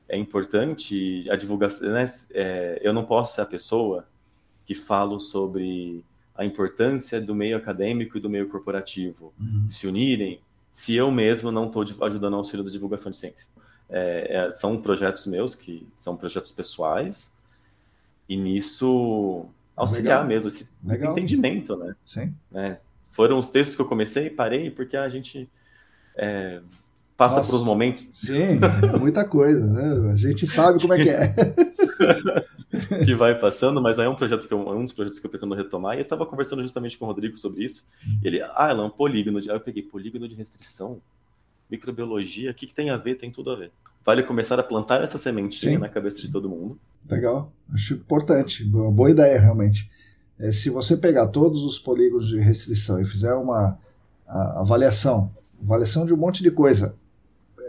é 0.07 0.17
importante 0.17 1.29
a 1.29 1.36
divulgação. 1.36 1.89
Né, 1.89 2.05
é, 2.34 2.79
eu 2.81 2.93
não 2.93 3.03
posso 3.03 3.36
ser 3.36 3.41
a 3.41 3.45
pessoa 3.45 4.07
que 4.65 4.73
falo 4.73 5.19
sobre 5.19 6.05
a 6.36 6.43
importância 6.43 7.21
do 7.21 7.36
meio 7.36 7.57
acadêmico 7.57 8.17
e 8.17 8.21
do 8.21 8.29
meio 8.29 8.49
corporativo 8.49 9.34
uhum. 9.39 9.67
se 9.69 9.88
unirem, 9.88 10.39
se 10.71 10.95
eu 10.95 11.11
mesmo 11.11 11.51
não 11.51 11.67
estou 11.67 11.84
ajudando 12.01 12.31
no 12.31 12.38
auxílio 12.38 12.65
da 12.65 12.71
divulgação 12.71 13.11
de 13.11 13.17
ciência. 13.17 13.47
É, 13.89 14.47
é, 14.47 14.51
são 14.51 14.81
projetos 14.81 15.27
meus, 15.27 15.53
que 15.53 15.88
são 15.93 16.17
projetos 16.17 16.51
pessoais, 16.51 17.38
e 18.27 18.36
nisso 18.36 19.45
auxiliar 19.75 20.21
Legal. 20.21 20.27
mesmo, 20.27 20.47
esse, 20.47 20.69
esse, 20.91 21.05
entendimento, 21.05 21.75
né? 21.75 21.95
Sim. 22.05 22.34
É, 22.53 22.77
foram 23.11 23.38
os 23.38 23.47
textos 23.47 23.75
que 23.75 23.81
eu 23.81 23.88
comecei 23.88 24.27
e 24.27 24.29
parei, 24.29 24.71
porque 24.71 24.97
a 24.97 25.07
gente 25.09 25.47
é, 26.15 26.61
passa 27.15 27.38
Nossa, 27.38 27.51
por 27.51 27.57
os 27.57 27.63
momentos. 27.63 28.09
Sim, 28.13 28.59
é 28.93 28.97
muita 28.97 29.25
coisa, 29.25 29.65
né? 29.65 30.11
A 30.11 30.15
gente 30.15 30.47
sabe 30.47 30.81
como 30.81 30.93
é 30.93 31.03
que 31.03 31.09
é. 31.09 31.36
que 33.05 33.13
vai 33.13 33.38
passando, 33.38 33.82
mas 33.82 33.99
aí 33.99 34.05
é 34.05 34.09
um 34.09 34.15
projeto 34.15 34.47
que 34.47 34.53
eu, 34.53 34.61
é 34.67 34.76
um 34.76 34.84
dos 34.84 34.93
projetos 34.93 35.19
que 35.19 35.26
eu 35.26 35.30
pretendo 35.30 35.53
retomar, 35.53 35.95
e 35.95 35.99
eu 35.99 36.03
estava 36.03 36.26
conversando 36.26 36.61
justamente 36.61 36.97
com 36.97 37.05
o 37.05 37.07
Rodrigo 37.07 37.38
sobre 37.38 37.63
isso. 37.63 37.88
Ele, 38.24 38.41
ah, 38.41 38.67
ela 38.69 38.84
é 38.84 38.86
um 38.86 38.89
polígono 38.89 39.39
de. 39.39 39.49
Aí 39.49 39.55
eu 39.55 39.61
peguei 39.61 39.84
polígono 39.84 40.28
de 40.28 40.36
restrição, 40.36 40.99
microbiologia, 41.69 42.51
o 42.51 42.53
que, 42.53 42.67
que 42.67 42.74
tem 42.74 42.89
a 42.89 42.97
ver? 42.97 43.15
Tem 43.15 43.32
tudo 43.32 43.51
a 43.51 43.55
ver. 43.55 43.71
Vale 44.05 44.24
começar 44.24 44.59
a 44.59 44.63
plantar 44.63 45.01
essa 45.01 45.17
sementinha 45.17 45.74
Sim. 45.74 45.78
na 45.78 45.88
cabeça 45.88 46.17
de 46.17 46.32
todo 46.32 46.49
mundo. 46.49 46.78
Legal, 47.09 47.51
acho 47.74 47.93
importante, 47.93 48.63
boa, 48.63 48.91
boa 48.91 49.11
ideia 49.11 49.39
realmente. 49.39 49.89
É, 50.39 50.51
se 50.51 50.69
você 50.69 50.97
pegar 50.97 51.28
todos 51.28 51.63
os 51.63 51.80
polígonos 51.80 52.28
de 52.28 52.39
restrição 52.39 52.99
e 52.99 53.05
fizer 53.05 53.34
uma 53.36 53.78
avaliação, 54.28 55.32
avaliação 55.61 56.05
de 56.05 56.13
um 56.13 56.17
monte 56.17 56.41
de 56.41 56.49
coisa, 56.49 56.95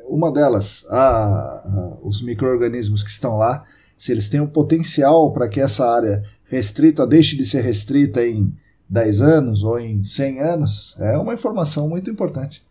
uma 0.09 0.33
delas, 0.33 0.87
a, 0.89 0.99
a, 0.99 1.99
os 2.03 2.23
micro-organismos 2.23 3.03
que 3.03 3.11
estão 3.11 3.37
lá, 3.37 3.65
se 4.05 4.13
eles 4.13 4.29
têm 4.29 4.39
um 4.39 4.47
potencial 4.47 5.33
para 5.33 5.49
que 5.49 5.59
essa 5.59 5.91
área 5.91 6.23
restrita 6.45 7.07
deixe 7.07 7.35
de 7.39 7.43
ser 7.43 7.63
restrita 7.63 8.23
em 8.23 8.55
10 8.87 9.23
anos 9.23 9.65
ou 9.65 9.81
em 9.81 10.05
100 10.05 10.41
anos, 10.41 10.95
é 11.01 11.17
uma 11.17 11.33
informação 11.33 11.89
muito 11.89 12.11
importante. 12.11 12.63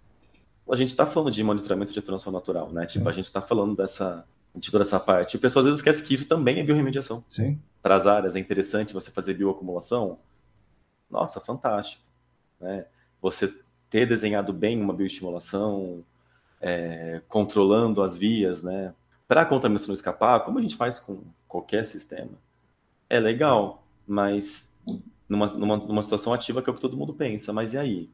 A 0.69 0.75
gente 0.75 0.89
está 0.89 1.07
falando 1.07 1.33
de 1.33 1.43
monitoramento 1.43 1.91
de 1.91 1.99
transição 2.03 2.31
natural, 2.31 2.71
né? 2.71 2.85
Tipo, 2.85 3.05
Sim. 3.05 3.09
a 3.09 3.11
gente 3.13 3.25
está 3.25 3.41
falando 3.41 3.75
dessa, 3.75 4.23
de 4.55 4.69
toda 4.69 4.83
essa 4.83 4.99
parte. 4.99 5.35
O 5.35 5.39
pessoal 5.39 5.61
às 5.61 5.65
vezes 5.65 5.79
esquece 5.79 6.03
que 6.03 6.13
isso 6.13 6.27
também 6.27 6.59
é 6.59 6.63
biorremediação. 6.63 7.23
Sim. 7.27 7.59
Para 7.81 7.95
as 7.95 8.05
áreas 8.05 8.35
é 8.35 8.39
interessante 8.39 8.93
você 8.93 9.09
fazer 9.09 9.33
bioacumulação. 9.33 10.19
Nossa, 11.09 11.39
fantástico. 11.39 12.03
Né? 12.61 12.85
Você 13.19 13.51
ter 13.89 14.05
desenhado 14.05 14.53
bem 14.53 14.79
uma 14.79 14.93
bioestimulação, 14.93 16.03
é, 16.61 17.23
controlando 17.27 18.03
as 18.03 18.15
vias, 18.15 18.61
né? 18.61 18.93
Para 19.33 19.41
a 19.41 19.45
contaminação 19.45 19.91
escapar, 19.95 20.41
como 20.41 20.59
a 20.59 20.61
gente 20.61 20.75
faz 20.75 20.99
com 20.99 21.23
qualquer 21.47 21.87
sistema, 21.87 22.37
é 23.09 23.19
legal, 23.19 23.83
mas 24.05 24.79
numa, 25.27 25.47
numa, 25.47 25.77
numa 25.77 26.03
situação 26.03 26.31
ativa 26.33 26.61
que 26.61 26.69
é 26.69 26.71
o 26.71 26.75
que 26.75 26.79
todo 26.79 26.95
mundo 26.95 27.15
pensa, 27.15 27.51
mas 27.51 27.73
e 27.73 27.79
aí? 27.79 28.09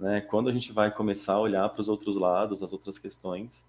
Né? 0.00 0.22
Quando 0.22 0.48
a 0.48 0.52
gente 0.52 0.72
vai 0.72 0.90
começar 0.90 1.34
a 1.34 1.38
olhar 1.38 1.68
para 1.68 1.82
os 1.82 1.86
outros 1.86 2.16
lados, 2.16 2.62
as 2.62 2.72
outras 2.72 2.98
questões, 2.98 3.62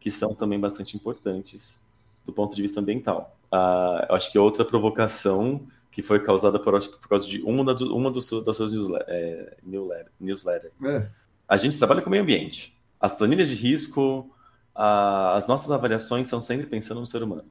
que 0.00 0.10
são 0.10 0.34
também 0.34 0.58
bastante 0.58 0.96
importantes 0.96 1.86
do 2.24 2.32
ponto 2.32 2.56
de 2.56 2.62
vista 2.62 2.80
ambiental. 2.80 3.38
Ah, 3.48 4.08
acho 4.10 4.32
que 4.32 4.36
outra 4.36 4.64
provocação 4.64 5.64
que 5.92 6.02
foi 6.02 6.18
causada 6.18 6.58
por, 6.58 6.72
por 6.98 7.08
causa 7.08 7.24
de 7.24 7.40
uma, 7.42 7.64
das, 7.64 7.82
uma 7.82 8.10
dos, 8.10 8.28
das 8.44 8.56
suas 8.56 8.72
newsletter, 8.72 9.06
é, 9.08 9.56
newsletter, 9.62 10.12
newsletter. 10.18 10.72
É. 10.86 11.08
A 11.46 11.56
gente 11.56 11.78
trabalha 11.78 12.02
com 12.02 12.10
meio 12.10 12.24
ambiente 12.24 12.76
as 13.00 13.14
planilhas 13.14 13.48
de 13.48 13.54
risco, 13.54 14.28
a, 14.76 15.34
as 15.34 15.48
nossas 15.48 15.70
avaliações 15.70 16.28
são 16.28 16.40
sempre 16.40 16.66
pensando 16.66 17.00
no 17.00 17.06
ser 17.06 17.22
humano. 17.22 17.50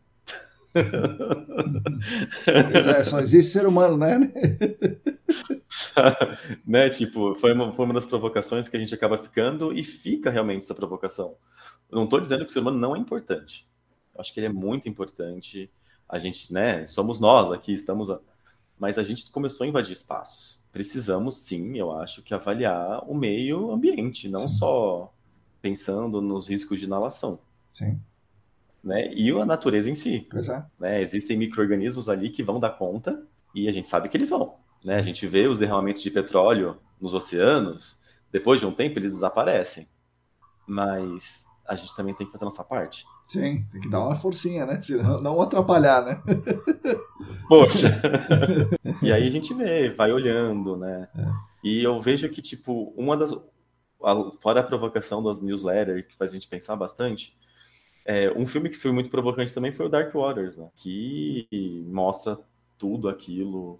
é, 2.45 3.03
só 3.03 3.19
existe 3.19 3.51
ser 3.51 3.65
humano, 3.65 3.97
né? 3.97 4.19
né? 6.65 6.89
Tipo, 6.89 7.33
foi 7.35 7.53
uma, 7.53 7.73
foi 7.73 7.85
uma 7.85 7.93
das 7.93 8.05
provocações 8.05 8.69
que 8.69 8.77
a 8.77 8.79
gente 8.79 8.93
acaba 8.93 9.17
ficando 9.17 9.73
e 9.73 9.83
fica 9.83 10.29
realmente 10.29 10.63
essa 10.63 10.75
provocação. 10.75 11.35
Eu 11.89 11.95
não 11.95 12.03
estou 12.03 12.19
dizendo 12.19 12.45
que 12.45 12.51
o 12.51 12.53
ser 12.53 12.59
humano 12.59 12.77
não 12.77 12.95
é 12.95 12.99
importante. 12.99 13.67
Eu 14.13 14.21
acho 14.21 14.33
que 14.33 14.39
ele 14.39 14.47
é 14.47 14.53
muito 14.53 14.87
importante. 14.87 15.71
A 16.07 16.19
gente, 16.19 16.53
né? 16.53 16.85
Somos 16.85 17.19
nós 17.19 17.51
aqui, 17.51 17.73
estamos. 17.73 18.11
A... 18.11 18.19
Mas 18.77 18.97
a 18.97 19.03
gente 19.03 19.31
começou 19.31 19.65
a 19.65 19.67
invadir 19.67 19.93
espaços. 19.93 20.59
Precisamos, 20.71 21.37
sim, 21.37 21.77
eu 21.77 21.97
acho, 21.97 22.21
que 22.21 22.33
avaliar 22.33 23.09
o 23.09 23.15
meio 23.15 23.71
ambiente, 23.71 24.27
não 24.27 24.47
sim. 24.47 24.57
só 24.57 25.14
pensando 25.65 26.21
nos 26.21 26.47
riscos 26.47 26.79
de 26.79 26.85
inalação. 26.85 27.39
Sim. 27.73 27.99
Né? 28.83 29.11
E 29.15 29.31
a 29.31 29.43
natureza 29.43 29.89
em 29.89 29.95
si. 29.95 30.27
Pois 30.29 30.47
é. 30.47 30.63
Né? 30.79 31.01
Existem 31.01 31.35
micro-organismos 31.35 32.07
ali 32.07 32.29
que 32.29 32.43
vão 32.43 32.59
dar 32.59 32.69
conta 32.69 33.25
e 33.55 33.67
a 33.67 33.71
gente 33.71 33.87
sabe 33.87 34.07
que 34.07 34.15
eles 34.15 34.29
vão. 34.29 34.57
Né? 34.85 34.93
A 34.93 35.01
gente 35.01 35.25
vê 35.25 35.47
os 35.47 35.57
derramamentos 35.57 36.03
de 36.03 36.11
petróleo 36.11 36.77
nos 37.01 37.15
oceanos, 37.15 37.97
depois 38.31 38.59
de 38.59 38.67
um 38.67 38.71
tempo 38.71 38.99
eles 38.99 39.13
desaparecem. 39.13 39.87
Mas 40.67 41.47
a 41.67 41.73
gente 41.73 41.95
também 41.95 42.13
tem 42.13 42.27
que 42.27 42.31
fazer 42.31 42.43
a 42.43 42.45
nossa 42.45 42.63
parte. 42.63 43.03
Sim, 43.27 43.65
tem 43.71 43.81
que 43.81 43.89
dar 43.89 44.05
uma 44.05 44.15
forcinha, 44.15 44.67
né? 44.67 44.79
Senão 44.83 45.19
não 45.19 45.41
atrapalhar, 45.41 46.05
né? 46.05 46.21
Poxa! 47.49 47.89
e 49.01 49.11
aí 49.11 49.25
a 49.25 49.31
gente 49.31 49.51
vê, 49.51 49.89
vai 49.89 50.11
olhando, 50.11 50.77
né? 50.77 51.07
É. 51.17 51.25
E 51.63 51.83
eu 51.83 51.99
vejo 51.99 52.29
que, 52.29 52.39
tipo, 52.39 52.93
uma 52.95 53.17
das 53.17 53.33
fora 54.41 54.59
a 54.59 54.63
provocação 54.63 55.23
das 55.23 55.41
newsletters, 55.41 56.05
que 56.07 56.15
faz 56.15 56.31
a 56.31 56.33
gente 56.33 56.47
pensar 56.47 56.75
bastante, 56.75 57.35
é, 58.05 58.31
um 58.31 58.45
filme 58.45 58.69
que 58.69 58.77
foi 58.77 58.91
muito 58.91 59.09
provocante 59.09 59.53
também 59.53 59.71
foi 59.71 59.87
o 59.87 59.89
Dark 59.89 60.13
Waters, 60.13 60.55
né? 60.55 60.69
que 60.75 61.47
mostra 61.87 62.37
tudo 62.77 63.09
aquilo 63.09 63.79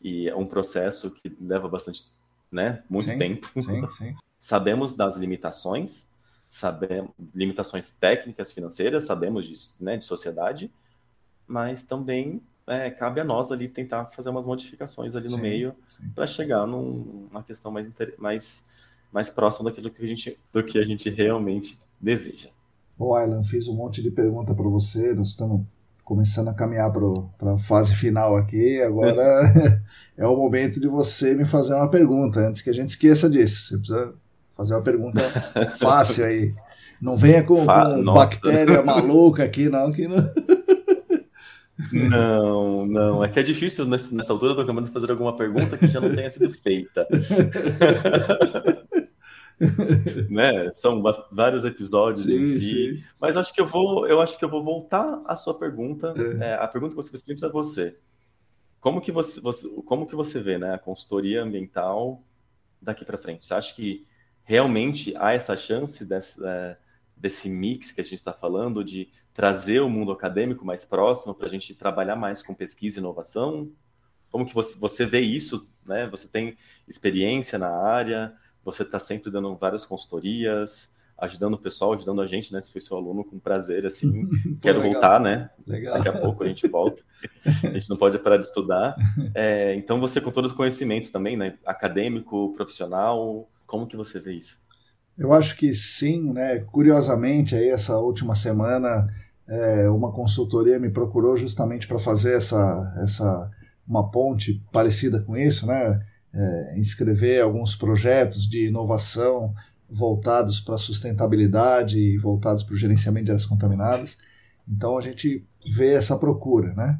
e 0.00 0.28
é 0.28 0.34
um 0.34 0.46
processo 0.46 1.14
que 1.14 1.34
leva 1.40 1.68
bastante, 1.68 2.06
né, 2.50 2.82
muito 2.90 3.08
sim, 3.08 3.18
tempo. 3.18 3.48
Sim, 3.60 3.88
sim. 3.90 4.14
Sabemos 4.36 4.94
das 4.94 5.16
limitações, 5.16 6.16
sabemos 6.48 7.12
limitações 7.32 7.92
técnicas, 7.92 8.50
financeiras, 8.50 9.04
sabemos 9.04 9.46
disso, 9.46 9.76
né, 9.80 9.96
de 9.96 10.04
sociedade, 10.04 10.68
mas 11.46 11.84
também 11.84 12.42
é, 12.66 12.90
cabe 12.90 13.20
a 13.20 13.24
nós 13.24 13.52
ali 13.52 13.68
tentar 13.68 14.06
fazer 14.06 14.30
umas 14.30 14.44
modificações 14.44 15.14
ali 15.14 15.28
no 15.28 15.38
meio 15.38 15.74
para 16.14 16.26
chegar 16.26 16.66
numa 16.66 17.42
questão 17.44 17.70
mais, 17.70 17.88
mais, 18.18 18.68
mais 19.12 19.28
próxima 19.28 19.68
daquilo 19.68 19.90
que 19.90 20.02
a 20.02 20.06
gente, 20.06 20.38
do 20.52 20.64
que 20.64 20.78
a 20.78 20.84
gente 20.84 21.10
realmente 21.10 21.78
deseja. 22.00 22.48
Ô, 22.98 23.14
Aylan, 23.14 23.42
fiz 23.42 23.68
um 23.68 23.74
monte 23.74 24.02
de 24.02 24.10
pergunta 24.10 24.54
para 24.54 24.68
você, 24.68 25.12
nós 25.14 25.28
estamos 25.28 25.62
começando 26.04 26.48
a 26.48 26.54
caminhar 26.54 26.90
para 26.90 27.54
a 27.54 27.58
fase 27.58 27.94
final 27.94 28.36
aqui, 28.36 28.80
agora 28.82 29.82
é 30.16 30.26
o 30.26 30.36
momento 30.36 30.80
de 30.80 30.88
você 30.88 31.34
me 31.34 31.44
fazer 31.44 31.74
uma 31.74 31.88
pergunta, 31.88 32.40
antes 32.40 32.62
que 32.62 32.70
a 32.70 32.74
gente 32.74 32.90
esqueça 32.90 33.28
disso. 33.28 33.68
Você 33.68 33.76
precisa 33.78 34.14
fazer 34.56 34.74
uma 34.74 34.82
pergunta 34.82 35.20
fácil 35.78 36.24
aí. 36.24 36.54
Não 37.00 37.16
venha 37.16 37.42
com, 37.42 37.56
com 37.56 38.14
bactéria 38.14 38.82
maluca 38.82 39.42
aqui, 39.42 39.68
não, 39.68 39.90
que 39.90 40.06
não. 40.06 40.32
Não, 41.92 42.86
não. 42.86 43.24
É 43.24 43.28
que 43.28 43.40
é 43.40 43.42
difícil 43.42 43.86
nessa, 43.86 44.14
nessa 44.14 44.32
altura 44.32 44.54
do 44.54 44.64
campeonato 44.64 44.92
fazer 44.92 45.10
alguma 45.10 45.36
pergunta 45.36 45.76
que 45.76 45.88
já 45.88 46.00
não 46.00 46.14
tenha 46.14 46.30
sido 46.30 46.50
feita. 46.50 47.06
né? 50.30 50.70
São 50.74 51.02
vários 51.30 51.64
episódios 51.64 52.26
sim, 52.26 52.36
em 52.36 52.44
si. 52.44 52.96
Sim. 52.96 53.04
Mas 53.20 53.36
acho 53.36 53.52
que 53.52 53.60
eu 53.60 53.66
vou, 53.66 54.06
eu 54.06 54.20
acho 54.20 54.38
que 54.38 54.44
eu 54.44 54.48
vou 54.48 54.62
voltar 54.62 55.22
à 55.26 55.36
sua 55.36 55.58
pergunta. 55.58 56.14
É. 56.40 56.50
É, 56.50 56.54
a 56.54 56.66
pergunta 56.66 56.94
que 56.94 57.02
você 57.02 57.16
fez 57.18 57.40
para 57.40 57.48
você. 57.48 57.96
Como 58.80 59.00
que 59.00 59.12
você, 59.12 59.40
você, 59.40 59.68
como 59.86 60.06
que 60.06 60.16
você 60.16 60.40
vê, 60.40 60.58
né, 60.58 60.74
a 60.74 60.78
consultoria 60.78 61.42
ambiental 61.42 62.22
daqui 62.80 63.04
para 63.04 63.16
frente? 63.16 63.46
Você 63.46 63.54
acha 63.54 63.74
que 63.74 64.06
realmente 64.42 65.14
há 65.16 65.32
essa 65.32 65.56
chance 65.56 66.04
desse, 66.08 66.44
é, 66.44 66.76
desse 67.16 67.48
mix 67.48 67.92
que 67.92 68.00
a 68.00 68.04
gente 68.04 68.14
está 68.14 68.32
falando, 68.32 68.84
de 68.84 69.08
trazer 69.32 69.80
o 69.80 69.88
mundo 69.88 70.10
acadêmico 70.10 70.64
mais 70.64 70.84
próximo 70.84 71.34
para 71.34 71.46
a 71.46 71.48
gente 71.48 71.74
trabalhar 71.74 72.16
mais 72.16 72.42
com 72.42 72.54
pesquisa 72.54 72.98
e 72.98 73.00
inovação? 73.00 73.70
Como 74.30 74.44
que 74.44 74.54
você, 74.54 74.78
você 74.78 75.06
vê 75.06 75.20
isso? 75.20 75.70
Né? 75.86 76.08
Você 76.08 76.26
tem 76.26 76.56
experiência 76.88 77.58
na 77.58 77.70
área, 77.70 78.34
você 78.64 78.82
está 78.82 78.98
sempre 78.98 79.30
dando 79.30 79.54
várias 79.56 79.84
consultorias, 79.84 80.96
ajudando 81.18 81.54
o 81.54 81.58
pessoal, 81.58 81.92
ajudando 81.92 82.20
a 82.20 82.26
gente, 82.26 82.52
né? 82.52 82.60
Se 82.60 82.72
foi 82.72 82.80
seu 82.80 82.96
aluno, 82.96 83.24
com 83.24 83.38
prazer, 83.38 83.86
assim. 83.86 84.28
Quero 84.60 84.78
legal. 84.78 84.92
voltar, 84.92 85.20
né? 85.20 85.50
Legal. 85.66 85.94
Daqui 85.94 86.08
a 86.08 86.20
pouco 86.20 86.42
a 86.42 86.46
gente 86.46 86.66
volta. 86.68 87.02
a 87.44 87.72
gente 87.72 87.88
não 87.88 87.96
pode 87.96 88.18
parar 88.18 88.36
de 88.36 88.44
estudar. 88.44 88.96
É, 89.34 89.74
então, 89.74 90.00
você 90.00 90.20
com 90.20 90.30
todos 90.30 90.50
os 90.50 90.56
conhecimentos 90.56 91.10
também, 91.10 91.36
né? 91.36 91.56
Acadêmico, 91.64 92.52
profissional, 92.54 93.48
como 93.66 93.86
que 93.86 93.96
você 93.96 94.18
vê 94.18 94.34
isso? 94.34 94.58
Eu 95.16 95.32
acho 95.32 95.56
que 95.56 95.72
sim, 95.74 96.32
né? 96.32 96.58
Curiosamente, 96.58 97.54
aí 97.54 97.68
essa 97.68 97.98
última 97.98 98.34
semana, 98.34 99.08
é, 99.48 99.88
uma 99.88 100.12
consultoria 100.12 100.78
me 100.78 100.90
procurou 100.90 101.36
justamente 101.36 101.86
para 101.86 101.98
fazer 101.98 102.36
essa, 102.36 102.94
essa 103.02 103.50
uma 103.86 104.10
ponte 104.10 104.62
parecida 104.72 105.22
com 105.22 105.36
isso, 105.36 105.66
né? 105.66 106.00
É, 106.34 106.78
inscrever 106.78 107.42
alguns 107.42 107.76
projetos 107.76 108.48
de 108.48 108.68
inovação 108.68 109.54
voltados 109.88 110.60
para 110.60 110.76
a 110.76 110.78
sustentabilidade 110.78 111.98
e 111.98 112.16
voltados 112.16 112.62
para 112.62 112.72
o 112.72 112.76
gerenciamento 112.76 113.26
de 113.26 113.32
áreas 113.32 113.44
contaminadas. 113.44 114.16
Então 114.66 114.96
a 114.96 115.02
gente 115.02 115.46
vê 115.66 115.92
essa 115.92 116.16
procura, 116.16 116.72
né? 116.74 116.98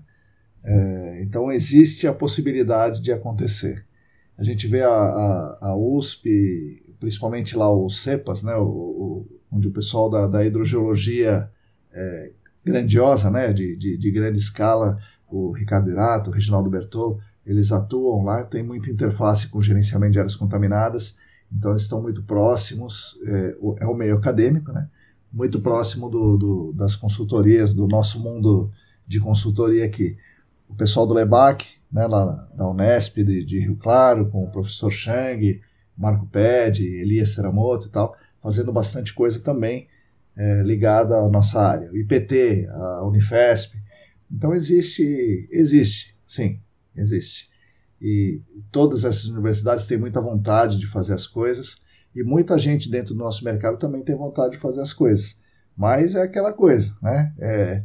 É, 0.64 1.22
então 1.22 1.50
existe 1.50 2.06
a 2.06 2.12
possibilidade 2.12 3.00
de 3.00 3.10
acontecer. 3.10 3.84
A 4.36 4.42
gente 4.42 4.66
vê 4.66 4.82
a, 4.82 4.88
a, 4.88 5.58
a 5.60 5.76
USP, 5.76 6.94
principalmente 7.00 7.56
lá 7.56 7.72
o 7.72 7.88
CEPAS, 7.90 8.42
né, 8.42 8.54
o, 8.54 8.64
o, 8.64 9.40
onde 9.50 9.68
o 9.68 9.72
pessoal 9.72 10.08
da, 10.08 10.26
da 10.26 10.44
hidrogeologia 10.44 11.50
é, 11.92 12.32
grandiosa, 12.64 13.30
né, 13.30 13.52
de, 13.52 13.76
de, 13.76 13.96
de, 13.96 14.10
grande 14.10 14.38
escala, 14.38 14.98
o 15.28 15.52
Ricardo 15.52 15.90
Irato, 15.90 16.30
o 16.30 16.32
Reginaldo 16.32 16.70
Bertol, 16.70 17.20
eles 17.44 17.72
atuam 17.72 18.24
lá, 18.24 18.44
tem 18.44 18.62
muita 18.62 18.90
interface 18.90 19.48
com 19.48 19.60
gerenciamento 19.60 20.12
de 20.12 20.18
áreas 20.18 20.36
contaminadas, 20.36 21.16
então 21.50 21.70
eles 21.70 21.82
estão 21.82 22.00
muito 22.00 22.22
próximos, 22.22 23.18
é, 23.26 23.56
é 23.80 23.86
o 23.86 23.94
meio 23.94 24.16
acadêmico, 24.16 24.72
né, 24.72 24.88
muito 25.32 25.60
próximo 25.60 26.08
do, 26.08 26.36
do, 26.36 26.72
das 26.72 26.94
consultorias, 26.94 27.74
do 27.74 27.86
nosso 27.86 28.20
mundo 28.20 28.70
de 29.06 29.18
consultoria 29.18 29.84
aqui. 29.84 30.16
O 30.68 30.74
pessoal 30.74 31.06
do 31.06 31.14
LEBAC, 31.14 31.66
né, 31.90 32.06
lá 32.06 32.48
da 32.54 32.68
Unesp 32.68 33.18
de, 33.18 33.44
de, 33.44 33.58
Rio 33.60 33.76
Claro, 33.76 34.30
com 34.30 34.44
o 34.44 34.50
professor 34.50 34.90
Chang, 34.90 35.60
Marco 35.96 36.26
Ped, 36.26 36.82
Elias 36.82 37.34
Teramoto 37.34 37.86
e 37.86 37.90
tal, 37.90 38.16
fazendo 38.42 38.72
bastante 38.72 39.12
coisa 39.12 39.40
também 39.40 39.88
é, 40.36 40.62
ligada 40.62 41.16
à 41.16 41.28
nossa 41.28 41.60
área. 41.60 41.90
O 41.90 41.96
IPT, 41.96 42.66
a 42.68 43.04
Unifesp. 43.04 43.76
Então 44.30 44.54
existe, 44.54 45.48
existe, 45.50 46.16
sim, 46.26 46.58
existe. 46.96 47.50
E 48.00 48.40
todas 48.70 49.04
essas 49.04 49.26
universidades 49.26 49.86
têm 49.86 49.98
muita 49.98 50.20
vontade 50.20 50.78
de 50.78 50.86
fazer 50.86 51.14
as 51.14 51.26
coisas 51.26 51.76
e 52.14 52.22
muita 52.22 52.58
gente 52.58 52.90
dentro 52.90 53.14
do 53.14 53.20
nosso 53.20 53.44
mercado 53.44 53.78
também 53.78 54.02
tem 54.02 54.16
vontade 54.16 54.52
de 54.52 54.58
fazer 54.58 54.80
as 54.80 54.92
coisas. 54.92 55.36
Mas 55.76 56.14
é 56.14 56.22
aquela 56.22 56.52
coisa, 56.52 56.94
né? 57.00 57.32
É, 57.38 57.82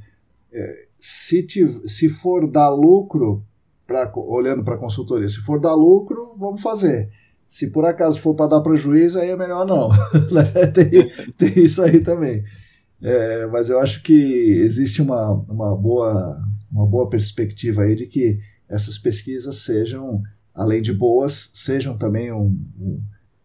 é, 0.51 0.87
se, 0.97 1.45
se 1.85 2.09
for 2.09 2.49
dar 2.49 2.69
lucro 2.69 3.45
pra, 3.87 4.11
olhando 4.15 4.63
para 4.63 4.75
a 4.75 4.79
consultoria. 4.79 5.27
Se 5.27 5.37
for 5.37 5.59
dar 5.59 5.73
lucro, 5.73 6.35
vamos 6.37 6.61
fazer. 6.61 7.09
Se 7.47 7.71
por 7.71 7.85
acaso 7.85 8.19
for 8.19 8.35
para 8.35 8.47
dar 8.47 8.61
prejuízo, 8.61 9.19
aí 9.19 9.29
é 9.29 9.35
melhor 9.37 9.65
não. 9.65 9.89
tem, 10.75 11.09
tem 11.37 11.63
isso 11.63 11.81
aí 11.81 12.01
também. 12.01 12.43
É, 13.01 13.45
mas 13.47 13.69
eu 13.69 13.79
acho 13.79 14.03
que 14.03 14.13
existe 14.13 15.01
uma, 15.01 15.31
uma, 15.31 15.75
boa, 15.75 16.37
uma 16.69 16.85
boa 16.85 17.09
perspectiva 17.09 17.83
aí 17.83 17.95
de 17.95 18.07
que 18.07 18.39
essas 18.69 18.97
pesquisas 18.97 19.63
sejam, 19.63 20.21
além 20.53 20.81
de 20.81 20.93
boas, 20.93 21.49
sejam 21.53 21.97
também 21.97 22.31
um, 22.31 22.59
um, 22.79 23.01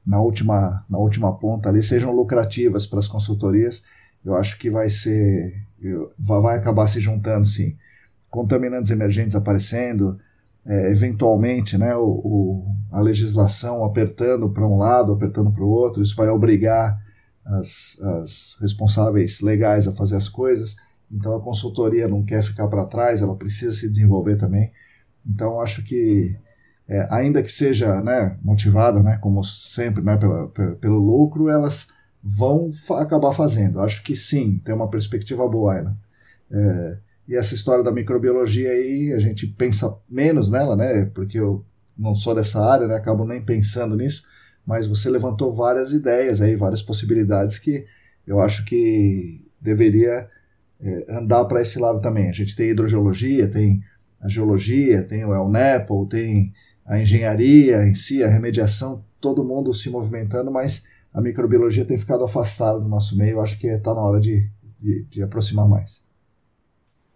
na, 0.07 0.21
última, 0.21 0.85
na 0.89 0.99
última 0.99 1.37
ponta 1.39 1.69
ali, 1.69 1.83
sejam 1.83 2.13
lucrativas 2.13 2.87
para 2.87 2.99
as 2.99 3.09
consultorias. 3.09 3.83
Eu 4.25 4.35
acho 4.35 4.59
que 4.59 4.71
vai 4.71 4.89
ser, 4.91 5.53
vai 6.19 6.57
acabar 6.57 6.87
se 6.87 7.01
juntando, 7.01 7.47
sim. 7.47 7.77
Contaminantes 8.31 8.91
emergentes 8.91 9.37
aparecendo, 9.37 10.19
é, 10.65 10.91
eventualmente 10.91 11.77
né, 11.77 11.95
o, 11.97 12.07
o, 12.07 12.77
a 12.91 13.01
legislação 13.01 13.85
apertando 13.85 14.49
para 14.49 14.67
um 14.67 14.79
lado, 14.79 15.13
apertando 15.13 15.53
para 15.53 15.65
o 15.65 15.69
outro, 15.69 16.03
isso 16.03 16.17
vai 16.17 16.29
obrigar 16.29 16.99
as, 17.45 17.99
as 18.01 18.57
responsáveis 18.61 19.41
legais 19.41 19.89
a 19.89 19.93
fazer 19.93 20.17
as 20.17 20.29
coisas. 20.29 20.77
Então 21.11 21.37
a 21.37 21.41
consultoria 21.41 22.09
não 22.09 22.25
quer 22.25 22.43
ficar 22.43 22.69
para 22.69 22.87
trás, 22.87 23.21
ela 23.21 23.37
precisa 23.37 23.73
se 23.73 23.89
desenvolver 23.89 24.37
também. 24.37 24.73
Então 25.27 25.61
acho 25.61 25.83
que 25.83 26.37
é, 26.89 27.07
ainda 27.11 27.43
que 27.43 27.51
seja 27.51 28.01
né, 28.03 28.37
motivada, 28.43 29.03
né, 29.03 29.19
como 29.21 29.43
sempre, 29.45 30.03
né, 30.03 30.17
pela, 30.17 30.49
pelo 30.49 30.99
lucro, 30.99 31.49
elas 31.49 31.89
vão 32.23 32.71
acabar 32.99 33.33
fazendo. 33.33 33.81
Acho 33.81 34.03
que 34.03 34.15
sim, 34.15 34.61
tem 34.65 34.75
uma 34.75 34.91
perspectiva 34.91 35.49
boa, 35.49 35.79
Ana. 35.79 35.99
É, 36.51 36.99
e 37.29 37.37
essa 37.37 37.55
história 37.55 37.83
da 37.83 37.93
microbiologia 37.93 38.71
aí, 38.71 39.13
a 39.13 39.19
gente 39.19 39.47
pensa 39.47 39.97
menos 40.09 40.51
nela, 40.51 40.77
né? 40.77 41.07
Porque 41.07 41.39
eu 41.39 41.65
não 41.97 42.15
sou 42.15 42.35
dessa 42.35 42.61
área, 42.65 42.87
né? 42.87 42.97
Acabo 42.97 43.25
nem 43.25 43.43
pensando 43.43 43.97
nisso. 43.97 44.25
Mas 44.67 44.87
você 44.87 45.09
levantou 45.09 45.53
várias 45.53 45.93
ideias 45.93 46.41
aí, 46.41 46.55
várias 46.55 46.83
possibilidades 46.83 47.59
que 47.59 47.87
eu 48.27 48.41
acho 48.41 48.65
que 48.65 49.51
deveria 49.61 50.29
é, 50.81 51.07
andar 51.09 51.45
para 51.47 51.63
esse 51.63 51.79
lado 51.79 52.01
também. 52.01 52.29
A 52.29 52.33
gente 52.33 52.55
tem 52.55 52.71
hidrogeologia, 52.71 53.49
tem 53.49 53.83
a 54.23 54.29
geologia, 54.29 55.03
tem 55.03 55.25
o 55.25 55.35
ELNEPL, 55.35 56.07
tem 56.07 56.53
a 56.87 57.01
engenharia 57.01 57.85
em 57.85 57.95
si, 57.95 58.23
a 58.23 58.29
remediação, 58.29 59.05
todo 59.21 59.45
mundo 59.45 59.75
se 59.75 59.91
movimentando, 59.91 60.51
mas 60.51 60.87
a 61.13 61.21
microbiologia 61.21 61.85
tem 61.85 61.99
ficado 61.99 62.25
afastada 62.25 62.79
do 62.79 62.89
nosso 62.89 63.17
meio. 63.17 63.41
Acho 63.41 63.59
que 63.59 63.67
está 63.67 63.95
na 63.95 64.01
hora 64.01 64.21
de, 64.21 64.49
de, 64.81 65.05
de 65.05 65.23
aproximar 65.23 65.69
mais 65.69 66.03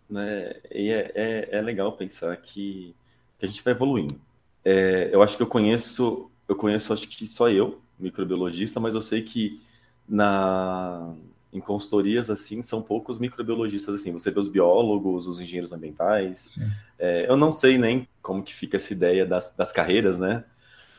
né? 0.08 0.54
É, 0.70 1.12
é, 1.14 1.58
é, 1.58 1.60
legal 1.60 1.96
pensar 1.96 2.36
que, 2.36 2.94
que 3.38 3.44
a 3.44 3.48
gente 3.48 3.62
vai 3.62 3.72
evoluindo. 3.72 4.20
É, 4.64 5.10
eu 5.12 5.22
acho 5.22 5.36
que 5.36 5.42
eu 5.42 5.46
conheço, 5.46 6.30
eu 6.48 6.56
conheço 6.56 6.92
acho 6.92 7.08
que 7.08 7.26
só 7.26 7.48
eu, 7.50 7.80
microbiologista, 7.98 8.80
mas 8.80 8.94
eu 8.94 9.02
sei 9.02 9.22
que 9.22 9.60
na 10.08 11.14
em 11.56 11.60
consultorias 11.60 12.28
assim 12.28 12.60
são 12.62 12.82
poucos 12.82 13.18
microbiologistas 13.18 13.94
assim. 13.94 14.12
Você 14.12 14.30
vê 14.30 14.38
os 14.38 14.48
biólogos, 14.48 15.26
os 15.26 15.40
engenheiros 15.40 15.72
ambientais. 15.72 16.58
É, 16.98 17.28
eu 17.28 17.36
não 17.36 17.52
sei 17.52 17.78
nem 17.78 18.06
como 18.20 18.42
que 18.42 18.54
fica 18.54 18.76
essa 18.76 18.92
ideia 18.92 19.24
das, 19.24 19.54
das 19.56 19.72
carreiras, 19.72 20.18
né? 20.18 20.44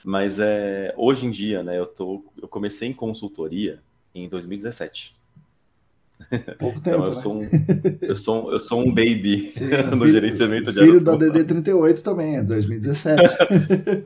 Mas 0.04 0.40
é, 0.40 0.94
hoje 0.98 1.26
em 1.28 1.32
dia, 1.32 1.62
né? 1.62 1.78
Eu 1.78 1.86
tô, 1.86 2.26
eu 2.42 2.48
comecei 2.48 2.90
em 2.90 2.94
consultoria 2.94 3.80
em 4.16 4.28
2017. 4.28 5.16
Pouco 6.58 6.82
tempo. 6.82 6.98
Então, 6.98 7.04
eu, 7.04 7.08
né? 7.08 7.14
sou 7.14 7.40
um, 7.40 7.50
eu, 8.02 8.16
sou, 8.16 8.52
eu 8.52 8.60
sou 8.60 8.82
um 8.82 8.90
baby 8.90 9.52
Sim, 9.54 9.68
no 9.92 10.00
filho, 10.00 10.12
gerenciamento 10.12 10.72
de 10.72 10.80
Filho 10.80 11.04
da 11.04 11.16
DD38 11.16 12.02
também, 12.02 12.38
é 12.38 12.44
2017. 12.44 13.22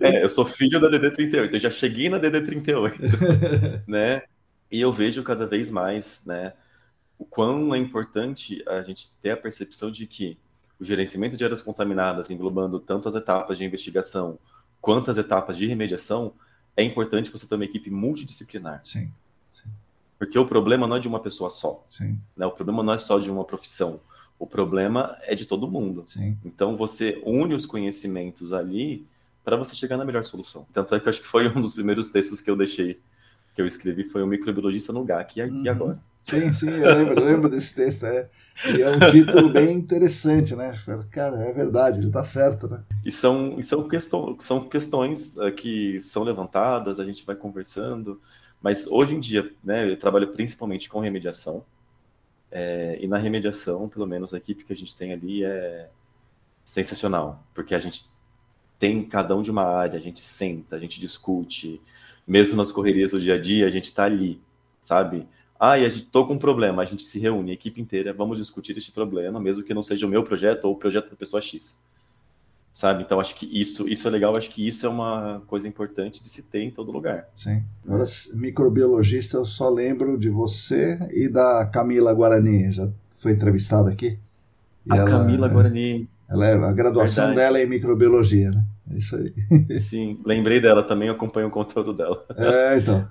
é, 0.01 0.21
eu 0.21 0.27
sou 0.27 0.45
filho 0.45 0.81
da 0.81 0.89
DD38, 0.89 1.53
eu 1.53 1.59
já 1.59 1.69
cheguei 1.69 2.09
na 2.09 2.19
DD38, 2.19 3.83
né? 3.87 4.23
E 4.71 4.79
eu 4.79 4.91
vejo 4.91 5.23
cada 5.23 5.45
vez 5.45 5.69
mais, 5.69 6.25
né, 6.25 6.53
o 7.17 7.25
quão 7.25 7.75
é 7.75 7.77
importante 7.77 8.63
a 8.67 8.81
gente 8.81 9.11
ter 9.21 9.31
a 9.31 9.37
percepção 9.37 9.91
de 9.91 10.07
que 10.07 10.37
o 10.79 10.83
gerenciamento 10.83 11.37
de 11.37 11.43
áreas 11.43 11.61
contaminadas, 11.61 12.31
englobando 12.31 12.79
tanto 12.79 13.07
as 13.07 13.13
etapas 13.13 13.57
de 13.57 13.65
investigação 13.65 14.39
quanto 14.81 15.11
as 15.11 15.17
etapas 15.17 15.57
de 15.57 15.67
remediação, 15.67 16.33
é 16.75 16.83
importante 16.83 17.29
você 17.29 17.47
ter 17.47 17.55
uma 17.55 17.65
equipe 17.65 17.91
multidisciplinar. 17.91 18.81
Sim, 18.83 19.11
sim. 19.49 19.69
Porque 20.17 20.37
o 20.39 20.45
problema 20.45 20.87
não 20.87 20.95
é 20.95 20.99
de 20.99 21.07
uma 21.07 21.19
pessoa 21.19 21.49
só. 21.49 21.83
Sim. 21.85 22.19
Né? 22.35 22.45
O 22.45 22.51
problema 22.51 22.81
não 22.81 22.93
é 22.93 22.97
só 22.97 23.19
de 23.19 23.29
uma 23.29 23.43
profissão. 23.43 23.99
O 24.39 24.47
problema 24.47 25.17
é 25.21 25.35
de 25.35 25.45
todo 25.45 25.69
mundo. 25.69 26.03
Sim. 26.07 26.37
Então 26.43 26.75
você 26.75 27.21
une 27.23 27.53
os 27.53 27.65
conhecimentos 27.65 28.53
ali 28.53 29.05
para 29.43 29.55
você 29.55 29.75
chegar 29.75 29.97
na 29.97 30.05
melhor 30.05 30.23
solução. 30.23 30.65
Tanto 30.73 30.95
é 30.95 30.99
que 30.99 31.07
eu 31.07 31.09
acho 31.11 31.21
que 31.21 31.27
foi 31.27 31.47
um 31.47 31.61
dos 31.61 31.73
primeiros 31.73 32.09
textos 32.09 32.41
que 32.41 32.49
eu 32.49 32.55
deixei, 32.55 32.99
que 33.53 33.61
eu 33.61 33.65
escrevi, 33.65 34.03
foi 34.03 34.23
o 34.23 34.27
microbiologista 34.27 34.93
no 34.93 35.03
GAC. 35.03 35.39
E, 35.39 35.43
uhum. 35.43 35.69
agora? 35.69 35.99
Sim, 36.25 36.53
sim, 36.53 36.69
eu 36.69 36.97
lembro, 36.97 37.19
eu 37.19 37.25
lembro 37.25 37.49
desse 37.49 37.75
texto. 37.75 38.05
É. 38.05 38.29
E 38.65 38.81
é 38.81 38.89
um 38.89 38.99
título 39.11 39.49
bem 39.49 39.75
interessante, 39.75 40.55
né? 40.55 40.73
Cara, 41.11 41.37
é 41.37 41.51
verdade, 41.51 41.99
ele 41.99 42.07
está 42.07 42.23
certo, 42.23 42.69
né? 42.69 42.83
E 43.03 43.11
são, 43.11 43.59
e 43.59 43.63
são, 43.63 43.87
questões, 43.89 44.43
são 44.43 44.63
questões 44.63 45.35
uh, 45.37 45.51
que 45.51 45.99
são 45.99 46.23
levantadas, 46.23 46.99
a 46.99 47.05
gente 47.05 47.25
vai 47.25 47.35
conversando, 47.35 48.21
mas 48.61 48.87
hoje 48.87 49.15
em 49.15 49.19
dia, 49.19 49.51
né, 49.63 49.91
eu 49.91 49.97
trabalho 49.97 50.31
principalmente 50.31 50.87
com 50.87 50.99
remediação, 50.99 51.65
é, 52.51 52.99
e 53.01 53.07
na 53.07 53.17
remediação, 53.17 53.89
pelo 53.89 54.05
menos 54.05 54.33
a 54.33 54.37
equipe 54.37 54.63
que 54.63 54.73
a 54.73 54.75
gente 54.75 54.95
tem 54.95 55.13
ali 55.13 55.43
é 55.43 55.89
sensacional, 56.63 57.43
porque 57.53 57.73
a 57.73 57.79
gente 57.79 58.05
tem 58.77 59.03
cada 59.03 59.35
um 59.35 59.41
de 59.41 59.49
uma 59.49 59.63
área, 59.63 59.97
a 59.97 60.01
gente 60.01 60.19
senta, 60.21 60.75
a 60.75 60.79
gente 60.79 60.99
discute, 60.99 61.81
mesmo 62.27 62.57
nas 62.57 62.71
correrias 62.71 63.11
do 63.11 63.19
dia 63.19 63.35
a 63.35 63.39
dia, 63.39 63.65
a 63.65 63.69
gente 63.69 63.85
está 63.85 64.05
ali, 64.05 64.41
sabe? 64.79 65.27
Ah, 65.59 65.77
e 65.77 65.85
a 65.85 65.89
gente 65.89 66.05
tô 66.05 66.25
com 66.25 66.33
um 66.33 66.39
problema, 66.39 66.81
a 66.81 66.85
gente 66.85 67.03
se 67.03 67.19
reúne, 67.19 67.51
a 67.51 67.53
equipe 67.53 67.79
inteira, 67.79 68.11
vamos 68.11 68.39
discutir 68.39 68.75
este 68.77 68.91
problema, 68.91 69.39
mesmo 69.39 69.63
que 69.63 69.73
não 69.73 69.83
seja 69.83 70.07
o 70.07 70.09
meu 70.09 70.23
projeto 70.23 70.65
ou 70.65 70.73
o 70.73 70.75
projeto 70.75 71.11
da 71.11 71.15
pessoa 71.15 71.39
X. 71.39 71.85
Sabe? 72.73 73.03
Então 73.03 73.19
acho 73.19 73.35
que 73.35 73.45
isso, 73.51 73.87
isso 73.87 74.07
é 74.07 74.11
legal, 74.11 74.35
acho 74.35 74.49
que 74.49 74.65
isso 74.65 74.85
é 74.85 74.89
uma 74.89 75.43
coisa 75.45 75.67
importante 75.67 76.21
de 76.21 76.29
se 76.29 76.49
ter 76.49 76.61
em 76.61 76.71
todo 76.71 76.91
lugar. 76.91 77.27
Sim. 77.35 77.61
Agora, 77.85 78.05
microbiologista, 78.33 79.37
eu 79.37 79.45
só 79.45 79.69
lembro 79.69 80.17
de 80.17 80.29
você 80.29 80.97
e 81.11 81.27
da 81.27 81.65
Camila 81.65 82.13
Guarani, 82.13 82.71
já 82.71 82.89
foi 83.17 83.33
entrevistada 83.33 83.91
aqui. 83.91 84.17
E 84.85 84.93
a 84.93 84.95
ela, 84.95 85.09
Camila 85.09 85.47
Guarani. 85.47 86.09
Ela 86.31 86.47
é, 86.47 86.53
a 86.53 86.71
graduação 86.71 87.25
Verdade. 87.27 87.45
dela 87.45 87.59
é 87.59 87.65
em 87.65 87.69
microbiologia, 87.69 88.51
né? 88.51 88.63
É 88.89 88.97
isso 88.97 89.15
aí. 89.17 89.33
Sim, 89.77 90.17
lembrei 90.25 90.61
dela 90.61 90.81
também, 90.81 91.09
acompanho 91.09 91.47
o 91.47 91.51
conteúdo 91.51 91.93
dela. 91.93 92.23
É, 92.37 92.77
então. 92.77 93.07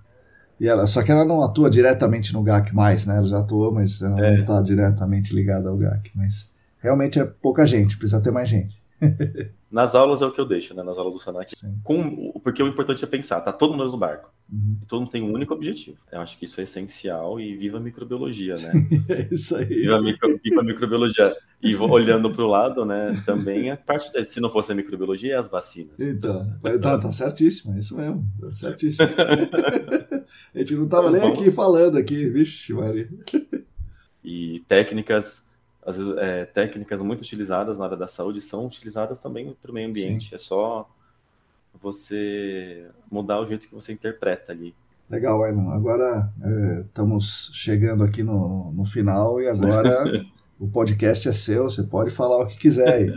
E 0.59 0.67
ela, 0.67 0.87
só 0.87 1.03
que 1.03 1.13
ela 1.13 1.25
não 1.25 1.43
atua 1.43 1.71
diretamente 1.71 2.33
no 2.33 2.43
GAC 2.43 2.75
mais, 2.75 3.07
né? 3.07 3.17
Ela 3.17 3.27
já 3.27 3.39
atuou, 3.39 3.73
mas 3.73 4.01
ela 4.01 4.19
é. 4.25 4.35
não 4.35 4.41
está 4.41 4.63
diretamente 4.63 5.35
ligada 5.35 5.69
ao 5.69 5.77
GAC. 5.77 6.11
Mas 6.15 6.51
realmente 6.79 7.19
é 7.21 7.25
pouca 7.25 7.67
gente, 7.67 7.99
precisa 7.99 8.23
ter 8.23 8.31
mais 8.31 8.49
gente. 8.49 8.83
Nas 9.71 9.95
aulas 9.95 10.21
é 10.21 10.27
o 10.27 10.33
que 10.33 10.41
eu 10.41 10.47
deixo, 10.47 10.75
né? 10.75 10.83
Nas 10.83 10.99
aulas 10.99 11.15
do 11.15 11.21
Senac. 11.21 11.53
Com, 11.85 12.33
porque 12.43 12.61
o 12.61 12.67
importante 12.67 13.05
é 13.05 13.07
pensar, 13.07 13.41
tá 13.41 13.53
todo 13.53 13.73
mundo 13.73 13.91
no 13.91 13.97
barco. 13.97 14.33
Uhum. 14.53 14.79
todo 14.89 15.01
mundo 15.03 15.13
tem 15.13 15.23
um 15.23 15.33
único 15.33 15.55
objetivo. 15.55 15.97
Eu 16.11 16.21
acho 16.21 16.37
que 16.37 16.45
isso 16.45 16.61
é 16.61 16.65
essencial 16.65 17.39
e 17.39 17.57
viva 17.57 17.77
a 17.77 17.81
microbiologia, 17.81 18.55
né? 18.55 18.73
é 19.09 19.29
isso 19.31 19.55
aí. 19.55 19.67
Viva 19.67 19.97
a, 19.97 20.03
micro, 20.03 20.41
viva 20.43 20.61
a 20.61 20.65
microbiologia. 20.65 21.37
E 21.63 21.73
vou 21.73 21.89
olhando 21.89 22.33
para 22.33 22.43
o 22.43 22.49
lado, 22.49 22.85
né? 22.85 23.15
Também 23.25 23.71
a 23.71 23.77
parte, 23.77 24.11
de, 24.13 24.25
se 24.25 24.41
não 24.41 24.51
fosse 24.51 24.73
a 24.73 24.75
microbiologia, 24.75 25.35
é 25.35 25.37
as 25.37 25.49
vacinas. 25.49 26.01
Então, 26.01 26.59
tá, 26.81 26.99
tá 26.99 27.13
certíssimo, 27.13 27.75
é 27.75 27.79
isso 27.79 27.97
mesmo. 27.97 28.27
Tá 28.41 28.53
certíssimo. 28.53 29.09
a 30.53 30.59
gente 30.59 30.75
não 30.75 30.89
tava 30.89 31.13
nem 31.13 31.23
aqui 31.23 31.49
falando 31.53 31.97
aqui, 31.97 32.29
vixe, 32.29 32.73
Maria. 32.73 33.09
E 34.25 34.65
técnicas 34.67 35.50
às 35.85 35.97
vezes, 35.97 36.17
é, 36.19 36.45
técnicas 36.45 37.01
muito 37.01 37.21
utilizadas 37.21 37.79
na 37.79 37.87
área 37.87 37.97
da 37.97 38.07
saúde 38.07 38.41
são 38.41 38.67
utilizadas 38.67 39.21
também 39.21 39.57
para 39.61 39.71
o 39.71 39.75
meio 39.75 39.89
ambiente. 39.89 40.31
Sim. 40.31 40.35
É 40.35 40.39
só 40.39 40.89
você 41.81 42.87
mudar 43.11 43.41
o 43.41 43.47
jeito 43.47 43.69
que 43.69 43.75
você 43.75 43.93
interpreta 43.93 44.53
ali. 44.53 44.75
Legal, 45.09 45.43
Arnon. 45.43 45.71
Agora 45.71 46.31
é, 46.43 46.81
estamos 46.83 47.51
chegando 47.53 48.05
aqui 48.05 48.23
no, 48.23 48.73
no 48.73 48.85
final 48.85 49.41
e 49.41 49.49
agora 49.49 50.05
o 50.59 50.69
podcast 50.69 51.29
é 51.29 51.33
seu, 51.33 51.65
você 51.65 51.83
pode 51.83 52.11
falar 52.11 52.45
o 52.45 52.47
que 52.47 52.59
quiser 52.59 52.89
aí. 52.89 53.15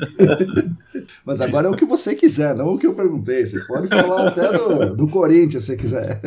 Mas 1.26 1.42
agora 1.42 1.68
é 1.68 1.70
o 1.70 1.76
que 1.76 1.86
você 1.86 2.16
quiser, 2.16 2.56
não 2.56 2.74
o 2.74 2.80
que 2.80 2.88
eu 2.88 2.96
perguntei. 2.96 3.46
Você 3.46 3.60
pode 3.66 3.88
falar 3.90 4.30
até 4.30 4.54
do, 4.54 4.96
do 4.96 5.08
Corinthians 5.08 5.66
se 5.66 5.76
quiser. 5.76 6.20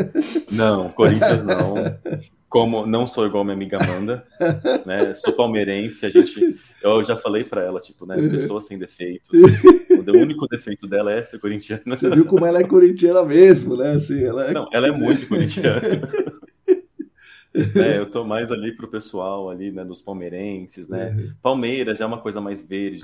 Não, 0.52 0.90
Corinthians 0.90 1.42
não 1.42 1.74
como 2.56 2.86
não 2.86 3.06
sou 3.06 3.26
igual 3.26 3.44
minha 3.44 3.54
amiga 3.54 3.76
Amanda, 3.76 4.24
né? 4.86 5.12
Sou 5.12 5.34
palmeirense, 5.34 6.06
a 6.06 6.08
gente, 6.08 6.56
eu 6.82 7.04
já 7.04 7.14
falei 7.14 7.44
para 7.44 7.62
ela, 7.62 7.80
tipo, 7.80 8.06
né? 8.06 8.16
Pessoas 8.30 8.64
têm 8.64 8.78
defeitos. 8.78 9.28
O 10.06 10.18
único 10.18 10.46
defeito 10.46 10.86
dela 10.86 11.12
é 11.12 11.20
ser 11.20 11.40
corintiana. 11.40 11.82
Você 11.96 12.08
viu 12.08 12.24
como 12.24 12.46
ela 12.46 12.60
é 12.60 12.64
corintiana 12.64 13.24
mesmo, 13.24 13.76
né? 13.76 13.92
Assim, 13.92 14.22
ela 14.22 14.46
é... 14.46 14.52
Não, 14.52 14.68
ela 14.72 14.86
é 14.86 14.90
muito 14.92 15.26
corintiana. 15.26 15.82
é, 17.74 17.98
eu 17.98 18.06
tô 18.06 18.22
mais 18.22 18.52
ali 18.52 18.70
pro 18.70 18.86
pessoal 18.86 19.50
ali, 19.50 19.72
né, 19.72 19.84
dos 19.84 20.00
palmeirenses, 20.00 20.88
né? 20.88 21.10
Uhum. 21.10 21.32
Palmeiras 21.42 21.98
já 21.98 22.04
é 22.04 22.06
uma 22.06 22.20
coisa 22.20 22.40
mais 22.40 22.62
verde. 22.62 23.00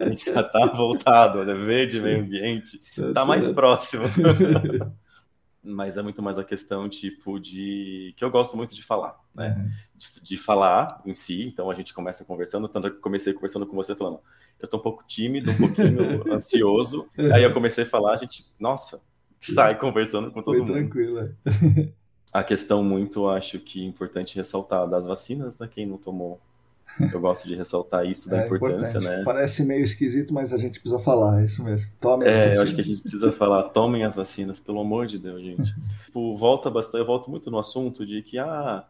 a 0.00 0.08
gente 0.08 0.32
já 0.32 0.42
tá 0.42 0.64
voltado, 0.66 1.44
né? 1.44 1.52
Verde, 1.52 2.00
meio 2.00 2.20
ambiente, 2.20 2.80
tá, 2.96 3.12
tá 3.12 3.24
mais 3.26 3.46
próximo 3.50 4.04
mas 5.66 5.96
é 5.96 6.02
muito 6.02 6.22
mais 6.22 6.38
a 6.38 6.44
questão, 6.44 6.88
tipo, 6.88 7.38
de. 7.40 8.14
que 8.16 8.24
eu 8.24 8.30
gosto 8.30 8.56
muito 8.56 8.74
de 8.74 8.82
falar, 8.82 9.18
né? 9.34 9.56
Uhum. 9.58 9.68
De, 9.96 10.22
de, 10.22 10.38
falar 10.38 11.02
em 11.04 11.12
si, 11.12 11.42
então 11.42 11.68
a 11.70 11.74
gente 11.74 11.92
começa 11.92 12.24
conversando, 12.24 12.68
tanto 12.68 12.90
que 12.90 12.98
comecei 12.98 13.32
conversando 13.32 13.66
com 13.66 13.74
você 13.74 13.94
falando, 13.94 14.20
eu 14.60 14.68
tô 14.68 14.76
um 14.76 14.80
pouco 14.80 15.04
tímido, 15.06 15.50
um 15.50 15.56
pouquinho 15.56 16.24
ansioso, 16.32 17.08
aí 17.34 17.42
eu 17.42 17.52
comecei 17.52 17.84
a 17.84 17.88
falar, 17.88 18.14
a 18.14 18.16
gente, 18.16 18.46
nossa, 18.58 19.00
sai 19.40 19.76
conversando 19.78 20.30
com 20.30 20.40
todo 20.42 20.56
Foi 20.58 20.66
mundo. 20.66 20.72
tranquila. 20.72 21.36
A 22.32 22.44
questão 22.44 22.84
muito, 22.84 23.28
acho 23.28 23.58
que 23.58 23.82
é 23.82 23.86
importante 23.86 24.36
ressaltar 24.36 24.86
das 24.88 25.06
vacinas, 25.06 25.58
né? 25.58 25.68
Quem 25.70 25.86
não 25.86 25.96
tomou 25.96 26.40
eu 27.12 27.20
gosto 27.20 27.46
de 27.46 27.54
ressaltar 27.54 28.06
isso 28.06 28.30
da 28.30 28.42
é 28.42 28.46
importância, 28.46 28.98
importante. 28.98 29.18
né? 29.18 29.24
Parece 29.24 29.64
meio 29.64 29.82
esquisito, 29.82 30.32
mas 30.32 30.52
a 30.52 30.56
gente 30.56 30.80
precisa 30.80 30.98
falar, 30.98 31.42
é 31.42 31.46
isso 31.46 31.62
mesmo. 31.62 31.90
Tomem 32.00 32.28
as 32.28 32.34
é, 32.34 32.38
vacinas. 32.38 32.56
eu 32.56 32.62
acho 32.62 32.74
que 32.74 32.80
a 32.80 32.84
gente 32.84 33.00
precisa 33.00 33.32
falar, 33.32 33.62
tomem 33.64 34.04
as 34.04 34.16
vacinas, 34.16 34.60
pelo 34.60 34.80
amor 34.80 35.06
de 35.06 35.18
Deus, 35.18 35.42
gente. 35.42 35.74
tipo, 36.06 36.34
volta 36.36 36.70
bastante, 36.70 37.00
eu 37.00 37.06
volto 37.06 37.30
muito 37.30 37.50
no 37.50 37.58
assunto 37.58 38.06
de 38.06 38.22
que, 38.22 38.38
ah, 38.38 38.84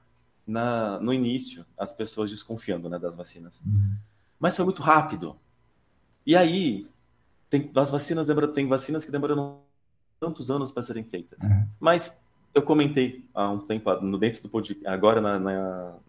na, 0.46 1.00
no 1.00 1.12
início, 1.12 1.64
as 1.76 1.92
pessoas 1.92 2.30
desconfiando 2.30 2.88
né, 2.88 2.98
das 2.98 3.16
vacinas. 3.16 3.60
Uhum. 3.64 3.96
Mas 4.38 4.54
foi 4.54 4.64
muito 4.64 4.82
rápido. 4.82 5.36
E 6.24 6.36
aí, 6.36 6.86
tem, 7.50 7.70
as 7.74 7.90
vacinas 7.90 8.26
tem 8.54 8.68
vacinas 8.68 9.04
que 9.04 9.10
demoram 9.10 9.60
tantos 10.20 10.50
anos 10.50 10.70
para 10.70 10.82
serem 10.82 11.04
feitas. 11.04 11.38
Uhum. 11.42 11.66
Mas 11.80 12.22
eu 12.54 12.62
comentei 12.62 13.24
há 13.34 13.50
um 13.50 13.58
tempo, 13.58 13.92
no 14.00 14.16
dentro 14.16 14.42
do 14.42 14.48
podcast, 14.48 14.86
agora 14.86 15.20
na, 15.20 15.38
na, 15.38 15.52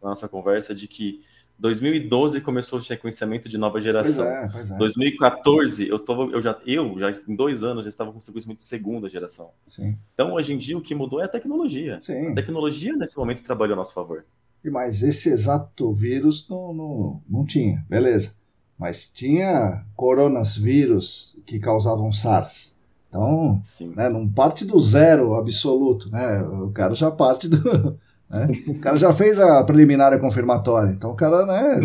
na 0.02 0.10
nossa 0.10 0.30
conversa, 0.30 0.74
de 0.74 0.88
que 0.88 1.24
2012 1.60 2.42
começou 2.42 2.80
o 2.80 2.82
sequenciamento 2.84 3.50
de 3.50 3.58
nova 3.58 3.82
geração. 3.82 4.24
Pois 4.24 4.36
é, 4.36 4.50
pois 4.52 4.72
é. 4.72 4.78
2014, 4.78 5.88
eu, 5.88 5.98
tô, 5.98 6.30
eu, 6.32 6.42
já, 6.42 6.58
eu 6.66 6.98
já 7.00 7.12
em 7.28 7.36
dois 7.36 7.64
anos 7.64 7.84
já 7.84 7.90
estava 7.90 8.12
com 8.12 8.22
sequenciamento 8.22 8.60
de 8.60 8.66
segunda 8.66 9.10
geração. 9.10 9.52
Sim. 9.68 9.98
Então, 10.14 10.34
hoje 10.34 10.54
em 10.54 10.58
dia, 10.58 10.78
o 10.78 10.82
que 10.82 10.94
mudou 10.94 11.20
é 11.20 11.26
a 11.26 11.30
tecnologia. 11.30 12.00
Sim. 12.00 12.32
A 12.32 12.36
tecnologia, 12.36 12.96
nesse 12.96 13.18
momento, 13.18 13.44
trabalha 13.44 13.74
a 13.74 13.76
nosso 13.76 13.94
favor. 13.94 14.24
Mas 14.64 15.02
esse 15.02 15.30
exato 15.30 15.92
vírus 15.94 16.48
não, 16.50 16.74
não, 16.74 17.22
não 17.30 17.46
tinha, 17.46 17.86
beleza. 17.90 18.36
Mas 18.78 19.10
tinha 19.10 19.86
coronavírus 19.96 21.38
que 21.46 21.60
causavam 21.60 22.12
SARS. 22.14 22.76
Então, 23.10 23.62
né, 23.96 24.10
não 24.10 24.28
parte 24.28 24.66
do 24.66 24.80
zero 24.80 25.34
absoluto, 25.34 26.12
né? 26.12 26.42
O 26.44 26.70
cara 26.72 26.94
já 26.94 27.10
parte 27.10 27.48
do, 27.48 27.98
né? 28.30 28.48
O 28.68 28.80
cara 28.80 28.98
já 28.98 29.14
fez 29.14 29.40
a 29.40 29.64
preliminar 29.64 30.14
e 30.14 30.20
confirmatória, 30.20 30.92
então 30.92 31.12
o 31.12 31.16
cara, 31.16 31.46
né? 31.46 31.80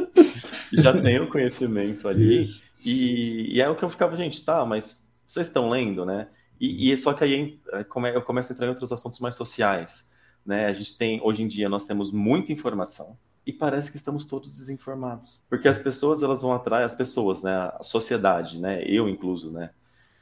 já 0.72 1.00
tem 1.00 1.20
o 1.20 1.28
conhecimento 1.28 2.08
ali. 2.08 2.40
E, 2.84 3.56
e, 3.56 3.60
é 3.60 3.68
o 3.68 3.74
que 3.74 3.84
eu 3.84 3.88
ficava, 3.88 4.14
gente, 4.16 4.44
tá, 4.44 4.64
mas 4.64 5.06
vocês 5.26 5.48
estão 5.48 5.68
lendo, 5.68 6.06
né? 6.06 6.28
E, 6.60 6.90
e 6.90 6.96
só 6.96 7.12
que 7.12 7.24
aí 7.24 7.60
é, 7.72 7.84
eu 8.14 8.22
começo 8.22 8.52
a 8.52 8.54
entrar 8.54 8.66
em 8.66 8.70
outros 8.70 8.92
assuntos 8.92 9.20
mais 9.20 9.34
sociais. 9.34 10.08
Né? 10.44 10.66
A 10.66 10.72
gente 10.72 10.96
tem, 10.96 11.20
hoje 11.22 11.42
em 11.42 11.48
dia, 11.48 11.68
nós 11.68 11.84
temos 11.84 12.12
muita 12.12 12.52
informação 12.52 13.18
e 13.44 13.52
parece 13.52 13.90
que 13.90 13.96
estamos 13.96 14.24
todos 14.24 14.52
desinformados. 14.52 15.42
Porque 15.48 15.68
as 15.68 15.78
pessoas, 15.78 16.22
elas 16.22 16.42
vão 16.42 16.52
atrás, 16.52 16.84
as 16.84 16.94
pessoas, 16.94 17.42
né? 17.42 17.52
A 17.52 17.82
sociedade, 17.82 18.60
né? 18.60 18.82
Eu 18.84 19.08
incluso, 19.08 19.50
né? 19.50 19.70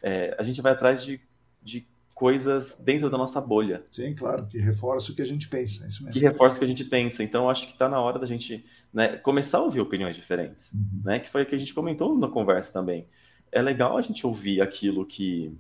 É, 0.03 0.35
a 0.39 0.43
gente 0.43 0.61
vai 0.61 0.73
atrás 0.73 1.05
de, 1.05 1.21
de 1.63 1.87
coisas 2.15 2.81
dentro 2.85 3.11
da 3.11 3.19
nossa 3.19 3.41
bolha. 3.41 3.85
Sim, 3.91 4.15
claro, 4.15 4.47
que 4.47 4.59
reforça 4.59 5.11
o 5.11 5.15
que 5.15 5.23
a 5.23 5.27
gente 5.27 5.49
pensa, 5.49 5.85
é 5.85 5.89
isso 5.89 6.05
mesmo. 6.05 6.19
Que 6.19 6.25
reforça 6.25 6.57
o 6.57 6.59
que 6.61 6.65
a 6.65 6.69
gente 6.69 6.85
pensa. 6.85 7.23
Então, 7.23 7.51
acho 7.51 7.67
que 7.67 7.73
está 7.73 7.89
na 7.89 8.01
hora 8.01 8.19
da 8.19 8.27
gente 8.27 8.65
né, 8.93 9.17
começar 9.17 9.59
a 9.59 9.63
ouvir 9.63 9.81
opiniões 9.81 10.15
diferentes, 10.15 10.73
uhum. 10.73 11.03
né? 11.05 11.19
Que 11.19 11.29
foi 11.29 11.43
o 11.43 11.47
que 11.47 11.55
a 11.55 11.59
gente 11.59 11.75
comentou 11.75 12.17
na 12.17 12.29
conversa 12.29 12.73
também. 12.73 13.09
É 13.51 13.61
legal 13.61 13.97
a 13.99 14.01
gente 14.01 14.27
ouvir 14.27 14.61
aquilo 14.61 15.05
que 15.05 15.53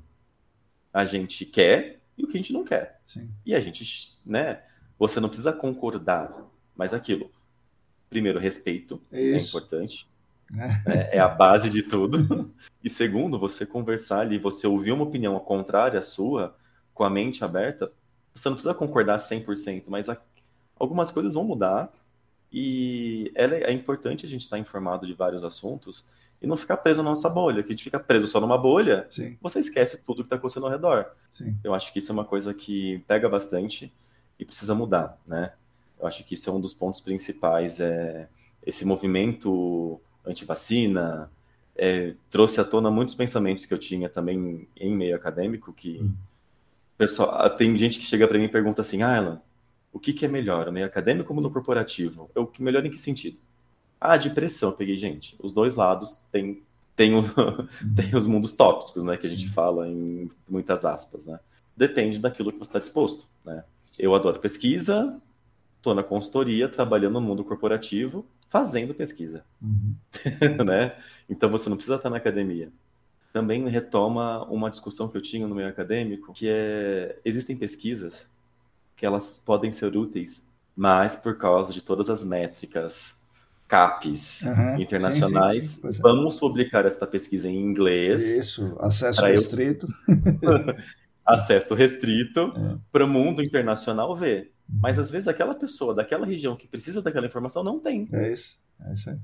a 0.92 1.04
gente 1.04 1.44
quer, 1.44 2.00
e 2.16 2.24
o 2.24 2.28
que 2.28 2.36
a 2.36 2.40
gente 2.40 2.52
não 2.52 2.64
quer. 2.64 3.00
Sim. 3.04 3.28
E 3.44 3.54
a 3.54 3.60
gente, 3.60 4.18
né? 4.24 4.62
Você 4.98 5.18
não 5.20 5.28
precisa 5.28 5.52
concordar, 5.52 6.32
mas 6.74 6.94
aquilo. 6.94 7.30
Primeiro, 8.08 8.38
respeito 8.38 9.00
é 9.10 9.20
Isso. 9.20 9.56
importante. 9.56 10.08
É, 10.84 11.16
é 11.16 11.20
a 11.20 11.28
base 11.28 11.70
de 11.70 11.82
tudo. 11.82 12.52
E 12.82 12.90
segundo, 12.90 13.38
você 13.38 13.64
conversar 13.64 14.20
ali, 14.20 14.38
você 14.38 14.66
ouvir 14.66 14.92
uma 14.92 15.04
opinião 15.04 15.38
contrária 15.40 15.98
à 15.98 16.02
sua, 16.02 16.54
com 16.92 17.02
a 17.04 17.10
mente 17.10 17.42
aberta, 17.44 17.90
você 18.34 18.48
não 18.48 18.56
precisa 18.56 18.74
concordar 18.74 19.18
100%, 19.18 19.90
mas 19.90 20.08
a- 20.08 20.20
algumas 20.78 21.10
coisas 21.10 21.34
vão 21.34 21.44
mudar 21.44 21.92
e 22.52 23.32
ela- 23.34 23.54
é 23.56 23.72
importante 23.72 24.26
a 24.26 24.28
gente 24.28 24.42
estar 24.42 24.58
informado 24.58 25.06
de 25.06 25.14
vários 25.14 25.44
assuntos 25.44 26.04
e 26.40 26.46
não 26.46 26.56
ficar 26.56 26.76
preso 26.78 27.02
na 27.02 27.10
nossa 27.10 27.28
bolha, 27.28 27.62
que 27.62 27.70
a 27.70 27.72
gente 27.72 27.84
fica 27.84 27.98
preso 27.98 28.26
só 28.26 28.40
numa 28.40 28.58
bolha, 28.58 29.08
Sim, 29.08 29.38
você 29.40 29.60
esquece 29.60 30.04
tudo 30.04 30.18
que 30.22 30.26
está 30.26 30.36
acontecendo 30.36 30.66
ao 30.66 30.72
redor. 30.72 31.06
sim. 31.32 31.58
Eu 31.62 31.74
acho 31.74 31.92
que 31.92 31.98
isso 31.98 32.12
é 32.12 32.14
uma 32.14 32.24
coisa 32.24 32.52
que 32.54 32.98
pega 33.06 33.28
bastante 33.28 33.92
e 34.38 34.44
precisa 34.44 34.74
mudar, 34.74 35.18
né? 35.26 35.52
Eu 35.98 36.06
acho 36.06 36.24
que 36.24 36.34
isso 36.34 36.50
é 36.50 36.52
um 36.52 36.60
dos 36.60 36.74
pontos 36.74 37.00
principais, 37.00 37.80
é 37.80 38.28
esse 38.66 38.84
movimento 38.84 40.00
anti-vacina, 40.26 41.30
é, 41.76 42.14
trouxe 42.30 42.60
à 42.60 42.64
tona 42.64 42.90
muitos 42.90 43.14
pensamentos 43.14 43.66
que 43.66 43.74
eu 43.74 43.78
tinha 43.78 44.08
também 44.08 44.68
em 44.76 44.94
meio 44.94 45.16
acadêmico, 45.16 45.72
que 45.72 45.98
Hum. 46.02 46.14
pessoal, 46.96 47.50
tem 47.56 47.76
gente 47.76 47.98
que 47.98 48.04
chega 48.06 48.26
para 48.28 48.38
mim 48.38 48.44
e 48.44 48.48
pergunta 48.48 48.80
assim, 48.80 49.02
ah, 49.02 49.16
Alan, 49.16 49.42
o 49.92 49.98
que, 49.98 50.12
que 50.12 50.24
é 50.24 50.28
melhor, 50.28 50.68
o 50.68 50.72
meio 50.72 50.86
acadêmico 50.86 51.32
ou 51.34 51.40
no 51.40 51.50
corporativo? 51.50 52.30
Eu, 52.34 52.46
que 52.46 52.62
melhor 52.62 52.84
em 52.84 52.90
que 52.90 52.98
sentido? 52.98 53.38
Ah, 54.00 54.16
de 54.16 54.30
pressão, 54.30 54.70
eu 54.70 54.76
peguei, 54.76 54.96
gente, 54.98 55.36
os 55.40 55.52
dois 55.52 55.74
lados 55.74 56.14
têm 56.32 56.62
tem, 56.96 57.14
o- 57.16 57.22
tem 57.96 58.14
os 58.16 58.26
mundos 58.26 58.52
tóxicos, 58.52 59.04
né, 59.04 59.16
que 59.16 59.26
a 59.26 59.30
gente 59.30 59.48
Sim. 59.48 59.48
fala 59.48 59.88
em 59.88 60.28
muitas 60.48 60.84
aspas, 60.84 61.26
né? 61.26 61.40
Depende 61.76 62.20
daquilo 62.20 62.52
que 62.52 62.58
você 62.58 62.68
está 62.68 62.78
disposto, 62.78 63.26
né? 63.44 63.64
Eu 63.98 64.14
adoro 64.14 64.38
pesquisa, 64.40 65.20
estou 65.78 65.94
na 65.94 66.02
consultoria, 66.02 66.68
trabalhando 66.68 67.14
no 67.14 67.20
mundo 67.20 67.44
corporativo, 67.44 68.26
fazendo 68.48 68.94
pesquisa, 68.94 69.44
Uhum. 69.62 69.94
né? 70.66 70.96
Então 71.28 71.50
você 71.50 71.68
não 71.68 71.76
precisa 71.76 71.96
estar 71.96 72.10
na 72.10 72.16
academia. 72.18 72.70
Também 73.32 73.68
retoma 73.68 74.44
uma 74.44 74.70
discussão 74.70 75.08
que 75.08 75.16
eu 75.16 75.22
tinha 75.22 75.46
no 75.48 75.54
meio 75.54 75.68
acadêmico, 75.68 76.32
que 76.32 76.46
é 76.48 77.18
existem 77.24 77.56
pesquisas 77.56 78.30
que 78.96 79.04
elas 79.04 79.42
podem 79.44 79.72
ser 79.72 79.96
úteis, 79.96 80.52
mas 80.76 81.16
por 81.16 81.36
causa 81.36 81.72
de 81.72 81.82
todas 81.82 82.08
as 82.08 82.22
métricas, 82.22 83.20
CAPES 83.66 84.44
Aham. 84.46 84.80
internacionais, 84.80 85.64
Sim, 85.64 85.80
sim, 85.80 85.92
sim. 85.92 85.98
É. 85.98 86.02
vamos 86.02 86.38
publicar 86.38 86.86
esta 86.86 87.06
pesquisa 87.08 87.48
em 87.48 87.56
inglês, 87.56 88.22
Isso, 88.38 88.76
acesso 88.78 89.18
Pra 89.20 89.30
eu- 89.30 89.32
restrito. 89.32 89.88
acesso 91.26 91.74
restrito, 91.74 92.52
É. 92.56 92.78
para 92.92 93.04
o 93.04 93.08
mundo 93.08 93.42
internacional 93.42 94.14
ver. 94.14 94.52
Mas 94.68 94.98
às 94.98 95.10
vezes 95.10 95.28
aquela 95.28 95.54
pessoa 95.54 95.94
daquela 95.94 96.26
região 96.26 96.56
que 96.56 96.66
precisa 96.66 97.02
daquela 97.02 97.26
informação 97.26 97.62
não 97.62 97.78
tem. 97.78 98.08
É 98.12 98.32
isso, 98.32 98.58
é 98.86 98.92
isso 98.94 99.10
aí. 99.10 99.18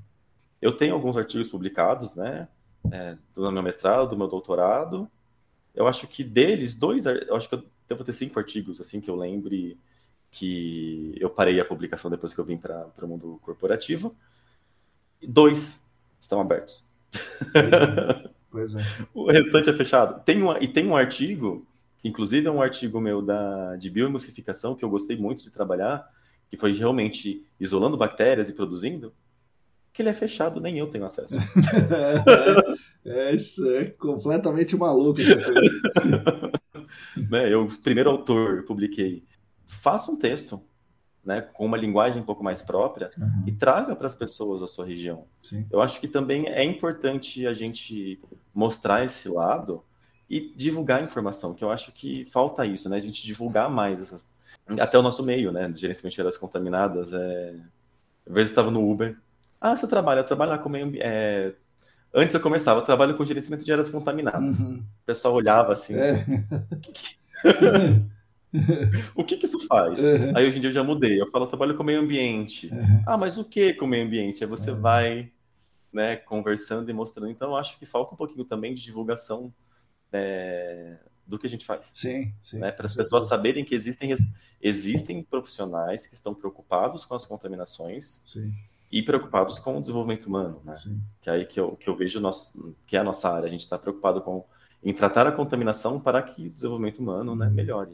Eu 0.60 0.72
tenho 0.76 0.92
alguns 0.94 1.16
artigos 1.16 1.48
publicados, 1.48 2.14
né? 2.14 2.46
É, 2.92 3.16
do 3.34 3.50
meu 3.50 3.62
mestrado, 3.62 4.10
do 4.10 4.16
meu 4.16 4.28
doutorado. 4.28 5.10
Eu 5.74 5.86
acho 5.86 6.06
que 6.06 6.22
deles, 6.24 6.74
dois, 6.74 7.06
eu 7.06 7.34
acho 7.36 7.48
que 7.48 7.54
eu 7.54 7.64
devo 7.88 8.04
ter 8.04 8.12
cinco 8.12 8.38
artigos, 8.38 8.80
assim, 8.80 9.00
que 9.00 9.10
eu 9.10 9.16
lembre 9.16 9.78
que 10.30 11.14
eu 11.18 11.28
parei 11.30 11.58
a 11.60 11.64
publicação 11.64 12.10
depois 12.10 12.32
que 12.34 12.40
eu 12.40 12.44
vim 12.44 12.56
para 12.56 12.86
o 13.02 13.06
mundo 13.06 13.38
corporativo. 13.42 14.14
Dois 15.26 15.86
estão 16.20 16.40
abertos. 16.40 16.84
Pois 18.50 18.74
é. 18.74 18.82
O 19.14 19.30
restante 19.30 19.70
é 19.70 19.72
fechado. 19.72 20.22
Tem 20.24 20.42
um, 20.42 20.56
e 20.58 20.68
tem 20.68 20.86
um 20.86 20.96
artigo, 20.96 21.66
inclusive 22.02 22.46
é 22.46 22.50
um 22.50 22.62
artigo 22.62 23.00
meu 23.00 23.22
da, 23.22 23.76
de 23.76 23.90
bioemulsificação, 23.90 24.74
que 24.74 24.84
eu 24.84 24.90
gostei 24.90 25.16
muito 25.16 25.42
de 25.42 25.50
trabalhar, 25.50 26.08
que 26.48 26.56
foi 26.56 26.72
realmente 26.72 27.44
isolando 27.58 27.96
bactérias 27.96 28.48
e 28.48 28.54
produzindo, 28.54 29.12
que 29.92 30.02
ele 30.02 30.08
é 30.08 30.14
fechado, 30.14 30.60
nem 30.60 30.78
eu 30.78 30.88
tenho 30.88 31.04
acesso. 31.04 31.36
É, 33.02 33.34
isso 33.34 33.66
é 33.70 33.86
completamente 33.86 34.76
maluco 34.76 35.14
coisa. 35.14 36.52
né? 37.30 37.50
Eu, 37.52 37.66
primeiro 37.82 38.10
autor, 38.10 38.64
publiquei. 38.64 39.24
Faça 39.64 40.10
um 40.10 40.18
texto, 40.18 40.62
né, 41.24 41.40
com 41.40 41.64
uma 41.64 41.78
linguagem 41.78 42.20
um 42.22 42.26
pouco 42.26 42.44
mais 42.44 42.60
própria 42.60 43.10
Uhum, 43.16 43.44
e 43.46 43.52
traga 43.52 43.96
para 43.96 44.06
as 44.06 44.14
pessoas 44.14 44.60
da 44.60 44.66
sua 44.66 44.84
região. 44.84 45.24
Sim. 45.42 45.66
Eu 45.70 45.80
acho 45.80 45.98
que 45.98 46.08
também 46.08 46.46
é 46.48 46.62
importante 46.62 47.46
a 47.46 47.54
gente 47.54 48.20
mostrar 48.52 49.02
esse 49.02 49.28
lado 49.30 49.82
e 50.30 50.52
divulgar 50.54 51.00
a 51.00 51.02
informação, 51.02 51.52
que 51.52 51.64
eu 51.64 51.72
acho 51.72 51.90
que 51.90 52.24
falta 52.26 52.64
isso, 52.64 52.88
né? 52.88 52.96
A 52.96 53.00
gente 53.00 53.26
divulgar 53.26 53.68
mais 53.68 54.00
essas... 54.00 54.32
até 54.78 54.96
o 54.96 55.02
nosso 55.02 55.24
meio, 55.24 55.50
né? 55.50 55.68
De 55.68 55.80
gerenciamento 55.80 56.14
de 56.14 56.20
áreas 56.20 56.36
contaminadas. 56.36 57.12
É... 57.12 57.56
Às 58.24 58.32
vezes 58.32 58.50
eu 58.50 58.52
estava 58.52 58.70
no 58.70 58.88
Uber. 58.88 59.16
Ah, 59.60 59.76
você 59.76 59.88
trabalha? 59.88 60.20
Eu 60.20 60.24
trabalho 60.24 60.52
lá 60.52 60.58
com 60.58 60.68
meio 60.68 60.92
é... 61.00 61.52
Antes 62.14 62.32
eu 62.34 62.40
começava, 62.40 62.78
eu 62.80 62.84
trabalho 62.84 63.16
com 63.16 63.24
gerenciamento 63.24 63.64
de 63.64 63.72
áreas 63.72 63.88
contaminadas. 63.88 64.60
Uhum. 64.60 64.76
O 64.76 65.04
pessoal 65.04 65.34
olhava 65.34 65.72
assim, 65.72 65.94
É. 65.96 66.24
o 69.14 69.24
que 69.24 69.36
que 69.36 69.46
isso 69.46 69.66
faz? 69.66 70.00
Uhum. 70.00 70.32
Aí 70.36 70.46
hoje 70.46 70.58
em 70.58 70.60
dia 70.60 70.70
eu 70.70 70.74
já 70.74 70.84
mudei. 70.84 71.20
Eu 71.20 71.28
falo, 71.28 71.44
eu 71.44 71.48
trabalho 71.48 71.76
com 71.76 71.82
meio 71.82 72.00
ambiente. 72.00 72.68
Uhum. 72.72 73.02
Ah, 73.04 73.18
mas 73.18 73.36
o 73.36 73.44
que 73.44 73.74
com 73.74 73.84
o 73.84 73.88
meio 73.88 74.06
ambiente? 74.06 74.44
Aí 74.44 74.50
você 74.50 74.70
É. 74.70 74.74
vai, 74.74 75.30
né, 75.92 76.14
conversando 76.16 76.88
e 76.88 76.92
mostrando. 76.94 77.30
Então, 77.30 77.50
eu 77.50 77.56
acho 77.56 77.76
que 77.78 77.86
falta 77.86 78.14
um 78.14 78.16
pouquinho 78.16 78.44
também 78.44 78.74
de 78.74 78.82
divulgação 78.82 79.52
é, 80.12 80.96
do 81.26 81.38
que 81.38 81.46
a 81.46 81.50
gente 81.50 81.64
faz, 81.64 81.90
Sim, 81.94 82.32
sim. 82.42 82.58
né, 82.58 82.72
para 82.72 82.86
as 82.86 82.94
pessoas 82.94 83.28
saberem 83.28 83.64
que 83.64 83.74
existem, 83.74 84.12
existem 84.60 85.22
profissionais 85.22 86.06
que 86.06 86.14
estão 86.14 86.34
preocupados 86.34 87.04
com 87.04 87.14
as 87.14 87.24
contaminações 87.24 88.22
Sim, 88.24 88.52
e 88.90 89.02
preocupados 89.02 89.58
com 89.58 89.76
o 89.78 89.80
desenvolvimento 89.80 90.26
humano, 90.26 90.60
né? 90.64 90.74
sim. 90.74 91.00
Que 91.20 91.30
é 91.30 91.34
aí 91.34 91.46
que 91.46 91.60
eu, 91.60 91.76
que 91.76 91.88
eu 91.88 91.94
vejo 91.96 92.18
nosso, 92.20 92.74
que 92.86 92.96
é 92.96 93.00
a 93.00 93.04
nossa 93.04 93.30
área. 93.30 93.46
A 93.46 93.50
gente 93.50 93.60
está 93.60 93.78
preocupado 93.78 94.20
com 94.20 94.44
em 94.82 94.92
tratar 94.94 95.26
a 95.26 95.32
contaminação 95.32 96.00
para 96.00 96.22
que 96.22 96.46
o 96.46 96.50
desenvolvimento 96.50 96.98
humano, 97.00 97.36
né, 97.36 97.46
Uhum. 97.46 97.52
melhore. 97.52 97.92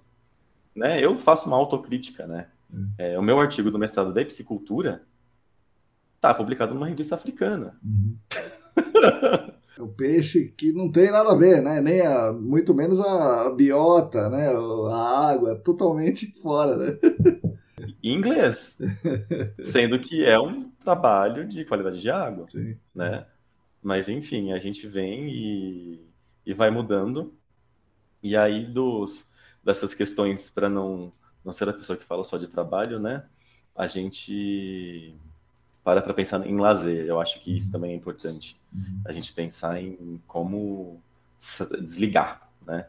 Né? 0.75 1.05
Eu 1.05 1.19
faço 1.19 1.49
uma 1.49 1.57
autocrítica, 1.57 2.27
né? 2.29 2.49
Uhum. 2.73 2.91
É, 2.97 3.19
o 3.19 3.23
meu 3.23 3.41
artigo 3.41 3.71
do 3.73 3.79
mestrado 3.79 4.13
da 4.13 4.25
piscicultura 4.25 5.03
está 6.15 6.33
publicado 6.33 6.75
numa 6.75 6.87
revista 6.87 7.15
africana. 7.17 7.77
Uhum. 7.85 8.17
É 9.79 9.83
o 9.83 9.89
peixe 9.89 10.49
que 10.57 10.73
não 10.73 10.91
tem 10.91 11.11
nada 11.11 11.33
a 11.33 11.35
ver, 11.35 11.63
né? 11.63 11.81
Nem 11.81 12.01
a, 12.01 12.33
muito 12.33 12.75
menos 12.75 12.99
a 13.01 13.51
biota, 13.51 14.29
né? 14.31 14.49
A 14.49 15.31
água, 15.31 15.55
totalmente 15.57 16.33
fora, 16.41 16.77
né? 16.77 16.99
Em 18.03 18.15
inglês, 18.15 18.79
sendo 19.63 19.99
que 19.99 20.25
é 20.25 20.39
um 20.39 20.71
trabalho 20.71 21.47
de 21.47 21.65
qualidade 21.65 22.01
de 22.01 22.11
água, 22.11 22.47
Sim. 22.49 22.79
né? 22.95 23.27
Mas 23.83 24.09
enfim, 24.09 24.53
a 24.53 24.59
gente 24.59 24.87
vem 24.87 25.29
e, 25.29 26.09
e 26.47 26.55
vai 26.55 26.71
mudando. 26.71 27.35
E 28.23 28.35
aí 28.35 28.65
dos 28.65 29.29
dessas 29.63 29.93
questões 29.93 30.49
para 30.49 30.71
não 30.71 31.13
não 31.45 31.53
ser 31.53 31.69
a 31.69 31.73
pessoa 31.73 31.97
que 31.97 32.05
fala 32.05 32.25
só 32.25 32.39
de 32.39 32.49
trabalho, 32.49 32.99
né? 32.99 33.25
A 33.75 33.87
gente 33.87 35.15
para 35.87 36.03
para 36.03 36.13
pensar 36.13 36.45
em 36.45 36.57
lazer. 36.59 37.07
Eu 37.07 37.21
acho 37.21 37.39
que 37.41 37.57
isso 37.57 37.71
também 37.71 37.93
é 37.93 37.95
importante. 37.95 38.61
Uhum. 38.75 39.03
A 39.07 39.13
gente 39.13 39.33
pensar 39.33 39.81
em 39.81 40.21
como 40.27 41.01
desligar, 41.81 42.51
né? 42.67 42.87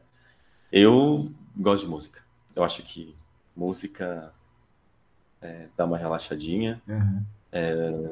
Eu 0.72 1.32
gosto 1.56 1.84
de 1.84 1.90
música. 1.92 2.22
Eu 2.56 2.64
acho 2.64 2.82
que 2.82 3.16
música 3.56 4.34
é, 5.40 5.68
dá 5.78 5.86
uma 5.86 5.96
relaxadinha. 5.96 6.82
Uhum. 6.88 7.24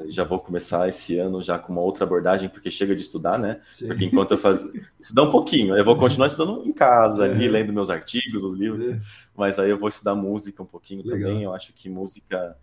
Já 0.08 0.22
vou 0.22 0.38
começar 0.38 0.88
esse 0.88 1.18
ano 1.18 1.42
já 1.42 1.58
com 1.58 1.72
uma 1.72 1.82
outra 1.82 2.04
abordagem, 2.04 2.48
porque 2.48 2.70
chega 2.70 2.94
de 2.94 3.02
estudar, 3.02 3.38
né? 3.40 3.60
Sim. 3.70 3.88
Porque 3.88 4.04
enquanto 4.04 4.30
eu 4.32 4.38
fazia. 4.38 4.70
Estudar 5.00 5.24
um 5.24 5.30
pouquinho, 5.30 5.76
eu 5.76 5.84
vou 5.84 5.96
continuar 5.96 6.28
estudando 6.28 6.64
em 6.64 6.72
casa, 6.72 7.24
ali, 7.24 7.46
Uhum. 7.46 7.52
lendo 7.52 7.72
meus 7.72 7.90
artigos, 7.90 8.44
os 8.44 8.54
livros, 8.54 8.92
É. 8.92 9.00
mas 9.36 9.58
aí 9.58 9.68
eu 9.68 9.78
vou 9.78 9.88
estudar 9.88 10.14
música 10.14 10.62
um 10.62 10.66
pouquinho 10.66 11.04
Legal. 11.04 11.28
também. 11.28 11.42
Eu 11.42 11.52
acho 11.52 11.72
que 11.72 11.88
música 11.88 12.56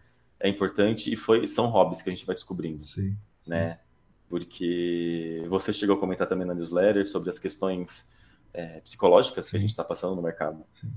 é 0.43 0.49
importante 0.49 1.11
e 1.11 1.15
foi, 1.15 1.47
são 1.47 1.67
hobbies 1.67 2.01
que 2.01 2.09
a 2.09 2.13
gente 2.13 2.25
vai 2.25 2.35
descobrindo, 2.35 2.83
Sim. 2.83 3.15
sim. 3.39 3.49
né? 3.49 3.79
Porque 4.27 5.45
você 5.47 5.71
chegou 5.71 5.95
a 5.95 5.99
comentar 5.99 6.27
também 6.27 6.45
na 6.45 6.53
newsletter 6.53 7.07
sobre 7.07 7.29
as 7.29 7.39
questões 7.39 8.11
é, 8.53 8.81
psicológicas 8.81 9.45
que 9.45 9.51
Sim. 9.51 9.57
a 9.57 9.59
gente 9.61 9.69
está 9.69 9.85
passando 9.85 10.15
no 10.17 10.21
mercado, 10.21 10.61
Sim. 10.69 10.91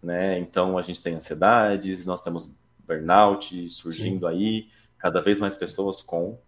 né? 0.00 0.38
Então 0.38 0.78
a 0.78 0.82
gente 0.82 1.02
tem 1.02 1.16
ansiedades, 1.16 2.06
nós 2.06 2.22
temos 2.22 2.56
burnout 2.86 3.68
surgindo 3.68 4.28
aí, 4.28 4.68
cada 4.96 5.20
vez 5.20 5.40
mais 5.40 5.56
pessoas 5.56 6.00
com. 6.00 6.38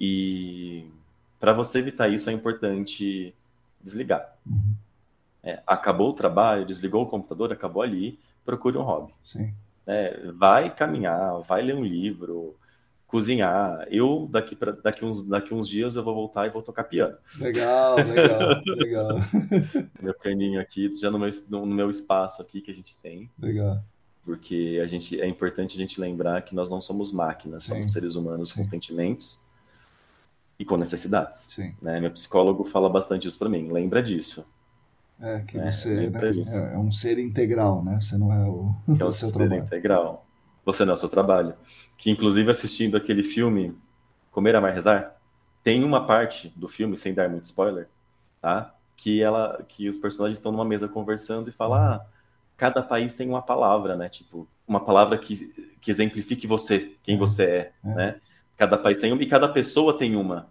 E 0.00 0.86
para 1.38 1.52
você 1.52 1.80
evitar 1.80 2.08
isso 2.08 2.30
é 2.30 2.32
importante 2.32 3.34
desligar. 3.78 4.36
Uhum. 4.46 4.74
É, 5.42 5.62
acabou 5.66 6.10
o 6.10 6.14
trabalho, 6.14 6.64
desligou 6.64 7.02
o 7.02 7.06
computador, 7.06 7.52
acabou 7.52 7.82
ali, 7.82 8.18
procure 8.42 8.78
um 8.78 8.82
hobby. 8.82 9.12
Sim. 9.20 9.52
Né? 9.88 10.12
Vai 10.36 10.68
caminhar, 10.74 11.40
vai 11.40 11.62
ler 11.62 11.74
um 11.74 11.82
livro, 11.82 12.54
cozinhar. 13.06 13.88
Eu, 13.90 14.28
daqui, 14.30 14.54
pra, 14.54 14.72
daqui, 14.72 15.02
uns, 15.02 15.24
daqui 15.24 15.54
uns 15.54 15.66
dias, 15.66 15.96
eu 15.96 16.04
vou 16.04 16.14
voltar 16.14 16.46
e 16.46 16.50
vou 16.50 16.62
tocar 16.62 16.84
piano. 16.84 17.16
Legal, 17.40 17.96
legal, 17.96 18.62
legal. 18.66 19.18
Meu 20.02 20.12
pianinho 20.12 20.60
aqui, 20.60 20.92
já 20.94 21.10
no 21.10 21.18
meu, 21.18 21.30
no 21.48 21.66
meu 21.66 21.88
espaço 21.88 22.42
aqui 22.42 22.60
que 22.60 22.70
a 22.70 22.74
gente 22.74 22.94
tem. 22.98 23.30
Legal. 23.38 23.82
Porque 24.22 24.78
a 24.84 24.86
gente, 24.86 25.18
é 25.18 25.26
importante 25.26 25.74
a 25.74 25.78
gente 25.78 25.98
lembrar 25.98 26.42
que 26.42 26.54
nós 26.54 26.70
não 26.70 26.82
somos 26.82 27.10
máquinas, 27.10 27.64
Sim. 27.64 27.76
somos 27.76 27.92
seres 27.92 28.14
humanos 28.14 28.50
Sim. 28.50 28.56
com 28.56 28.64
sentimentos 28.66 29.40
e 30.58 30.66
com 30.66 30.76
necessidades. 30.76 31.46
Sim. 31.48 31.74
Né? 31.80 31.98
Meu 31.98 32.10
psicólogo 32.10 32.62
fala 32.66 32.90
bastante 32.90 33.26
isso 33.26 33.38
para 33.38 33.48
mim. 33.48 33.72
Lembra 33.72 34.02
disso. 34.02 34.44
É, 35.20 35.40
que 35.40 35.58
né? 35.58 35.70
você 35.70 36.08
né, 36.08 36.20
é, 36.70 36.74
é, 36.74 36.78
um 36.78 36.92
ser 36.92 37.18
integral, 37.18 37.82
né? 37.82 38.00
Você 38.00 38.16
não 38.16 38.32
é 38.32 38.44
o, 38.44 38.74
que 38.96 39.02
é 39.02 39.04
o 39.06 39.10
seu 39.12 39.28
ser 39.28 39.34
trabalho. 39.34 39.62
integral. 39.62 40.26
Você 40.64 40.84
não 40.84 40.92
é 40.92 40.94
o 40.94 40.98
seu 40.98 41.08
trabalho. 41.08 41.54
Que, 41.96 42.10
inclusive, 42.10 42.50
assistindo 42.50 42.96
aquele 42.96 43.22
filme 43.22 43.76
Comer, 44.30 44.54
Amar, 44.54 44.72
Rezar, 44.72 45.16
tem 45.62 45.82
uma 45.82 46.06
parte 46.06 46.52
do 46.54 46.68
filme, 46.68 46.96
sem 46.96 47.12
dar 47.12 47.28
muito 47.28 47.44
spoiler, 47.44 47.88
tá? 48.40 48.74
Que, 48.96 49.22
ela, 49.22 49.64
que 49.66 49.88
os 49.88 49.98
personagens 49.98 50.38
estão 50.38 50.52
numa 50.52 50.64
mesa 50.64 50.88
conversando 50.88 51.48
e 51.48 51.52
falam, 51.52 51.78
ah, 51.78 52.06
cada 52.56 52.82
país 52.82 53.14
tem 53.14 53.28
uma 53.28 53.42
palavra, 53.42 53.96
né? 53.96 54.08
Tipo, 54.08 54.46
uma 54.66 54.84
palavra 54.84 55.18
que, 55.18 55.34
que 55.80 55.90
exemplifique 55.90 56.46
você, 56.46 56.92
quem 57.02 57.16
é, 57.16 57.18
você 57.18 57.44
é, 57.44 57.72
é, 57.84 57.94
né? 57.94 58.20
Cada 58.56 58.76
país 58.76 58.98
tem 58.98 59.12
uma 59.12 59.22
e 59.22 59.26
cada 59.26 59.48
pessoa 59.48 59.96
tem 59.96 60.16
uma. 60.16 60.48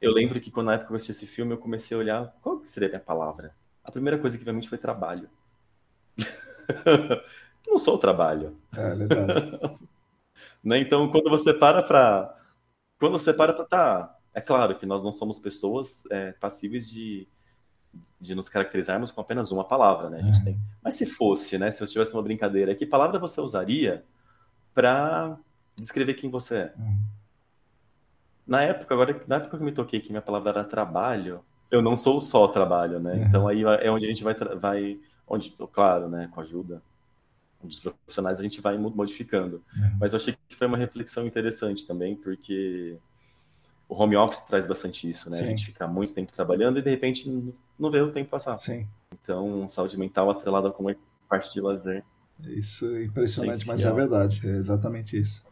É. 0.00 0.06
Eu 0.06 0.12
lembro 0.12 0.40
que 0.40 0.50
quando 0.50 0.66
na 0.66 0.74
época 0.74 0.92
eu 0.92 0.96
assisti 0.96 1.12
esse 1.12 1.26
filme, 1.26 1.52
eu 1.52 1.58
comecei 1.58 1.96
a 1.96 2.00
olhar 2.00 2.36
qual 2.40 2.64
seria 2.64 2.88
a 2.88 2.90
minha 2.90 3.00
palavra. 3.00 3.54
A 3.82 3.90
primeira 3.90 4.18
coisa 4.18 4.36
que 4.36 4.44
veio 4.44 4.52
à 4.52 4.54
mente 4.54 4.68
foi 4.68 4.78
trabalho. 4.78 5.28
não 7.66 7.78
sou 7.78 7.94
o 7.94 7.98
trabalho. 7.98 8.52
É 8.76 8.94
verdade. 8.94 9.32
né? 10.62 10.78
Então, 10.78 11.10
quando 11.10 11.30
você 11.30 11.54
para 11.54 11.82
para. 11.82 12.36
Quando 12.98 13.12
você 13.12 13.32
para 13.32 13.52
para. 13.52 13.64
Tá, 13.64 14.18
é 14.34 14.40
claro 14.40 14.76
que 14.76 14.86
nós 14.86 15.02
não 15.02 15.10
somos 15.10 15.38
pessoas 15.38 16.04
é, 16.10 16.32
passíveis 16.32 16.88
de, 16.88 17.26
de 18.20 18.34
nos 18.34 18.48
caracterizarmos 18.48 19.10
com 19.10 19.20
apenas 19.20 19.50
uma 19.50 19.64
palavra, 19.64 20.10
né? 20.10 20.20
A 20.20 20.22
gente 20.22 20.40
é. 20.40 20.44
tem. 20.44 20.60
Mas 20.82 20.94
se 20.94 21.06
fosse, 21.06 21.58
né? 21.58 21.70
Se 21.70 21.84
você 21.84 21.92
tivesse 21.92 22.14
uma 22.14 22.22
brincadeira, 22.22 22.74
que 22.74 22.86
palavra 22.86 23.18
você 23.18 23.40
usaria 23.40 24.04
para 24.74 25.38
descrever 25.76 26.14
quem 26.14 26.30
você 26.30 26.56
é? 26.56 26.74
Uhum. 26.78 27.02
Na 28.48 28.62
época, 28.62 28.94
agora, 28.94 29.20
na 29.28 29.36
época 29.36 29.56
que 29.56 29.62
eu 29.62 29.66
me 29.66 29.72
toquei 29.72 30.00
que 30.00 30.08
minha 30.08 30.22
palavra 30.22 30.50
era 30.50 30.64
trabalho, 30.64 31.40
eu 31.70 31.82
não 31.82 31.96
sou 31.96 32.18
só 32.18 32.48
trabalho, 32.48 32.98
né? 32.98 33.12
Uhum. 33.12 33.22
Então 33.24 33.46
aí 33.46 33.62
é 33.62 33.90
onde 33.90 34.06
a 34.06 34.08
gente 34.08 34.24
vai, 34.24 34.34
vai 34.34 34.98
onde, 35.26 35.54
claro, 35.70 36.08
né, 36.08 36.30
com 36.32 36.40
a 36.40 36.42
ajuda 36.42 36.82
dos 37.62 37.80
profissionais 37.80 38.40
a 38.40 38.42
gente 38.42 38.60
vai 38.60 38.78
modificando. 38.78 39.62
Uhum. 39.76 39.96
Mas 40.00 40.12
eu 40.12 40.18
achei 40.18 40.34
que 40.48 40.56
foi 40.56 40.66
uma 40.66 40.78
reflexão 40.78 41.26
interessante 41.26 41.86
também, 41.86 42.16
porque 42.16 42.96
o 43.88 43.94
home 43.94 44.16
office 44.16 44.40
traz 44.42 44.66
bastante 44.66 45.10
isso, 45.10 45.28
né? 45.28 45.38
Sim. 45.38 45.44
A 45.44 45.46
gente 45.48 45.66
fica 45.66 45.86
muito 45.86 46.14
tempo 46.14 46.32
trabalhando 46.32 46.78
e 46.78 46.82
de 46.82 46.90
repente 46.90 47.52
não 47.78 47.90
vê 47.90 48.00
o 48.00 48.12
tempo 48.12 48.30
passar. 48.30 48.56
Sim. 48.58 48.86
Então, 49.12 49.66
saúde 49.68 49.98
mental 49.98 50.30
atrelada 50.30 50.70
com 50.70 50.84
uma 50.84 50.96
parte 51.28 51.52
de 51.52 51.60
lazer. 51.60 52.04
Isso 52.40 52.86
é 52.94 53.04
impressionante, 53.04 53.66
mas 53.66 53.84
é 53.84 53.92
verdade, 53.92 54.46
é 54.46 54.50
exatamente 54.50 55.18
isso. 55.18 55.44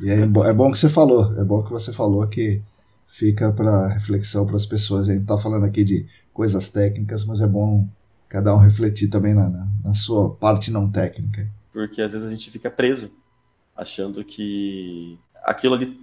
E 0.00 0.10
é, 0.10 0.26
bom, 0.26 0.44
é 0.44 0.52
bom 0.52 0.70
que 0.70 0.78
você 0.78 0.88
falou, 0.88 1.32
é 1.38 1.44
bom 1.44 1.62
que 1.62 1.70
você 1.70 1.92
falou 1.92 2.26
que 2.26 2.62
fica 3.06 3.52
para 3.52 3.88
reflexão 3.88 4.46
para 4.46 4.56
as 4.56 4.66
pessoas. 4.66 5.08
A 5.08 5.12
gente 5.12 5.22
está 5.22 5.38
falando 5.38 5.64
aqui 5.64 5.84
de 5.84 6.06
coisas 6.32 6.68
técnicas, 6.68 7.24
mas 7.24 7.40
é 7.40 7.46
bom 7.46 7.86
cada 8.28 8.54
um 8.54 8.58
refletir 8.58 9.08
também 9.08 9.34
na, 9.34 9.50
na, 9.50 9.68
na 9.84 9.94
sua 9.94 10.34
parte 10.34 10.70
não 10.70 10.90
técnica. 10.90 11.46
Porque 11.72 12.00
às 12.00 12.12
vezes 12.12 12.26
a 12.26 12.30
gente 12.30 12.50
fica 12.50 12.70
preso, 12.70 13.10
achando 13.76 14.24
que 14.24 15.18
aquilo 15.44 15.74
ali 15.74 16.00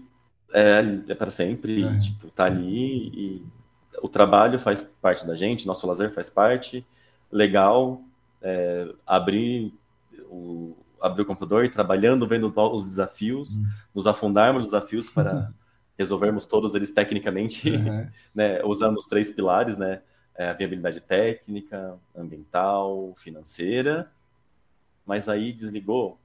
é, 0.53 0.81
é 1.07 1.15
para 1.15 1.31
sempre, 1.31 1.83
é. 1.83 1.97
tipo, 1.97 2.29
tá 2.29 2.45
ali 2.45 3.07
e 3.07 3.45
o 4.01 4.07
trabalho 4.07 4.59
faz 4.59 4.83
parte 5.01 5.25
da 5.25 5.35
gente, 5.35 5.67
nosso 5.67 5.85
lazer 5.87 6.11
faz 6.11 6.29
parte, 6.29 6.85
legal, 7.31 8.01
é, 8.41 8.87
abrir 9.05 9.73
o, 10.29 10.75
abrir 11.01 11.23
o 11.23 11.25
computador 11.25 11.65
e 11.65 11.69
trabalhando, 11.69 12.27
vendo 12.27 12.51
os 12.55 12.83
desafios, 12.83 13.55
hum. 13.55 13.63
nos 13.93 14.07
afundarmos 14.07 14.63
nos 14.63 14.71
desafios 14.71 15.09
para 15.09 15.53
resolvermos 15.99 16.45
todos 16.45 16.75
eles 16.75 16.93
tecnicamente, 16.93 17.69
uhum. 17.69 18.07
né, 18.33 18.63
usando 18.63 18.97
os 18.97 19.05
três 19.05 19.31
pilares, 19.31 19.77
né, 19.77 20.01
é, 20.33 20.49
a 20.49 20.53
viabilidade 20.53 21.01
técnica, 21.01 21.97
ambiental, 22.15 23.13
financeira, 23.17 24.09
mas 25.05 25.27
aí 25.27 25.51
desligou, 25.51 26.17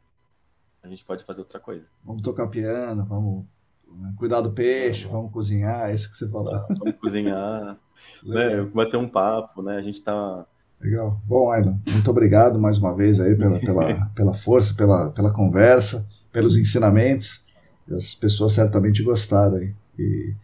a 0.80 0.86
gente 0.86 1.04
pode 1.04 1.24
fazer 1.24 1.40
outra 1.40 1.58
coisa. 1.58 1.88
Vamos 2.04 2.22
tocar 2.22 2.46
piano, 2.46 3.04
vamos 3.04 3.44
né, 3.88 4.14
cuidar 4.16 4.42
do 4.42 4.52
peixe, 4.52 5.08
vamos 5.08 5.32
cozinhar, 5.32 5.90
é 5.90 5.94
isso 5.94 6.08
que 6.08 6.16
você 6.16 6.28
falou. 6.28 6.52
Vamos 6.68 6.94
cozinhar, 7.00 7.76
né, 8.22 8.60
bater 8.72 8.96
um 8.96 9.08
papo, 9.08 9.60
né, 9.60 9.76
a 9.76 9.82
gente 9.82 9.94
está 9.94 10.46
Legal. 10.80 11.20
Bom, 11.24 11.50
Aylan, 11.50 11.80
muito 11.90 12.10
obrigado 12.10 12.60
mais 12.60 12.78
uma 12.78 12.94
vez 12.94 13.20
aí 13.20 13.36
pela, 13.36 13.58
pela, 13.58 14.06
pela 14.14 14.34
força, 14.34 14.74
pela, 14.74 15.10
pela 15.10 15.32
conversa, 15.32 16.06
pelos 16.30 16.56
ensinamentos. 16.56 17.44
As 17.90 18.14
pessoas 18.14 18.52
certamente 18.52 19.02
gostaram 19.02 19.56
aí. 19.56 19.74
E 19.98 20.34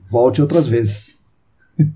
volte 0.00 0.40
outras 0.40 0.66
vezes. 0.66 1.18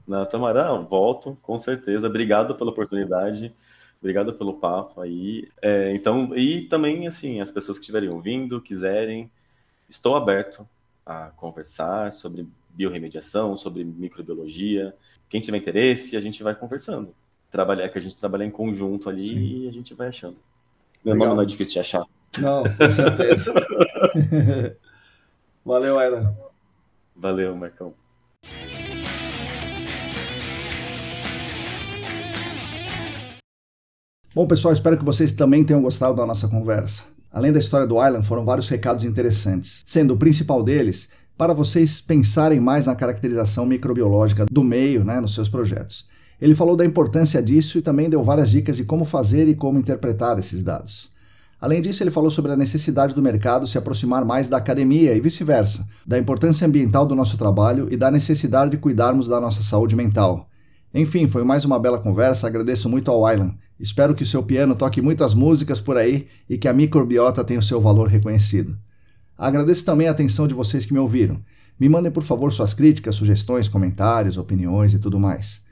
Não, 0.07 0.27
Tamarão, 0.27 0.87
volto, 0.87 1.39
com 1.43 1.57
certeza. 1.57 2.07
Obrigado 2.07 2.55
pela 2.55 2.71
oportunidade. 2.71 3.53
Obrigado 4.01 4.33
pelo 4.35 4.55
papo 4.55 5.01
aí. 5.01 5.49
É, 5.61 5.95
então, 5.95 6.35
e 6.37 6.63
também, 6.63 7.07
assim, 7.07 7.41
as 7.41 7.51
pessoas 7.51 7.79
que 7.79 7.83
estiverem 7.83 8.13
ouvindo, 8.13 8.61
quiserem, 8.61 9.31
estou 9.89 10.17
aberto 10.17 10.67
a 11.05 11.31
conversar 11.37 12.13
sobre 12.13 12.47
biorremediação, 12.71 13.57
sobre 13.57 13.85
microbiologia. 13.85 14.95
Quem 15.29 15.41
tiver 15.41 15.59
interesse, 15.59 16.17
a 16.17 16.21
gente 16.21 16.43
vai 16.43 16.55
conversando. 16.55 17.15
Trabalhar, 17.51 17.89
que 17.89 17.99
a 17.99 18.01
gente 18.01 18.17
trabalha 18.17 18.45
em 18.45 18.51
conjunto 18.51 19.09
ali 19.09 19.23
Sim. 19.23 19.39
e 19.39 19.69
a 19.69 19.73
gente 19.73 19.93
vai 19.95 20.09
achando. 20.09 20.37
Meu 21.05 21.15
Legal. 21.15 21.29
nome 21.29 21.37
não 21.39 21.43
é 21.43 21.47
difícil 21.47 21.75
de 21.75 21.81
achar. 21.81 22.05
Não, 22.39 22.63
com 22.63 22.91
certeza. 22.91 23.53
Valeu, 25.65 25.99
Ayla. 25.99 26.37
Valeu, 27.17 27.55
Marcão. 27.57 27.93
Bom, 34.33 34.47
pessoal, 34.47 34.73
espero 34.73 34.97
que 34.97 35.05
vocês 35.05 35.33
também 35.33 35.65
tenham 35.65 35.83
gostado 35.83 36.15
da 36.15 36.25
nossa 36.25 36.47
conversa. 36.47 37.05
Além 37.33 37.53
da 37.53 37.59
história 37.59 37.87
do 37.87 37.97
Island, 37.97 38.27
foram 38.27 38.45
vários 38.45 38.69
recados 38.69 39.05
interessantes, 39.05 39.83
sendo 39.85 40.15
o 40.15 40.17
principal 40.17 40.63
deles 40.63 41.11
para 41.37 41.53
vocês 41.53 42.01
pensarem 42.01 42.61
mais 42.61 42.87
na 42.87 42.95
caracterização 42.95 43.67
microbiológica 43.67 44.47
do 44.47 44.63
meio 44.63 45.05
né, 45.05 45.21
nos 45.21 45.35
seus 45.35 45.49
projetos. 45.49 46.07
Ele 46.41 46.55
falou 46.55 46.77
da 46.77 46.85
importância 46.85 47.43
disso 47.43 47.79
e 47.79 47.83
também 47.83 48.09
deu 48.09 48.23
várias 48.23 48.51
dicas 48.51 48.77
de 48.77 48.85
como 48.85 49.05
fazer 49.05 49.47
e 49.49 49.55
como 49.55 49.79
interpretar 49.79 50.39
esses 50.39 50.63
dados. 50.63 51.11
Além 51.61 51.83
disso, 51.83 52.03
ele 52.03 52.11
falou 52.11 52.31
sobre 52.31 52.53
a 52.53 52.57
necessidade 52.57 53.15
do 53.15 53.21
mercado 53.21 53.67
se 53.67 53.77
aproximar 53.77 54.25
mais 54.25 54.49
da 54.49 54.57
academia 54.57 55.15
e 55.15 55.21
vice-versa, 55.21 55.87
da 56.07 56.19
importância 56.19 56.67
ambiental 56.67 57.05
do 57.05 57.15
nosso 57.15 57.37
trabalho 57.37 57.87
e 57.91 57.97
da 57.97 58.11
necessidade 58.11 58.71
de 58.71 58.79
cuidarmos 58.79 59.29
da 59.29 59.39
nossa 59.39 59.63
saúde 59.63 59.95
mental. 59.95 60.49
Enfim, 60.95 61.27
foi 61.27 61.45
mais 61.45 61.67
uma 61.67 61.79
bela 61.79 61.99
conversa, 61.99 62.47
agradeço 62.47 62.89
muito 62.89 63.11
ao 63.11 63.31
Island. 63.31 63.59
Espero 63.79 64.15
que 64.15 64.23
o 64.23 64.27
seu 64.27 64.43
piano 64.43 64.75
toque 64.75 65.03
muitas 65.03 65.35
músicas 65.35 65.81
por 65.81 65.99
aí 65.99 66.27
e 66.49 66.57
que 66.57 66.67
a 66.67 66.73
microbiota 66.73 67.45
tenha 67.45 67.61
o 67.61 67.63
seu 67.63 67.81
valor 67.81 68.09
reconhecido. 68.09 68.77
Agradeço 69.37 69.85
também 69.85 70.09
a 70.09 70.11
atenção 70.11 70.49
de 70.49 70.55
vocês 70.55 70.87
que 70.87 70.93
me 70.93 70.99
ouviram. 70.99 71.41
Me 71.79 71.89
mandem, 71.89 72.11
por 72.11 72.23
favor, 72.23 72.53
suas 72.53 72.75
críticas, 72.75 73.17
sugestões, 73.17 73.69
comentários, 73.69 74.37
opiniões 74.37 74.95
e 74.95 74.99
tudo 74.99 75.19
mais. 75.19 75.63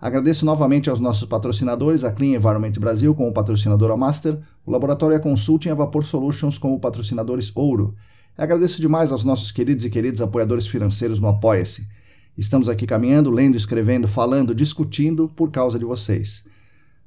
Agradeço 0.00 0.46
novamente 0.46 0.88
aos 0.88 1.00
nossos 1.00 1.28
patrocinadores, 1.28 2.04
a 2.04 2.12
Clean 2.12 2.36
Environment 2.36 2.70
Brasil 2.78 3.12
como 3.16 3.32
patrocinadora 3.32 3.96
Master, 3.96 4.38
o 4.64 4.70
Laboratório 4.70 5.18
Consulting 5.20 5.70
e 5.70 5.72
a 5.72 5.74
Vapor 5.74 6.04
Solutions 6.04 6.56
como 6.56 6.78
patrocinadores 6.78 7.50
Ouro. 7.52 7.96
agradeço 8.36 8.80
demais 8.80 9.10
aos 9.10 9.24
nossos 9.24 9.50
queridos 9.50 9.84
e 9.84 9.90
queridos 9.90 10.22
apoiadores 10.22 10.68
financeiros 10.68 11.18
no 11.18 11.26
Apoia-se. 11.26 11.88
Estamos 12.36 12.68
aqui 12.68 12.86
caminhando, 12.86 13.28
lendo, 13.28 13.56
escrevendo, 13.56 14.06
falando, 14.06 14.54
discutindo 14.54 15.28
por 15.34 15.50
causa 15.50 15.76
de 15.76 15.84
vocês. 15.84 16.44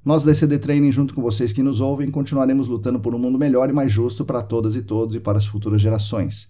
Nós 0.04 0.26
da 0.26 0.34
ECD 0.34 0.60
Training, 0.60 0.92
junto 0.92 1.14
com 1.14 1.22
vocês 1.22 1.54
que 1.54 1.64
nos 1.64 1.80
ouvem, 1.80 2.12
continuaremos 2.12 2.68
lutando 2.68 3.00
por 3.00 3.16
um 3.16 3.20
mundo 3.20 3.40
melhor 3.40 3.70
e 3.70 3.74
mais 3.74 3.90
justo 3.90 4.26
para 4.26 4.42
todas 4.42 4.76
e 4.76 4.82
todos 4.82 5.16
e 5.16 5.20
para 5.22 5.38
as 5.38 5.46
futuras 5.46 5.82
gerações. 5.82 6.50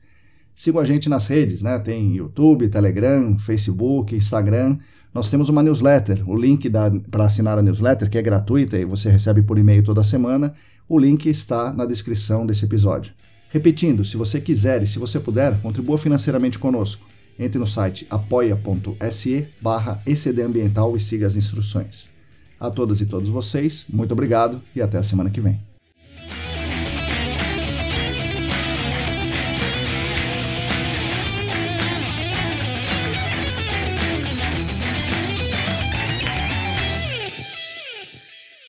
Sigam 0.56 0.82
a 0.82 0.86
gente 0.86 1.08
nas 1.08 1.28
redes, 1.28 1.62
né? 1.62 1.78
Tem 1.78 2.16
YouTube, 2.16 2.68
Telegram, 2.68 3.38
Facebook, 3.38 4.16
Instagram. 4.16 4.80
Nós 5.14 5.30
temos 5.30 5.50
uma 5.50 5.62
newsletter. 5.62 6.28
O 6.30 6.36
link 6.36 6.70
para 7.10 7.26
assinar 7.26 7.58
a 7.58 7.62
newsletter, 7.62 8.10
que 8.10 8.18
é 8.18 8.22
gratuita 8.22 8.78
e 8.78 8.86
você 8.86 9.10
recebe 9.10 9.42
por 9.42 9.58
e-mail 9.58 9.84
toda 9.84 10.04
semana, 10.04 10.54
o 10.88 10.98
link 10.98 11.28
está 11.28 11.72
na 11.72 11.86
descrição 11.86 12.46
desse 12.46 12.66
episódio. 12.66 13.14
Repetindo, 13.50 14.06
se 14.06 14.16
você 14.16 14.40
quiser 14.40 14.82
e 14.82 14.88
se 14.88 14.98
você 14.98 15.20
puder, 15.20 15.60
contribua 15.62 15.98
financeiramente 15.98 16.58
conosco. 16.58 17.06
Entre 17.38 17.60
no 17.60 17.68
site 17.68 18.08
apoia.se 18.10 19.48
barra 19.60 20.02
ecdambiental 20.06 20.96
e 20.96 21.00
siga 21.00 21.28
as 21.28 21.36
instruções. 21.36 22.08
A 22.60 22.70
todas 22.70 23.02
e 23.02 23.06
todos 23.06 23.30
vocês, 23.30 23.86
muito 23.90 24.12
obrigado 24.12 24.62
e 24.76 24.82
até 24.82 24.98
a 24.98 25.04
semana 25.04 25.30
que 25.30 25.42
vem. 25.42 25.71